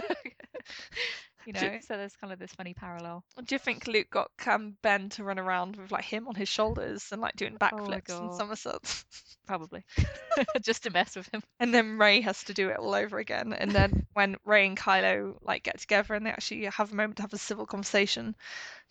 you 1.49 1.55
know, 1.55 1.79
so 1.81 1.97
there's 1.97 2.15
kind 2.15 2.31
of 2.31 2.39
this 2.39 2.53
funny 2.53 2.75
parallel. 2.75 3.25
Do 3.43 3.55
you 3.55 3.59
think 3.59 3.87
Luke 3.87 4.11
got 4.11 4.31
um, 4.47 4.77
Ben 4.83 5.09
to 5.11 5.25
run 5.25 5.39
around 5.39 5.77
with 5.77 5.91
like 5.91 6.05
him 6.05 6.29
on 6.29 6.35
his 6.35 6.49
shoulders 6.49 7.09
and 7.11 7.23
like 7.23 7.37
doing 7.37 7.57
Oh 7.62 7.65
backflips 7.65 8.20
and 8.20 8.35
somersaults? 8.35 9.07
Probably. 9.47 9.83
Just 10.62 10.83
to 10.83 10.91
mess 10.91 11.16
with 11.16 11.27
him. 11.33 11.43
And 11.59 11.73
then 11.73 11.97
Rey 11.97 12.20
has 12.20 12.45
to 12.45 12.55
do 12.55 12.69
it 12.69 12.77
all 12.77 12.95
over 12.95 13.16
again. 13.16 13.55
And 13.55 13.70
then 13.70 14.07
when 14.12 14.37
Rey 14.45 14.66
and 14.66 14.77
Kylo 14.77 15.39
like 15.41 15.62
get 15.62 15.81
together 15.81 16.12
and 16.12 16.27
they 16.27 16.31
actually 16.31 16.66
have 16.66 16.93
a 16.93 16.95
moment 16.95 17.16
to 17.16 17.23
have 17.23 17.33
a 17.33 17.39
civil 17.39 17.65
conversation, 17.65 18.37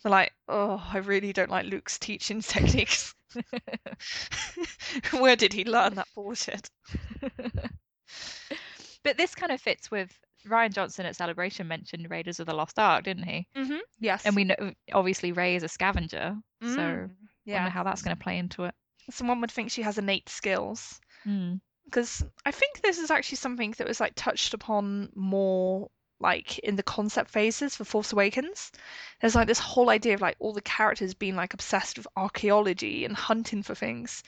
they're 0.02 0.12
like, 0.12 0.34
"Oh, 0.48 0.84
I 0.92 0.98
really 0.98 1.34
don't 1.34 1.52
like 1.52 1.68
Luke's 1.68 2.00
teaching 2.00 2.42
techniques. 2.42 3.14
Where 5.12 5.36
did 5.36 5.54
he 5.54 5.64
learn 5.64 5.94
that 5.94 6.08
bullshit?" 6.16 6.72
but 9.04 9.16
this 9.16 9.36
kind 9.36 9.52
of 9.52 9.62
fits 9.62 9.92
with 9.92 10.18
Rian 10.48 10.74
Johnson 10.74 11.06
at 11.06 11.16
Celebration 11.16 11.68
mentioned 11.68 12.10
Raiders 12.10 12.40
of 12.40 12.46
the 12.48 12.54
Lost 12.54 12.78
Ark, 12.80 13.04
didn't 13.04 13.24
he? 13.24 13.48
Mm-hmm. 13.56 13.78
Yes. 14.00 14.26
And 14.26 14.36
we 14.36 14.44
know 14.46 14.56
obviously 14.94 15.32
Rey 15.32 15.56
is 15.56 15.64
a 15.64 15.68
scavenger, 15.68 16.36
so 16.62 16.68
Mm, 16.68 17.10
yeah, 17.46 17.66
yeah. 17.66 17.70
how 17.70 17.84
that's 17.84 18.02
going 18.02 18.16
to 18.16 18.22
play 18.24 18.38
into 18.38 18.64
it. 18.66 18.74
Someone 19.10 19.40
would 19.42 19.52
think 19.52 19.72
she 19.72 19.82
has 19.84 19.98
innate 19.98 20.30
skills. 20.30 21.00
Mm. 21.26 21.60
because 21.86 22.24
I 22.46 22.52
think 22.52 22.82
this 22.82 22.98
is 23.00 23.10
actually 23.12 23.38
something 23.38 23.74
that 23.78 23.88
was 23.88 24.00
like 24.00 24.14
touched 24.16 24.54
upon 24.54 25.10
more 25.16 25.90
like 26.20 26.58
in 26.60 26.76
the 26.76 26.84
concept 26.84 27.30
phases 27.30 27.76
for 27.76 27.84
Force 27.86 28.12
Awakens. 28.14 28.72
There's 29.22 29.36
like 29.36 29.48
this 29.48 29.60
whole 29.60 29.90
idea 29.90 30.14
of 30.16 30.22
like 30.22 30.36
all 30.40 30.54
the 30.54 30.62
characters 30.62 31.14
being 31.14 31.36
like 31.36 31.54
obsessed 31.54 31.98
with 31.98 32.08
archaeology 32.16 33.06
and 33.06 33.16
hunting 33.16 33.62
for 33.64 33.76
things. 33.76 34.24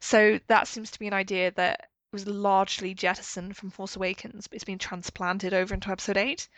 So 0.00 0.38
that 0.48 0.68
seems 0.68 0.90
to 0.92 0.98
be 0.98 1.06
an 1.06 1.12
idea 1.14 1.50
that 1.56 1.88
was 2.14 2.26
largely 2.26 2.94
jettisoned 2.94 3.56
from 3.56 3.68
Force 3.70 3.96
Awakens, 3.96 4.46
but 4.46 4.54
it's 4.56 4.64
been 4.64 4.78
transplanted 4.78 5.52
over 5.52 5.74
into 5.74 5.90
Episode 5.90 6.16
8. 6.16 6.48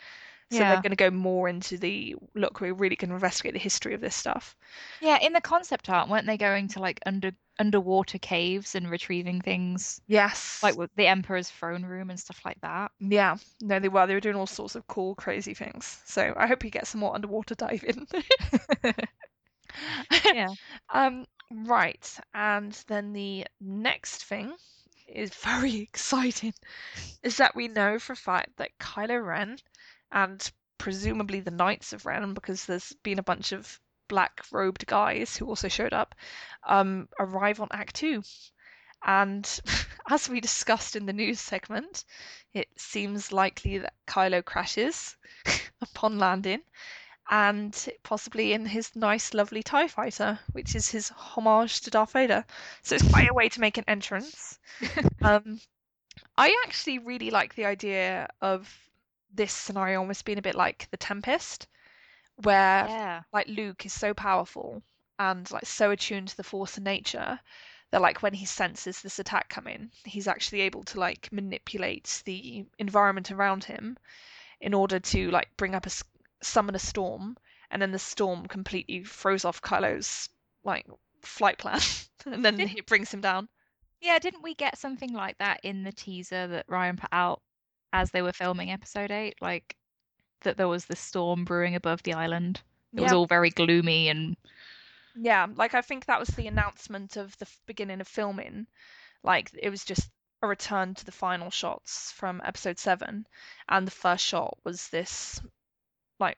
So 0.49 0.59
they're 0.59 0.81
going 0.81 0.91
to 0.91 0.95
go 0.95 1.11
more 1.11 1.49
into 1.49 1.77
the 1.77 2.15
look, 2.33 2.61
we're 2.61 2.73
really 2.73 2.95
going 2.95 3.09
to 3.09 3.15
investigate 3.15 3.51
the 3.51 3.59
history 3.59 3.93
of 3.93 3.99
this 3.99 4.15
stuff. 4.15 4.55
Yeah, 5.01 5.17
in 5.21 5.33
the 5.33 5.41
concept 5.41 5.89
art, 5.89 6.07
weren't 6.07 6.25
they 6.25 6.37
going 6.37 6.69
to 6.69 6.79
like 6.79 7.01
under 7.05 7.33
underwater 7.59 8.17
caves 8.17 8.73
and 8.75 8.89
retrieving 8.89 9.41
things 9.41 9.99
Yes. 10.07 10.63
like 10.63 10.77
with 10.77 10.89
the 10.95 11.07
Emperor's 11.07 11.49
throne 11.49 11.83
room 11.83 12.09
and 12.09 12.17
stuff 12.17 12.39
like 12.45 12.61
that? 12.61 12.91
Yeah, 13.01 13.35
no, 13.61 13.79
they 13.79 13.89
were. 13.89 14.07
They 14.07 14.13
were 14.13 14.21
doing 14.21 14.37
all 14.37 14.47
sorts 14.47 14.75
of 14.75 14.87
cool, 14.87 15.15
crazy 15.15 15.53
things. 15.53 15.99
So 16.05 16.33
I 16.37 16.47
hope 16.47 16.63
you 16.63 16.69
get 16.69 16.87
some 16.87 17.01
more 17.01 17.13
underwater 17.13 17.55
diving. 17.55 18.07
Yeah. 20.33 20.47
Um, 20.89 21.25
right, 21.51 22.19
and 22.33 22.71
then 22.87 23.13
the 23.13 23.45
next 23.59 24.23
thing 24.25 24.53
is 25.07 25.33
very 25.33 25.77
exciting, 25.81 26.53
is 27.23 27.37
that 27.37 27.55
we 27.55 27.67
know 27.67 27.99
for 27.99 28.13
a 28.13 28.17
fact 28.17 28.57
that 28.57 28.77
Kylo 28.79 29.25
Ren 29.25 29.57
and 30.11 30.51
presumably 30.77 31.39
the 31.39 31.51
Knights 31.51 31.93
of 31.93 32.05
Ren, 32.05 32.33
because 32.33 32.65
there's 32.65 32.93
been 33.03 33.19
a 33.19 33.23
bunch 33.23 33.51
of 33.51 33.79
black 34.07 34.41
robed 34.51 34.85
guys 34.85 35.35
who 35.35 35.45
also 35.45 35.67
showed 35.67 35.93
up, 35.93 36.15
um, 36.67 37.09
arrive 37.19 37.59
on 37.59 37.69
Ahch-To. 37.69 38.23
And 39.05 39.61
as 40.09 40.29
we 40.29 40.39
discussed 40.39 40.95
in 40.95 41.05
the 41.05 41.13
news 41.13 41.39
segment, 41.39 42.05
it 42.53 42.67
seems 42.77 43.31
likely 43.31 43.79
that 43.79 43.93
Kylo 44.07 44.43
crashes 44.43 45.17
upon 45.81 46.17
landing 46.17 46.61
and 47.29 47.89
possibly 48.03 48.53
in 48.53 48.65
his 48.65 48.95
nice, 48.95 49.33
lovely 49.33 49.63
TIE 49.63 49.87
fighter, 49.87 50.39
which 50.53 50.75
is 50.75 50.89
his 50.89 51.09
homage 51.09 51.81
to 51.81 51.91
Darth 51.91 52.13
Vader. 52.13 52.45
So 52.83 52.95
it's 52.95 53.03
quite 53.03 53.29
a 53.29 53.33
way 53.33 53.49
to 53.49 53.61
make 53.61 53.77
an 53.77 53.85
entrance. 53.87 54.59
um, 55.23 55.59
I 56.37 56.55
actually 56.65 56.99
really 56.99 57.29
like 57.31 57.55
the 57.55 57.65
idea 57.65 58.29
of 58.41 58.73
this 59.33 59.53
scenario 59.53 59.99
almost 59.99 60.25
being 60.25 60.37
a 60.37 60.43
bit 60.43 60.55
like 60.55 60.87
The 60.91 60.97
Tempest, 60.97 61.67
where 62.43 62.89
Yeah. 62.89 63.21
like 63.33 63.47
Luke 63.47 63.85
is 63.85 63.93
so 63.93 64.13
powerful 64.13 64.81
and 65.19 65.49
like 65.51 65.65
so 65.65 65.91
attuned 65.91 66.29
to 66.29 66.37
the 66.37 66.43
force 66.43 66.77
of 66.77 66.83
nature 66.83 67.39
that 67.91 68.01
like 68.01 68.21
when 68.21 68.33
he 68.33 68.45
senses 68.45 69.01
this 69.01 69.19
attack 69.19 69.49
coming, 69.49 69.91
he's 70.05 70.27
actually 70.27 70.61
able 70.61 70.83
to 70.83 70.99
like 70.99 71.31
manipulate 71.31 72.21
the 72.25 72.65
environment 72.79 73.31
around 73.31 73.63
him 73.65 73.97
in 74.61 74.73
order 74.73 74.99
to 74.99 75.29
like 75.31 75.49
bring 75.57 75.75
up 75.75 75.85
a 75.85 75.91
summon 76.47 76.75
a 76.75 76.79
storm, 76.79 77.37
and 77.71 77.81
then 77.81 77.91
the 77.91 77.99
storm 77.99 78.45
completely 78.47 79.03
throws 79.03 79.45
off 79.45 79.61
Kylo's 79.61 80.29
like 80.63 80.85
flight 81.21 81.57
plan, 81.57 81.79
and 82.25 82.43
then 82.45 82.57
Didn't- 82.57 82.77
it 82.77 82.85
brings 82.87 83.13
him 83.13 83.21
down. 83.21 83.49
Yeah, 84.01 84.19
didn't 84.19 84.43
we 84.43 84.53
get 84.53 84.77
something 84.77 85.11
like 85.13 85.37
that 85.39 85.59
in 85.63 85.83
the 85.83 85.91
teaser 85.91 86.47
that 86.47 86.67
Rian 86.67 86.97
put 86.99 87.09
out 87.11 87.41
as 87.93 88.11
they 88.11 88.21
were 88.21 88.31
filming 88.33 88.69
episode 88.71 89.09
8? 89.11 89.35
Like 89.41 89.75
that 90.41 90.55
there 90.55 90.67
was 90.67 90.85
this 90.85 90.99
storm 90.99 91.45
brewing 91.45 91.73
above 91.75 92.03
the 92.03 92.13
island. 92.13 92.61
It 92.93 93.01
was 93.01 93.11
Yeah. 93.11 93.17
all 93.17 93.25
very 93.25 93.49
gloomy 93.49 94.09
and 94.09 94.37
Yeah, 95.15 95.47
like 95.55 95.73
I 95.73 95.81
think 95.81 96.05
that 96.05 96.19
was 96.19 96.29
the 96.29 96.45
announcement 96.45 97.17
of 97.17 97.35
the 97.39 97.45
f- 97.47 97.59
beginning 97.65 97.99
of 98.01 98.07
filming. 98.07 98.67
Like 99.23 99.49
it 99.59 99.71
was 99.71 99.83
just 99.83 100.11
a 100.43 100.47
return 100.47 100.93
to 100.93 101.03
the 101.05 101.11
final 101.11 101.49
shots 101.49 102.11
from 102.11 102.39
episode 102.45 102.77
seven, 102.77 103.25
and 103.67 103.87
the 103.87 103.91
first 103.91 104.23
shot 104.23 104.59
was 104.63 104.89
this 104.89 105.41
like 106.19 106.37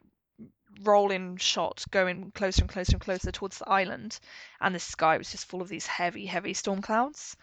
rolling 0.84 1.38
shot 1.38 1.84
going 1.92 2.32
closer 2.32 2.62
and 2.62 2.70
closer 2.70 2.94
and 2.94 3.02
closer 3.02 3.32
towards 3.32 3.58
the 3.60 3.70
island, 3.70 4.20
and 4.62 4.74
the 4.76 4.80
sky 4.80 5.18
was 5.18 5.32
just 5.32 5.46
full 5.48 5.62
of 5.62 5.70
these 5.70 5.88
heavy, 5.88 6.26
heavy 6.26 6.54
storm 6.54 6.82
clouds. 6.82 7.36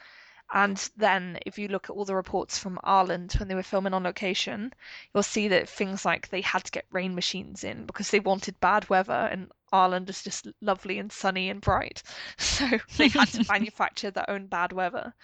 And 0.53 0.77
then, 0.97 1.39
if 1.45 1.59
you 1.59 1.67
look 1.69 1.91
at 1.91 1.97
all 1.97 2.05
the 2.05 2.15
reports 2.15 2.57
from 2.57 2.79
Ireland 2.85 3.33
when 3.35 3.49
they 3.49 3.55
were 3.57 3.65
filming 3.65 3.93
on 3.95 4.05
location, 4.05 4.73
you'll 5.13 5.25
see 5.25 5.49
that 5.49 5.69
things 5.69 6.05
like 6.05 6.29
they 6.29 6.41
had 6.41 6.63
to 6.65 6.71
get 6.71 6.87
rain 6.93 7.17
machines 7.17 7.65
in 7.65 7.85
because 7.85 8.11
they 8.11 8.21
wanted 8.21 8.61
bad 8.61 8.89
weather, 8.89 9.29
and 9.33 9.51
Ireland 9.73 10.09
is 10.09 10.23
just 10.23 10.47
lovely 10.61 10.99
and 11.01 11.11
sunny 11.11 11.51
and 11.51 11.61
bright. 11.61 12.03
So 12.39 12.79
they 12.97 13.09
had 13.09 13.29
to 13.31 13.45
manufacture 13.49 14.13
their 14.13 14.31
own 14.31 14.47
bad 14.47 14.73
weather. 14.73 15.15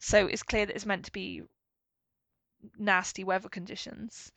So 0.00 0.26
it's 0.26 0.42
clear 0.42 0.66
that 0.66 0.74
it's 0.74 0.86
meant 0.86 1.04
to 1.06 1.12
be 1.12 1.42
nasty 2.78 3.24
weather 3.24 3.48
conditions. 3.48 4.32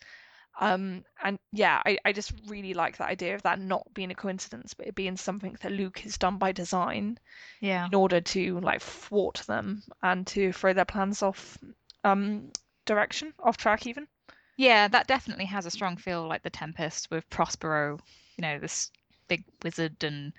Um, 0.59 1.03
and 1.23 1.37
yeah, 1.51 1.81
I, 1.85 1.97
I 2.03 2.13
just 2.13 2.33
really 2.47 2.73
like 2.73 2.97
that 2.97 3.09
idea 3.09 3.35
of 3.35 3.43
that 3.43 3.59
not 3.59 3.93
being 3.93 4.11
a 4.11 4.15
coincidence, 4.15 4.73
but 4.73 4.87
it 4.87 4.95
being 4.95 5.15
something 5.17 5.55
that 5.61 5.71
Luke 5.71 5.99
has 5.99 6.17
done 6.17 6.37
by 6.37 6.51
design 6.51 7.19
Yeah. 7.61 7.85
in 7.85 7.93
order 7.93 8.21
to 8.21 8.59
like 8.61 8.81
thwart 8.81 9.43
them 9.47 9.83
and 10.01 10.25
to 10.27 10.51
throw 10.51 10.73
their 10.73 10.85
plans 10.85 11.21
off 11.21 11.57
um 12.03 12.51
direction, 12.85 13.33
off 13.39 13.57
track 13.57 13.85
even. 13.85 14.07
Yeah, 14.57 14.87
that 14.87 15.07
definitely 15.07 15.45
has 15.45 15.67
a 15.67 15.71
strong 15.71 15.97
feel 15.97 16.27
like 16.27 16.41
the 16.41 16.49
Tempest 16.49 17.11
with 17.11 17.29
Prospero, 17.29 17.99
you 18.37 18.41
know, 18.41 18.57
this 18.57 18.89
big 19.27 19.43
wizard 19.63 20.03
and 20.03 20.33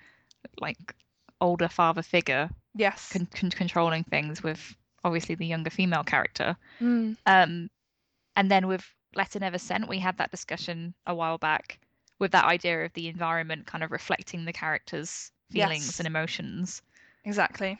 like 0.59 0.95
older 1.39 1.69
father 1.69 2.01
figure 2.01 2.49
Yes. 2.75 3.09
con- 3.13 3.27
con- 3.33 3.51
controlling 3.51 4.03
things 4.03 4.43
with 4.43 4.75
obviously 5.05 5.35
the 5.35 5.45
younger 5.45 5.69
female 5.69 6.03
character. 6.03 6.57
Mm, 6.81 7.15
Um, 7.25 7.69
and 8.35 8.51
then 8.51 8.67
with 8.67 8.83
Letter 9.15 9.39
Never 9.39 9.57
Sent, 9.57 9.87
we 9.87 9.99
had 9.99 10.17
that 10.17 10.31
discussion 10.31 10.93
a 11.05 11.13
while 11.15 11.37
back 11.37 11.79
with 12.19 12.31
that 12.31 12.45
idea 12.45 12.85
of 12.85 12.93
the 12.93 13.07
environment 13.07 13.65
kind 13.67 13.83
of 13.83 13.91
reflecting 13.91 14.45
the 14.45 14.53
characters' 14.53 15.31
feelings 15.51 15.99
Yes. 15.99 15.99
and 15.99 16.07
emotions. 16.07 16.81
exactly. 17.25 17.79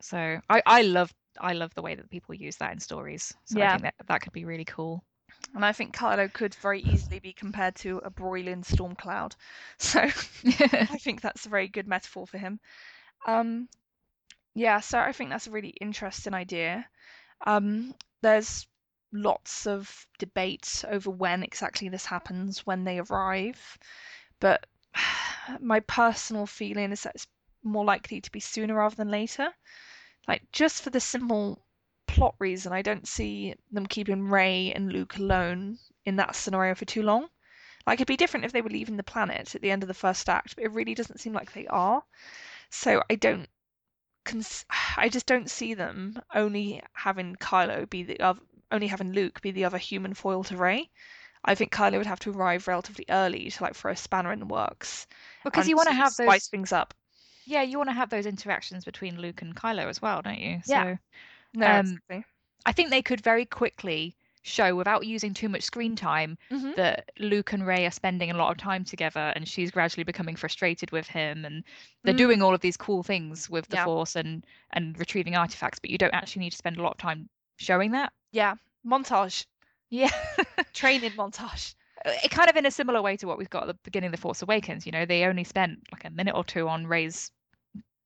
So 0.00 0.40
I, 0.48 0.62
I 0.66 0.82
love 0.82 1.14
I 1.40 1.52
love 1.52 1.72
the 1.74 1.82
way 1.82 1.94
that 1.94 2.10
people 2.10 2.34
use 2.34 2.56
that 2.56 2.72
in 2.72 2.80
stories. 2.80 3.32
So 3.44 3.60
I 3.60 3.66
Yeah. 3.66 3.68
think 3.68 3.82
that 3.82 3.94
that 4.08 4.20
could 4.22 4.32
be 4.32 4.44
really 4.44 4.64
cool. 4.64 5.04
And 5.54 5.64
I 5.64 5.72
think 5.72 5.94
Kylo 5.94 6.32
could 6.32 6.54
very 6.54 6.80
easily 6.80 7.18
be 7.18 7.32
compared 7.32 7.74
to 7.76 7.98
a 7.98 8.10
broiling 8.10 8.62
storm 8.64 8.94
cloud. 8.94 9.36
So 9.78 10.00
I 10.90 10.98
think 10.98 11.20
that's 11.20 11.46
a 11.46 11.50
very 11.50 11.68
good 11.68 11.86
metaphor 11.86 12.26
for 12.26 12.38
him. 12.38 12.60
Um, 13.26 13.68
yeah, 14.54 14.80
so 14.80 14.98
I 14.98 15.12
think 15.12 15.30
that's 15.30 15.46
a 15.46 15.50
really 15.52 15.70
interesting 15.80 16.34
idea. 16.34 16.86
Um, 17.46 17.94
there's 18.22 18.66
lots 19.12 19.66
of 19.66 20.06
debate 20.18 20.84
over 20.88 21.10
when 21.10 21.42
exactly 21.42 21.88
this 21.88 22.06
happens, 22.06 22.66
when 22.66 22.84
they 22.84 22.98
arrive, 22.98 23.78
but 24.40 24.66
my 25.60 25.80
personal 25.80 26.46
feeling 26.46 26.92
is 26.92 27.02
that 27.02 27.14
it's 27.14 27.26
more 27.62 27.84
likely 27.84 28.20
to 28.20 28.30
be 28.32 28.40
sooner 28.40 28.74
rather 28.74 28.96
than 28.96 29.10
later. 29.10 29.52
Like, 30.26 30.42
just 30.52 30.82
for 30.82 30.90
the 30.90 31.00
simple 31.00 31.64
plot 32.06 32.34
reason, 32.38 32.72
I 32.72 32.82
don't 32.82 33.08
see 33.08 33.54
them 33.70 33.86
keeping 33.86 34.28
Rey 34.28 34.72
and 34.72 34.92
Luke 34.92 35.16
alone 35.16 35.78
in 36.04 36.16
that 36.16 36.36
scenario 36.36 36.74
for 36.74 36.84
too 36.84 37.02
long. 37.02 37.28
Like, 37.86 37.96
it'd 37.96 38.06
be 38.06 38.16
different 38.16 38.44
if 38.44 38.52
they 38.52 38.60
were 38.60 38.70
leaving 38.70 38.96
the 38.96 39.02
planet 39.02 39.54
at 39.54 39.62
the 39.62 39.70
end 39.70 39.82
of 39.82 39.88
the 39.88 39.94
first 39.94 40.28
act, 40.28 40.54
but 40.54 40.64
it 40.64 40.72
really 40.72 40.94
doesn't 40.94 41.20
seem 41.20 41.32
like 41.32 41.52
they 41.52 41.66
are. 41.68 42.02
So 42.70 43.02
I 43.08 43.14
don't, 43.14 43.48
cons- 44.24 44.66
I 44.96 45.08
just 45.08 45.26
don't 45.26 45.50
see 45.50 45.74
them 45.74 46.20
only 46.34 46.82
having 46.92 47.36
Kylo 47.36 47.88
be 47.88 48.02
the 48.02 48.20
other, 48.20 48.40
only 48.70 48.86
having 48.86 49.12
Luke 49.12 49.40
be 49.40 49.50
the 49.50 49.64
other 49.64 49.78
human 49.78 50.14
foil 50.14 50.44
to 50.44 50.56
Rey. 50.56 50.90
I 51.44 51.54
think 51.54 51.72
Kylo 51.72 51.98
would 51.98 52.06
have 52.06 52.20
to 52.20 52.32
arrive 52.32 52.68
relatively 52.68 53.06
early 53.08 53.50
to 53.50 53.62
like 53.62 53.74
throw 53.74 53.92
a 53.92 53.96
spanner 53.96 54.32
in 54.32 54.40
the 54.40 54.46
works. 54.46 55.06
because 55.44 55.68
you 55.68 55.76
want 55.76 55.88
to 55.88 55.94
have 55.94 56.12
spice 56.12 56.26
those 56.44 56.46
things 56.48 56.72
up. 56.72 56.94
yeah 57.46 57.62
you 57.62 57.78
want 57.78 57.88
to 57.88 57.94
have 57.94 58.10
those 58.10 58.26
interactions 58.26 58.84
between 58.84 59.20
Luke 59.20 59.40
and 59.42 59.54
Kylo 59.56 59.86
as 59.88 60.02
well, 60.02 60.20
don't 60.22 60.38
you? 60.40 60.60
Yeah. 60.66 60.94
So 60.94 60.98
No, 61.54 61.66
Um, 61.66 61.86
exactly. 61.86 62.24
I 62.66 62.72
think 62.72 62.90
they 62.90 63.00
could 63.02 63.20
very 63.22 63.46
quickly 63.46 64.16
show 64.42 64.74
without 64.74 65.06
using 65.06 65.32
too 65.34 65.48
much 65.48 65.62
screen 65.62 65.96
time 65.96 66.36
Mhm. 66.50 66.74
that 66.76 67.10
Luke 67.18 67.52
and 67.52 67.66
Rey 67.66 67.86
are 67.86 67.90
spending 67.90 68.30
a 68.30 68.36
lot 68.36 68.50
of 68.50 68.56
time 68.58 68.84
together 68.84 69.32
and 69.36 69.48
she's 69.48 69.70
gradually 69.70 70.04
becoming 70.04 70.36
frustrated 70.36 70.90
with 70.90 71.06
him 71.06 71.44
and 71.44 71.64
they're 72.02 72.14
Mm. 72.14 72.18
doing 72.18 72.42
all 72.42 72.54
of 72.54 72.60
these 72.60 72.76
cool 72.76 73.02
things 73.02 73.48
with 73.48 73.66
the 73.68 73.76
Yeah. 73.76 73.84
force 73.84 74.16
and 74.16 74.44
and 74.70 74.98
retrieving 74.98 75.36
artifacts 75.36 75.78
but 75.78 75.90
you 75.90 75.98
don't 75.98 76.14
actually 76.14 76.40
need 76.40 76.50
to 76.50 76.56
spend 76.56 76.76
a 76.78 76.82
lot 76.82 76.92
of 76.92 76.98
time 76.98 77.28
showing 77.56 77.90
that 77.92 78.12
Yeah, 78.32 78.54
montage, 78.86 79.46
yeah 79.90 80.10
training 80.74 81.12
montage. 81.12 81.74
it 82.04 82.30
kind 82.30 82.48
of 82.50 82.56
in 82.56 82.66
a 82.66 82.70
similar 82.70 83.00
way 83.02 83.16
to 83.16 83.26
what 83.26 83.38
we've 83.38 83.50
got 83.50 83.62
at 83.62 83.68
the 83.68 83.78
beginning 83.84 84.08
of 84.08 84.12
the 84.12 84.20
force 84.20 84.42
awakens 84.42 84.84
you 84.86 84.92
know 84.92 85.04
they 85.06 85.24
only 85.24 85.44
spent 85.44 85.78
like 85.90 86.04
a 86.04 86.10
minute 86.10 86.34
or 86.34 86.44
two 86.44 86.68
on 86.68 86.86
Rey's 86.86 87.30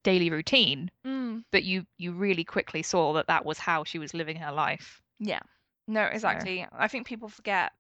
daily 0.04 0.30
routine 0.30 0.90
Mm. 1.04 1.44
but 1.50 1.62
you 1.64 1.84
you 1.98 2.12
really 2.12 2.44
quickly 2.44 2.82
saw 2.82 3.12
that 3.14 3.26
that 3.26 3.44
was 3.44 3.58
how 3.58 3.84
she 3.84 3.98
was 3.98 4.14
living 4.14 4.36
her 4.36 4.52
life 4.52 5.00
Yeah. 5.18 5.40
No, 5.88 6.04
exactly. 6.04 6.64
I 6.72 6.86
think 6.88 7.06
people 7.08 7.28
forget, 7.28 7.72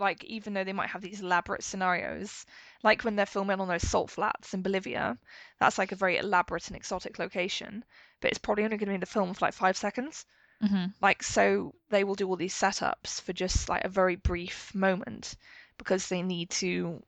like, 0.00 0.24
even 0.24 0.54
though 0.54 0.64
they 0.64 0.72
might 0.72 0.88
have 0.88 1.02
these 1.02 1.20
elaborate 1.20 1.62
scenarios, 1.62 2.46
like 2.82 3.02
when 3.04 3.16
they're 3.16 3.26
filming 3.26 3.60
on 3.60 3.68
those 3.68 3.86
salt 3.86 4.10
flats 4.10 4.54
in 4.54 4.62
Bolivia, 4.62 5.18
that's 5.60 5.76
like 5.76 5.92
a 5.92 5.96
very 5.96 6.16
elaborate 6.16 6.68
and 6.68 6.76
exotic 6.76 7.18
location, 7.18 7.84
but 8.20 8.30
it's 8.30 8.38
probably 8.38 8.64
only 8.64 8.78
going 8.78 8.86
to 8.86 8.92
be 8.92 8.94
in 8.94 9.00
the 9.00 9.06
film 9.06 9.34
for 9.34 9.44
like 9.44 9.54
five 9.54 9.76
seconds. 9.76 10.24
Hmm 10.60 10.86
Like, 11.00 11.22
so 11.22 11.74
they 11.90 12.04
will 12.04 12.14
do 12.14 12.28
all 12.28 12.36
these 12.36 12.54
setups 12.54 13.20
for 13.22 13.32
just 13.32 13.68
like 13.68 13.84
a 13.84 13.88
very 13.88 14.16
brief 14.16 14.74
moment 14.74 15.36
because 15.78 16.08
they 16.08 16.22
need 16.22 16.50
to 16.50 17.02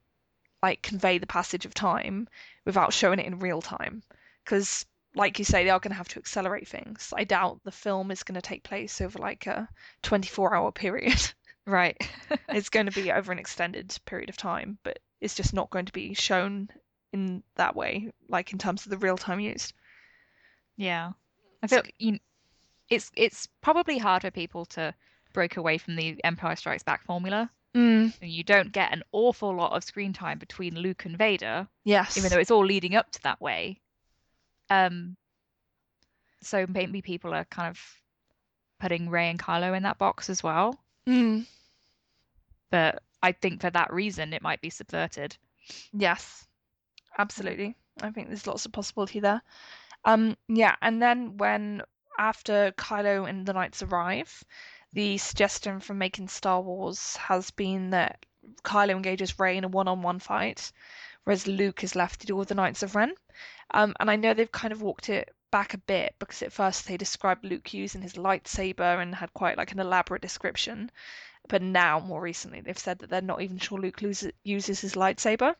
like 0.63 0.83
convey 0.83 1.19
the 1.19 1.27
passage 1.27 1.67
of 1.67 1.75
time 1.75 2.29
without 2.65 2.93
showing 2.93 3.19
it 3.19 3.27
in 3.27 3.39
real 3.39 3.63
time. 3.63 4.03
Because, 4.45 4.87
like 5.15 5.39
you 5.39 5.45
say, 5.45 5.65
they 5.65 5.71
are 5.71 5.81
going 5.81 5.93
to 5.93 5.97
have 5.97 6.09
to 6.09 6.19
accelerate 6.19 6.69
things. 6.69 7.13
I 7.17 7.25
doubt 7.25 7.61
the 7.65 7.73
film 7.73 8.11
is 8.11 8.23
going 8.25 8.37
to 8.37 8.43
take 8.43 8.63
place 8.65 9.01
over 9.01 9.19
like 9.19 9.47
a 9.47 9.69
24 10.03 10.55
hour 10.55 10.73
period. 10.73 11.33
right 11.67 11.97
it's 12.51 12.71
going 12.71 12.87
to 12.87 12.93
be 12.93 13.13
over 13.13 13.33
an 13.33 13.39
extended 13.39 13.97
period 14.07 14.29
of 14.31 14.37
time, 14.37 14.79
but 14.83 14.99
it's 15.21 15.35
just 15.35 15.53
not 15.55 15.71
going 15.71 15.87
to 15.87 15.93
be 15.93 16.15
shown 16.15 16.69
in 17.13 17.43
that 17.57 17.77
way, 17.77 18.11
like 18.29 18.53
in 18.53 18.59
terms 18.59 18.87
of 18.87 18.91
the 18.91 18.99
real 18.99 19.17
time 19.17 19.41
used. 19.41 19.73
Yeah, 20.77 21.13
I 21.63 21.67
feel 21.67 21.83
you, 21.99 22.19
it's 22.91 23.11
it's 23.17 23.49
probably 23.63 23.99
hard 23.99 24.23
for 24.23 24.31
people 24.31 24.65
to 24.67 24.95
break 25.33 25.57
away 25.57 25.79
from 25.79 25.97
the 25.97 26.19
Empire 26.25 26.57
Strikes 26.57 26.83
Back 26.83 27.05
formula. 27.05 27.51
Mm, 27.75 28.13
you 28.21 28.43
don't 28.43 28.73
get 28.73 28.93
an 28.93 29.05
awful 29.13 29.55
lot 29.55 29.73
of 29.73 29.85
screen 29.85 30.13
time 30.13 30.39
between 30.39 30.75
Luke 30.75 31.05
and 31.05 31.17
Vader, 31.17 31.69
yes. 31.85 32.17
even 32.17 32.29
though 32.31 32.39
it's 32.39 32.51
all 32.51 32.65
leading 32.67 32.97
up 32.97 33.13
to 33.13 33.23
that 33.23 33.41
way. 33.41 33.81
Um, 34.71 35.17
so 36.43 36.67
maybe 36.69 37.01
people 37.01 37.33
are 37.33 37.45
kind 37.45 37.69
of 37.69 37.81
putting 38.81 39.09
Rey 39.09 39.31
and 39.31 39.39
Kylo 39.39 39.77
in 39.77 39.85
that 39.85 39.99
box 39.99 40.29
as 40.29 40.43
well. 40.43 40.81
Mm, 41.07 41.47
But 42.71 43.03
I 43.23 43.33
think 43.33 43.61
for 43.61 43.71
that 43.71 43.93
reason, 43.93 44.33
it 44.33 44.43
might 44.43 44.61
be 44.61 44.71
subverted. 44.71 45.37
yes. 45.93 46.47
Absolutely. 47.19 47.77
I 48.01 48.11
think 48.11 48.29
there's 48.29 48.47
lots 48.47 48.65
of 48.65 48.73
possibility 48.73 49.21
there. 49.21 49.43
Um, 50.05 50.37
yeah, 50.49 50.77
and 50.81 51.03
then 51.03 51.37
when 51.37 51.83
after 52.19 52.73
Kylo 52.73 53.29
and 53.29 53.47
the 53.47 53.53
Knights 53.53 53.83
arrive, 53.83 54.45
the 54.93 55.19
suggestion 55.19 55.81
from 55.81 55.99
making 55.99 56.29
Star 56.29 56.61
Wars 56.61 57.17
has 57.17 57.51
been 57.51 57.91
that 57.91 58.25
Kylo 58.63 58.91
engages 58.91 59.39
Rey 59.39 59.57
in 59.57 59.65
a 59.65 59.69
one-on-one 59.69 60.19
fight, 60.19 60.73
whereas 61.25 61.47
Luke 61.47 61.85
is 61.85 61.95
left 61.95 62.21
to 62.21 62.27
deal 62.27 62.37
with 62.37 62.49
the 62.49 62.55
Knights 62.55 62.83
of 62.83 62.95
Ren. 62.95 63.15
Um, 63.73 63.95
and 64.01 64.11
I 64.11 64.17
know 64.17 64.35
they've 64.35 64.51
kind 64.51 64.73
of 64.73 64.83
walked 64.83 65.09
it 65.09 65.35
back 65.51 65.75
a 65.75 65.79
bit 65.79 66.15
because 66.19 66.43
at 66.43 66.53
first 66.53 66.87
they 66.87 66.97
described 66.97 67.45
Luke 67.45 67.73
using 67.73 68.03
his 68.03 68.15
lightsaber 68.15 69.01
and 69.01 69.15
had 69.15 69.33
quite 69.35 69.57
like 69.57 69.73
an 69.73 69.81
elaborate 69.81 70.23
description, 70.23 70.91
but 71.49 71.63
now 71.63 72.01
more 72.01 72.21
recently 72.21 72.61
they've 72.61 72.79
said 72.79 72.99
that 72.99 73.11
they're 73.11 73.21
not 73.21 73.43
even 73.43 73.59
sure 73.59 73.79
Luke 73.79 74.03
loses, 74.03 74.33
uses 74.43 74.81
his 74.81 74.95
lightsaber. 74.95 75.55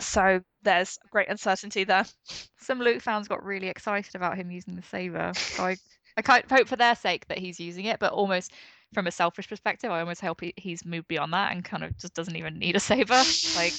So 0.00 0.40
there's 0.62 0.98
great 1.10 1.28
uncertainty 1.28 1.84
there. 1.84 2.04
Some 2.60 2.78
Luke 2.78 3.00
fans 3.02 3.28
got 3.28 3.44
really 3.44 3.68
excited 3.68 4.14
about 4.14 4.36
him 4.36 4.50
using 4.50 4.76
the 4.76 4.82
saber. 4.82 5.32
So 5.34 5.64
I, 5.64 5.76
I 6.16 6.22
kind 6.22 6.44
of 6.44 6.50
hope 6.50 6.68
for 6.68 6.76
their 6.76 6.94
sake 6.94 7.26
that 7.28 7.38
he's 7.38 7.58
using 7.58 7.86
it, 7.86 7.98
but 7.98 8.12
almost 8.12 8.52
from 8.92 9.06
a 9.06 9.10
selfish 9.10 9.48
perspective, 9.48 9.90
I 9.90 10.00
almost 10.00 10.20
hope 10.20 10.40
he, 10.40 10.52
he's 10.56 10.84
moved 10.84 11.08
beyond 11.08 11.32
that 11.32 11.52
and 11.52 11.64
kind 11.64 11.82
of 11.84 11.96
just 11.98 12.14
doesn't 12.14 12.36
even 12.36 12.58
need 12.58 12.76
a 12.76 12.80
saber. 12.80 13.22
like, 13.56 13.72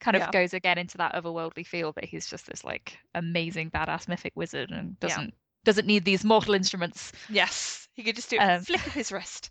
kind 0.00 0.16
of 0.16 0.22
Yeah. 0.22 0.30
goes 0.32 0.54
again 0.54 0.78
into 0.78 0.98
that 0.98 1.14
otherworldly 1.14 1.66
feel 1.66 1.92
that 1.92 2.04
he's 2.04 2.26
just 2.26 2.46
this 2.46 2.64
like 2.64 2.98
amazing 3.14 3.70
badass 3.70 4.08
mythic 4.08 4.32
wizard 4.34 4.70
and 4.70 4.98
doesn't 5.00 5.34
doesn't 5.64 5.86
need 5.86 6.04
these 6.04 6.24
mortal 6.24 6.54
instruments. 6.54 7.12
Yes, 7.30 7.88
he 7.94 8.02
could 8.02 8.16
just 8.16 8.28
do 8.28 8.36
it 8.36 8.40
with 8.40 8.48
Um, 8.50 8.60
a 8.60 8.64
flick 8.64 8.86
of 8.86 8.92
his 8.92 9.12
wrist. 9.12 9.50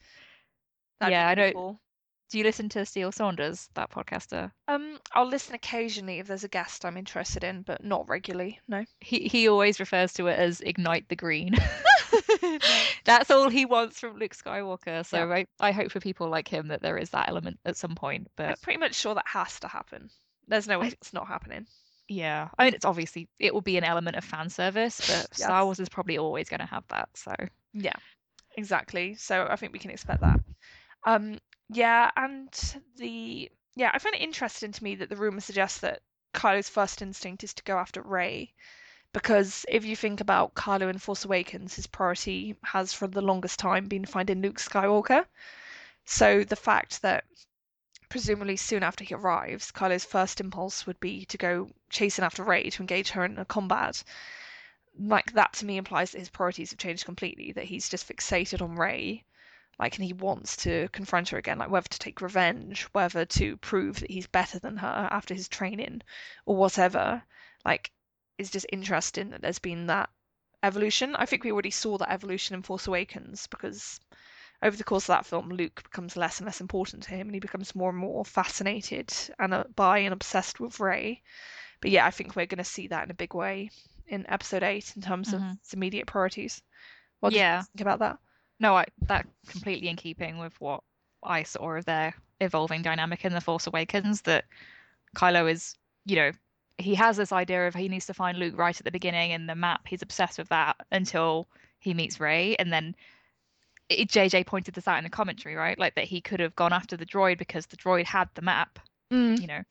That'd 0.99 1.11
yeah, 1.13 1.27
be 1.27 1.31
I 1.31 1.33
know- 1.45 1.51
cool. 1.53 1.79
Do 2.33 2.39
you 2.39 2.45
listen 2.45 2.67
to 2.69 2.83
Steele 2.83 3.11
Saunders, 3.11 3.69
that 3.75 3.91
podcaster? 3.91 4.51
Um, 4.67 4.97
I'll 5.11 5.27
listen 5.27 5.53
occasionally 5.53 6.17
if 6.17 6.25
there's 6.25 6.43
a 6.43 6.47
guest 6.47 6.83
I'm 6.83 6.97
interested 6.97 7.43
in, 7.43 7.61
but 7.61 7.83
not 7.83 8.09
regularly. 8.09 8.59
No. 8.67 8.85
He 9.01 9.27
he 9.27 9.47
always 9.47 9.79
refers 9.79 10.13
to 10.13 10.25
it 10.25 10.39
as 10.39 10.59
ignite 10.61 11.07
the 11.09 11.15
green. 11.15 11.53
That's 13.05 13.29
all 13.29 13.49
he 13.49 13.65
wants 13.65 13.99
from 13.99 14.17
Luke 14.17 14.35
Skywalker. 14.35 15.05
So 15.05 15.31
I, 15.31 15.45
I 15.59 15.71
hope 15.71 15.91
for 15.91 15.99
people 15.99 16.27
like 16.27 16.47
him 16.47 16.69
that 16.69 16.81
there 16.81 16.97
is 16.97 17.11
that 17.11 17.29
element 17.29 17.59
at 17.65 17.77
some 17.77 17.93
point. 17.93 18.31
I'm 18.39 18.47
But 18.47 18.61
pretty 18.63 18.79
much 18.79 18.95
sure 18.95 19.13
that 19.13 19.27
has 19.27 19.59
to 19.59 19.67
happen. 19.67 20.09
There's 20.47 20.67
no 20.67 20.79
way 20.79 20.87
I- 20.87 20.93
it's 20.99 21.13
not 21.13 21.27
happening. 21.27 21.67
Yeah, 22.09 22.49
I 22.57 22.63
mean, 22.65 22.73
it's 22.73 22.83
obviously 22.83 23.29
it 23.37 23.53
will 23.53 23.61
be 23.61 23.77
an 23.77 23.83
element 23.83 24.15
of 24.15 24.23
fan 24.23 24.49
service, 24.49 24.99
but 25.07 25.37
Star 25.37 25.65
Wars 25.65 25.79
is 25.79 25.87
probably 25.87 26.17
always 26.17 26.49
going 26.49 26.61
to 26.61 26.65
have 26.65 26.85
that. 26.87 27.09
So 27.13 27.35
Yeah, 27.73 27.93
exactly. 28.57 29.13
So 29.17 29.45
I 29.47 29.55
think 29.55 29.71
we 29.71 29.77
can 29.77 29.91
expect 29.91 30.21
that. 30.21 30.39
Um, 31.05 31.37
yeah, 31.69 32.11
and 32.15 32.49
the 32.97 33.51
yeah, 33.75 33.91
I 33.93 33.99
find 33.99 34.15
it 34.15 34.21
interesting 34.21 34.71
to 34.71 34.83
me 34.83 34.95
that 34.95 35.09
the 35.09 35.15
rumor 35.15 35.39
suggests 35.41 35.79
that 35.79 36.01
Kylo's 36.33 36.69
first 36.69 37.01
instinct 37.01 37.43
is 37.43 37.53
to 37.55 37.63
go 37.63 37.77
after 37.77 38.01
Rey, 38.01 38.53
because 39.13 39.65
if 39.69 39.85
you 39.85 39.95
think 39.95 40.21
about 40.21 40.55
Kylo 40.55 40.89
in 40.89 40.97
Force 40.97 41.25
Awakens, 41.25 41.75
his 41.75 41.87
priority 41.87 42.55
has 42.63 42.93
for 42.93 43.07
the 43.07 43.21
longest 43.21 43.59
time 43.59 43.87
been 43.87 44.05
finding 44.05 44.41
Luke 44.41 44.57
Skywalker. 44.59 45.25
So 46.05 46.43
the 46.43 46.55
fact 46.55 47.01
that 47.01 47.23
presumably 48.09 48.57
soon 48.57 48.83
after 48.83 49.03
he 49.03 49.15
arrives, 49.15 49.71
Kylo's 49.71 50.05
first 50.05 50.39
impulse 50.39 50.85
would 50.85 50.99
be 50.99 51.25
to 51.25 51.37
go 51.37 51.69
chasing 51.89 52.23
after 52.25 52.43
Rey 52.43 52.69
to 52.69 52.81
engage 52.81 53.09
her 53.11 53.25
in 53.25 53.37
a 53.39 53.45
combat. 53.45 54.03
Like 54.99 55.33
that 55.33 55.53
to 55.53 55.65
me 55.65 55.77
implies 55.77 56.11
that 56.11 56.19
his 56.19 56.29
priorities 56.29 56.71
have 56.71 56.79
changed 56.79 57.05
completely, 57.05 57.51
that 57.53 57.65
he's 57.65 57.89
just 57.89 58.07
fixated 58.07 58.61
on 58.61 58.75
Rey. 58.75 59.23
Like 59.79 59.95
and 59.97 60.05
he 60.05 60.13
wants 60.13 60.55
to 60.57 60.87
confront 60.89 61.29
her 61.29 61.37
again, 61.37 61.57
like 61.57 61.69
whether 61.69 61.87
to 61.87 61.99
take 61.99 62.21
revenge, 62.21 62.83
whether 62.93 63.25
to 63.25 63.57
prove 63.57 63.99
that 63.99 64.11
he's 64.11 64.27
better 64.27 64.59
than 64.59 64.77
her 64.77 65.07
after 65.11 65.33
his 65.33 65.47
training, 65.47 66.01
or 66.45 66.55
whatever. 66.55 67.23
Like 67.65 67.91
it's 68.37 68.51
just 68.51 68.67
interesting 68.71 69.31
that 69.31 69.41
there's 69.41 69.59
been 69.59 69.87
that 69.87 70.09
evolution. 70.61 71.15
I 71.15 71.25
think 71.25 71.43
we 71.43 71.51
already 71.51 71.71
saw 71.71 71.97
that 71.97 72.11
evolution 72.11 72.55
in 72.55 72.61
Force 72.61 72.87
Awakens 72.87 73.47
because 73.47 73.99
over 74.61 74.77
the 74.77 74.83
course 74.83 75.03
of 75.03 75.07
that 75.07 75.25
film, 75.25 75.49
Luke 75.49 75.83
becomes 75.83 76.15
less 76.15 76.39
and 76.39 76.45
less 76.45 76.61
important 76.61 77.03
to 77.03 77.09
him, 77.09 77.27
and 77.27 77.33
he 77.33 77.39
becomes 77.39 77.75
more 77.75 77.89
and 77.89 77.97
more 77.97 78.23
fascinated 78.23 79.13
and 79.39 79.53
uh, 79.53 79.63
by 79.75 79.97
and 79.99 80.13
obsessed 80.13 80.59
with 80.59 80.79
Rey. 80.79 81.21
But 81.81 81.91
yeah, 81.91 82.05
I 82.05 82.11
think 82.11 82.35
we're 82.35 82.45
going 82.45 82.59
to 82.59 82.63
see 82.63 82.87
that 82.87 83.03
in 83.03 83.11
a 83.11 83.15
big 83.15 83.33
way 83.33 83.71
in 84.07 84.25
Episode 84.29 84.63
Eight 84.63 84.95
in 84.95 85.01
terms 85.01 85.29
Mhm. 85.29 85.35
of 85.35 85.57
its 85.57 85.73
immediate 85.73 86.07
priorities. 86.07 86.61
What 87.19 87.31
do 87.31 87.35
you 87.35 87.41
Yeah. 87.41 87.63
think 87.63 87.81
about 87.81 87.99
that? 87.99 88.19
No, 88.63 88.75
I 88.77 88.85
that 89.07 89.27
completely 89.47 89.89
in 89.89 89.95
keeping 89.97 90.37
with 90.39 90.59
what 90.61 90.81
I 91.21 91.43
saw 91.43 91.73
of 91.75 91.85
their 91.85 92.15
evolving 92.41 92.81
dynamic 92.81 93.23
in 93.25 93.33
The 93.33 93.41
Force 93.41 93.67
Awakens. 93.67 94.21
That 94.21 94.45
Kylo 95.15 95.51
is, 95.51 95.75
you 96.05 96.15
know, 96.15 96.31
he 96.77 96.95
has 96.95 97.17
this 97.17 97.31
idea 97.31 97.67
of 97.67 97.75
he 97.75 97.87
needs 97.89 98.05
to 98.07 98.13
find 98.13 98.37
Luke 98.39 98.57
right 98.57 98.75
at 98.79 98.83
the 98.85 98.91
beginning 98.91 99.31
in 99.31 99.45
the 99.47 99.53
map. 99.55 99.81
He's 99.87 100.01
obsessed 100.01 100.37
with 100.39 100.49
that 100.49 100.77
until 100.91 101.47
he 101.79 101.93
meets 101.93 102.19
Rey. 102.19 102.55
and 102.55 102.71
then 102.73 102.95
it, 103.89 104.07
JJ 104.09 104.45
pointed 104.47 104.73
this 104.73 104.87
out 104.87 104.97
in 104.97 105.03
the 105.03 105.09
commentary, 105.09 105.55
right? 105.55 105.77
Like 105.77 105.95
that 105.95 106.05
he 106.05 106.21
could 106.21 106.39
have 106.39 106.55
gone 106.55 106.71
after 106.73 106.95
the 106.97 107.05
droid 107.05 107.37
because 107.37 107.65
the 107.65 107.77
droid 107.77 108.05
had 108.05 108.29
the 108.33 108.41
map, 108.41 108.79
Mm, 109.11 109.39
you 109.41 109.45
know, 109.47 109.61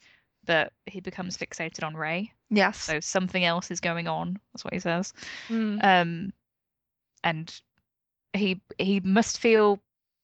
but 0.44 0.70
he 0.86 1.00
becomes 1.00 1.36
fixated 1.38 1.82
on 1.82 1.94
Rey. 1.96 2.30
yes. 2.50 2.78
So 2.78 3.00
something 3.00 3.42
else 3.44 3.70
is 3.70 3.80
going 3.80 4.06
on. 4.06 4.38
That's 4.52 4.64
what 4.64 4.74
he 4.74 4.80
says. 4.80 5.14
Mm, 5.48 5.82
Um, 5.82 6.32
and 7.24 7.60
he 8.34 8.60
he 8.78 9.00
must 9.00 9.38
feel 9.38 9.80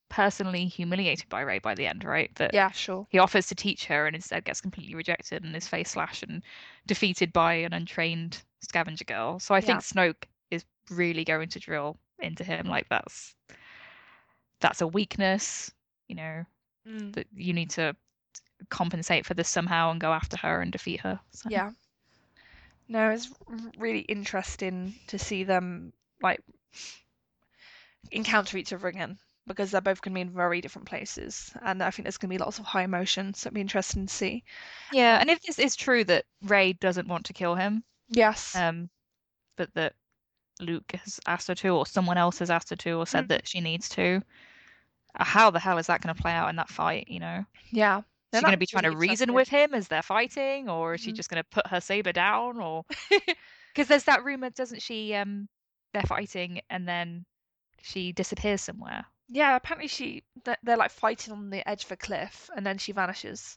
personally 0.09 0.67
humiliated 0.67 1.29
by 1.29 1.41
Rey 1.43 1.59
by 1.59 1.75
the 1.75 1.87
end, 1.87 2.05
right? 2.05 2.35
That 2.37 2.55
yeah, 2.55 2.71
sure. 2.71 3.07
he 3.11 3.19
offers 3.19 3.47
to 3.49 3.55
teach 3.55 3.87
her 3.87 4.07
and 4.07 4.17
instead 4.17 4.45
gets 4.45 4.61
completely 4.61 4.95
rejected 4.95 5.45
and 5.45 5.55
his 5.55 5.69
face 5.69 5.91
slashed 5.91 6.23
and 6.23 6.43
defeated 6.87 7.33
by 7.33 7.55
an 7.55 7.73
untrained 7.73 8.43
scavenger 8.61 9.05
girl. 9.05 9.39
So 9.39 9.55
I 9.55 9.61
think 9.61 9.81
Snoke 9.81 10.25
is 10.51 10.65
really 10.91 11.25
going 11.25 11.49
to 11.51 11.59
drill 11.59 11.99
into 12.21 12.45
him 12.45 12.67
like 12.67 12.89
that's 12.89 13.35
that's 14.61 14.81
a 14.81 14.87
weakness, 14.87 15.71
you 16.09 16.17
know, 16.17 16.45
Mm, 16.87 17.13
that 17.15 17.27
you 17.35 17.53
need 17.53 17.71
to 17.71 17.95
compensate 18.71 19.27
for 19.27 19.35
this 19.35 19.49
somehow 19.49 19.91
and 19.91 20.01
go 20.01 20.13
after 20.13 20.37
her 20.39 20.61
and 20.63 20.73
defeat 20.73 21.01
her. 21.01 21.21
So, 21.33 21.49
yeah. 21.51 21.71
No, 22.89 23.11
it's 23.11 23.29
really 23.79 24.01
interesting 24.01 24.95
to 25.09 25.19
see 25.19 25.45
them 25.45 25.93
like 26.23 26.41
encounter 28.13 28.57
each 28.59 28.73
other 28.73 28.89
again 28.89 29.19
because 29.47 29.71
they're 29.71 29.81
both 29.81 30.03
going 30.03 30.13
to 30.13 30.17
be 30.17 30.21
in 30.21 30.31
very 30.31 30.61
different 30.61 30.87
places, 30.89 31.51
and 31.63 31.83
I 31.83 31.91
think 31.91 32.05
there's 32.05 32.19
going 32.19 32.29
to 32.31 32.35
be 32.35 32.45
lots 32.45 32.59
of 32.59 32.67
high 32.67 32.83
emotion. 32.83 33.33
So 33.35 33.47
it'd 33.49 33.55
be 33.55 33.61
interesting 33.63 34.07
to 34.07 34.13
see. 34.15 34.45
Yeah, 34.93 35.19
and 35.21 35.31
if 35.31 35.41
this 35.41 35.59
is 35.59 35.75
true 35.75 36.05
that 36.05 36.25
Rey 36.43 36.75
doesn't 36.75 37.09
want 37.09 37.25
to 37.27 37.33
kill 37.33 37.55
him, 37.55 37.83
Yes. 38.11 38.55
um, 38.55 38.91
but 39.57 39.73
that 39.75 39.95
Luke 40.61 40.93
has 41.05 41.19
asked 41.27 41.49
her 41.49 41.55
to, 41.57 41.69
or 41.71 41.87
someone 41.87 42.19
else 42.19 42.39
has 42.41 42.51
asked 42.51 42.71
her 42.71 42.77
to, 42.77 42.93
or 42.99 43.07
said 43.07 43.25
Mm. 43.25 43.29
that 43.29 43.49
she 43.49 43.61
needs 43.61 43.89
to. 43.91 44.21
uh, 45.19 45.25
How 45.25 45.51
the 45.51 45.59
hell 45.61 45.79
is 45.79 45.87
that 45.87 46.01
going 46.03 46.15
to 46.15 46.21
play 46.21 46.33
out 46.33 46.51
in 46.51 46.57
that 46.57 46.69
fight? 46.69 47.09
You 47.09 47.21
know, 47.21 47.45
yeah. 47.71 47.99
is 48.33 48.39
she 48.39 48.43
going 48.43 48.53
to 48.53 48.59
be 48.59 48.67
trying 48.67 48.85
to 48.85 48.97
reason 48.97 49.33
with 49.33 49.49
him 49.49 49.73
as 49.73 49.89
they're 49.89 50.03
fighting, 50.03 50.69
or 50.69 50.95
is 50.95 51.01
she 51.01 51.13
Mhm. 51.13 51.17
just 51.17 51.31
going 51.31 51.43
to 51.43 51.49
put 51.49 51.67
her 51.69 51.81
saber 51.81 52.13
down? 52.13 52.61
Or 52.61 52.85
because 53.73 53.89
there's 53.89 54.05
that 54.05 54.25
rumor, 54.25 54.51
doesn't 54.51 54.83
she? 54.83 55.15
Um, 55.15 55.49
they're 55.95 56.03
fighting 56.03 56.61
and 56.69 56.87
then 56.87 57.25
she 57.83 58.13
disappears 58.13 58.61
somewhere. 58.61 59.07
Yeah, 59.29 59.57
apparently 59.57 59.89
she 59.89 60.25
they're, 60.45 60.77
like 60.77 60.91
fighting 60.91 61.33
on 61.33 61.51
the 61.51 61.67
edge 61.69 61.85
of 61.85 61.93
a 61.93 61.97
cliff, 61.97 62.51
and 62.57 62.65
then 62.65 62.79
she 62.79 62.93
vanishes. 62.93 63.57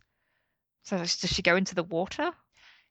So 0.84 0.98
does 0.98 1.18
does 1.18 1.32
she 1.32 1.42
go 1.42 1.56
into 1.56 1.76
the 1.76 1.84
water? 1.84 2.32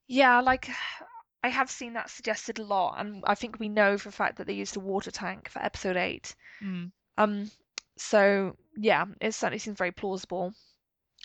Yeah, 0.07 0.41
like 0.41 0.69
I 1.43 1.49
have 1.49 1.71
seen 1.71 1.95
that 1.95 2.11
suggested 2.11 2.59
a 2.59 2.65
lot, 2.65 2.97
and 2.99 3.23
I 3.27 3.35
think 3.35 3.59
we 3.59 3.69
know 3.69 3.99
for 3.99 4.09
a 4.09 4.13
fact 4.13 4.37
that 4.37 4.47
they 4.47 4.55
used 4.55 4.77
a 4.77 4.81
water 4.81 5.11
tank 5.11 5.49
for 5.49 5.63
episode 5.63 5.97
eight. 5.97 6.35
Mm. 6.63 6.93
Um, 7.19 7.51
so 7.97 8.57
yeah, 8.77 9.05
it 9.21 9.33
certainly 9.33 9.59
seems 9.59 9.79
very 9.79 9.93
plausible 9.93 10.55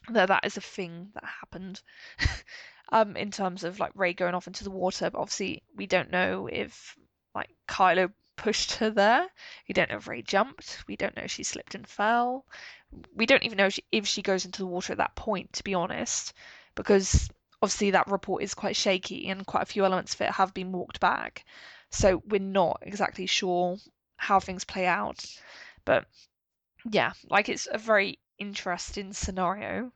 that 0.10 0.28
that 0.28 0.46
is 0.46 0.58
a 0.58 0.62
thing 0.62 1.10
that 1.14 1.24
happened. 1.24 1.82
Um, 2.90 3.18
in 3.18 3.32
terms 3.32 3.64
of 3.64 3.80
like 3.80 3.94
Rey 3.96 4.14
going 4.14 4.36
off 4.36 4.46
into 4.46 4.64
the 4.64 4.70
water, 4.70 5.10
but 5.10 5.20
obviously 5.20 5.64
we 5.76 5.88
don't 5.88 6.12
know 6.12 6.48
if 6.48 6.96
like 7.34 7.50
Kylo 7.68 8.12
pushed 8.38 8.76
her 8.76 8.90
there. 8.90 9.28
We 9.68 9.74
don't 9.74 9.90
know 9.90 9.98
if 9.98 10.08
Rey 10.08 10.22
jumped. 10.22 10.84
We 10.88 10.96
don't 10.96 11.16
know 11.16 11.24
if 11.24 11.32
she 11.32 11.44
slipped 11.44 11.76
and 11.76 11.88
fell. 11.88 12.46
We 13.14 13.26
don't 13.26 13.44
even 13.44 13.58
know 13.58 13.68
if 13.68 13.74
she, 13.74 13.84
if 13.92 14.08
she 14.08 14.22
goes 14.22 14.46
into 14.46 14.60
the 14.60 14.68
water 14.68 14.94
at 14.94 14.98
that 15.00 15.16
point, 15.16 15.54
to 15.54 15.64
be 15.64 15.74
honest, 15.74 16.34
because 16.76 17.30
obviously 17.62 17.92
that 17.92 18.08
report 18.08 18.44
is 18.44 18.54
quite 18.54 18.76
shaky 18.76 19.28
and 19.30 19.46
quite 19.46 19.64
a 19.64 19.68
few 19.68 19.86
elements 19.86 20.14
of 20.14 20.22
it 20.22 20.32
have 20.32 20.54
been 20.54 20.72
walked 20.72 21.00
back. 21.00 21.46
So 21.92 22.22
we're 22.28 22.40
not 22.40 22.80
exactly 22.82 23.26
sure 23.28 23.78
how 24.18 24.40
things 24.40 24.64
play 24.66 24.86
out. 24.86 25.24
But 25.86 26.06
yeah, 26.90 27.14
like 27.30 27.50
it's 27.50 27.68
a 27.72 27.78
very 27.78 28.20
interesting 28.40 29.14
scenario. 29.14 29.92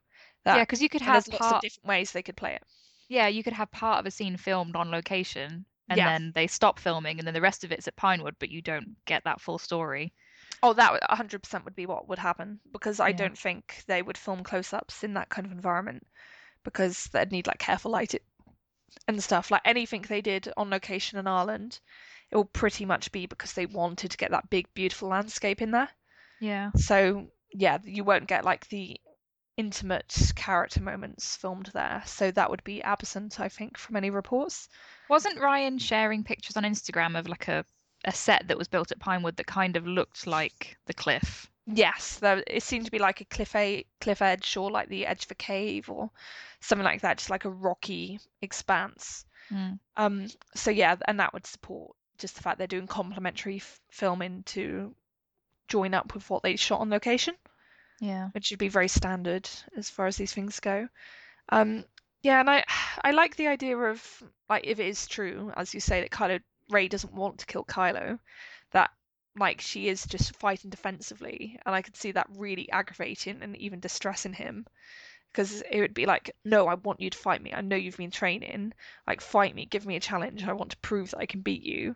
That, 0.46 0.56
Yeah, 0.56 0.64
because 0.64 0.82
you 0.82 0.90
could 0.90 1.02
have 1.02 1.26
there's 1.26 1.28
lots 1.28 1.52
of 1.52 1.60
different 1.60 1.88
ways 1.88 2.12
they 2.12 2.24
could 2.24 2.38
play 2.38 2.56
it. 2.56 2.64
Yeah, 3.10 3.28
you 3.28 3.44
could 3.44 3.54
have 3.54 3.72
part 3.72 4.00
of 4.00 4.06
a 4.06 4.12
scene 4.12 4.38
filmed 4.38 4.76
on 4.78 4.90
location, 4.90 5.66
and 5.90 5.98
Yeah. 5.98 6.06
then 6.08 6.32
they 6.36 6.48
stop 6.48 6.80
filming, 6.80 7.20
and 7.20 7.28
then 7.28 7.34
the 7.34 7.42
rest 7.42 7.64
of 7.64 7.72
it's 7.72 7.88
at 7.88 7.96
Pinewood, 7.96 8.36
but 8.40 8.50
you 8.50 8.62
don't 8.62 8.96
get 9.06 9.24
that 9.24 9.42
full 9.42 9.58
story. 9.58 10.14
Oh, 10.62 10.74
that 10.74 11.02
100% 11.10 11.66
would 11.66 11.76
be 11.76 11.86
what 11.86 12.08
would 12.08 12.20
happen 12.20 12.60
because 12.72 13.00
I 13.00 13.10
Yeah. 13.10 13.18
don't 13.18 13.38
think 13.38 13.84
they 13.88 14.02
would 14.02 14.18
film 14.18 14.44
close-ups 14.44 15.04
in 15.04 15.14
that 15.14 15.30
kind 15.30 15.46
of 15.46 15.52
environment 15.54 16.06
because 16.64 17.06
they'd 17.14 17.32
need 17.32 17.48
like 17.48 17.60
careful 17.60 17.92
lighting 17.92 18.20
and 19.08 19.24
stuff. 19.24 19.52
Like 19.52 19.62
anything 19.66 20.02
they 20.02 20.22
did 20.22 20.52
on 20.58 20.70
location 20.70 21.20
in 21.20 21.28
Ireland, 21.28 21.80
it 22.32 22.36
will 22.36 22.46
pretty 22.46 22.86
much 22.86 23.12
be 23.12 23.26
because 23.26 23.54
they 23.54 23.66
wanted 23.66 24.12
to 24.12 24.18
get 24.18 24.32
that 24.32 24.50
big, 24.50 24.68
beautiful 24.74 25.10
landscape 25.10 25.62
in 25.62 25.72
there. 25.72 25.90
Yeah. 26.40 26.72
So 26.76 27.32
yeah, 27.52 27.80
you 27.84 28.04
won't 28.04 28.28
get 28.28 28.46
like 28.46 28.68
the 28.70 29.00
intimate 29.60 30.32
character 30.38 30.82
moments 30.82 31.36
filmed 31.36 31.70
there. 31.74 32.02
So 32.06 32.32
that 32.32 32.50
would 32.50 32.64
be 32.64 32.82
absent, 32.82 33.42
I 33.42 33.50
think, 33.50 33.78
from 33.78 33.98
any 33.98 34.10
reports. 34.10 34.70
Wasn't 35.10 35.38
Rian 35.38 35.82
sharing 35.82 36.24
pictures 36.24 36.56
on 36.56 36.64
Instagram 36.64 37.20
of 37.20 37.28
like 37.28 37.50
a, 37.50 37.66
a 38.06 38.14
set 38.14 38.48
that 38.48 38.58
was 38.58 38.70
built 38.70 38.92
at 38.92 39.00
Pinewood 39.00 39.36
that 39.36 39.48
kind 39.48 39.76
of 39.76 39.86
looked 39.86 40.26
like 40.26 40.78
the 40.86 40.94
cliff? 40.94 41.52
Yes, 41.66 42.20
there 42.20 42.42
it 42.48 42.64
seemed 42.64 42.86
to 42.86 42.92
be 42.92 43.00
like 43.00 43.20
a 43.20 43.26
cliff 43.26 43.54
a 43.54 43.86
cliff 44.00 44.22
edge 44.22 44.56
or 44.56 44.72
like 44.72 44.88
the 44.88 45.06
edge 45.06 45.26
of 45.26 45.32
a 45.32 45.36
cave 45.36 45.90
or 45.90 46.10
something 46.62 46.86
like 46.86 47.02
that, 47.02 47.18
just 47.18 47.30
like 47.30 47.44
a 47.44 47.50
rocky 47.50 48.18
expanse. 48.42 49.26
Mm. 49.52 49.78
Um, 49.98 50.28
so 50.56 50.72
yeah, 50.72 50.96
and 51.06 51.20
that 51.20 51.34
would 51.34 51.46
support 51.46 51.98
just 52.18 52.36
the 52.38 52.42
fact 52.42 52.60
they're 52.60 52.68
doing 52.68 52.88
complementary 52.88 53.58
f- 53.58 53.82
filming 53.92 54.44
to 54.44 54.96
join 55.68 55.94
up 55.94 56.14
with 56.14 56.30
what 56.30 56.44
they 56.44 56.56
shot 56.56 56.80
on 56.80 56.90
location, 56.90 57.36
Yeah. 58.00 58.30
which 58.32 58.46
should 58.48 58.60
be 58.60 58.70
very 58.70 58.88
standard 58.88 59.50
as 59.76 59.90
far 59.90 60.08
as 60.08 60.18
these 60.18 60.34
things 60.34 60.60
go. 60.60 60.88
Um, 61.50 61.86
yeah, 62.22 62.40
and 62.40 62.50
I 62.50 62.64
I 63.04 63.12
like 63.12 63.36
the 63.36 63.48
idea 63.48 63.78
of 63.78 64.24
like 64.50 64.66
if 64.66 64.80
it 64.80 64.88
is 64.88 65.08
true, 65.08 65.52
as 65.56 65.74
you 65.74 65.80
say, 65.80 66.02
that 66.02 66.12
Kylo 66.12 66.42
Rey 66.70 66.88
doesn't 66.88 67.14
want 67.14 67.40
to 67.40 67.46
kill 67.46 67.66
Kylo, 67.66 68.20
that 68.72 68.92
like 69.38 69.62
she 69.62 69.88
is 69.90 70.06
just 70.06 70.36
fighting 70.38 70.70
defensively, 70.70 71.60
and 71.66 71.76
I 71.76 71.82
could 71.82 71.96
see 71.96 72.12
that 72.14 72.28
really 72.36 72.72
aggravating 72.72 73.42
and 73.44 73.56
even 73.58 73.80
distressing 73.80 74.34
him. 74.34 74.66
Because 75.32 75.62
it 75.62 75.80
would 75.82 75.94
be 75.94 76.08
like, 76.08 76.36
no, 76.44 76.68
I 76.68 76.74
want 76.76 77.02
you 77.02 77.10
to 77.12 77.18
fight 77.18 77.42
me. 77.42 77.54
I 77.54 77.62
know 77.62 77.76
you've 77.76 77.98
been 77.98 78.12
training. 78.12 78.74
Like, 79.08 79.22
fight 79.22 79.54
me. 79.54 79.66
Give 79.66 79.86
me 79.86 79.96
a 79.96 80.00
challenge. 80.00 80.44
I 80.44 80.54
want 80.54 80.72
to 80.72 80.78
prove 80.78 81.12
that 81.12 81.20
I 81.20 81.28
can 81.28 81.42
beat 81.42 81.62
you. 81.64 81.96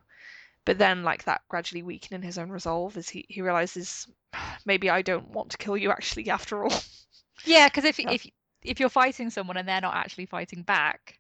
But 0.66 0.78
then, 0.78 1.04
like, 1.04 1.26
that 1.26 1.42
gradually 1.50 1.84
weakening 1.84 2.22
his 2.24 2.38
own 2.38 2.50
resolve 2.50 2.98
as 2.98 3.10
he, 3.10 3.26
he 3.30 3.42
realizes 3.42 4.08
maybe 4.66 4.90
I 4.90 5.02
don't 5.02 5.30
want 5.32 5.52
to 5.52 5.58
kill 5.58 5.78
you 5.78 5.92
actually 5.92 6.30
after 6.30 6.64
all. 6.66 6.82
Yeah, 7.44 7.68
because 7.68 7.86
if 7.86 8.00
Yeah. 8.04 8.14
if 8.14 8.26
if 8.64 8.80
you're 8.80 8.90
fighting 8.90 9.30
someone 9.30 9.58
and 9.58 9.68
they're 9.68 9.82
not 9.82 9.96
actually 9.96 10.26
fighting 10.26 10.64
back, 10.64 11.20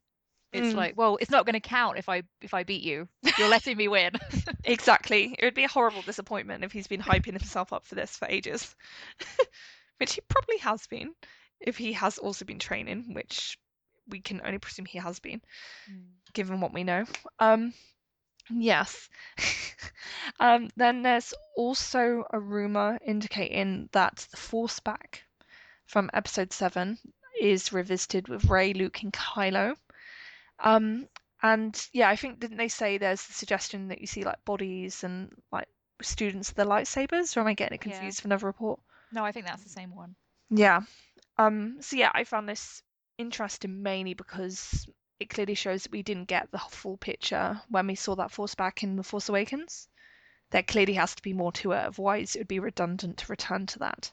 it's 0.53 0.73
Mm. 0.73 0.75
like, 0.75 0.97
well, 0.97 1.17
it's 1.21 1.31
not 1.31 1.45
going 1.45 1.53
to 1.53 1.59
count 1.59 1.97
if 1.97 2.09
I 2.09 2.23
if 2.41 2.53
I 2.53 2.63
beat 2.63 2.83
you. 2.83 3.07
You're 3.35 3.49
letting 3.49 3.77
me 3.77 3.87
win. 3.87 4.11
Exactly. 4.63 5.35
It 5.37 5.45
would 5.45 5.53
be 5.53 5.63
a 5.65 5.67
horrible 5.69 6.01
disappointment 6.03 6.63
if 6.63 6.71
he's 6.71 6.87
been 6.87 7.01
hyping 7.01 7.33
himself 7.33 7.73
up 7.73 7.85
for 7.85 7.95
this 7.95 8.17
for 8.17 8.27
ages. 8.29 8.75
which 9.97 10.13
he 10.15 10.21
probably 10.21 10.57
has 10.57 10.87
been, 10.87 11.13
if 11.59 11.77
he 11.77 11.93
has 11.93 12.17
also 12.17 12.45
been 12.45 12.59
training, 12.59 13.13
which 13.13 13.57
we 14.07 14.19
can 14.21 14.41
only 14.45 14.59
presume 14.59 14.85
he 14.85 14.97
has 14.99 15.19
been, 15.19 15.41
given 16.33 16.59
what 16.61 16.73
we 16.73 16.83
know. 16.83 17.05
Um, 17.39 17.73
yes. 18.49 19.09
um, 20.39 20.69
then 20.75 21.01
there's 21.03 21.33
also 21.55 22.23
a 22.31 22.39
rumor 22.39 22.99
indicating 23.05 23.89
that 23.91 24.27
the 24.31 24.37
Force 24.37 24.79
back 24.79 25.23
from 25.85 26.09
episode 26.13 26.53
seven 26.53 26.97
is 27.41 27.73
revisited 27.73 28.27
with 28.27 28.45
Rey, 28.45 28.73
Luke, 28.73 29.01
and 29.03 29.11
Kylo. 29.13 29.75
Um, 30.59 31.07
and 31.41 31.87
yeah, 31.91 32.09
I 32.09 32.15
think 32.15 32.39
didn't 32.39 32.57
they 32.57 32.69
say 32.69 32.97
there's 32.97 33.25
the 33.25 33.33
suggestion 33.33 33.89
that 33.89 33.99
you 34.01 34.07
see 34.07 34.23
like 34.23 34.43
bodies 34.45 35.03
and 35.03 35.31
like 35.51 35.67
students 36.01 36.49
of 36.49 36.55
the 36.55 36.65
lightsabers, 36.65 37.35
or 37.35 37.41
am 37.41 37.47
I 37.47 37.53
getting 37.53 37.75
it 37.75 37.85
Yeah. 37.85 37.91
confused 37.91 38.19
with 38.19 38.25
another 38.25 38.47
report? 38.47 38.79
No, 39.11 39.25
I 39.25 39.31
think 39.31 39.45
that's 39.45 39.63
the 39.63 39.69
same 39.69 39.93
one. 39.95 40.15
Yeah. 40.49 40.81
Um, 41.37 41.77
so 41.81 41.95
yeah, 41.97 42.11
I 42.13 42.23
found 42.23 42.47
this 42.47 42.81
interesting 43.17 43.83
mainly 43.83 44.13
because 44.13 44.87
it 45.19 45.29
clearly 45.29 45.55
shows 45.55 45.83
that 45.83 45.91
we 45.91 46.03
didn't 46.03 46.25
get 46.25 46.51
the 46.51 46.59
full 46.59 46.97
picture 46.97 47.61
when 47.69 47.87
we 47.87 47.95
saw 47.95 48.15
that 48.15 48.31
force 48.31 48.55
back 48.55 48.83
in 48.83 48.95
The 48.95 49.03
Force 49.03 49.29
Awakens. 49.29 49.87
There 50.51 50.63
clearly 50.63 50.93
has 50.93 51.15
to 51.15 51.21
be 51.23 51.33
more 51.33 51.51
to 51.53 51.71
it, 51.73 51.85
otherwise 51.85 52.35
it 52.35 52.39
would 52.39 52.47
be 52.47 52.59
redundant 52.59 53.17
to 53.17 53.27
return 53.27 53.65
to 53.67 53.79
that. 53.79 54.11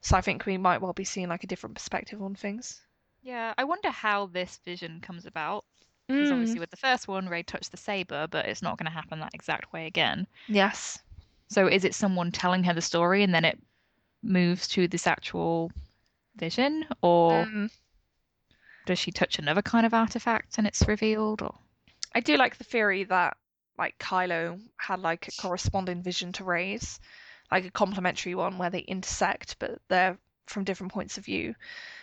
So 0.00 0.16
I 0.16 0.20
think 0.20 0.46
we 0.46 0.58
might 0.58 0.80
well 0.80 0.92
be 0.92 1.04
seeing 1.04 1.28
like 1.28 1.44
a 1.44 1.48
different 1.48 1.74
perspective 1.76 2.22
on 2.22 2.34
things. 2.34 2.80
Yeah, 3.22 3.54
I 3.58 3.64
wonder 3.64 3.90
how 3.90 4.26
this 4.26 4.58
vision 4.64 5.00
comes 5.00 5.26
about. 5.26 5.64
Because 6.08 6.30
Mm, 6.30 6.32
obviously 6.32 6.60
with 6.60 6.70
the 6.70 6.76
first 6.76 7.06
one, 7.08 7.28
Rey 7.28 7.42
touched 7.42 7.70
the 7.70 7.76
saber, 7.76 8.26
but 8.28 8.46
it's 8.46 8.62
not 8.62 8.78
going 8.78 8.86
to 8.86 8.92
happen 8.92 9.20
that 9.20 9.34
exact 9.34 9.72
way 9.72 9.86
again. 9.86 10.26
yes. 10.48 11.02
So 11.48 11.66
is 11.66 11.84
it 11.84 11.94
someone 11.94 12.32
telling 12.32 12.64
her 12.64 12.74
the 12.74 12.80
story 12.82 13.22
and 13.22 13.34
then 13.34 13.44
it 13.44 13.58
moves 14.22 14.68
to 14.68 14.88
this 14.88 15.06
actual 15.06 15.70
vision, 16.36 16.86
or 17.02 17.48
Mm, 17.48 17.70
does 18.88 18.98
she 18.98 19.12
touch 19.12 19.38
another 19.38 19.60
kind 19.60 19.84
of 19.84 19.92
artifact 19.92 20.56
and 20.56 20.66
it's 20.66 20.88
revealed? 20.88 21.42
Or 21.42 21.54
I 22.14 22.20
do 22.20 22.36
like 22.36 22.56
the 22.56 22.64
theory 22.64 23.04
that 23.04 23.36
like 23.78 23.98
Kylo 23.98 24.58
had 24.78 25.00
like 25.00 25.28
a 25.28 25.42
corresponding 25.42 26.02
vision 26.02 26.32
to 26.32 26.44
Rey's, 26.44 26.98
like 27.52 27.66
a 27.66 27.70
complementary 27.70 28.34
one 28.34 28.56
where 28.56 28.70
they 28.70 28.80
intersect, 28.80 29.56
but 29.58 29.78
they're 29.88 30.16
from 30.46 30.64
different 30.64 30.92
points 30.92 31.18
of 31.18 31.26
view. 31.26 31.54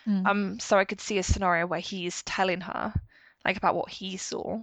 Mm. 0.06 0.26
Um, 0.26 0.60
so 0.60 0.78
I 0.78 0.84
could 0.84 1.00
see 1.00 1.18
a 1.18 1.24
scenario 1.24 1.66
where 1.66 1.80
he's 1.80 2.22
telling 2.22 2.60
her 2.60 2.94
like 3.44 3.56
about 3.56 3.74
what 3.74 3.90
he 3.90 4.16
saw, 4.16 4.62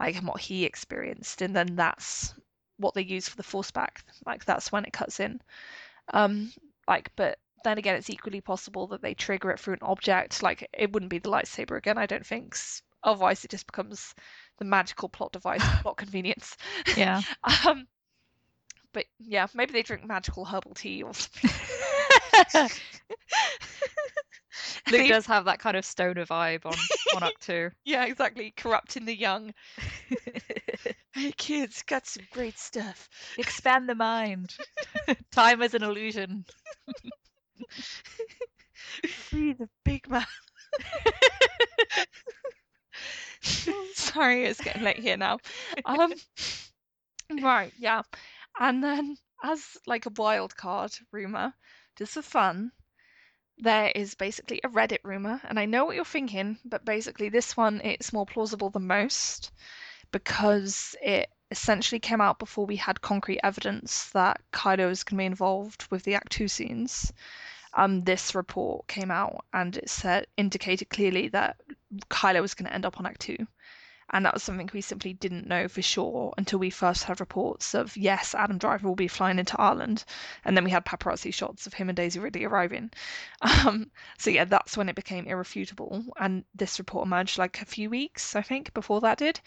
like 0.00 0.16
and 0.16 0.26
what 0.26 0.40
he 0.40 0.64
experienced, 0.64 1.42
and 1.42 1.54
then 1.54 1.76
that's 1.76 2.32
what 2.78 2.94
they 2.94 3.02
use 3.02 3.28
for 3.28 3.36
the 3.36 3.42
force 3.42 3.70
back. 3.70 4.04
Like 4.24 4.46
that's 4.46 4.72
when 4.72 4.86
it 4.86 4.94
cuts 4.94 5.20
in. 5.20 5.42
Um, 6.14 6.50
like, 6.88 7.10
but 7.14 7.38
then 7.64 7.78
again, 7.78 7.96
it's 7.96 8.10
equally 8.10 8.40
possible 8.40 8.86
that 8.88 9.02
they 9.02 9.14
trigger 9.14 9.50
it 9.50 9.58
through 9.60 9.74
an 9.74 9.80
object. 9.82 10.42
Like 10.42 10.68
it 10.72 10.92
wouldn't 10.92 11.10
be 11.10 11.18
the 11.18 11.30
lightsaber 11.30 11.76
again, 11.76 11.98
I 11.98 12.06
don't 12.06 12.26
think. 12.26 12.56
Otherwise, 13.04 13.44
it 13.44 13.50
just 13.50 13.66
becomes 13.66 14.14
the 14.58 14.64
magical 14.64 15.08
plot 15.08 15.32
device, 15.32 15.62
plot 15.82 15.96
convenience. 15.96 16.56
yeah. 16.96 17.20
Um, 17.66 17.86
but 18.92 19.04
yeah, 19.20 19.46
maybe 19.54 19.72
they 19.72 19.82
drink 19.82 20.04
magical 20.06 20.44
herbal 20.46 20.74
tea 20.74 21.02
or 21.02 21.12
something. 21.14 21.50
Luke 24.90 25.02
They- 25.02 25.08
does 25.08 25.26
have 25.26 25.44
that 25.44 25.58
kind 25.60 25.76
of 25.76 25.84
stoner 25.84 26.24
vibe 26.24 26.64
on 26.66 26.74
on 27.14 27.22
Ahch-To. 27.30 27.70
Yeah, 27.84 28.06
exactly. 28.06 28.52
Corrupting 28.56 29.04
the 29.04 29.14
young. 29.16 29.52
Hey 31.12 31.32
kids, 31.36 31.82
got 31.82 32.06
some 32.06 32.24
great 32.32 32.58
stuff. 32.58 33.08
Expand 33.36 33.88
the 33.88 33.94
mind. 33.94 34.54
Time 35.32 35.62
is 35.62 35.74
an 35.74 35.82
illusion. 35.82 36.44
Free 39.08 39.52
the 39.52 39.68
big 39.84 40.08
man. 40.08 40.24
Sorry, 43.94 44.44
it's 44.44 44.60
getting 44.60 44.82
late 44.82 44.98
here 44.98 45.16
now. 45.16 45.38
Um, 45.84 46.12
right, 47.42 47.72
yeah, 47.78 48.02
and 48.58 48.82
then 48.82 49.16
as 49.42 49.76
like 49.86 50.06
a 50.06 50.12
wild 50.16 50.56
card 50.56 50.92
rumor, 51.12 51.54
just 51.96 52.14
for 52.14 52.22
fun, 52.22 52.72
there 53.58 53.92
is 53.94 54.14
basically 54.14 54.60
a 54.64 54.68
Reddit 54.68 55.00
rumor, 55.04 55.40
and 55.44 55.58
I 55.58 55.66
know 55.66 55.84
what 55.84 55.96
you're 55.96 56.04
thinking, 56.04 56.58
but 56.64 56.84
basically 56.84 57.28
this 57.28 57.56
one 57.56 57.80
it's 57.82 58.12
more 58.12 58.26
plausible 58.26 58.70
than 58.70 58.86
most 58.86 59.52
because 60.12 60.96
it 61.02 61.30
essentially 61.50 61.98
came 61.98 62.20
out 62.20 62.38
before 62.38 62.66
we 62.66 62.76
had 62.76 63.00
concrete 63.00 63.40
evidence 63.42 64.10
that 64.10 64.40
Kylo 64.52 64.88
was 64.88 65.04
going 65.04 65.16
to 65.16 65.22
be 65.22 65.26
involved 65.26 65.86
with 65.90 66.02
the 66.02 66.12
Ahch-To 66.14 66.48
scenes. 66.48 67.12
Um, 67.74 68.02
this 68.02 68.34
report 68.34 68.86
came 68.86 69.10
out 69.10 69.44
and 69.52 69.76
it 69.76 69.90
said 69.90 70.26
indicated 70.36 70.88
clearly 70.88 71.28
that 71.28 71.56
Kylo 72.10 72.40
was 72.40 72.54
going 72.54 72.66
to 72.66 72.74
end 72.74 72.86
up 72.86 72.98
on 72.98 73.06
Ahch-To, 73.06 73.46
and 74.10 74.24
that 74.24 74.34
was 74.34 74.42
something 74.42 74.70
we 74.72 74.80
simply 74.80 75.12
didn't 75.12 75.46
know 75.46 75.68
for 75.68 75.82
sure 75.82 76.32
until 76.38 76.58
we 76.58 76.70
first 76.70 77.04
had 77.04 77.20
reports 77.20 77.74
of 77.74 77.96
yes, 77.96 78.34
Adam 78.34 78.58
Driver 78.58 78.88
will 78.88 78.94
be 78.96 79.08
flying 79.08 79.38
into 79.38 79.60
Ireland, 79.60 80.04
and 80.44 80.56
then 80.56 80.64
we 80.64 80.70
had 80.70 80.84
paparazzi 80.84 81.32
shots 81.32 81.66
of 81.66 81.74
him 81.74 81.88
and 81.88 81.96
Daisy 81.96 82.18
Ridley 82.20 82.44
arriving. 82.44 82.90
Um, 83.40 83.90
so 84.18 84.30
yeah, 84.30 84.44
that's 84.44 84.76
when 84.76 84.88
it 84.88 84.96
became 84.96 85.26
irrefutable, 85.26 86.04
and 86.18 86.44
this 86.54 86.78
report 86.78 87.06
emerged 87.06 87.38
like 87.38 87.60
a 87.62 87.64
few 87.66 87.88
weeks, 87.90 88.34
I 88.34 88.42
think, 88.42 88.74
before 88.74 89.00
that 89.02 89.18
did. 89.18 89.40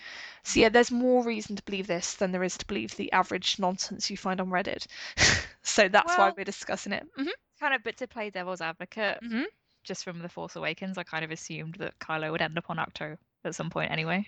So 0.44 0.60
yeah, 0.62 0.70
there's 0.70 0.92
more 0.92 1.24
reason 1.24 1.56
to 1.58 1.64
believe 1.64 1.88
this 1.88 2.14
than 2.14 2.32
there 2.32 2.44
is 2.44 2.58
to 2.58 2.66
believe 2.66 2.96
the 2.96 3.12
average 3.12 3.60
nonsense 3.60 4.10
you 4.10 4.16
find 4.18 4.40
on 4.40 4.50
Reddit. 4.50 4.88
so 5.64 5.88
that's 5.90 6.18
why 6.18 6.32
we're 6.38 6.44
discussing 6.46 6.94
it. 6.94 7.06
hmm 7.16 7.28
Kind 7.60 7.74
of, 7.76 7.84
but 7.84 7.98
to 7.98 8.08
play 8.08 8.30
devil's 8.30 8.62
advocate, 8.62 9.20
Mhm. 9.24 9.46
just 9.84 10.04
from 10.04 10.20
The 10.20 10.30
Force 10.30 10.56
Awakens, 10.56 10.98
I 10.98 11.04
kind 11.04 11.24
of 11.26 11.32
assumed 11.32 11.76
that 11.76 12.00
Kylo 12.00 12.32
would 12.32 12.42
end 12.42 12.58
up 12.58 12.70
on 12.70 12.78
Ahch-To 12.78 13.18
at 13.44 13.56
some 13.56 13.70
point 13.70 13.92
anyway. 13.92 14.28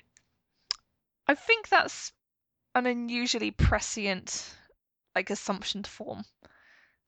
I 1.27 1.35
think 1.35 1.67
that's 1.69 2.13
an 2.75 2.85
unusually 2.85 3.51
prescient 3.51 4.57
like 5.15 5.29
assumption 5.29 5.83
to 5.83 5.89
form. 5.89 6.25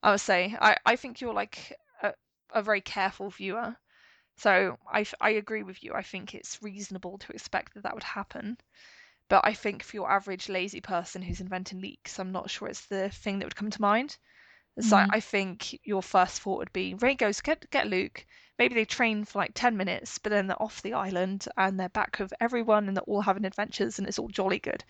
I 0.02 0.12
would 0.12 0.20
say. 0.20 0.56
I, 0.60 0.76
I 0.86 0.96
think 0.96 1.20
you're 1.20 1.34
like 1.34 1.74
a, 2.02 2.14
a 2.50 2.62
very 2.62 2.80
careful 2.80 3.30
viewer. 3.30 3.76
So 4.38 4.78
I 4.92 5.06
I 5.20 5.30
agree 5.30 5.62
with 5.64 5.82
you. 5.84 5.94
I 5.94 6.02
think 6.02 6.34
it's 6.34 6.62
reasonable 6.62 7.18
to 7.18 7.32
expect 7.32 7.74
that 7.74 7.82
that 7.84 7.94
would 7.94 8.04
happen. 8.04 8.58
But 9.28 9.44
I 9.46 9.54
think 9.54 9.82
for 9.84 9.96
your 9.96 10.10
average 10.10 10.48
lazy 10.48 10.80
person 10.80 11.22
who's 11.22 11.40
inventing 11.40 11.80
leaks, 11.80 12.18
I'm 12.18 12.32
not 12.32 12.50
sure 12.50 12.68
it's 12.68 12.86
the 12.86 13.10
thing 13.10 13.38
that 13.38 13.46
would 13.46 13.56
come 13.56 13.70
to 13.70 13.80
mind. 13.82 14.18
So 14.80 14.96
Mhm. 14.96 15.10
I 15.10 15.20
think 15.20 15.78
your 15.86 16.02
first 16.02 16.40
thought 16.42 16.58
would 16.58 16.72
be 16.72 16.94
Rey 16.94 17.14
goes 17.14 17.40
get 17.42 17.70
get 17.70 17.86
Luke. 17.88 18.26
Maybe 18.58 18.74
they 18.74 18.84
train 18.84 19.24
for 19.24 19.38
like 19.38 19.52
ten 19.54 19.76
minutes, 19.76 20.18
but 20.18 20.30
then 20.30 20.46
they're 20.46 20.62
off 20.62 20.82
the 20.82 20.94
island 20.94 21.46
and 21.56 21.78
they're 21.78 21.88
back 21.90 22.18
with 22.20 22.32
everyone 22.40 22.88
and 22.88 22.96
they're 22.96 23.02
all 23.04 23.20
having 23.22 23.44
adventures 23.44 23.98
and 23.98 24.08
it's 24.08 24.18
all 24.18 24.28
jolly 24.28 24.58
good. 24.58 24.84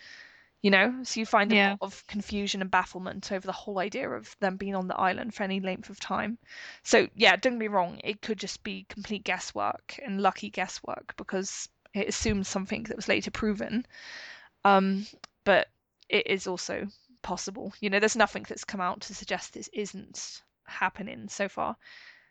You 0.63 0.71
know, 0.71 1.05
so 1.05 1.21
you 1.21 1.27
find 1.27 1.53
a 1.53 1.55
Yeah. 1.55 1.69
lot 1.71 1.77
of 1.81 2.05
confusion 2.09 2.61
and 2.61 2.71
bafflement 2.71 3.31
over 3.31 3.47
the 3.47 3.53
whole 3.53 3.79
idea 3.79 4.11
of 4.11 4.37
them 4.41 4.57
being 4.57 4.75
on 4.75 4.89
the 4.89 4.97
island 4.97 5.35
for 5.35 5.45
any 5.45 5.61
length 5.61 5.91
of 5.91 6.01
time. 6.01 6.39
So 6.83 7.09
yeah, 7.15 7.37
don't 7.37 7.53
get 7.55 7.59
me 7.61 7.69
wrong, 7.69 8.01
it 8.03 8.21
could 8.23 8.39
just 8.39 8.63
be 8.65 8.85
complete 8.89 9.23
guesswork 9.25 9.99
and 10.05 10.21
lucky 10.21 10.51
guesswork 10.51 11.15
because 11.17 11.69
it 11.95 12.09
assumes 12.09 12.49
something 12.49 12.83
that 12.85 12.97
was 12.97 13.09
later 13.09 13.31
proven. 13.31 13.87
Um, 14.65 15.07
but 15.45 15.69
it 16.09 16.27
is 16.27 16.47
also 16.47 16.87
possible. 17.23 17.73
You 17.81 17.91
know, 17.91 18.01
there's 18.01 18.17
nothing 18.17 18.45
that's 18.49 18.65
come 18.65 18.81
out 18.81 19.01
to 19.03 19.15
suggest 19.15 19.55
this 19.55 19.71
isn't 19.73 20.43
happening 20.67 21.29
so 21.29 21.49
far. 21.49 21.77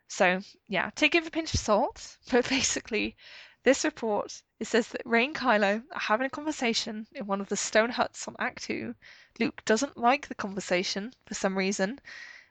So 0.08 0.42
yeah, 0.68 0.90
take 0.96 1.16
it 1.16 1.20
with 1.22 1.28
a 1.28 1.32
pinch 1.32 1.54
of 1.54 1.60
salt. 1.60 2.18
But 2.32 2.50
basically, 2.50 3.16
this 3.64 3.84
report 3.84 4.42
it 4.60 4.68
says 4.68 4.88
that 4.90 5.06
Rey 5.06 5.26
and 5.26 5.36
Kylo 5.36 5.84
are 5.92 6.00
having 6.00 6.26
a 6.28 6.30
conversation 6.30 7.08
in 7.14 7.28
one 7.28 7.42
of 7.42 7.50
the 7.50 7.58
stone 7.58 7.90
huts 7.90 8.28
on 8.28 8.36
Ahch-To. 8.36 8.96
Luke 9.40 9.64
doesn't 9.66 9.98
like 9.98 10.28
the 10.28 10.36
conversation 10.36 11.14
for 11.26 11.34
some 11.34 11.58
reason, 11.58 12.00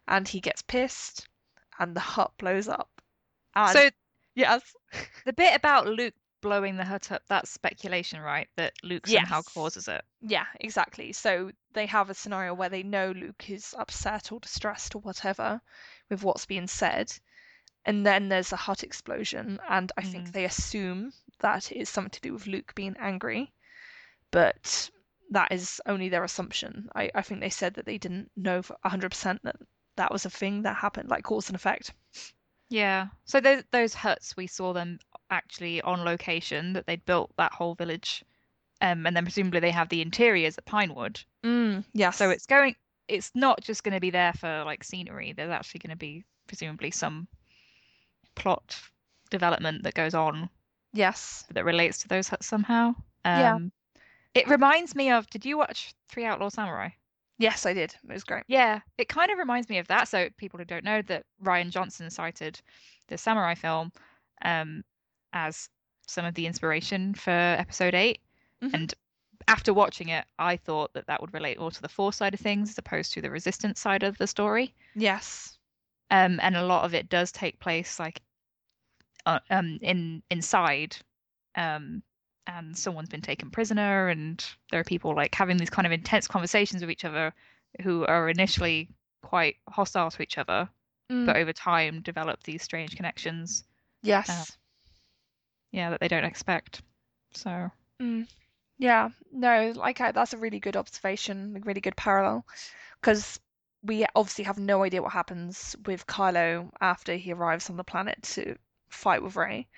and 0.09 0.29
he 0.29 0.41
gets 0.41 0.63
pissed, 0.63 1.29
and 1.79 1.95
the 1.97 2.01
hut 2.01 2.33
blows 2.39 2.69
up. 2.69 3.01
And 3.55 3.69
So 3.71 3.91
yes, 4.35 4.75
the 5.25 5.33
bit 5.33 5.55
about 5.57 5.87
Luke 5.87 6.15
blowing 6.41 6.77
the 6.77 6.85
hut 6.85 7.11
up, 7.11 7.23
that's 7.27 7.51
speculation, 7.51 8.21
right? 8.21 8.49
That 8.57 8.75
Luke 8.83 9.07
somehow 9.07 9.39
Yes. 9.39 9.55
causes 9.55 9.89
it. 9.89 10.05
Yeah, 10.21 10.47
exactly. 10.61 11.13
So 11.13 11.51
they 11.73 11.87
have 11.87 12.11
a 12.11 12.15
scenario 12.15 12.55
where 12.55 12.69
they 12.69 12.83
know 12.83 13.13
Luke 13.13 13.49
is 13.51 13.75
upset 13.79 14.33
or 14.33 14.41
distressed 14.41 14.95
or 14.95 15.01
whatever 15.01 15.61
with 16.11 16.23
what's 16.23 16.47
being 16.47 16.67
said. 16.67 17.13
And 17.87 18.07
then 18.07 18.29
there's 18.29 18.53
a 18.53 18.57
hut 18.57 18.83
explosion, 18.83 19.61
and 19.69 19.93
I 19.97 20.03
think 20.03 20.29
Mhm. 20.29 20.33
they 20.33 20.45
assume 20.45 21.13
that 21.41 21.71
it's 21.71 21.91
something 21.91 22.11
to 22.11 22.21
do 22.21 22.33
with 22.33 22.47
Luke 22.47 22.75
being 22.75 22.97
angry. 22.99 23.53
But 24.31 24.91
that 25.31 25.53
is 25.53 25.81
only 25.87 26.09
their 26.09 26.25
assumption. 26.25 26.89
I, 26.95 27.11
I 27.15 27.23
think 27.23 27.41
they 27.41 27.51
said 27.51 27.75
that 27.75 27.85
they 27.87 27.99
didn't 27.99 28.31
know 28.37 28.63
for 28.63 28.77
100% 28.85 29.43
that 29.43 29.57
that 29.97 30.11
was 30.13 30.25
a 30.25 30.31
thing 30.31 30.63
that 30.63 30.77
happened, 30.77 31.09
like 31.11 31.25
cause 31.25 31.49
and 31.49 31.57
effect. 31.57 31.93
Yeah. 32.69 33.09
So 33.25 33.41
those 33.41 33.65
those 33.71 33.95
huts 33.95 34.37
we 34.37 34.47
saw 34.47 34.73
them 34.73 34.99
actually 35.31 35.83
on 35.83 36.05
location 36.05 36.73
that 36.73 36.87
they'd 36.87 37.05
built 37.05 37.33
that 37.37 37.53
whole 37.53 37.75
village, 37.75 38.25
um, 38.81 39.07
and 39.07 39.17
then 39.17 39.25
presumably 39.25 39.61
they 39.61 39.71
have 39.71 39.89
the 39.91 40.01
interiors 40.01 40.59
at 40.59 40.65
Pinewood. 40.65 41.21
Mm, 41.45 41.85
yes. 41.93 42.17
So 42.17 42.31
it's 42.31 42.47
going. 42.47 42.77
It's 43.07 43.31
not 43.35 43.61
just 43.61 43.85
going 43.85 43.95
to 43.95 44.01
be 44.01 44.11
there 44.11 44.33
for 44.33 44.65
like 44.65 44.83
scenery. 44.83 45.33
There's 45.33 45.51
actually 45.51 45.81
going 45.81 45.91
to 45.91 45.97
be 45.97 46.25
presumably 46.47 46.91
some 46.91 47.29
plot 48.35 48.81
development 49.31 49.83
that 49.85 49.95
goes 49.95 50.15
on 50.15 50.49
yes. 50.93 51.45
that 51.53 51.65
relates 51.65 51.99
to 51.99 52.09
those 52.09 52.31
somehow. 52.41 52.95
Yeah. 53.25 53.55
Um, 53.55 53.73
It 54.35 54.49
reminds 54.49 54.95
me 54.95 55.11
of. 55.11 55.29
Did 55.31 55.45
you 55.45 55.57
watch 55.59 55.95
Three 56.09 56.25
Outlaw 56.25 56.49
Samurai? 56.51 56.91
Yes, 57.39 57.67
I 57.67 57.73
did. 57.73 57.95
It 58.09 58.13
was 58.13 58.23
great. 58.25 58.45
Yeah, 58.47 58.81
it 58.99 59.09
kind 59.09 59.31
of 59.33 59.39
reminds 59.39 59.69
me 59.69 59.79
of 59.79 59.89
that. 59.89 60.09
So 60.09 60.29
people 60.37 60.59
who 60.59 60.65
don't 60.65 60.85
know 60.85 61.03
that 61.03 61.25
Rian 61.43 61.71
Johnson 61.71 62.09
cited 62.11 62.61
the 63.09 63.19
samurai 63.19 63.55
film 63.55 63.91
um, 64.45 64.85
as 65.33 65.69
some 66.07 66.25
of 66.25 66.35
the 66.35 66.47
inspiration 66.47 67.15
for 67.15 67.31
episode 67.31 67.95
8 67.95 68.21
Mhm. 68.63 68.75
and 68.75 68.95
after 69.49 69.75
watching 69.75 70.09
it, 70.09 70.25
I 70.39 70.57
thought 70.57 70.93
that 70.95 71.07
that 71.07 71.21
would 71.21 71.35
relate 71.35 71.59
more 71.59 71.71
to 71.71 71.83
the 71.83 71.89
force 71.89 72.17
side 72.17 72.35
of 72.35 72.41
things 72.41 72.71
as 72.71 72.79
opposed 72.79 73.13
to 73.15 73.21
the 73.21 73.31
resistance 73.31 73.81
side 73.81 74.03
of 74.03 74.17
the 74.17 74.27
story. 74.27 74.73
Yes. 74.95 75.54
Um, 76.15 76.39
and 76.41 76.57
a 76.57 76.65
lot 76.65 76.85
of 76.85 76.95
it 76.95 77.09
does 77.09 77.33
take 77.33 77.59
place 77.59 77.99
like 77.99 78.23
uh, 79.27 79.41
um 79.51 79.79
in 79.83 80.23
inside 80.31 80.97
um 81.57 82.03
and 82.47 82.77
someone's 82.77 83.09
been 83.09 83.23
taken 83.23 83.51
prisoner 83.51 84.09
and 84.09 84.45
there 84.71 84.81
are 84.81 84.85
people 84.85 85.15
like 85.17 85.35
having 85.35 85.57
these 85.57 85.71
kind 85.71 85.87
of 85.87 85.93
intense 85.93 86.29
conversations 86.29 86.83
with 86.83 86.91
each 86.91 87.05
other 87.05 87.33
who 87.83 88.05
are 88.07 88.29
initially 88.29 88.89
quite 89.23 89.57
hostile 89.69 90.11
to 90.11 90.23
each 90.23 90.39
other 90.39 90.69
Mm, 91.11 91.27
but 91.27 91.37
over 91.37 91.53
time 91.53 92.01
develop 92.01 92.43
these 92.45 92.63
strange 92.63 92.97
connections 92.97 93.65
yes. 94.03 94.57
yeah 95.73 95.91
that 95.91 96.01
they 96.01 96.09
don't 96.09 96.25
expect 96.25 96.83
so 97.33 97.71
Mm. 98.01 98.27
Yeah, 98.79 99.11
no, 99.33 99.73
like 99.77 100.01
I, 100.01 100.13
that's 100.13 100.33
a 100.33 100.39
really 100.39 100.59
good 100.59 100.77
observation, 100.77 101.57
a 101.57 101.61
really 101.61 101.81
good 101.81 101.97
parallel, 101.97 102.45
because 103.01 103.39
we 103.85 104.07
obviously 104.15 104.45
have 104.45 104.59
no 104.59 104.83
idea 104.83 105.03
what 105.03 105.13
happens 105.13 105.77
with 105.85 106.07
Kylo 106.07 106.71
after 106.81 107.15
he 107.17 107.33
arrives 107.33 107.69
on 107.69 107.77
the 107.77 107.85
planet 107.85 108.23
to 108.23 108.57
fight 108.89 109.23
with 109.23 109.37
Rey. 109.37 109.69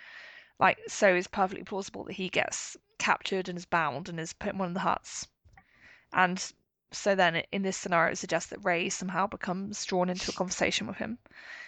Like, 0.59 0.79
so 0.89 1.15
it's 1.15 1.27
perfectly 1.27 1.65
plausible 1.65 2.05
that 2.05 2.15
he 2.15 2.29
gets 2.29 2.77
captured 2.99 3.49
and 3.49 3.59
is 3.59 3.67
bound 3.67 4.09
and 4.09 4.19
is 4.19 4.33
put 4.33 4.53
in 4.53 4.59
one 4.59 4.69
of 4.69 4.75
the 4.75 4.81
huts. 4.81 5.27
And 6.13 6.53
so 6.93 7.15
then 7.15 7.43
in 7.53 7.63
this 7.63 7.77
scenario, 7.77 8.13
it 8.13 8.17
suggests 8.17 8.51
that 8.51 8.65
Rey 8.65 8.89
somehow 8.89 9.27
becomes 9.27 9.85
drawn 9.85 10.09
into 10.09 10.31
a 10.31 10.35
conversation 10.35 10.87
with 10.87 10.97
him. 10.97 11.19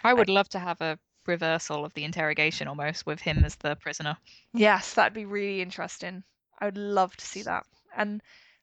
i 0.05 0.15
would 0.15 0.29
love 0.29 0.49
to 0.51 0.59
have 0.59 0.81
a 0.81 0.99
reversal 1.27 1.85
of 1.85 1.93
the 1.95 2.05
interrogation 2.05 2.69
almost 2.69 3.05
with 3.05 3.21
him 3.21 3.45
as 3.45 3.57
the 3.57 3.77
prisoner 3.77 4.17
Yes, 4.55 4.95
that'd 4.95 5.13
be 5.13 5.27
really 5.27 5.61
interesting. 5.61 6.23
I 6.59 6.67
would 6.67 6.79
love 6.79 7.17
to 7.17 7.27
see 7.27 7.43
that. 7.43 7.67
And 7.97 8.23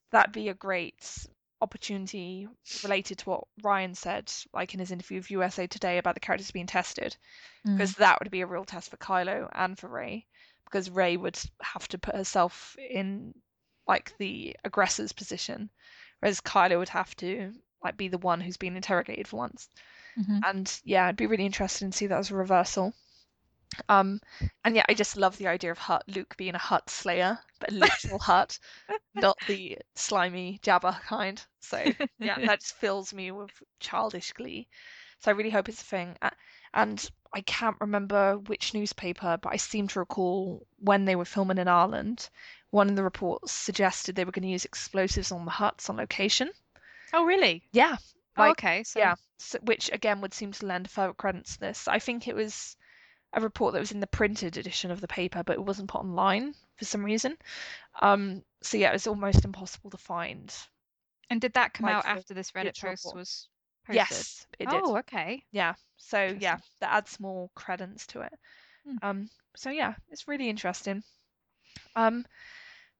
that'd 0.10 0.34
be 0.34 0.50
a 0.50 0.54
great 0.54 1.28
opportunity 1.62 2.48
related 2.84 3.20
to 3.20 3.30
what 3.30 3.48
Rian 3.64 3.96
said, 3.96 4.32
like 4.54 4.74
in 4.74 4.80
his 4.80 4.92
interview 4.92 5.20
with 5.20 5.32
USA 5.32 5.68
Today 5.68 5.98
about 5.98 6.14
the 6.14 6.20
characters 6.20 6.52
being 6.52 6.68
tested, 6.68 7.16
because 7.64 7.94
that 7.96 8.20
would 8.20 8.32
be 8.32 8.42
a 8.42 8.48
real 8.48 8.66
test 8.66 8.90
for 8.90 8.98
Kylo 8.98 9.50
and 9.54 9.78
for 9.78 9.88
Rey, 9.88 10.26
because 10.66 10.90
Rey 10.90 11.18
would 11.18 11.40
have 11.62 11.88
to 11.90 11.98
put 11.98 12.16
herself 12.16 12.76
in 12.78 13.34
like 13.88 14.14
the 14.18 14.56
aggressor's 14.64 15.14
position, 15.14 15.70
whereas 16.20 16.42
Kylo 16.42 16.80
would 16.80 16.90
have 16.90 17.16
to 17.18 17.54
like 17.84 17.98
be 17.98 18.08
the 18.08 18.18
one 18.18 18.42
who's 18.42 18.58
been 18.58 18.76
interrogated 18.76 19.28
for 19.28 19.38
once. 19.38 19.70
Mhm. 20.18 20.42
And 20.44 20.82
yeah, 20.84 21.06
I'd 21.06 21.16
be 21.18 21.28
really 21.28 21.46
interested 21.46 21.92
to 21.92 21.98
see 21.98 22.08
that 22.08 22.18
as 22.18 22.32
a 22.32 22.36
reversal. 22.36 22.94
Um, 23.90 24.22
and 24.64 24.76
yeah, 24.76 24.86
I 24.88 24.94
just 24.94 25.18
love 25.18 25.38
the 25.38 25.48
idea 25.48 25.72
of 25.72 25.78
Hut 25.78 26.04
Luke 26.08 26.36
being 26.38 26.56
a 26.56 26.60
Hut 26.60 26.90
Slayer, 26.90 27.40
but 27.60 27.72
a 27.72 27.76
literal 27.76 28.20
Hut, 28.30 28.58
not 29.14 29.38
the 29.48 29.78
slimy 29.96 30.60
Jabba 30.64 31.02
kind. 31.02 31.42
So 31.60 31.84
yeah, 32.20 32.38
that 32.46 32.62
just 32.62 32.76
fills 32.76 33.14
me 33.14 33.32
with 33.32 33.52
childish 33.80 34.34
glee. 34.34 34.68
So 35.20 35.32
I 35.32 35.36
really 35.36 35.50
hope 35.50 35.70
it's 35.70 35.82
a 35.82 35.86
thing. 35.86 36.16
And 36.74 37.10
I 37.34 37.42
can't 37.42 37.78
remember 37.80 38.38
which 38.38 38.74
newspaper, 38.74 39.38
but 39.42 39.52
I 39.52 39.58
seem 39.58 39.88
to 39.90 40.00
recall 40.00 40.66
when 40.78 41.06
they 41.06 41.16
were 41.16 41.26
filming 41.26 41.58
in 41.58 41.68
Ireland, 41.68 42.30
one 42.70 42.90
of 42.90 42.96
the 42.96 43.04
reports 43.04 43.52
suggested 43.52 44.16
they 44.16 44.26
were 44.26 44.32
going 44.32 44.44
to 44.44 44.50
use 44.50 44.66
explosives 44.66 45.32
on 45.32 45.46
the 45.46 45.52
huts 45.52 45.90
on 45.90 45.98
location. 45.98 46.52
oh 47.14 47.24
really 47.26 47.64
Yeah, 47.72 47.96
oh, 48.38 48.52
okay 48.52 48.84
so 48.84 49.00
yeah, 49.00 49.16
so, 49.38 49.60
which 49.64 49.90
again 49.92 50.22
would 50.22 50.34
seem 50.34 50.52
to 50.52 50.66
lend 50.66 50.90
further 50.90 51.14
credence 51.14 51.54
to 51.54 51.60
this. 51.62 51.88
I 51.88 52.00
think 52.00 52.28
it 52.28 52.36
was 52.36 52.76
a 53.34 53.42
report 53.42 53.74
that 53.74 53.80
was 53.80 53.92
in 53.92 54.00
the 54.00 54.08
printed 54.08 54.58
edition 54.58 54.92
of 54.92 55.02
the 55.02 55.08
paper, 55.08 55.44
but 55.44 55.54
it 55.58 55.64
wasn't 55.66 55.90
put 55.90 56.02
online 56.02 56.54
for 56.78 56.86
some 56.86 57.04
reason. 57.04 57.38
Um, 58.02 58.44
so 58.62 58.78
yeah, 58.78 58.90
it 58.90 58.94
was 58.94 59.08
almost 59.08 59.46
impossible 59.46 59.90
to 59.92 59.98
find. 59.98 60.54
and 61.30 61.42
did 61.42 61.54
that 61.54 61.74
come 61.74 61.88
like 61.88 61.96
out 61.98 62.06
after 62.06 62.34
this 62.34 62.52
reddit 62.52 62.80
post 62.80 63.14
was 63.16 63.48
posted 63.86 63.96
Yes, 63.96 64.48
it 64.60 64.70
did. 64.70 64.82
oh 64.84 64.98
okay 64.98 65.44
Yeah. 65.52 65.74
So 65.98 66.36
yeah, 66.40 66.58
that 66.82 66.94
adds 66.94 67.20
more 67.20 67.50
credence 67.56 68.06
to 68.08 68.22
it. 68.22 68.34
Hmm. 68.88 68.98
Um, 69.02 69.30
so 69.56 69.70
yeah, 69.70 69.96
it's 70.10 70.28
really 70.28 70.50
interesting. 70.50 71.04
Um, 71.96 72.26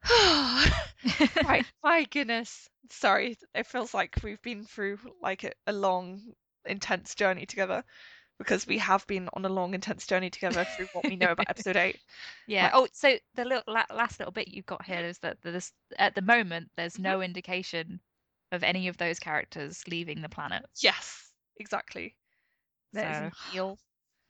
my 0.10 1.64
my 1.84 2.04
goodness. 2.12 2.70
Sorry, 2.92 3.38
it 3.54 3.66
feels 3.68 3.94
like 3.94 4.16
we've 4.24 4.42
been 4.42 4.64
through 4.64 5.00
like 5.22 5.44
a, 5.44 5.52
a 5.68 5.74
long, 5.74 6.22
intense 6.66 7.16
journey 7.16 7.46
together 7.46 7.84
because 8.38 8.68
we 8.68 8.78
have 8.80 9.06
been 9.08 9.30
on 9.34 9.46
a 9.46 9.50
long, 9.50 9.74
intense 9.74 10.06
journey 10.06 10.30
together 10.30 10.66
through 10.76 10.88
what 10.94 11.06
we 11.08 11.16
know 11.16 11.32
about 11.32 11.46
episode 11.50 11.78
eight. 11.78 12.00
Yeah. 12.48 12.66
Like- 12.66 12.72
oh, 12.76 12.88
so 12.94 13.18
the 13.36 13.46
little 13.46 13.64
la- 13.68 13.86
last 13.96 14.20
little 14.20 14.32
bit 14.34 14.48
you've 14.50 14.66
got 14.66 14.86
here 14.86 15.00
is 15.00 15.20
that 15.20 15.38
there's 15.42 15.72
at 15.98 16.16
the 16.16 16.22
moment 16.22 16.70
there's 16.76 17.00
no 17.00 17.22
indication 17.22 18.00
of 18.52 18.64
any 18.64 18.88
of 18.90 18.98
those 18.98 19.20
characters 19.20 19.84
leaving 19.88 20.22
the 20.22 20.30
planet. 20.30 20.66
Yes, 20.80 21.32
exactly. 21.58 22.16
There's 22.94 23.32
So- 23.34 23.52
Neil. 23.54 23.80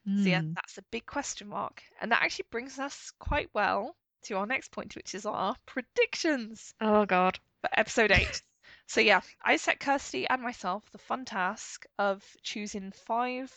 So 0.08 0.12
yeah, 0.30 0.42
Hmm. 0.42 0.54
that's 0.54 0.78
a 0.78 0.84
big 0.92 1.08
question 1.08 1.48
mark, 1.48 1.82
and 2.00 2.12
that 2.12 2.22
actually 2.22 2.46
brings 2.52 2.78
us 2.78 3.12
quite 3.20 3.50
well 3.56 3.96
to 4.26 4.36
our 4.38 4.46
next 4.46 4.70
point, 4.72 4.96
which 4.96 5.16
is 5.16 5.26
our 5.26 5.56
predictions. 5.66 6.76
Oh 6.80 7.06
God. 7.08 7.40
for 7.62 7.70
episode 7.74 8.12
eight. 8.12 8.44
so 8.86 9.02
yeah, 9.02 9.22
I 9.44 9.56
set 9.58 9.80
Kirsty 9.80 10.28
and 10.28 10.44
myself 10.44 10.84
the 10.92 11.00
fun 11.00 11.26
task 11.26 11.88
of 11.98 12.24
choosing 12.44 12.92
five 12.92 13.52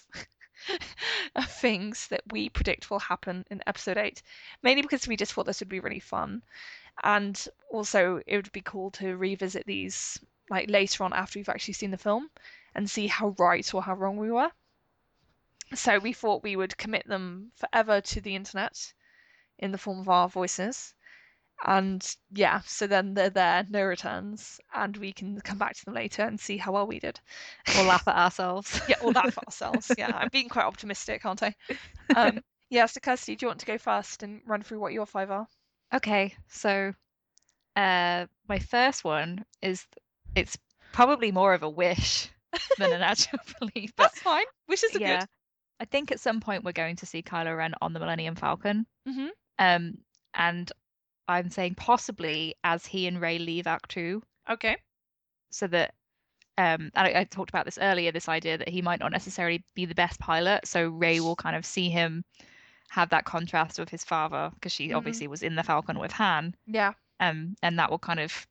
things 1.43 2.09
that 2.09 2.23
we 2.31 2.49
predict 2.49 2.91
will 2.91 2.99
happen 2.99 3.45
in 3.51 3.63
episode 3.67 3.97
eight. 3.97 4.23
Mainly 4.63 4.83
because 4.83 5.07
we 5.07 5.17
just 5.17 5.33
thought 5.33 5.47
this 5.47 5.61
would 5.61 5.69
be 5.69 5.81
really 5.81 6.01
fun. 6.01 6.43
And 7.03 7.47
also 7.71 8.21
it 8.27 8.37
would 8.37 8.53
be 8.53 8.61
cool 8.61 8.91
to 8.93 9.17
revisit 9.17 9.67
these 9.67 10.19
like 10.51 10.71
later 10.71 11.05
on 11.05 11.13
after 11.13 11.39
we've 11.39 11.49
actually 11.49 11.75
seen 11.75 11.91
the 11.91 11.99
film 11.99 12.31
and 12.75 12.91
see 12.91 13.07
how 13.07 13.35
right 13.39 13.73
or 13.75 13.83
how 13.83 13.95
wrong 13.95 14.17
we 14.17 14.31
were. 14.31 14.51
So 15.75 15.99
we 15.99 16.13
thought 16.13 16.43
we 16.43 16.57
would 16.57 16.79
commit 16.79 17.07
them 17.07 17.53
forever 17.55 18.01
to 18.01 18.21
the 18.21 18.35
internet 18.35 18.93
in 19.59 19.73
the 19.73 19.79
form 19.79 20.01
of 20.01 20.09
our 20.09 20.29
voices. 20.29 20.95
And 21.65 22.07
yeah, 22.31 22.61
so 22.67 22.87
then 22.87 23.15
they're 23.15 23.31
there, 23.31 23.67
no 23.69 23.83
returns, 23.83 24.61
and 24.75 24.97
we 24.97 25.13
can 25.13 25.41
come 25.41 25.59
back 25.59 25.75
to 25.77 25.85
them 25.85 25.95
later 25.95 26.23
and 26.23 26.39
see 26.39 26.57
how 26.57 26.73
well 26.73 26.87
we 26.87 27.01
did. 27.01 27.19
We'll 27.75 27.87
laugh 27.87 28.07
at 28.07 28.17
ourselves. 28.17 28.81
Yeah, 28.89 28.97
all 29.03 29.13
that 29.13 29.35
for 29.35 29.45
ourselves. 29.45 29.91
Yeah, 29.99 30.13
I'm 30.15 30.29
being 30.31 30.49
quite 30.49 30.67
optimistic, 30.67 31.27
aren't 31.27 31.43
I? 31.43 31.55
Um, 32.15 32.41
yeah, 32.71 32.87
so 32.87 33.01
Kirsty, 33.01 33.35
do 33.35 33.45
you 33.45 33.49
want 33.49 33.61
to 33.61 33.67
go 33.67 33.77
first 33.77 34.23
and 34.23 34.41
run 34.47 34.63
through 34.63 34.79
what 34.79 34.93
your 34.93 35.07
five 35.07 35.31
are? 35.31 35.47
Okay, 35.95 36.35
so 36.49 36.93
uh 37.77 38.27
my 38.49 38.59
first 38.59 39.05
one 39.05 39.45
is 39.63 39.85
it's 40.35 40.59
probably 40.93 41.31
more 41.31 41.55
of 41.55 41.63
a 41.63 41.69
wish 41.69 42.29
than 42.79 42.93
an 42.93 43.03
actual 43.13 43.39
belief, 43.59 43.93
but 43.97 44.05
That's 44.05 44.21
fine. 44.21 44.45
Wishes 44.69 44.95
are 44.97 45.01
yeah. 45.01 45.25
I 45.81 45.85
think 45.85 46.11
at 46.11 46.21
some 46.21 46.41
point 46.41 46.65
we're 46.65 46.73
going 46.73 46.97
to 46.97 47.07
see 47.07 47.23
Kylo 47.23 47.57
Ren 47.57 47.75
on 47.81 47.93
the 47.93 48.01
Millennium 48.01 48.35
Falcon. 48.37 48.87
Mm-hmm. 49.09 49.29
Um 49.59 49.99
and 50.35 50.71
I'm 51.29 51.51
saying 51.51 51.75
possibly 51.77 52.55
as 52.65 52.87
he 52.87 53.07
and 53.07 53.21
Rey 53.21 53.39
leave 53.39 53.67
Ahch-To. 53.67 54.23
Okay. 54.51 54.77
so 55.51 55.67
that 55.69 55.95
um 56.59 56.91
and 56.95 57.07
I, 57.09 57.21
I 57.21 57.25
talked 57.25 57.51
about 57.51 57.65
this 57.65 57.79
earlier, 57.81 58.11
this 58.13 58.29
idea 58.29 58.59
that 58.59 58.69
he 58.69 58.83
might 58.83 59.01
not 59.01 59.13
necessarily 59.13 59.63
be 59.75 59.85
the 59.87 59.95
best 59.95 60.19
pilot, 60.21 60.67
so 60.67 60.89
Rey 60.89 61.21
will 61.21 61.37
kind 61.37 61.55
of 61.57 61.65
see 61.67 61.89
him 61.91 62.25
have 62.91 63.11
that 63.11 63.25
contrast 63.27 63.79
with 63.79 63.89
his 63.91 64.05
father 64.05 64.51
because 64.55 64.73
she 64.73 64.89
Mhm. 64.89 64.97
obviously 64.97 65.27
was 65.29 65.43
in 65.43 65.55
the 65.55 65.63
Falcon 65.63 65.99
with 65.99 66.13
Han. 66.13 66.55
Yeah. 66.67 66.93
um, 67.21 67.57
and 67.63 67.79
that 67.79 67.91
will 67.91 67.99
kind 67.99 68.21
of 68.21 68.47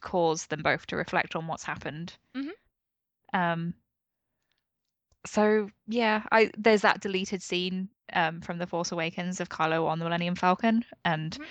cause 0.00 0.46
them 0.46 0.62
both 0.62 0.86
to 0.86 0.96
reflect 0.96 1.36
on 1.36 1.46
what's 1.46 1.64
happened. 1.64 2.16
Mhm. 2.34 2.50
Um, 3.32 3.74
so 5.26 5.68
yeah, 5.86 6.22
I 6.32 6.50
there's 6.56 6.82
that 6.82 7.00
deleted 7.00 7.42
scene 7.42 7.88
um, 8.12 8.40
from 8.40 8.58
The 8.58 8.66
Force 8.66 8.90
Awakens 8.92 9.40
of 9.40 9.48
Kylo 9.48 9.86
on 9.86 9.98
the 9.98 10.04
Millennium 10.04 10.34
Falcon, 10.34 10.84
and 11.04 11.36
Mhm. 11.38 11.46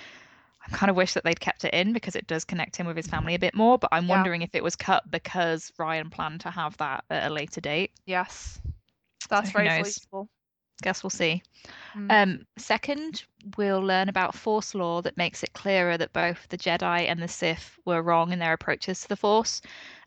Kind 0.71 0.89
of 0.89 0.95
wish 0.95 1.13
that 1.13 1.23
they'd 1.23 1.39
kept 1.39 1.63
it 1.65 1.73
in 1.73 1.93
because 1.93 2.15
it 2.15 2.27
does 2.27 2.45
connect 2.45 2.75
him 2.75 2.85
with 2.87 2.97
his 2.97 3.07
family 3.07 3.35
a 3.35 3.39
bit 3.39 3.55
more. 3.55 3.77
But 3.77 3.89
I'm 3.91 4.05
Yeah. 4.07 4.15
wondering 4.15 4.41
if 4.41 4.53
it 4.53 4.63
was 4.63 4.75
cut 4.75 5.09
because 5.09 5.71
Rian 5.79 6.11
planned 6.11 6.41
to 6.41 6.51
have 6.51 6.77
that 6.77 7.03
at 7.09 7.29
a 7.31 7.33
later 7.33 7.61
date. 7.61 7.91
Yes. 8.05 8.59
That's 9.29 9.49
who 9.49 9.59
very 9.59 9.67
voiceable. 9.83 10.27
guess 10.81 11.03
we'll 11.03 11.09
see. 11.09 11.43
Mm. 11.93 12.09
Um, 12.09 12.47
second, 12.57 13.25
we'll 13.57 13.81
learn 13.81 14.07
about 14.07 14.33
Force 14.33 14.73
lore 14.73 15.01
that 15.01 15.17
makes 15.17 15.43
it 15.43 15.51
clearer 15.51 15.97
that 15.97 16.13
both 16.13 16.47
the 16.47 16.57
Jedi 16.57 17.05
and 17.09 17.21
the 17.21 17.27
Sith 17.27 17.77
were 17.83 18.01
wrong 18.01 18.31
in 18.31 18.39
their 18.39 18.53
approaches 18.53 19.01
to 19.01 19.09
the 19.09 19.17
Force, 19.17 19.61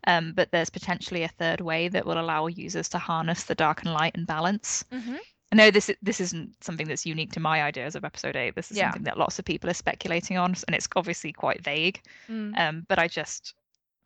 um, 0.07 0.33
but 0.33 0.51
there's 0.51 0.71
potentially 0.71 1.25
a 1.25 1.29
third 1.29 1.61
way 1.61 1.89
that 1.89 2.07
will 2.07 2.19
allow 2.19 2.47
users 2.47 2.89
to 2.89 2.99
harness 2.99 3.45
the 3.45 3.55
dark 3.55 3.83
and 3.83 3.93
light 3.93 4.17
and 4.17 4.27
balance. 4.27 4.83
Mhm. 4.91 5.19
I 5.53 5.55
know 5.55 5.71
this 5.71 5.91
this 6.01 6.19
isn't 6.21 6.65
something 6.65 6.89
that's 6.89 7.05
unique 7.05 7.33
to 7.33 7.41
my 7.41 7.63
ideas 7.63 7.95
of 7.95 8.05
Episode 8.05 8.37
Eight. 8.37 8.55
This 8.55 8.71
is 8.71 8.79
Yeah. 8.79 8.87
something 8.87 9.03
that 9.05 9.19
lots 9.19 9.39
of 9.39 9.45
people 9.45 9.69
are 9.69 9.75
speculating 9.75 10.39
on, 10.39 10.55
and 10.67 10.75
it's 10.75 10.89
obviously 10.97 11.33
quite 11.33 11.63
vague. 11.63 12.01
Mm. 12.29 12.59
Um, 12.59 12.87
but 12.89 12.99
I 12.99 13.07
just 13.07 13.55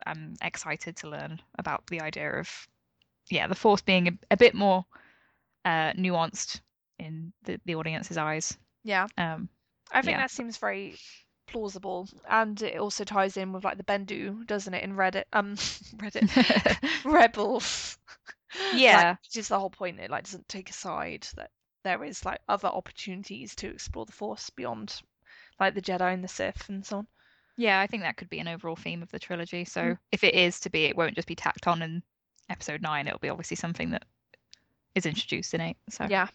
I'm 0.05 0.35
excited 0.43 0.97
to 0.97 1.09
learn 1.09 1.41
about 1.57 1.87
the 1.87 2.01
idea 2.01 2.29
of 2.33 2.67
yeah 3.29 3.47
the 3.47 3.55
Force 3.55 3.81
being 3.81 4.07
a, 4.09 4.11
a 4.31 4.37
bit 4.37 4.53
more 4.55 4.85
uh, 5.63 5.93
nuanced 5.93 6.59
in 6.99 7.31
the, 7.43 7.59
the 7.65 7.75
audience's 7.75 8.17
eyes. 8.17 8.57
Yeah. 8.83 9.07
Um, 9.17 9.47
I 9.91 10.01
think 10.01 10.15
Yeah. 10.15 10.21
that 10.23 10.31
seems 10.31 10.57
very 10.57 10.95
plausible, 11.47 12.09
and 12.29 12.61
it 12.61 12.77
also 12.77 13.05
ties 13.05 13.37
in 13.37 13.53
with 13.53 13.63
like 13.63 13.77
the 13.77 13.83
Bendu, 13.85 14.45
doesn't 14.45 14.73
it? 14.73 14.83
In 14.83 14.95
Reddit, 14.97 15.23
um, 15.31 15.55
Reddit, 15.95 16.77
Rebels. 17.05 17.97
Like, 18.53 18.81
Yeah. 18.81 19.15
which 19.23 19.37
is 19.37 19.47
the 19.49 19.59
whole 19.59 19.69
point. 19.69 19.99
It 19.99 20.09
like 20.09 20.23
doesn't 20.25 20.47
take 20.47 20.69
a 20.69 20.73
side 20.73 21.27
that 21.35 21.51
there 21.83 22.03
is 22.03 22.25
like 22.25 22.39
other 22.47 22.67
opportunities 22.67 23.55
to 23.55 23.67
explore 23.69 24.05
the 24.05 24.11
Force 24.11 24.49
beyond 24.49 25.01
like 25.59 25.73
the 25.73 25.81
Jedi 25.81 26.13
and 26.13 26.23
the 26.23 26.27
Sith 26.27 26.69
and 26.69 26.85
so 26.85 26.97
on. 26.99 27.07
yeah, 27.55 27.79
I 27.79 27.87
think 27.87 28.03
that 28.03 28.17
could 28.17 28.29
be 28.29 28.39
an 28.39 28.47
overall 28.47 28.75
theme 28.75 29.01
of 29.01 29.09
the 29.11 29.19
trilogy. 29.19 29.65
So 29.65 29.81
Mm. 29.81 29.97
if 30.11 30.23
it 30.23 30.35
is 30.35 30.59
to 30.61 30.69
be, 30.69 30.85
it 30.85 30.95
won't 30.95 31.15
just 31.15 31.27
be 31.27 31.35
tacked 31.35 31.67
on 31.67 31.81
in 31.81 32.03
Episode 32.49 32.81
Nine. 32.81 33.07
It'll 33.07 33.19
be 33.19 33.29
obviously 33.29 33.57
something 33.57 33.89
that 33.91 34.05
is 34.95 35.05
introduced 35.05 35.53
in 35.53 35.61
eight. 35.61 35.77
So 35.89 36.05
Yeah. 36.09 36.27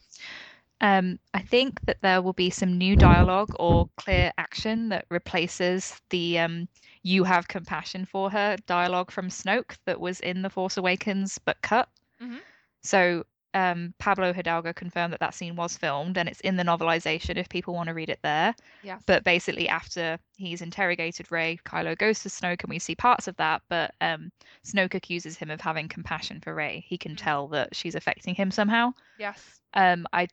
Um, 0.81 1.21
I 1.33 1.43
think 1.43 1.81
that 1.87 1.99
there 2.03 2.21
will 2.23 2.33
be 2.33 2.51
some 2.51 2.77
new 2.77 2.97
dialogue 2.97 3.55
or 3.61 3.89
clear 3.97 4.33
action 4.37 4.89
that 4.89 5.07
replaces 5.11 6.01
the 6.11 6.41
um, 6.41 6.69
"you 7.05 7.23
have 7.23 7.47
compassion 7.47 8.05
for 8.05 8.31
her" 8.31 8.57
dialogue 8.67 9.13
from 9.13 9.29
Snoke 9.29 9.77
that 9.85 10.01
was 10.01 10.19
in 10.21 10.43
The 10.43 10.51
Force 10.51 10.77
Awakens 10.77 11.39
but 11.39 11.63
cut. 11.63 11.89
Mhm. 12.23 12.41
So 12.83 13.25
um, 13.55 13.93
Pablo 13.99 14.33
Hidalgo 14.33 14.73
confirmed 14.73 15.13
that 15.13 15.21
that 15.21 15.35
scene 15.35 15.57
was 15.57 15.77
filmed 15.77 16.17
and 16.17 16.27
it's 16.27 16.41
in 16.41 16.57
the 16.57 16.63
novelization 16.63 17.37
if 17.37 17.51
people 17.51 17.75
want 17.75 17.89
to 17.89 17.95
read 17.95 18.09
it 18.09 18.21
there. 18.23 18.55
Yeah. 18.83 18.99
But 19.05 19.25
basically, 19.25 19.69
after 19.69 20.19
he's 20.39 20.63
interrogated 20.63 21.31
Rey, 21.31 21.59
Kylo 21.67 21.99
goes 21.99 22.23
to 22.23 22.31
Snoke 22.31 22.63
and 22.63 22.71
we 22.71 22.79
see 22.79 22.95
parts 22.95 23.29
of 23.29 23.37
that. 23.37 23.61
But 23.69 23.95
um, 24.01 24.33
Snoke 24.65 24.95
accuses 24.95 25.37
him 25.37 25.51
of 25.51 25.61
having 25.61 25.87
compassion 25.87 26.41
for 26.41 26.55
Rey. 26.55 26.83
He 26.89 26.97
can 26.97 27.13
Mm. 27.13 27.19
tell 27.19 27.49
that 27.49 27.77
she's 27.77 27.95
affecting 27.95 28.35
him 28.35 28.51
somehow. 28.51 28.95
Yes. 29.19 29.61
Um, 29.75 30.07
I 30.15 30.29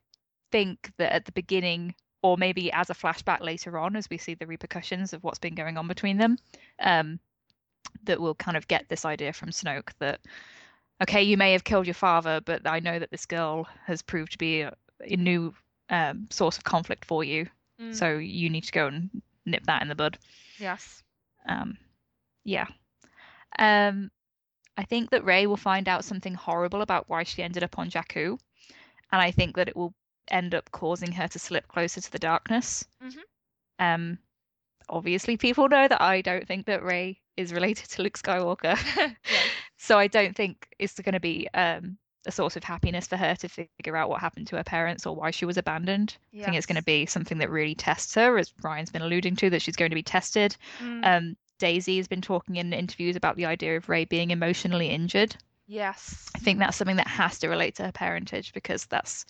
think 0.52 0.92
that 0.98 1.12
at 1.12 1.26
the 1.26 1.34
beginning, 1.34 1.96
or 2.22 2.38
maybe 2.38 2.72
as 2.72 2.90
a 2.90 2.94
flashback 2.94 3.42
later 3.42 3.78
on, 3.78 3.98
as 3.98 4.10
we 4.10 4.18
see 4.18 4.34
the 4.34 4.48
repercussions 4.48 5.12
of 5.12 5.26
what's 5.26 5.40
been 5.40 5.56
going 5.56 5.78
on 5.78 5.88
between 5.90 6.18
them, 6.18 6.38
um, 6.80 7.20
that 8.04 8.22
we'll 8.22 8.36
kind 8.36 8.56
of 8.56 8.68
get 8.70 8.88
this 8.88 9.04
idea 9.04 9.34
from 9.34 9.50
Snoke 9.50 9.92
that, 10.00 10.22
okay, 11.02 11.24
you 11.24 11.38
may 11.38 11.54
have 11.54 11.64
killed 11.64 11.88
your 11.88 11.94
father, 11.94 12.42
but 12.44 12.68
I 12.68 12.80
know 12.80 13.00
that 13.00 13.12
this 13.12 13.26
girl 13.26 13.68
has 13.86 14.02
proved 14.02 14.34
to 14.34 14.38
be 14.38 14.62
a, 14.62 14.74
a 15.02 15.16
new 15.16 15.54
um, 15.90 16.28
source 16.30 16.58
of 16.58 16.64
conflict 16.64 17.06
for 17.06 17.24
you. 17.24 17.48
Mm. 17.82 17.96
So 17.96 18.18
you 18.18 18.50
need 18.50 18.66
to 18.66 18.72
go 18.72 18.88
and 18.88 19.10
nip 19.46 19.64
that 19.66 19.82
in 19.82 19.88
the 19.88 19.96
bud. 19.96 20.18
yes. 20.60 21.04
Um, 21.48 21.78
yeah. 22.44 22.68
Um, 23.58 24.12
I 24.78 24.84
think 24.84 25.10
that 25.10 25.26
Rey 25.26 25.48
will 25.48 25.58
find 25.58 25.88
out 25.88 26.06
something 26.06 26.34
horrible 26.34 26.82
about 26.82 27.10
why 27.10 27.24
she 27.24 27.44
ended 27.44 27.64
up 27.64 27.80
on 27.80 27.90
Jakku, 27.90 28.38
and 29.12 29.22
I 29.22 29.32
think 29.32 29.56
that 29.56 29.68
it 29.68 29.76
will 29.76 29.94
end 30.30 30.54
up 30.54 30.70
causing 30.72 31.12
her 31.14 31.28
to 31.28 31.40
slip 31.40 31.68
closer 31.68 32.02
to 32.02 32.12
the 32.12 32.20
darkness. 32.20 32.86
Mhm. 33.04 33.20
Um, 33.80 34.20
obviously, 34.90 35.38
people 35.38 35.68
know 35.70 35.88
that 35.88 36.02
I 36.02 36.22
don't 36.22 36.48
think 36.48 36.66
that 36.68 36.84
Rey 36.84 37.20
is 37.36 37.52
related 37.54 37.90
to 37.90 38.04
Luke 38.04 38.18
Skywalker, 38.18 38.78
yes. 38.98 39.16
So 39.82 39.98
I 39.98 40.08
don't 40.08 40.36
think 40.36 40.68
it's 40.78 41.00
going 41.00 41.14
to 41.14 41.20
be 41.22 41.48
um, 41.54 41.98
a 42.28 42.32
source 42.32 42.58
of 42.58 42.64
happiness 42.66 43.08
for 43.08 43.16
her 43.16 43.34
to 43.36 43.48
figure 43.48 43.96
out 43.96 44.10
what 44.10 44.20
happened 44.20 44.48
to 44.48 44.58
her 44.58 44.64
parents 44.64 45.06
or 45.06 45.16
why 45.16 45.32
she 45.32 45.46
was 45.46 45.58
abandoned. 45.58 46.18
I 46.38 46.44
think 46.44 46.58
it's 46.58 46.66
going 46.66 46.76
to 46.76 46.84
be 46.84 47.06
something 47.06 47.38
that 47.38 47.50
really 47.50 47.76
tests 47.76 48.14
her, 48.16 48.38
as 48.38 48.52
Rian's 48.62 48.92
been 48.92 49.02
alluding 49.02 49.38
to, 49.38 49.50
that 49.52 49.62
she's 49.62 49.78
going 49.78 49.92
to 49.92 49.96
be 49.96 50.04
tested. 50.04 50.56
Mm. 50.84 51.06
Um, 51.06 51.38
Daisy 51.60 51.96
has 51.98 52.08
been 52.10 52.22
talking 52.22 52.58
in 52.58 52.74
interviews 52.74 53.16
about 53.16 53.38
the 53.38 53.46
idea 53.46 53.78
of 53.78 53.88
Rey 53.90 54.04
being 54.06 54.32
emotionally 54.32 54.88
injured. 54.90 55.36
yes. 55.66 56.30
I 56.36 56.40
think 56.40 56.60
that's 56.60 56.76
something 56.78 56.98
that 56.98 57.08
has 57.08 57.40
to 57.40 57.48
relate 57.48 57.76
to 57.76 57.84
her 57.84 57.92
parentage 57.92 58.54
because 58.54 58.86
that's 58.86 59.26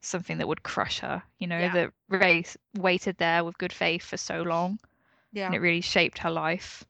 something 0.00 0.38
that 0.38 0.46
would 0.46 0.62
crush 0.62 1.00
her. 1.00 1.22
You 1.40 1.46
know, 1.48 1.58
Yeah. 1.58 1.72
that 1.72 1.92
Rey 2.08 2.44
waited 2.76 3.16
there 3.18 3.42
with 3.44 3.58
good 3.58 3.72
faith 3.72 4.04
for 4.04 4.16
so 4.16 4.42
long 4.42 4.78
Yeah. 5.32 5.46
and 5.46 5.54
it 5.56 5.60
really 5.60 5.80
shaped 5.80 6.18
her 6.18 6.30
life. 6.30 6.84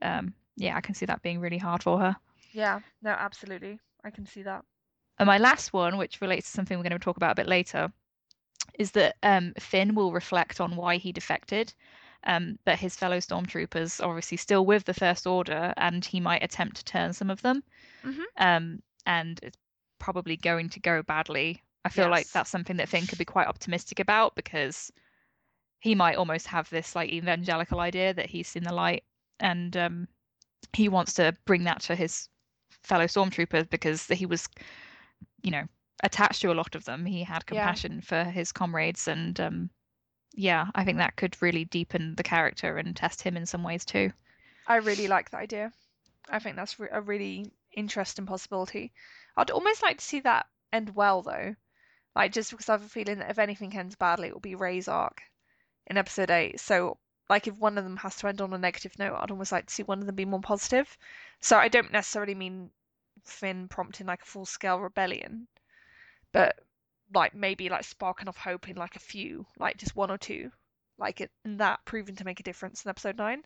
Um, 0.00 0.32
yeah, 0.56 0.74
I 0.76 0.80
can 0.80 0.94
see 0.94 1.04
that 1.06 1.20
being 1.22 1.40
really 1.40 1.58
hard 1.58 1.82
for 1.82 1.98
her. 1.98 2.16
Yeah. 2.56 2.80
No, 3.02 3.10
absolutely. 3.10 3.78
I 4.02 4.08
can 4.08 4.24
see 4.24 4.42
that. 4.44 4.64
And 5.18 5.26
my 5.26 5.36
last 5.36 5.74
one, 5.74 5.98
which 5.98 6.22
relates 6.22 6.46
to 6.46 6.52
something 6.52 6.78
we're 6.78 6.84
going 6.84 6.98
to 6.98 7.04
talk 7.04 7.18
about 7.18 7.32
a 7.32 7.42
bit 7.42 7.46
later, 7.46 7.92
is 8.78 8.92
that 8.92 9.16
um, 9.22 9.52
Finn 9.58 9.94
will 9.94 10.10
reflect 10.10 10.58
on 10.58 10.74
why 10.74 10.96
he 10.96 11.12
defected. 11.12 11.74
Um, 12.24 12.58
but 12.64 12.78
his 12.78 12.96
fellow 12.96 13.18
stormtroopers 13.18 14.02
are 14.02 14.08
obviously 14.08 14.38
still 14.38 14.64
with 14.64 14.84
the 14.84 14.94
First 14.94 15.26
Order, 15.26 15.74
and 15.76 16.02
he 16.02 16.18
might 16.18 16.42
attempt 16.42 16.76
to 16.78 16.84
turn 16.84 17.12
some 17.12 17.30
of 17.30 17.42
them. 17.42 17.62
Mhm. 18.02 18.24
Um, 18.38 18.82
and 19.04 19.38
it's 19.42 19.58
probably 19.98 20.38
going 20.38 20.70
to 20.70 20.80
go 20.80 21.02
badly. 21.02 21.62
I 21.84 21.90
feel 21.90 22.08
like 22.08 22.26
that's 22.32 22.50
something 22.50 22.78
that 22.78 22.88
Finn 22.88 23.06
could 23.06 23.18
be 23.18 23.26
quite 23.26 23.46
optimistic 23.46 24.00
about 24.00 24.34
because 24.34 24.90
he 25.80 25.94
might 25.94 26.16
almost 26.16 26.46
have 26.48 26.70
this 26.70 26.96
like 26.96 27.10
evangelical 27.10 27.80
idea 27.80 28.14
that 28.14 28.30
he's 28.30 28.48
seen 28.48 28.64
the 28.64 28.74
light, 28.74 29.04
and 29.38 29.76
um, 29.76 30.08
he 30.72 30.88
wants 30.88 31.12
to 31.14 31.36
bring 31.44 31.64
that 31.64 31.82
to 31.82 31.94
his 31.94 32.28
fellow 32.86 33.04
stormtroopers 33.06 33.68
because 33.68 34.06
he 34.06 34.26
was, 34.26 34.48
you 35.42 35.50
know, 35.50 35.64
attached 36.02 36.42
to 36.42 36.52
a 36.52 36.54
lot 36.54 36.74
of 36.74 36.84
them. 36.84 37.04
He 37.06 37.22
had 37.24 37.46
Yeah. 37.50 37.74
compassion 37.74 38.00
for 38.00 38.24
his 38.24 38.52
comrades, 38.52 39.08
and 39.08 39.38
um, 39.40 39.70
yeah, 40.34 40.68
I 40.74 40.84
think 40.84 40.98
that 40.98 41.16
could 41.16 41.40
really 41.42 41.64
deepen 41.64 42.14
the 42.16 42.22
character 42.22 42.76
and 42.78 42.94
test 42.96 43.22
him 43.22 43.36
in 43.36 43.46
some 43.46 43.62
ways 43.64 43.84
too. 43.84 44.12
I 44.66 44.76
really 44.76 45.08
like 45.08 45.30
that 45.30 45.40
idea. 45.40 45.72
I 46.28 46.38
think 46.38 46.56
that's 46.56 46.76
a 46.92 47.00
really 47.00 47.52
interesting 47.72 48.26
possibility. 48.26 48.92
I'd 49.36 49.50
almost 49.50 49.82
like 49.82 49.98
to 49.98 50.04
see 50.04 50.20
that 50.20 50.46
end 50.72 50.94
well, 50.94 51.22
though. 51.22 51.56
Like, 52.14 52.32
just 52.32 52.50
because 52.50 52.68
I 52.68 52.72
have 52.72 52.84
a 52.84 52.88
feeling 52.88 53.18
that 53.18 53.30
if 53.30 53.38
anything 53.38 53.76
ends 53.76 53.96
badly, 53.96 54.28
it 54.28 54.34
will 54.34 54.40
be 54.40 54.54
Rey's 54.54 54.88
arc 54.88 55.22
in 55.86 55.96
episode 55.98 56.30
8. 56.30 56.60
So, 56.60 56.98
like, 57.28 57.46
if 57.46 57.56
one 57.58 57.78
of 57.78 57.84
them 57.84 57.96
has 57.98 58.16
to 58.16 58.28
end 58.28 58.40
on 58.40 58.52
a 58.52 58.58
negative 58.58 58.98
note, 58.98 59.16
I'd 59.16 59.30
almost 59.30 59.52
like 59.52 59.66
to 59.66 59.74
see 59.74 59.82
one 59.82 60.00
of 60.00 60.06
them 60.06 60.14
be 60.16 60.24
more 60.24 60.40
positive. 60.40 60.96
So, 61.40 61.58
I 61.58 61.68
don't 61.68 61.92
necessarily 61.92 62.34
mean 62.34 62.70
Finn 63.24 63.68
prompting 63.68 64.06
like 64.06 64.22
a 64.22 64.26
full 64.26 64.46
scale 64.46 64.80
rebellion, 64.80 65.46
but 66.32 66.56
like 67.14 67.34
maybe 67.34 67.68
like 67.68 67.84
sparking 67.84 68.28
off 68.28 68.36
hope 68.36 68.68
in 68.68 68.76
like 68.76 68.96
a 68.96 69.00
few, 69.00 69.46
like 69.58 69.76
just 69.76 69.96
one 69.96 70.10
or 70.10 70.18
two, 70.18 70.50
like 70.98 71.20
it, 71.20 71.30
and 71.44 71.60
that 71.60 71.80
proving 71.84 72.16
to 72.16 72.24
make 72.24 72.40
a 72.40 72.44
difference 72.44 72.84
in 72.84 72.88
episode 72.88 73.16
9. 73.16 73.42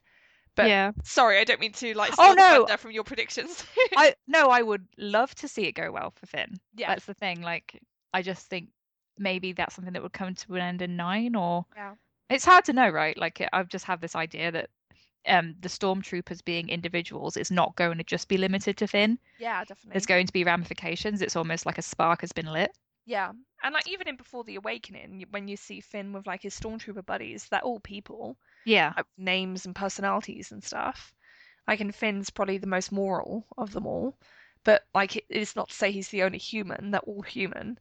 But 0.56 0.68
yeah, 0.68 0.92
Sorry, 1.04 1.38
I 1.38 1.44
don't 1.44 1.60
mean 1.60 1.72
to 1.72 1.94
like 1.94 2.12
Oh, 2.18 2.32
steal 2.32 2.66
no. 2.66 2.76
from 2.76 2.90
your 2.90 3.04
predictions. 3.04 3.64
I 3.96 4.14
no, 4.26 4.48
I 4.48 4.62
would 4.62 4.86
love 4.98 5.34
to 5.36 5.48
see 5.48 5.64
it 5.66 5.72
go 5.72 5.92
well 5.92 6.10
for 6.10 6.26
Finn. 6.26 6.58
yeah, 6.74 6.88
That's 6.88 7.06
the 7.06 7.14
thing. 7.14 7.40
Like, 7.40 7.80
I 8.12 8.22
just 8.22 8.48
think 8.48 8.68
maybe 9.16 9.52
that's 9.52 9.74
something 9.74 9.92
that 9.92 10.02
would 10.02 10.12
come 10.12 10.34
to 10.34 10.54
an 10.56 10.62
end 10.62 10.82
in 10.82 10.96
nine, 10.96 11.36
or 11.36 11.66
yeah, 11.76 11.94
it's 12.28 12.44
hard 12.44 12.64
to 12.64 12.72
know, 12.72 12.88
right? 12.88 13.16
Like, 13.16 13.46
I've 13.52 13.68
just 13.68 13.84
have 13.84 14.00
this 14.00 14.16
idea 14.16 14.50
that 14.52 14.70
um 15.26 15.54
the 15.60 15.68
stormtroopers 15.68 16.44
being 16.44 16.68
individuals 16.68 17.36
is 17.36 17.50
not 17.50 17.76
going 17.76 17.98
to 17.98 18.04
just 18.04 18.28
be 18.28 18.38
limited 18.38 18.76
to 18.78 18.86
Finn. 18.86 19.18
yeah, 19.38 19.64
definitely. 19.64 19.92
There's 19.92 20.06
going 20.06 20.26
to 20.26 20.32
be 20.32 20.44
ramifications. 20.44 21.22
It's 21.22 21.36
almost 21.36 21.66
like 21.66 21.78
a 21.78 21.82
spark 21.82 22.20
has 22.22 22.32
been 22.32 22.46
lit. 22.52 22.70
Yeah, 23.06 23.32
and 23.62 23.74
like 23.74 23.88
even 23.88 24.08
in 24.08 24.16
Before 24.16 24.44
the 24.44 24.56
Awakening, 24.56 25.26
when 25.30 25.48
you 25.48 25.56
see 25.56 25.80
Finn 25.80 26.12
with 26.12 26.26
like 26.26 26.42
his 26.42 26.58
stormtrooper 26.58 27.04
buddies, 27.04 27.46
they're 27.48 27.60
all 27.60 27.80
people, 27.80 28.36
Yeah, 28.64 28.92
like, 28.96 29.06
names 29.18 29.66
and 29.66 29.74
personalities 29.74 30.52
and 30.52 30.62
stuff. 30.62 31.12
Like, 31.66 31.80
and 31.80 31.94
Finn's 31.94 32.30
probably 32.30 32.58
the 32.58 32.66
most 32.66 32.92
moral 32.92 33.46
of 33.58 33.72
them 33.72 33.86
all, 33.86 34.16
but 34.64 34.82
like 34.94 35.24
it's 35.28 35.56
not 35.56 35.68
to 35.70 35.74
say 35.74 35.90
he's 35.92 36.08
the 36.08 36.22
only 36.22 36.38
human. 36.38 36.90
They're 36.90 37.00
all 37.00 37.22
human. 37.22 37.78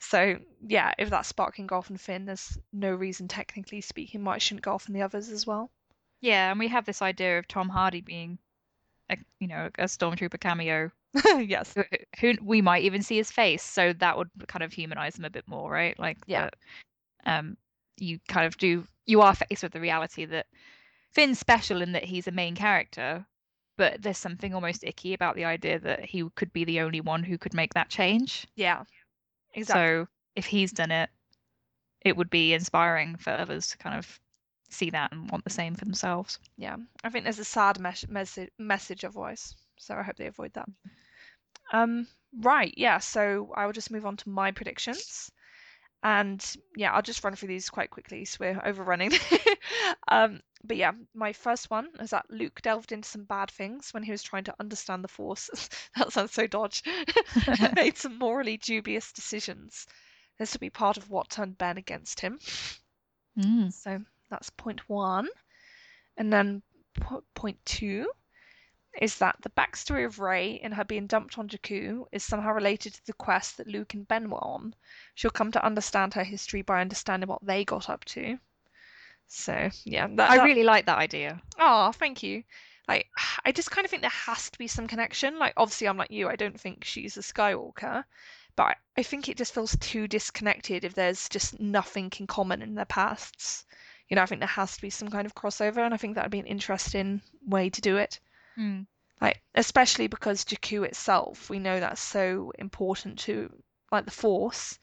So 0.00 0.38
yeah, 0.66 0.92
if 0.98 1.10
that 1.10 1.26
spark 1.26 1.56
can 1.56 1.66
go 1.66 1.76
off 1.78 1.90
in 1.90 1.96
Finn, 1.96 2.24
there's 2.26 2.56
no 2.72 2.92
reason, 2.94 3.26
technically 3.28 3.80
speaking, 3.80 4.24
why 4.24 4.36
it 4.36 4.42
shouldn't 4.42 4.62
go 4.64 4.72
off 4.74 4.88
in 4.88 4.94
the 4.94 5.02
others 5.02 5.28
as 5.30 5.46
well. 5.46 5.70
Yeah, 6.20 6.50
and 6.50 6.58
we 6.58 6.68
have 6.68 6.84
this 6.84 7.02
idea 7.02 7.38
of 7.38 7.48
Tom 7.48 7.68
Hardy 7.68 8.00
being, 8.00 8.38
a, 9.10 9.16
you 9.40 9.48
know, 9.48 9.70
a 9.78 9.84
stormtrooper 9.84 10.40
cameo. 10.40 10.90
yes. 11.38 11.74
who- 11.74 11.84
Who 12.20 12.34
we 12.42 12.60
might 12.62 12.84
even 12.84 13.02
see 13.02 13.16
his 13.16 13.30
face, 13.30 13.62
so 13.62 13.92
that 13.94 14.16
would 14.18 14.30
kind 14.48 14.62
of 14.62 14.72
humanize 14.72 15.18
him 15.18 15.24
a 15.24 15.30
bit 15.30 15.46
more, 15.48 15.70
right? 15.70 15.98
Like, 15.98 16.18
Yeah. 16.26 16.50
that, 16.50 16.54
um, 17.38 17.56
you 17.98 18.18
kind 18.28 18.46
of 18.46 18.56
do. 18.58 18.86
You 19.06 19.22
are 19.22 19.34
faced 19.34 19.62
with 19.62 19.72
the 19.72 19.80
reality 19.80 20.24
that 20.26 20.46
Finn's 21.12 21.38
special 21.38 21.82
in 21.82 21.92
that 21.92 22.04
he's 22.04 22.28
a 22.28 22.32
main 22.32 22.54
character, 22.54 23.24
but 23.76 24.02
there's 24.02 24.18
something 24.18 24.54
almost 24.54 24.84
icky 24.84 25.14
about 25.14 25.34
the 25.34 25.44
idea 25.46 25.78
that 25.80 26.04
he 26.04 26.28
could 26.36 26.52
be 26.52 26.64
the 26.64 26.80
only 26.80 27.00
one 27.00 27.22
who 27.24 27.38
could 27.38 27.54
make 27.54 27.74
that 27.74 27.88
change. 27.88 28.46
Yeah. 28.54 28.84
Exactly. 29.54 30.04
So 30.04 30.08
if 30.36 30.46
he's 30.46 30.72
done 30.72 30.90
it, 30.92 31.08
it 32.02 32.16
would 32.16 32.30
be 32.30 32.52
inspiring 32.54 33.16
for 33.16 33.30
others 33.30 33.68
to 33.68 33.78
kind 33.78 33.98
of 33.98 34.20
see 34.68 34.90
that 34.90 35.12
and 35.12 35.30
want 35.30 35.44
the 35.44 35.50
same 35.50 35.74
for 35.74 35.84
themselves. 35.84 36.38
Yeah, 36.56 36.76
I 37.02 37.10
think 37.10 37.24
there's 37.24 37.38
a 37.38 37.44
sad 37.44 37.78
mes- 37.80 38.08
message 38.08 38.50
message 38.58 39.04
otherwise. 39.04 39.54
So 39.76 39.94
I 39.94 40.02
hope 40.02 40.16
they 40.16 40.26
avoid 40.26 40.52
that. 40.54 40.68
Um, 41.72 42.06
right, 42.40 42.74
yeah. 42.76 42.98
So 42.98 43.52
I 43.54 43.66
will 43.66 43.72
just 43.72 43.90
move 43.90 44.06
on 44.06 44.16
to 44.18 44.28
my 44.28 44.50
predictions, 44.50 45.30
and 46.02 46.44
yeah, 46.76 46.92
I'll 46.92 47.02
just 47.02 47.24
run 47.24 47.34
through 47.34 47.48
these 47.48 47.70
quite 47.70 47.90
quickly. 47.90 48.24
So 48.24 48.38
we're 48.40 48.62
overrunning. 48.64 49.12
um, 50.08 50.40
but 50.64 50.76
yeah, 50.76 50.92
my 51.14 51.32
first 51.32 51.70
one 51.70 51.88
is 52.00 52.10
that 52.10 52.26
Luke 52.30 52.60
delved 52.62 52.92
into 52.92 53.08
some 53.08 53.24
bad 53.24 53.50
things 53.50 53.94
when 53.94 54.02
he 54.02 54.10
was 54.10 54.22
trying 54.22 54.44
to 54.44 54.54
understand 54.58 55.04
the 55.04 55.08
Force. 55.08 55.48
that 55.96 56.12
sounds 56.12 56.32
so 56.32 56.46
dodge. 56.46 56.82
made 57.76 57.96
some 57.96 58.18
morally 58.18 58.56
dubious 58.56 59.12
decisions. 59.12 59.86
This 60.38 60.52
will 60.52 60.60
be 60.60 60.70
part 60.70 60.96
of 60.96 61.10
what 61.10 61.30
turned 61.30 61.58
Ben 61.58 61.78
against 61.78 62.20
him. 62.20 62.38
Mm. 63.38 63.72
So 63.72 64.02
that's 64.30 64.50
point 64.50 64.88
one. 64.88 65.28
And 66.16 66.32
then 66.32 66.62
point 67.34 67.58
two 67.64 68.10
is 69.00 69.18
that 69.18 69.36
the 69.42 69.50
backstory 69.50 70.04
of 70.04 70.18
Rey 70.18 70.60
and 70.62 70.74
her 70.74 70.84
being 70.84 71.06
dumped 71.06 71.38
on 71.38 71.48
Jakku 71.48 72.06
is 72.10 72.24
somehow 72.24 72.52
related 72.52 72.94
to 72.94 73.06
the 73.06 73.12
quest 73.12 73.56
that 73.56 73.68
Luke 73.68 73.94
and 73.94 74.08
Ben 74.08 74.28
were 74.28 74.42
on. 74.42 74.74
She'll 75.14 75.30
come 75.30 75.52
to 75.52 75.64
understand 75.64 76.14
her 76.14 76.24
history 76.24 76.62
by 76.62 76.80
understanding 76.80 77.28
what 77.28 77.44
they 77.44 77.64
got 77.64 77.88
up 77.88 78.04
to. 78.06 78.38
So 79.28 79.70
yeah, 79.84 80.08
that, 80.16 80.30
I 80.30 80.44
really 80.44 80.64
like 80.64 80.86
that 80.86 80.98
idea. 80.98 81.40
Oh, 81.58 81.92
thank 81.92 82.22
you. 82.22 82.42
Like, 82.88 83.06
I 83.44 83.52
just 83.52 83.70
kind 83.70 83.84
of 83.84 83.90
think 83.90 84.00
there 84.00 84.10
has 84.10 84.50
to 84.50 84.58
be 84.58 84.66
some 84.66 84.88
connection. 84.88 85.38
Like, 85.38 85.52
obviously, 85.58 85.86
I'm 85.86 85.98
like 85.98 86.10
you. 86.10 86.28
I 86.28 86.36
don't 86.36 86.58
think 86.58 86.84
she's 86.84 87.18
a 87.18 87.20
Skywalker, 87.20 88.02
but 88.56 88.76
I 88.96 89.02
think 89.02 89.28
it 89.28 89.36
just 89.36 89.52
feels 89.52 89.76
too 89.76 90.08
disconnected 90.08 90.84
if 90.84 90.94
there's 90.94 91.28
just 91.28 91.60
nothing 91.60 92.10
in 92.18 92.26
common 92.26 92.62
in 92.62 92.74
their 92.74 92.86
pasts. 92.86 93.66
You 94.08 94.16
know, 94.16 94.22
I 94.22 94.26
think 94.26 94.40
there 94.40 94.48
has 94.48 94.76
to 94.76 94.82
be 94.82 94.90
some 94.90 95.08
kind 95.10 95.26
of 95.26 95.34
crossover, 95.34 95.78
and 95.78 95.92
I 95.92 95.96
think 95.96 96.14
that 96.14 96.24
would 96.24 96.30
be 96.30 96.38
an 96.40 96.46
interesting 96.46 97.20
way 97.46 97.70
to 97.70 97.80
do 97.80 97.96
it. 97.96 98.20
Mm. 98.58 98.86
Like, 99.20 99.42
especially 99.54 100.06
because 100.06 100.44
Jakku 100.44 100.84
itself, 100.84 101.50
we 101.50 101.58
know 101.58 101.80
that's 101.80 102.00
so 102.00 102.52
important 102.58 103.18
to 103.20 103.52
like 103.90 104.04
the 104.04 104.10
Force, 104.10 104.78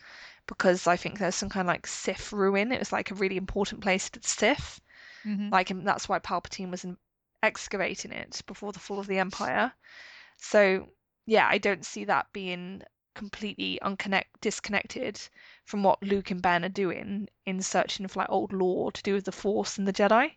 because 0.48 0.88
I 0.88 0.96
think 0.96 1.18
there's 1.18 1.36
some 1.36 1.50
kind 1.50 1.68
of 1.68 1.74
like 1.74 1.88
Sith 1.88 2.34
ruin. 2.34 2.72
It 2.72 2.80
was 2.80 2.92
like 2.92 3.12
a 3.12 3.16
really 3.16 3.38
important 3.38 3.82
place 3.82 4.10
to 4.10 4.20
the 4.20 4.28
Sith 4.28 4.82
Mhm. 5.26 5.52
like 5.52 5.72
and 5.72 5.88
that's 5.88 6.08
why 6.08 6.20
palpatine 6.20 6.70
was 6.70 6.84
in, 6.84 6.98
excavating 7.42 8.12
it 8.12 8.42
before 8.48 8.72
the 8.72 8.80
fall 8.80 9.00
of 9.00 9.08
the 9.08 9.18
empire 9.20 9.72
so 10.38 10.88
yeah 11.26 11.48
i 11.50 11.58
don't 11.58 11.86
see 11.86 12.06
that 12.06 12.32
being 12.32 12.82
completely 13.16 13.80
unconnect 13.82 14.26
disconnected 14.42 15.20
from 15.66 15.82
what 15.82 16.02
luke 16.04 16.32
and 16.32 16.42
ben 16.42 16.64
are 16.64 16.70
doing 16.70 17.28
in 17.46 17.62
searching 17.62 18.08
for 18.08 18.20
like 18.20 18.30
old 18.30 18.54
lore 18.54 18.92
to 18.92 19.02
do 19.04 19.14
with 19.14 19.26
the 19.26 19.32
force 19.32 19.78
and 19.78 19.88
the 19.88 19.94
jedi 19.94 20.32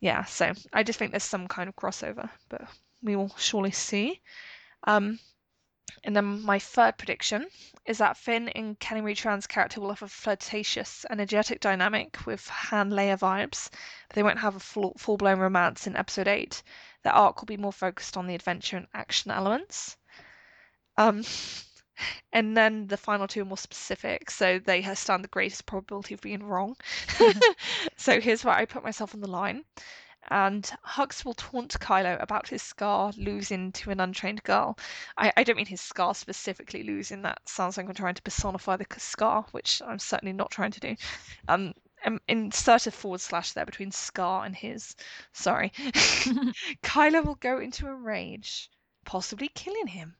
yeah 0.00 0.24
so 0.24 0.52
i 0.72 0.82
just 0.82 0.98
think 0.98 1.10
there's 1.10 1.24
some 1.24 1.48
kind 1.48 1.68
of 1.68 1.76
crossover 1.76 2.28
but 2.48 2.62
we 3.02 3.16
will 3.16 3.34
surely 3.36 3.72
see 3.72 4.20
um 4.84 5.18
and 6.04 6.16
then 6.16 6.42
my 6.42 6.58
third 6.58 6.96
prediction 6.96 7.46
is 7.84 7.98
that 7.98 8.16
Finn 8.16 8.48
and 8.50 8.78
Kelly 8.78 9.14
Tran's 9.14 9.46
character 9.46 9.80
will 9.80 9.90
have 9.90 10.02
a 10.02 10.08
flirtatious, 10.08 11.04
energetic 11.10 11.60
dynamic 11.60 12.24
with 12.26 12.48
Han 12.48 12.90
Leia 12.90 13.18
vibes, 13.18 13.68
but 14.08 14.14
they 14.14 14.22
won't 14.22 14.38
have 14.38 14.56
a 14.56 14.60
full 14.60 15.16
blown 15.16 15.38
romance 15.38 15.86
in 15.86 15.96
episode 15.96 16.28
eight. 16.28 16.62
Their 17.02 17.12
arc 17.12 17.40
will 17.40 17.46
be 17.46 17.56
more 17.56 17.72
focused 17.72 18.16
on 18.16 18.26
the 18.26 18.34
adventure 18.34 18.76
and 18.76 18.86
action 18.94 19.30
elements. 19.30 19.96
Um, 20.96 21.24
and 22.32 22.56
then 22.56 22.86
the 22.86 22.96
final 22.96 23.28
two 23.28 23.42
are 23.42 23.46
more 23.46 23.56
specific, 23.56 24.30
so 24.30 24.58
they 24.58 24.82
stand 24.94 25.24
the 25.24 25.28
greatest 25.28 25.66
probability 25.66 26.14
of 26.14 26.20
being 26.20 26.42
wrong. 26.42 26.76
so 27.96 28.20
here's 28.20 28.44
where 28.44 28.54
I 28.54 28.64
put 28.64 28.84
myself 28.84 29.14
on 29.14 29.20
the 29.20 29.30
line. 29.30 29.64
And 30.30 30.70
Hux 30.86 31.24
will 31.24 31.34
taunt 31.34 31.78
Kylo 31.80 32.20
about 32.22 32.48
his 32.48 32.62
scar 32.62 33.12
losing 33.16 33.72
to 33.72 33.90
an 33.90 33.98
untrained 34.00 34.44
girl. 34.44 34.78
I, 35.18 35.32
I 35.36 35.42
don't 35.42 35.56
mean 35.56 35.66
his 35.66 35.80
scar 35.80 36.14
specifically 36.14 36.84
losing. 36.84 37.22
That 37.22 37.46
sounds 37.48 37.76
like 37.76 37.88
I'm 37.88 37.94
trying 37.94 38.14
to 38.14 38.22
personify 38.22 38.76
the 38.76 38.86
scar, 38.98 39.44
which 39.50 39.82
I'm 39.84 39.98
certainly 39.98 40.32
not 40.32 40.52
trying 40.52 40.70
to 40.70 40.80
do. 40.80 40.96
Um, 41.48 41.74
um, 42.04 42.20
insert 42.28 42.86
a 42.86 42.90
forward 42.90 43.20
slash 43.20 43.52
there 43.52 43.66
between 43.66 43.90
scar 43.90 44.44
and 44.44 44.54
his. 44.54 44.94
Sorry. 45.32 45.70
Kylo 46.82 47.24
will 47.24 47.34
go 47.36 47.58
into 47.58 47.86
a 47.88 47.94
rage, 47.94 48.70
possibly 49.04 49.48
killing 49.48 49.88
him. 49.88 50.14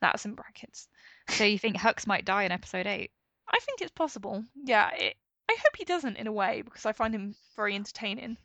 That's 0.00 0.24
in 0.24 0.34
brackets. 0.34 0.88
So 1.28 1.44
you 1.44 1.58
think 1.58 1.76
Hux 1.76 2.06
might 2.06 2.24
die 2.24 2.44
in 2.44 2.52
episode 2.52 2.86
eight? 2.86 3.10
I 3.48 3.58
think 3.60 3.80
it's 3.80 3.90
possible. 3.92 4.44
Yeah, 4.64 4.90
it, 4.94 5.16
I 5.48 5.56
hope 5.62 5.76
he 5.76 5.84
doesn't 5.84 6.16
in 6.16 6.26
a 6.26 6.32
way 6.32 6.62
because 6.62 6.86
I 6.86 6.92
find 6.92 7.14
him 7.14 7.34
very 7.56 7.74
entertaining. 7.74 8.36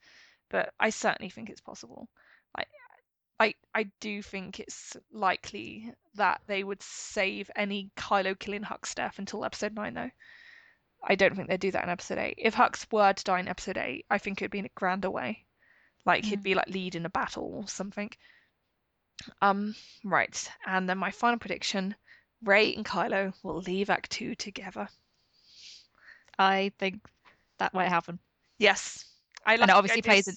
But 0.50 0.74
I 0.80 0.90
certainly 0.90 1.30
think 1.30 1.50
it's 1.50 1.62
possible. 1.62 2.10
Like, 2.58 2.68
I 3.40 3.54
I 3.76 3.84
do 4.00 4.22
think 4.22 4.60
it's 4.60 4.98
likely 5.12 5.94
that 6.16 6.42
they 6.48 6.64
would 6.64 6.82
save 6.82 7.52
any 7.56 7.92
Kylo 7.96 8.38
killing 8.38 8.64
Hux 8.64 8.96
death 8.96 9.20
until 9.20 9.46
episode 9.46 9.76
nine, 9.76 9.94
though. 9.94 10.10
I 11.04 11.16
don't 11.16 11.36
think 11.36 11.48
they'd 11.48 11.60
do 11.60 11.72
that 11.72 11.84
in 11.84 11.90
episode 11.90 12.18
eight. 12.18 12.36
If 12.38 12.56
Hux 12.56 12.92
were 12.92 13.14
to 13.14 13.24
die 13.24 13.40
in 13.40 13.48
episode 13.48 13.78
eight, 13.78 14.06
I 14.10 14.18
think 14.18 14.42
it'd 14.42 14.52
be 14.52 14.60
in 14.60 14.66
a 14.66 14.70
grander 14.76 15.10
way. 15.10 15.46
Like 16.06 16.26
he'd 16.26 16.40
Mm. 16.40 16.44
be 16.44 16.56
like 16.56 16.68
leading 16.68 17.06
a 17.06 17.10
battle 17.10 17.52
or 17.54 17.68
something. 17.68 18.10
Um, 19.42 19.76
right. 20.04 20.50
And 20.66 20.90
then 20.90 20.98
my 20.98 21.12
final 21.12 21.38
prediction: 21.40 21.96
Rey 22.44 22.74
and 22.76 22.86
Kylo 22.86 23.34
will 23.44 23.60
leave 23.60 23.90
Act 23.90 24.12
Two 24.12 24.36
together. 24.36 24.88
I 26.38 26.72
think 26.80 27.02
that 27.58 27.74
might 27.74 27.90
happen. 27.90 28.20
Yes, 28.58 29.06
I 29.46 29.54
like 29.54 29.62
and 29.62 29.72
it 29.72 29.76
obviously 29.76 30.02
plays. 30.02 30.28
In... 30.28 30.36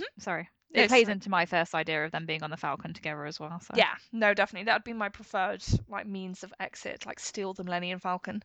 Mhm. 0.00 0.02
Sorry, 0.18 0.48
No, 0.74 0.82
it 0.82 0.88
plays 0.88 1.04
sorry. 1.06 1.12
into 1.12 1.30
my 1.30 1.44
first 1.46 1.74
idea 1.74 2.04
of 2.04 2.12
them 2.12 2.26
being 2.26 2.42
on 2.42 2.50
the 2.50 2.56
Falcon 2.56 2.94
together 2.94 3.26
as 3.26 3.38
well. 3.38 3.60
So. 3.60 3.74
Yeah, 3.76 3.94
no, 4.12 4.32
definitely. 4.34 4.64
That 4.64 4.76
would 4.76 4.84
be 4.84 4.92
my 4.92 5.08
preferred 5.08 5.62
like 5.88 6.06
means 6.06 6.42
of 6.42 6.52
exit, 6.60 7.04
like 7.06 7.20
steal 7.20 7.52
the 7.52 7.64
Millennium 7.64 8.00
Falcon. 8.00 8.42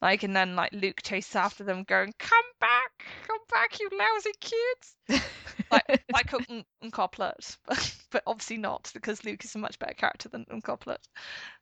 Like 0.00 0.24
and 0.24 0.34
then 0.34 0.56
like 0.56 0.72
Luke 0.72 1.00
chases 1.02 1.36
after 1.36 1.62
them 1.62 1.84
going, 1.84 2.12
Come 2.18 2.44
back, 2.58 3.06
back, 3.50 3.78
you 3.80 3.88
lousy 3.92 4.32
kids 4.40 4.96
like 5.70 6.02
like 6.12 6.32
Un- 6.34 6.64
Uncoplet, 6.82 7.56
but, 7.66 7.96
but 8.10 8.22
obviously 8.26 8.56
not 8.58 8.90
because 8.94 9.24
Luke 9.24 9.44
is 9.44 9.54
a 9.54 9.58
much 9.58 9.78
better 9.78 9.94
character 9.94 10.28
than 10.28 10.44
Uncoplet. 10.50 10.98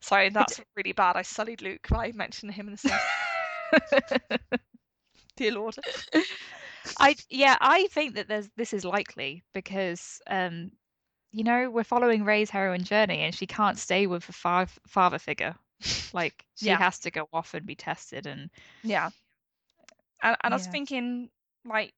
Sorry, 0.00 0.28
that's 0.28 0.60
really 0.76 0.92
bad. 0.92 1.16
I 1.16 1.22
sullied 1.22 1.62
Luke 1.62 1.86
by 1.88 2.12
mentioning 2.12 2.54
him 2.54 2.68
in 2.68 2.72
the 2.72 2.78
same 2.78 2.98
dear 5.36 5.52
Lord. 5.52 5.76
I 6.98 7.16
yeah, 7.28 7.56
I 7.60 7.86
think 7.88 8.14
that 8.16 8.28
there's 8.28 8.48
this 8.56 8.72
is 8.72 8.84
likely 8.84 9.42
because 9.52 10.20
um, 10.26 10.70
you 11.32 11.44
know, 11.44 11.70
we're 11.70 11.84
following 11.84 12.24
Rey's 12.24 12.50
heroine 12.50 12.82
journey 12.82 13.20
and 13.20 13.34
she 13.34 13.46
can't 13.46 13.78
stay 13.78 14.06
with 14.06 14.28
a 14.28 14.32
fa- 14.32 14.68
father 14.86 15.18
figure. 15.18 15.54
Like 16.12 16.44
she 16.56 16.66
Yeah. 16.66 16.78
has 16.78 16.98
to 17.00 17.10
go 17.10 17.28
off 17.32 17.54
and 17.54 17.64
be 17.64 17.74
tested 17.74 18.26
and 18.26 18.50
Yeah. 18.82 19.10
And, 20.22 20.36
and 20.44 20.52
I 20.52 20.56
was 20.56 20.66
thinking, 20.66 21.30
like, 21.64 21.92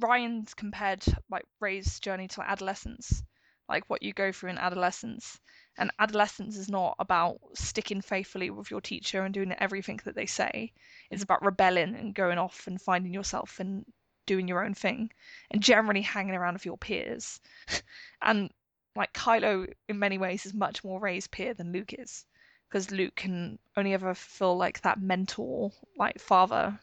Rian's 0.00 0.54
compared 0.54 1.04
like 1.30 1.46
Rey's 1.60 2.00
journey 2.00 2.28
to 2.28 2.42
adolescence, 2.42 3.22
like 3.68 3.88
what 3.88 4.02
you 4.02 4.12
go 4.12 4.32
through 4.32 4.50
in 4.50 4.58
adolescence. 4.58 5.40
And 5.78 5.92
adolescence 5.98 6.56
is 6.56 6.68
not 6.68 6.96
about 6.98 7.38
sticking 7.54 8.00
faithfully 8.00 8.50
with 8.50 8.70
your 8.70 8.80
teacher 8.80 9.22
and 9.22 9.32
doing 9.32 9.52
everything 9.52 10.00
that 10.04 10.14
they 10.14 10.26
say. 10.26 10.72
It's 11.10 11.22
about 11.22 11.44
rebelling 11.44 11.94
and 11.94 12.14
going 12.14 12.38
off 12.38 12.66
and 12.66 12.80
finding 12.80 13.14
yourself 13.14 13.60
and 13.60 13.86
doing 14.26 14.48
your 14.48 14.64
own 14.64 14.74
thing 14.74 15.10
and 15.50 15.62
generally 15.62 16.02
hanging 16.02 16.34
around 16.34 16.54
with 16.54 16.66
your 16.66 16.76
peers. 16.76 17.40
and 18.22 18.50
like 18.96 19.12
Kylo, 19.12 19.72
in 19.88 19.98
many 19.98 20.18
ways, 20.18 20.46
is 20.46 20.52
much 20.52 20.82
more 20.82 21.00
Rey's 21.00 21.28
peer 21.28 21.54
than 21.54 21.72
Luke 21.72 21.94
is 21.96 22.24
because 22.68 22.90
Luke 22.90 23.14
can 23.14 23.58
only 23.76 23.94
ever 23.94 24.14
feel 24.14 24.56
like 24.56 24.80
that 24.82 25.00
mentor, 25.00 25.72
like 25.96 26.20
father 26.20 26.78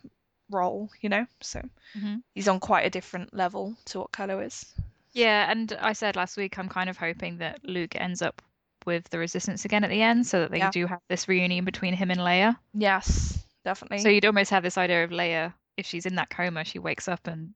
role, 0.49 0.89
you 1.01 1.09
know. 1.09 1.25
So 1.41 1.61
Mhm. 1.97 2.21
he's 2.35 2.47
on 2.47 2.59
quite 2.59 2.85
a 2.85 2.89
different 2.89 3.33
level 3.33 3.75
to 3.85 3.99
what 3.99 4.11
Kylo 4.11 4.45
is. 4.45 4.65
yeah, 5.13 5.49
and 5.49 5.71
I 5.81 5.93
said 5.93 6.15
last 6.15 6.37
week 6.37 6.57
I'm 6.59 6.69
kind 6.69 6.89
of 6.89 6.97
hoping 6.97 7.37
that 7.39 7.63
Luke 7.63 7.95
ends 7.95 8.21
up 8.21 8.41
with 8.85 9.09
the 9.09 9.17
resistance 9.19 9.65
again 9.65 9.83
at 9.83 9.89
the 9.89 10.01
end 10.01 10.25
so 10.27 10.41
that 10.41 10.51
they 10.51 10.59
Yeah. 10.59 10.71
do 10.71 10.85
have 10.87 10.99
this 11.09 11.27
reunion 11.27 11.65
between 11.65 11.93
him 11.93 12.11
and 12.11 12.19
Leia. 12.19 12.57
Yes, 12.73 13.43
definitely. 13.65 13.97
So 13.99 14.09
you'd 14.09 14.25
almost 14.25 14.51
have 14.51 14.63
this 14.63 14.77
idea 14.77 15.03
of 15.03 15.09
Leia, 15.11 15.53
if 15.75 15.85
she's 15.85 16.05
in 16.05 16.15
that 16.15 16.29
coma, 16.29 16.63
she 16.63 16.79
wakes 16.79 17.07
up 17.07 17.27
and 17.27 17.53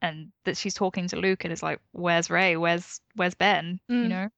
and 0.00 0.30
that 0.44 0.56
she's 0.56 0.74
talking 0.74 1.08
to 1.08 1.16
Luke 1.16 1.42
and 1.44 1.52
is 1.52 1.62
like, 1.62 1.80
"Where's 1.92 2.30
Rey? 2.30 2.56
Where's 2.56 3.00
where's 3.16 3.34
Ben?" 3.34 3.80
You 3.88 3.96
Mm. 3.96 4.08
know. 4.08 4.28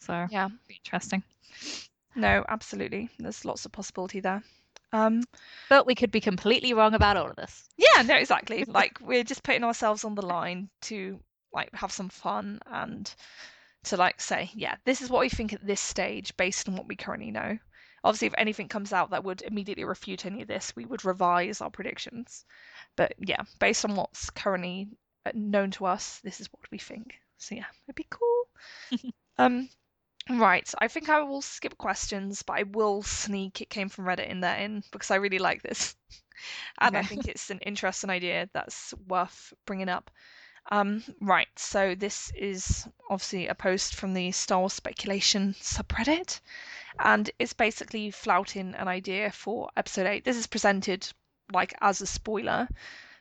So 0.00 0.26
yeah, 0.30 0.48
interesting. 0.68 1.22
no, 2.14 2.44
absolutely. 2.48 3.08
There's 3.18 3.44
lots 3.44 3.64
of 3.66 3.72
possibility 3.72 4.20
there. 4.20 4.42
Um, 4.94 5.24
But 5.68 5.86
we 5.86 5.94
could 5.94 6.10
be 6.12 6.20
completely 6.20 6.72
wrong 6.72 6.94
about 6.94 7.16
all 7.16 7.28
of 7.28 7.36
this. 7.36 7.68
yeah, 7.76 8.02
no, 8.02 8.14
exactly. 8.16 8.64
like 8.68 8.98
we're 9.00 9.24
just 9.24 9.42
putting 9.42 9.64
ourselves 9.64 10.04
on 10.04 10.14
the 10.14 10.24
line 10.24 10.70
to 10.82 11.20
like 11.52 11.74
have 11.74 11.92
some 11.92 12.08
fun 12.08 12.60
and 12.66 13.12
to 13.84 13.96
like 13.96 14.20
say, 14.20 14.50
yeah, 14.54 14.76
this 14.84 15.02
is 15.02 15.10
what 15.10 15.20
we 15.20 15.28
think 15.28 15.52
at 15.52 15.66
this 15.66 15.80
stage 15.80 16.36
based 16.36 16.68
on 16.68 16.76
what 16.76 16.88
we 16.88 16.96
currently 16.96 17.30
know. 17.30 17.58
Obviously, 18.04 18.26
if 18.28 18.34
anything 18.38 18.68
comes 18.68 18.92
out 18.92 19.10
that 19.10 19.24
would 19.24 19.42
immediately 19.42 19.84
refute 19.84 20.26
any 20.26 20.42
of 20.42 20.48
this, 20.48 20.72
we 20.76 20.84
would 20.84 21.04
revise 21.04 21.60
our 21.60 21.70
predictions. 21.70 22.44
But 22.96 23.14
yeah, 23.18 23.42
based 23.58 23.84
on 23.84 23.96
what's 23.96 24.30
currently 24.30 24.88
uh, 25.26 25.32
known 25.34 25.70
to 25.72 25.86
us, 25.86 26.20
this 26.22 26.40
is 26.40 26.48
what 26.52 26.70
we 26.70 26.78
think. 26.78 27.14
So 27.38 27.54
yeah, 27.56 27.64
it'd 27.88 27.96
be 27.96 28.06
cool. 28.10 28.48
um, 29.38 29.68
right. 30.30 30.72
I 30.78 30.88
think 30.88 31.08
I 31.08 31.22
will 31.22 31.42
skip 31.42 31.76
questions, 31.78 32.42
but 32.42 32.58
I 32.58 32.62
will 32.64 33.02
sneak 33.02 33.60
it 33.60 33.70
came 33.70 33.88
from 33.88 34.06
Reddit 34.06 34.28
in 34.28 34.40
there 34.40 34.56
in 34.56 34.82
because 34.90 35.10
I 35.10 35.16
really 35.16 35.38
like 35.38 35.62
this, 35.62 35.96
and 36.80 36.96
I 36.96 37.02
Okay. 37.02 37.02
think 37.02 37.28
it's 37.28 37.50
an 37.50 37.58
interesting 37.60 38.10
idea 38.10 38.48
that's 38.52 38.94
worth 39.06 39.52
bringing 39.66 39.88
up. 39.88 40.10
Um, 40.70 41.04
right. 41.20 41.48
So 41.56 41.94
this 41.94 42.30
is 42.36 42.86
obviously 43.10 43.48
a 43.48 43.54
post 43.54 43.94
from 43.96 44.14
the 44.14 44.32
Star 44.32 44.60
Wars 44.60 44.72
speculation 44.74 45.54
subreddit, 45.60 46.40
and 46.98 47.30
it's 47.38 47.52
basically 47.54 48.10
flouting 48.10 48.74
an 48.74 48.88
idea 48.88 49.30
for 49.32 49.70
Episode 49.76 50.06
Eight. 50.06 50.24
This 50.24 50.36
is 50.38 50.46
presented 50.46 51.08
like 51.52 51.74
as 51.80 52.00
a 52.00 52.06
spoiler, 52.06 52.68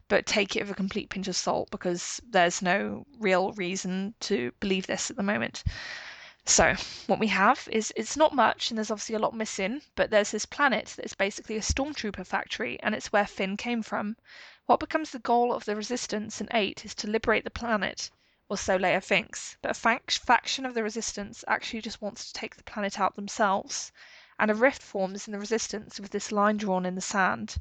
but 0.08 0.26
take 0.26 0.56
it 0.56 0.62
with 0.64 0.72
a 0.72 0.76
complete 0.76 1.10
pinch 1.10 1.28
of 1.28 1.36
salt 1.36 1.70
because 1.72 2.22
there's 2.30 2.62
no 2.62 3.06
real 3.20 3.52
reason 3.54 4.14
to 4.22 4.52
believe 4.60 4.88
this 4.88 5.10
at 5.12 5.18
the 5.18 5.24
moment. 5.24 5.64
So, 6.45 6.76
what 7.07 7.20
we 7.20 7.28
have 7.28 7.70
is 7.72 7.94
it's 7.95 8.18
not 8.18 8.36
much, 8.36 8.70
and 8.70 8.78
there's 8.78 8.91
obviously 8.91 9.15
a 9.15 9.20
lot 9.20 9.34
missing, 9.34 9.82
but 9.95 10.10
there's 10.10 10.32
this 10.32 10.45
planet 10.45 10.88
that 10.98 11.06
is 11.06 11.14
basically 11.14 11.56
a 11.56 11.61
stormtrooper 11.61 12.28
factory, 12.28 12.78
and 12.84 12.94
it's 12.94 13.14
where 13.14 13.26
Finn 13.26 13.56
came 13.56 13.82
from. 13.82 14.18
What 14.65 14.82
becomes 14.82 15.11
the 15.11 15.20
goal 15.20 15.53
of 15.53 15.64
the 15.64 15.74
Resistance 15.78 16.41
in 16.41 16.49
8 16.52 16.84
is 16.84 16.94
to 16.95 17.07
liberate 17.07 17.45
the 17.45 17.49
planet, 17.49 18.11
or 18.49 18.57
so 18.57 18.78
Leia 18.78 19.02
thinks, 19.02 19.56
but 19.61 19.72
a 19.72 19.74
fac- 19.74 20.11
faction 20.11 20.65
of 20.65 20.74
the 20.74 20.84
Resistance 20.84 21.45
actually 21.48 21.80
just 21.80 22.02
wants 22.02 22.28
to 22.28 22.34
take 22.34 22.57
the 22.57 22.64
planet 22.64 22.99
out 22.99 23.15
themselves, 23.15 23.94
and 24.38 24.52
a 24.52 24.53
rift 24.53 24.82
forms 24.82 25.30
in 25.30 25.32
the 25.32 25.40
Resistance 25.40 25.98
with 25.98 26.11
this 26.11 26.30
line 26.30 26.57
drawn 26.57 26.86
in 26.86 26.95
the 26.95 27.02
sand. 27.02 27.56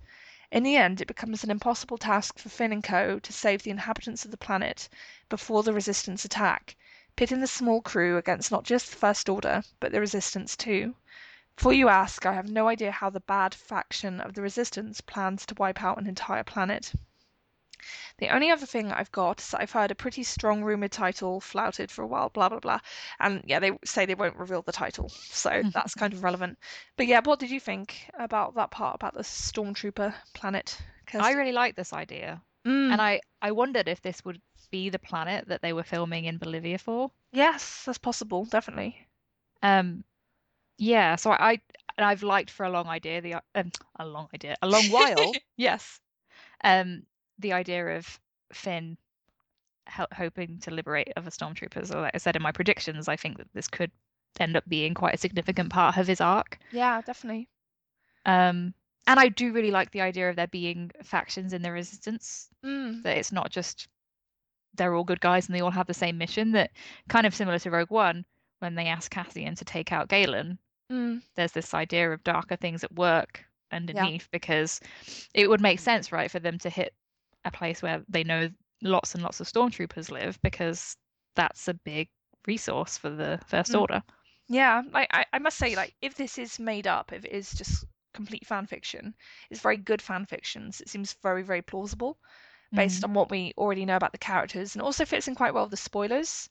In 0.50 0.64
the 0.64 0.74
end, 0.74 1.00
it 1.00 1.06
becomes 1.06 1.44
an 1.44 1.52
impossible 1.52 1.98
task 1.98 2.36
for 2.36 2.48
Finn 2.48 2.72
and 2.72 2.82
co. 2.82 3.20
to 3.20 3.32
save 3.32 3.62
the 3.62 3.70
inhabitants 3.70 4.24
of 4.24 4.32
the 4.32 4.36
planet 4.36 4.88
before 5.28 5.62
the 5.62 5.72
Resistance 5.72 6.24
attack, 6.24 6.74
pitting 7.16 7.40
the 7.40 7.46
small 7.46 7.80
crew 7.82 8.16
against 8.16 8.50
not 8.50 8.64
just 8.64 8.90
the 8.90 8.96
First 8.96 9.28
Order, 9.28 9.62
but 9.80 9.92
the 9.92 10.00
Resistance 10.00 10.56
too. 10.56 10.94
Before 11.56 11.72
you 11.72 11.88
ask, 11.88 12.24
I 12.24 12.32
have 12.32 12.50
no 12.50 12.68
idea 12.68 12.90
how 12.90 13.10
the 13.10 13.20
bad 13.20 13.54
faction 13.54 14.20
of 14.20 14.34
the 14.34 14.42
Resistance 14.42 15.00
plans 15.00 15.44
to 15.46 15.54
wipe 15.58 15.82
out 15.82 15.98
an 15.98 16.06
entire 16.06 16.44
planet. 16.44 16.94
The 18.18 18.28
only 18.28 18.50
other 18.50 18.66
thing 18.66 18.92
I've 18.92 19.12
got 19.12 19.40
is 19.40 19.50
that 19.50 19.60
I've 19.60 19.72
heard 19.72 19.90
a 19.90 19.94
pretty 19.94 20.22
strong 20.22 20.62
rumored 20.62 20.92
title 20.92 21.40
flouted 21.40 21.90
for 21.90 22.02
a 22.02 22.06
while, 22.06 22.28
blah 22.28 22.48
blah 22.48 22.60
blah. 22.60 22.78
And 23.18 23.42
yeah, 23.46 23.58
they 23.58 23.72
say 23.84 24.06
they 24.06 24.14
won't 24.14 24.36
reveal 24.36 24.62
the 24.62 24.72
title, 24.72 25.08
so 25.08 25.62
that's 25.74 25.94
kind 25.94 26.12
of 26.12 26.22
relevant. 26.22 26.58
But 26.96 27.08
yeah, 27.08 27.20
what 27.22 27.40
did 27.40 27.50
you 27.50 27.60
think 27.60 28.10
about 28.18 28.54
that 28.54 28.70
part 28.70 28.94
about 28.94 29.14
the 29.14 29.22
Stormtrooper 29.22 30.14
planet? 30.32 30.78
Cause... 31.06 31.20
I 31.22 31.32
really 31.32 31.52
like 31.52 31.76
this 31.76 31.92
idea, 31.92 32.40
Mm, 32.64 32.92
and 32.92 33.02
I 33.02 33.20
I 33.40 33.50
wondered 33.50 33.88
if 33.88 34.00
this 34.02 34.24
would 34.24 34.40
be 34.72 34.90
the 34.90 34.98
planet 34.98 35.46
that 35.48 35.62
they 35.62 35.72
were 35.72 35.84
filming 35.84 36.24
in 36.24 36.38
Bolivia 36.38 36.78
for. 36.78 37.12
yes, 37.32 37.84
that's 37.86 37.98
possible, 37.98 38.44
definitely. 38.46 38.96
Um, 39.62 40.02
yeah. 40.78 41.14
So 41.16 41.30
I 41.30 41.60
and 41.96 42.04
I've 42.04 42.24
liked 42.24 42.50
for 42.50 42.64
a 42.66 42.70
long 42.70 42.88
idea 42.88 43.20
the 43.20 43.34
um, 43.54 43.70
a 44.00 44.04
long 44.06 44.28
idea 44.34 44.56
a 44.62 44.66
long 44.68 44.88
while 44.88 45.32
Yes. 45.56 46.00
um 46.64 47.02
the 47.38 47.52
idea 47.52 47.96
of 47.98 48.20
Finn 48.52 48.96
hel- 49.86 50.08
hoping 50.12 50.58
to 50.60 50.70
liberate 50.70 51.12
other 51.16 51.30
stormtroopers. 51.30 51.94
Or 51.94 52.00
like 52.02 52.14
I 52.14 52.18
said 52.18 52.36
in 52.36 52.42
my 52.42 52.52
predictions, 52.52 53.08
I 53.08 53.16
think 53.16 53.38
that 53.38 53.48
this 53.54 53.68
could 53.68 53.90
end 54.40 54.56
up 54.56 54.64
being 54.68 54.94
quite 54.94 55.14
a 55.14 55.18
significant 55.18 55.70
part 55.70 55.96
of 55.98 56.06
his 56.06 56.20
arc. 56.20 56.58
Yeah, 56.72 57.00
definitely. 57.02 57.48
Um, 58.24 58.74
and 59.06 59.18
I 59.20 59.28
do 59.28 59.52
really 59.52 59.70
like 59.72 59.90
the 59.90 60.00
idea 60.00 60.30
of 60.30 60.36
there 60.36 60.46
being 60.46 60.90
factions 61.02 61.52
in 61.52 61.62
the 61.62 61.72
resistance. 61.72 62.48
Mm, 62.64 63.02
That 63.02 63.18
it's 63.18 63.32
not 63.32 63.50
just 63.50 63.88
they're 64.74 64.94
all 64.94 65.04
good 65.04 65.20
guys 65.20 65.46
and 65.46 65.54
they 65.54 65.60
all 65.60 65.70
have 65.70 65.86
the 65.86 65.94
same 65.94 66.18
mission. 66.18 66.52
That 66.52 66.70
kind 67.08 67.26
of 67.26 67.34
similar 67.34 67.58
to 67.60 67.70
Rogue 67.70 67.90
One 67.90 68.24
when 68.60 68.74
they 68.74 68.86
ask 68.86 69.10
Cassian 69.10 69.54
to 69.56 69.64
take 69.64 69.92
out 69.92 70.08
Galen. 70.08 70.58
mm, 70.90 71.22
There's 71.34 71.52
this 71.52 71.74
idea 71.74 72.12
of 72.12 72.24
darker 72.24 72.56
things 72.56 72.84
at 72.84 72.92
work 72.94 73.44
Yeah. 73.92 74.10
underneath 74.10 74.28
because 74.30 74.80
it 75.34 75.48
would 75.48 75.60
make 75.60 75.80
sense, 75.80 76.12
right, 76.12 76.30
for 76.30 76.40
them 76.40 76.58
to 76.60 76.70
hit 76.70 76.94
a 77.44 77.50
place 77.50 77.82
where 77.82 78.02
they 78.08 78.24
know 78.24 78.50
lots 78.82 79.14
and 79.14 79.22
lots 79.22 79.40
of 79.40 79.46
stormtroopers 79.48 80.10
live 80.10 80.40
because 80.42 80.96
that's 81.36 81.68
a 81.68 81.74
big 81.74 82.08
resource 82.46 82.98
for 82.98 83.10
the 83.10 83.40
First 83.46 83.74
Mm. 83.74 83.76
Order. 83.76 84.02
Yeah, 84.48 84.82
like 84.92 85.08
I, 85.12 85.26
I 85.32 85.38
must 85.38 85.58
say, 85.58 85.76
like 85.76 85.94
if 86.02 86.14
this 86.14 86.38
is 86.38 86.58
made 86.58 86.86
up, 86.86 87.12
if 87.12 87.24
it 87.24 87.32
is 87.32 87.52
just 87.54 87.86
complete 88.14 88.46
fan 88.46 88.66
fiction, 88.66 89.14
it's 89.50 89.60
very 89.60 89.76
good 89.78 90.02
fan 90.02 90.26
fictions. 90.26 90.80
It 90.80 90.88
seems 90.88 91.14
very, 91.22 91.42
very 91.42 91.62
plausible 91.62 92.18
based 92.74 93.02
Mm. 93.02 93.04
on 93.04 93.14
what 93.14 93.30
we 93.30 93.52
already 93.56 93.84
know 93.84 93.96
about 93.96 94.12
the 94.12 94.18
characters, 94.18 94.74
and 94.74 94.82
also 94.82 95.04
fits 95.04 95.28
in 95.28 95.34
quite 95.34 95.54
well 95.54 95.64
with 95.64 95.72
the 95.72 95.76
spoilers, 95.76 96.48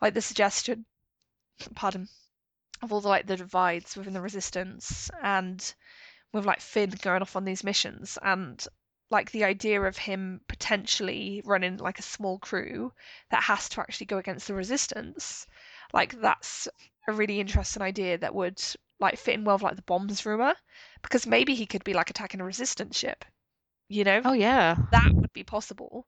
like 0.00 0.14
the 0.14 0.22
suggestion, 0.22 0.86
pardon, 1.74 2.08
of 2.82 2.92
all 2.92 3.00
the 3.00 3.08
like 3.08 3.26
the 3.26 3.36
divides 3.36 3.96
within 3.96 4.14
the 4.14 4.20
Resistance, 4.20 5.10
and 5.22 5.74
with 6.32 6.44
like 6.44 6.60
Finn 6.60 6.90
going 7.02 7.22
off 7.22 7.36
on 7.36 7.44
these 7.44 7.64
missions, 7.64 8.18
and 8.22 8.66
like 9.10 9.30
the 9.30 9.44
idea 9.44 9.80
of 9.80 9.96
him 9.96 10.40
potentially 10.48 11.40
running 11.44 11.78
like 11.78 11.98
a 11.98 12.02
small 12.02 12.38
crew 12.38 12.92
that 13.30 13.42
has 13.42 13.68
to 13.70 13.80
actually 13.80 14.06
go 14.06 14.18
against 14.18 14.46
the 14.46 14.54
Resistance, 14.54 15.46
like 15.92 16.20
that's 16.20 16.68
a 17.08 17.12
really 17.12 17.40
interesting 17.40 17.82
idea 17.82 18.18
that 18.18 18.34
would 18.34 18.62
like 19.00 19.16
fit 19.18 19.34
in 19.34 19.44
well 19.44 19.56
with 19.56 19.62
like 19.62 19.76
the 19.76 19.82
bombs 19.82 20.26
rumor, 20.26 20.54
because 21.02 21.26
maybe 21.26 21.54
he 21.54 21.66
could 21.66 21.84
be 21.84 21.94
like 21.94 22.10
attacking 22.10 22.40
a 22.40 22.44
Resistance 22.44 22.98
ship, 22.98 23.24
you 23.88 24.04
know? 24.04 24.20
Oh 24.24 24.32
yeah. 24.32 24.76
that 24.92 25.12
would 25.12 25.32
be 25.32 25.44
possible. 25.44 26.06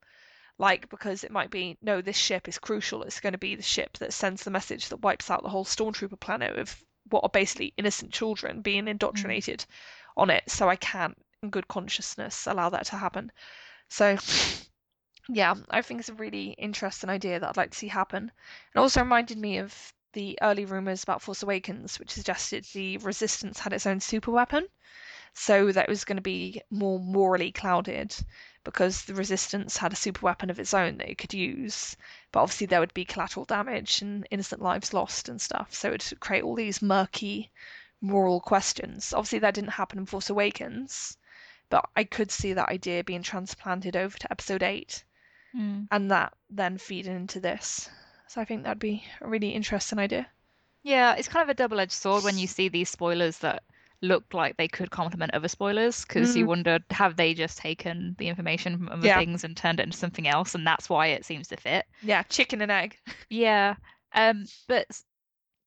Like, 0.58 0.90
because 0.90 1.24
it 1.24 1.30
might 1.30 1.50
be, 1.50 1.78
no, 1.80 2.02
this 2.02 2.18
ship 2.18 2.46
is 2.46 2.58
crucial. 2.58 3.02
It's 3.02 3.20
going 3.20 3.32
to 3.32 3.38
be 3.38 3.54
the 3.54 3.62
ship 3.62 3.96
that 3.98 4.12
sends 4.12 4.44
the 4.44 4.50
message 4.50 4.90
that 4.90 4.98
wipes 4.98 5.30
out 5.30 5.42
the 5.42 5.48
whole 5.48 5.64
Stormtrooper 5.64 6.20
planet 6.20 6.58
of 6.58 6.84
what 7.08 7.24
are 7.24 7.30
basically 7.30 7.72
innocent 7.78 8.12
children 8.12 8.60
being 8.60 8.84
mm. 8.84 8.90
indoctrinated 8.90 9.64
on 10.18 10.28
it. 10.28 10.44
So 10.48 10.68
I 10.68 10.76
can't, 10.76 11.16
in 11.42 11.48
good 11.48 11.66
consciousness, 11.66 12.46
allow 12.46 12.68
that 12.68 12.84
to 12.86 12.96
happen. 12.96 13.32
So, 13.88 14.18
yeah, 15.30 15.54
I 15.70 15.80
think 15.80 16.00
it's 16.00 16.10
a 16.10 16.14
really 16.14 16.50
interesting 16.58 17.08
idea 17.08 17.40
that 17.40 17.48
I'd 17.48 17.56
like 17.56 17.70
to 17.70 17.78
see 17.78 17.88
happen. 17.88 18.30
It 18.74 18.78
also 18.78 19.00
reminded 19.00 19.38
me 19.38 19.58
of 19.58 19.94
the 20.12 20.38
early 20.42 20.66
rumors 20.66 21.02
about 21.02 21.22
Force 21.22 21.42
Awakens, 21.42 21.98
which 21.98 22.10
suggested 22.10 22.66
the 22.74 22.98
Resistance 22.98 23.60
had 23.60 23.72
its 23.72 23.86
own 23.86 24.00
super 24.00 24.30
weapon 24.30 24.66
so 25.32 25.72
that 25.72 25.84
it 25.84 25.88
was 25.88 26.04
going 26.04 26.16
to 26.16 26.22
be 26.22 26.60
more 26.70 26.98
morally 27.00 27.52
clouded 27.52 28.14
because 28.64 29.04
the 29.04 29.14
resistance 29.14 29.76
had 29.76 29.92
a 29.92 29.96
super 29.96 30.20
weapon 30.24 30.50
of 30.50 30.58
its 30.60 30.74
own 30.74 30.98
that 30.98 31.10
it 31.10 31.18
could 31.18 31.32
use. 31.34 31.96
But 32.32 32.42
obviously 32.42 32.66
there 32.66 32.80
would 32.80 32.94
be 32.94 33.04
collateral 33.04 33.46
damage 33.46 34.02
and 34.02 34.26
innocent 34.30 34.60
lives 34.60 34.92
lost 34.92 35.28
and 35.28 35.40
stuff. 35.40 35.72
So 35.74 35.88
it 35.88 35.92
would 35.92 36.20
create 36.20 36.44
all 36.44 36.54
these 36.54 36.82
murky 36.82 37.50
moral 38.00 38.40
questions. 38.40 39.12
Obviously 39.12 39.38
that 39.40 39.54
didn't 39.54 39.70
happen 39.70 39.98
in 39.98 40.06
force 40.06 40.30
awakens 40.30 41.16
but 41.70 41.88
i 41.96 42.04
could 42.04 42.30
see 42.30 42.52
that 42.52 42.68
idea 42.68 43.04
being 43.04 43.22
transplanted 43.22 43.96
over 43.96 44.18
to 44.18 44.30
episode 44.30 44.62
8 44.62 45.04
Mm. 45.56 45.88
and 45.90 46.10
that 46.12 46.32
then 46.48 46.78
feeding 46.78 47.16
into 47.16 47.40
this. 47.40 47.90
So 48.28 48.40
i 48.40 48.44
think 48.44 48.62
that'd 48.62 48.78
be 48.78 49.04
a 49.20 49.28
really 49.28 49.50
interesting 49.50 49.98
idea. 49.98 50.28
Yeah, 50.84 51.16
it's 51.16 51.26
kind 51.26 51.42
of 51.42 51.48
a 51.48 51.54
double-edged 51.54 51.90
sword 51.90 52.22
when 52.22 52.38
you 52.38 52.46
see 52.46 52.68
these 52.68 52.88
spoilers 52.88 53.38
that 53.38 53.64
look 54.02 54.32
like 54.32 54.56
they 54.56 54.68
could 54.68 54.90
complement 54.90 55.34
other 55.34 55.48
spoilers 55.48 56.04
because 56.06 56.34
you 56.36 56.44
Mm. 56.44 56.48
wonder 56.48 56.78
have 56.90 57.16
they 57.16 57.34
just 57.34 57.58
taken 57.58 58.14
the 58.18 58.28
information 58.28 58.76
from 58.78 58.88
other 58.88 59.06
Yeah. 59.06 59.18
things 59.18 59.44
and 59.44 59.56
turned 59.56 59.78
it 59.80 59.84
into 59.84 59.98
something 59.98 60.26
else 60.26 60.54
and 60.54 60.66
that's 60.66 60.88
why 60.88 61.08
it 61.08 61.24
seems 61.24 61.48
to 61.48 61.56
fit. 61.56 61.84
yeah 62.02 62.22
chicken 62.24 62.62
and 62.62 62.72
egg 62.72 62.96
Yeah. 63.28 63.76
Um, 64.14 64.44
but 64.68 64.86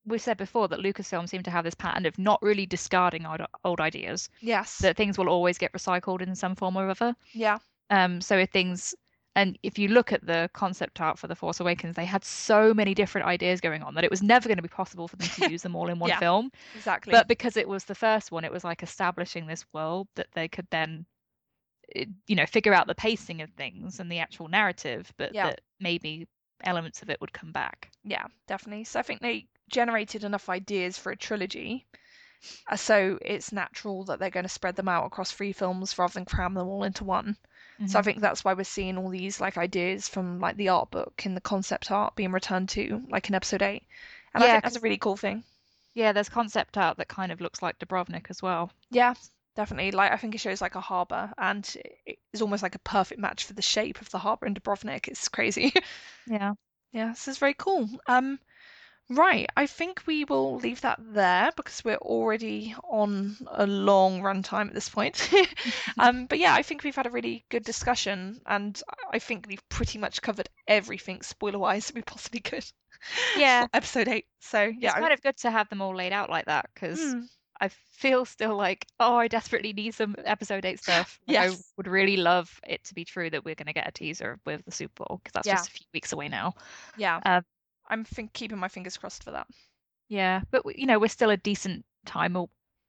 we 0.06 0.18
said 0.18 0.38
before 0.38 0.68
that 0.68 0.80
Lucasfilm 0.80 1.30
seemed 1.30 1.46
to 1.46 1.52
have 1.52 1.64
this 1.64 1.76
pattern 1.76 2.06
of 2.06 2.18
not 2.20 2.42
really 2.42 2.66
discarding 2.66 3.26
old, 3.26 3.42
old 3.64 3.80
ideas, 3.80 4.30
yes 4.42 4.80
that 4.80 4.98
things 4.98 5.18
will 5.18 5.30
always 5.30 5.58
get 5.58 5.72
recycled 5.74 6.22
in 6.22 6.36
some 6.36 6.56
form 6.56 6.76
or 6.76 6.90
other. 6.90 7.16
yeah 7.34 7.60
Um, 7.90 8.20
so 8.20 8.38
if 8.38 8.50
things, 8.50 8.96
and 9.36 9.58
if 9.64 9.80
you 9.80 9.88
look 9.90 10.12
at 10.14 10.26
the 10.26 10.50
concept 10.54 11.02
art 11.02 11.18
for 11.20 11.28
The 11.28 11.36
Force 11.36 11.60
Awakens, 11.60 11.96
they 11.96 12.06
had 12.06 12.24
so 12.24 12.74
many 12.74 12.94
different 12.94 13.28
ideas 13.28 13.62
going 13.62 13.84
on 13.84 13.96
that 13.96 14.04
it 14.04 14.12
was 14.12 14.22
never 14.24 14.48
going 14.48 14.58
to 14.58 14.64
be 14.64 14.70
possible 14.70 15.08
for 15.08 15.16
them 15.18 15.30
to 15.32 15.42
use 15.44 15.62
them 15.64 15.76
all 15.76 15.90
in 15.90 16.00
one 16.00 16.12
Yeah. 16.12 16.16
film. 16.16 16.52
exactly 16.74 17.12
But 17.12 17.28
because 17.28 17.58
it 17.58 17.68
was 17.70 17.86
the 17.86 17.96
first 17.96 18.32
one, 18.32 18.46
it 18.46 18.52
was 18.52 18.64
like 18.64 18.84
establishing 18.84 19.48
this 19.48 19.66
world 19.74 20.08
that 20.16 20.28
they 20.34 20.48
could 20.50 20.68
then, 20.72 21.06
eh, 21.96 22.06
you 22.28 22.36
know, 22.36 22.46
figure 22.46 22.74
out 22.74 22.88
the 22.88 22.96
pacing 22.96 23.42
of 23.42 23.52
things 23.52 24.00
and 24.00 24.12
the 24.12 24.20
actual 24.20 24.48
narrative, 24.48 25.12
but 25.18 25.34
Yeah. 25.34 25.44
that 25.44 25.62
maybe 25.80 26.28
elements 26.64 27.02
of 27.02 27.10
it 27.10 27.22
would 27.22 27.34
come 27.34 27.52
back. 27.52 27.92
Yeah, 28.04 28.28
definitely. 28.48 28.86
So 28.86 29.00
I 29.00 29.04
think 29.04 29.22
they 29.22 29.48
generated 29.70 30.24
enough 30.24 30.48
ideas 30.50 30.98
for 30.98 31.12
a 31.12 31.18
trilogy. 31.18 31.86
uh, 32.68 32.76
So 32.78 33.20
it's 33.22 33.52
natural 33.54 34.06
that 34.06 34.20
they're 34.20 34.30
going 34.30 34.44
to 34.46 34.50
spread 34.50 34.76
them 34.76 34.90
out 34.90 35.06
across 35.06 35.32
three 35.32 35.54
films 35.54 35.98
rather 35.98 36.14
than 36.14 36.26
cram 36.26 36.54
them 36.56 36.68
all 36.68 36.84
into 36.84 37.04
one. 37.06 37.38
So 37.86 38.00
I 38.00 38.02
Mhm. 38.02 38.04
think 38.04 38.20
that's 38.20 38.44
why 38.44 38.54
we're 38.54 38.64
seeing 38.64 38.98
all 38.98 39.10
these 39.10 39.40
like 39.42 39.58
ideas 39.58 40.08
from 40.08 40.40
like 40.40 40.58
the 40.58 40.70
art 40.70 40.92
book 40.92 41.24
and 41.26 41.36
the 41.38 41.42
concept 41.42 41.92
art 41.92 42.16
being 42.16 42.32
returned 42.32 42.70
to 42.70 43.04
like 43.10 43.30
in 43.30 43.36
episode 43.36 43.62
eight. 43.62 43.84
And 44.34 44.44
I 44.44 44.48
Yeah, 44.48 44.50
think 44.50 44.64
that's 44.64 44.78
a 44.78 44.82
really 44.82 44.98
cool 44.98 45.18
thing. 45.18 45.44
Yeah, 45.96 46.12
there's 46.14 46.30
concept 46.30 46.78
art 46.78 46.98
that 46.98 47.08
kind 47.08 47.32
of 47.32 47.42
looks 47.42 47.64
like 47.64 47.80
Dubrovnik 47.80 48.28
as 48.30 48.44
well. 48.44 48.72
Yeah, 48.92 49.14
definitely. 49.56 49.92
Like 49.92 50.12
I 50.12 50.18
think 50.18 50.36
it 50.36 50.40
shows 50.40 50.62
like 50.62 50.76
a 50.76 50.82
harbour, 50.82 51.34
and 51.38 51.68
it 52.06 52.20
is 52.32 52.42
almost 52.42 52.64
like 52.64 52.76
a 52.76 52.80
perfect 52.80 53.20
match 53.20 53.46
for 53.46 53.54
the 53.54 53.62
shape 53.62 54.02
of 54.02 54.10
the 54.10 54.20
harbour 54.20 54.46
in 54.46 54.54
Dubrovnik. 54.56 55.08
It's 55.08 55.28
crazy. 55.28 55.74
Yeah. 56.26 56.54
yeah, 56.92 57.10
this 57.10 57.28
is 57.28 57.38
very 57.38 57.54
cool. 57.56 57.90
Um, 58.08 58.40
right, 59.10 59.48
I 59.56 59.68
think 59.68 60.04
we 60.06 60.24
will 60.26 60.58
leave 60.58 60.82
that 60.82 61.00
there 61.14 61.52
because 61.56 61.84
we're 61.84 61.96
already 61.98 62.76
on 62.90 63.38
a 63.48 63.68
long 63.68 64.22
run 64.22 64.44
time 64.44 64.68
at 64.70 64.74
this 64.74 64.90
point. 64.90 65.30
um, 66.00 66.26
but 66.26 66.40
yeah, 66.40 66.54
I 66.54 66.64
think 66.64 66.84
we've 66.84 66.96
had 66.96 67.08
a 67.08 67.12
really 67.12 67.46
good 67.50 67.64
discussion, 67.64 68.40
and 68.46 68.82
I 69.12 69.20
think 69.20 69.46
we've 69.48 69.68
pretty 69.70 70.00
much 70.00 70.22
covered 70.22 70.50
everything 70.68 71.22
spoiler-wise 71.22 71.92
we 71.94 72.02
possibly 72.02 72.40
could. 72.40 72.66
Yeah. 73.38 73.68
episode 73.74 74.08
eight. 74.08 74.28
So 74.40 74.62
yeah, 74.62 74.90
It's 74.92 74.94
kind 75.00 75.12
of 75.12 75.22
good 75.22 75.36
to 75.40 75.52
have 75.52 75.68
them 75.68 75.82
all 75.82 75.94
laid 75.94 76.14
out 76.14 76.30
like 76.30 76.46
that 76.46 76.70
because 76.74 77.00
Mm. 77.02 77.28
I 77.60 77.68
feel 77.68 78.24
still 78.26 78.56
like, 78.56 78.86
oh, 79.00 79.16
I 79.16 79.28
desperately 79.28 79.74
need 79.74 79.94
some 79.94 80.16
episode 80.24 80.64
eight 80.66 80.80
stuff. 80.82 81.20
Like, 81.28 81.38
I 81.38 81.56
would 81.78 81.88
really 81.88 82.18
love 82.18 82.60
it 82.68 82.84
to 82.86 82.94
be 82.94 83.04
true 83.06 83.30
that 83.30 83.44
we're 83.44 83.56
going 83.56 83.68
to 83.68 83.74
get 83.74 83.88
a 83.88 83.92
teaser 83.92 84.40
with 84.46 84.64
the 84.66 84.72
Super 84.72 85.04
Bowl 85.06 85.20
because 85.24 85.34
that's 85.34 85.48
Yeah. 85.48 85.56
just 85.56 85.70
a 85.70 85.72
few 85.72 85.86
weeks 85.94 86.14
away 86.14 86.30
now. 86.30 86.54
yeah, 86.98 87.20
Um, 87.26 87.44
I'm 87.94 88.04
think 88.04 88.34
keeping 88.34 88.58
my 88.58 88.68
fingers 88.68 88.98
crossed 88.98 89.24
for 89.24 89.32
that. 89.32 89.48
Yeah, 90.10 90.42
but 90.52 90.64
you 90.78 90.86
know, 90.86 91.00
we're 91.00 91.08
still 91.08 91.30
a 91.30 91.38
decent 91.38 91.86
time 92.06 92.36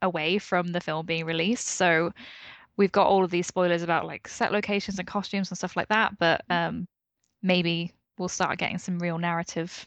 away 0.03 0.39
from 0.39 0.73
the 0.73 0.81
film 0.81 1.07
being 1.07 1.27
released, 1.27 1.69
so 1.69 2.13
we've 2.77 2.93
got 2.93 3.07
all 3.07 3.25
of 3.25 3.31
these 3.31 3.47
spoilers 3.47 3.83
about 3.83 4.07
like 4.07 4.27
set 4.27 4.53
locations 4.53 4.99
and 4.99 5.07
costumes 5.07 5.51
and 5.51 5.59
stuff 5.59 5.77
like 5.77 5.89
that, 5.89 6.19
but 6.19 6.43
um 6.51 6.89
maybe 7.43 7.93
we'll 8.19 8.29
start 8.29 8.59
getting 8.59 8.79
some 8.79 8.99
real 8.99 9.19
narrative 9.19 9.87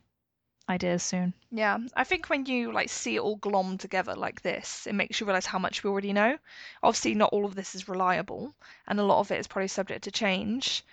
ideas 0.70 1.02
soon. 1.02 1.34
Yeah, 1.52 1.78
I 1.96 2.04
think 2.04 2.30
when 2.30 2.46
you 2.46 2.72
like 2.72 2.90
see 2.90 3.16
it 3.16 3.22
all 3.22 3.40
glommed 3.40 3.80
together 3.80 4.16
like 4.16 4.42
this, 4.42 4.86
it 4.86 4.94
makes 4.94 5.20
you 5.20 5.26
realize 5.26 5.46
how 5.46 5.60
much 5.60 5.84
we 5.84 5.90
already 5.90 6.14
know. 6.14 6.38
Obviously, 6.84 7.16
not 7.16 7.34
all 7.34 7.46
of 7.46 7.56
this 7.56 7.74
is 7.74 7.90
reliable, 7.90 8.54
and 8.88 9.00
a 9.00 9.04
lot 9.04 9.20
of 9.20 9.32
it 9.32 9.40
is 9.40 9.48
probably 9.48 9.68
subject 9.70 10.04
to 10.04 10.12
change. 10.12 10.84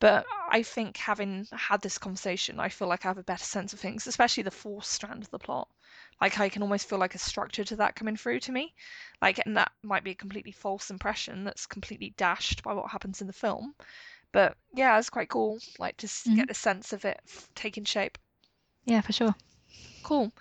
But 0.00 0.26
I 0.48 0.62
think 0.64 0.96
having 0.96 1.46
had 1.52 1.80
this 1.82 1.98
conversation, 1.98 2.58
I 2.58 2.68
feel 2.70 2.88
like 2.88 3.04
I 3.04 3.08
have 3.08 3.18
a 3.18 3.22
better 3.22 3.44
sense 3.44 3.72
of 3.72 3.80
things, 3.80 4.06
especially 4.08 4.42
the 4.42 4.50
fourth 4.50 4.84
strand 4.86 5.22
of 5.22 5.30
the 5.30 5.38
plot. 5.38 5.68
Like 6.20 6.40
I 6.40 6.48
can 6.48 6.62
almost 6.62 6.88
feel 6.88 6.98
like 6.98 7.14
a 7.14 7.18
structure 7.18 7.64
to 7.64 7.76
that 7.76 7.94
coming 7.96 8.16
through 8.16 8.40
to 8.40 8.52
me. 8.52 8.74
Like, 9.22 9.38
and 9.46 9.56
that 9.56 9.72
might 9.82 10.04
be 10.04 10.10
a 10.12 10.14
completely 10.16 10.52
false 10.52 10.90
impression 10.90 11.44
that's 11.44 11.66
completely 11.66 12.14
dashed 12.16 12.62
by 12.64 12.72
what 12.74 12.90
happens 12.90 13.20
in 13.20 13.28
the 13.28 13.32
film. 13.32 13.74
But 14.32 14.56
yeah, 14.74 14.98
it's 14.98 15.10
quite 15.10 15.28
cool, 15.30 15.60
like 15.78 15.96
to 15.98 16.06
s 16.06 16.28
Mhm. 16.28 16.34
get 16.34 16.48
the 16.48 16.54
sense 16.54 16.92
of 16.92 17.04
it 17.04 17.20
taking 17.54 17.84
shape. 17.84 18.18
Yeah, 18.84 19.00
for 19.00 19.12
sure. 19.12 19.34
Cool. 20.02 20.32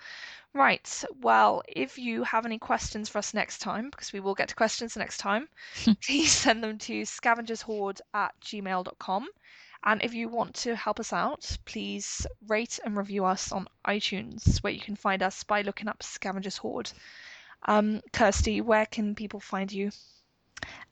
Right. 0.53 1.03
Well, 1.21 1.61
if 1.67 1.99
you 1.99 2.23
have 2.23 2.45
any 2.45 2.57
questions 2.57 3.07
for 3.07 3.19
us 3.19 3.35
next 3.35 3.59
time, 3.59 3.91
because 3.91 4.11
we 4.11 4.19
will 4.19 4.33
get 4.33 4.49
to 4.49 4.55
questions 4.55 4.97
next 4.97 5.19
time, 5.19 5.47
please 6.03 6.31
send 6.31 6.63
them 6.63 6.79
to 6.79 7.03
scavengershorde 7.03 8.01
at 8.15 8.33
gmail.com. 8.41 9.27
And 9.83 10.03
if 10.03 10.13
you 10.13 10.27
want 10.27 10.55
to 10.55 10.75
help 10.75 10.99
us 10.99 11.13
out, 11.13 11.55
please 11.65 12.25
rate 12.47 12.79
and 12.83 12.97
review 12.97 13.25
us 13.25 13.51
on 13.51 13.67
iTunes, 13.87 14.61
where 14.63 14.73
you 14.73 14.81
can 14.81 14.95
find 14.95 15.21
us 15.21 15.43
by 15.43 15.61
looking 15.61 15.87
up 15.87 16.01
Scavengers 16.01 16.57
Horde. 16.57 16.91
Um, 17.67 18.01
Kirsty, 18.11 18.59
where 18.59 18.87
can 18.87 19.15
people 19.15 19.39
find 19.39 19.71
you? 19.71 19.91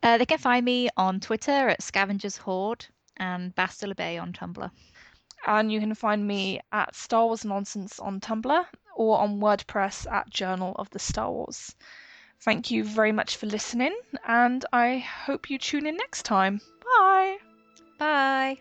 Uh, 0.03 0.19
they 0.19 0.25
can 0.25 0.37
find 0.37 0.63
me 0.63 0.89
on 0.95 1.19
Twitter 1.19 1.69
at 1.69 1.81
Scavengers 1.81 2.37
Horde 2.37 2.85
and 3.17 3.53
Bastille 3.55 3.95
Bay 3.95 4.19
on 4.19 4.33
Tumblr. 4.33 4.69
And 5.45 5.71
you 5.71 5.79
can 5.79 5.95
find 5.95 6.25
me 6.25 6.61
at 6.71 6.95
Star 6.95 7.25
Wars 7.25 7.43
Nonsense 7.43 7.99
on 7.99 8.19
Tumblr 8.19 8.65
or 8.97 9.19
on 9.19 9.39
WordPress 9.39 10.11
at 10.11 10.29
Journal 10.29 10.73
of 10.77 10.89
the 10.89 10.99
Star 10.99 11.31
Wars. 11.31 11.75
Thank 12.41 12.69
you 12.69 12.83
very 12.83 13.11
much 13.11 13.37
for 13.37 13.45
listening, 13.45 13.95
and 14.27 14.65
I 14.73 14.97
hope 14.97 15.49
you 15.49 15.57
tune 15.57 15.87
in 15.87 15.95
next 15.95 16.23
time. 16.23 16.61
Bye. 16.83 17.37
Bye. 17.97 18.57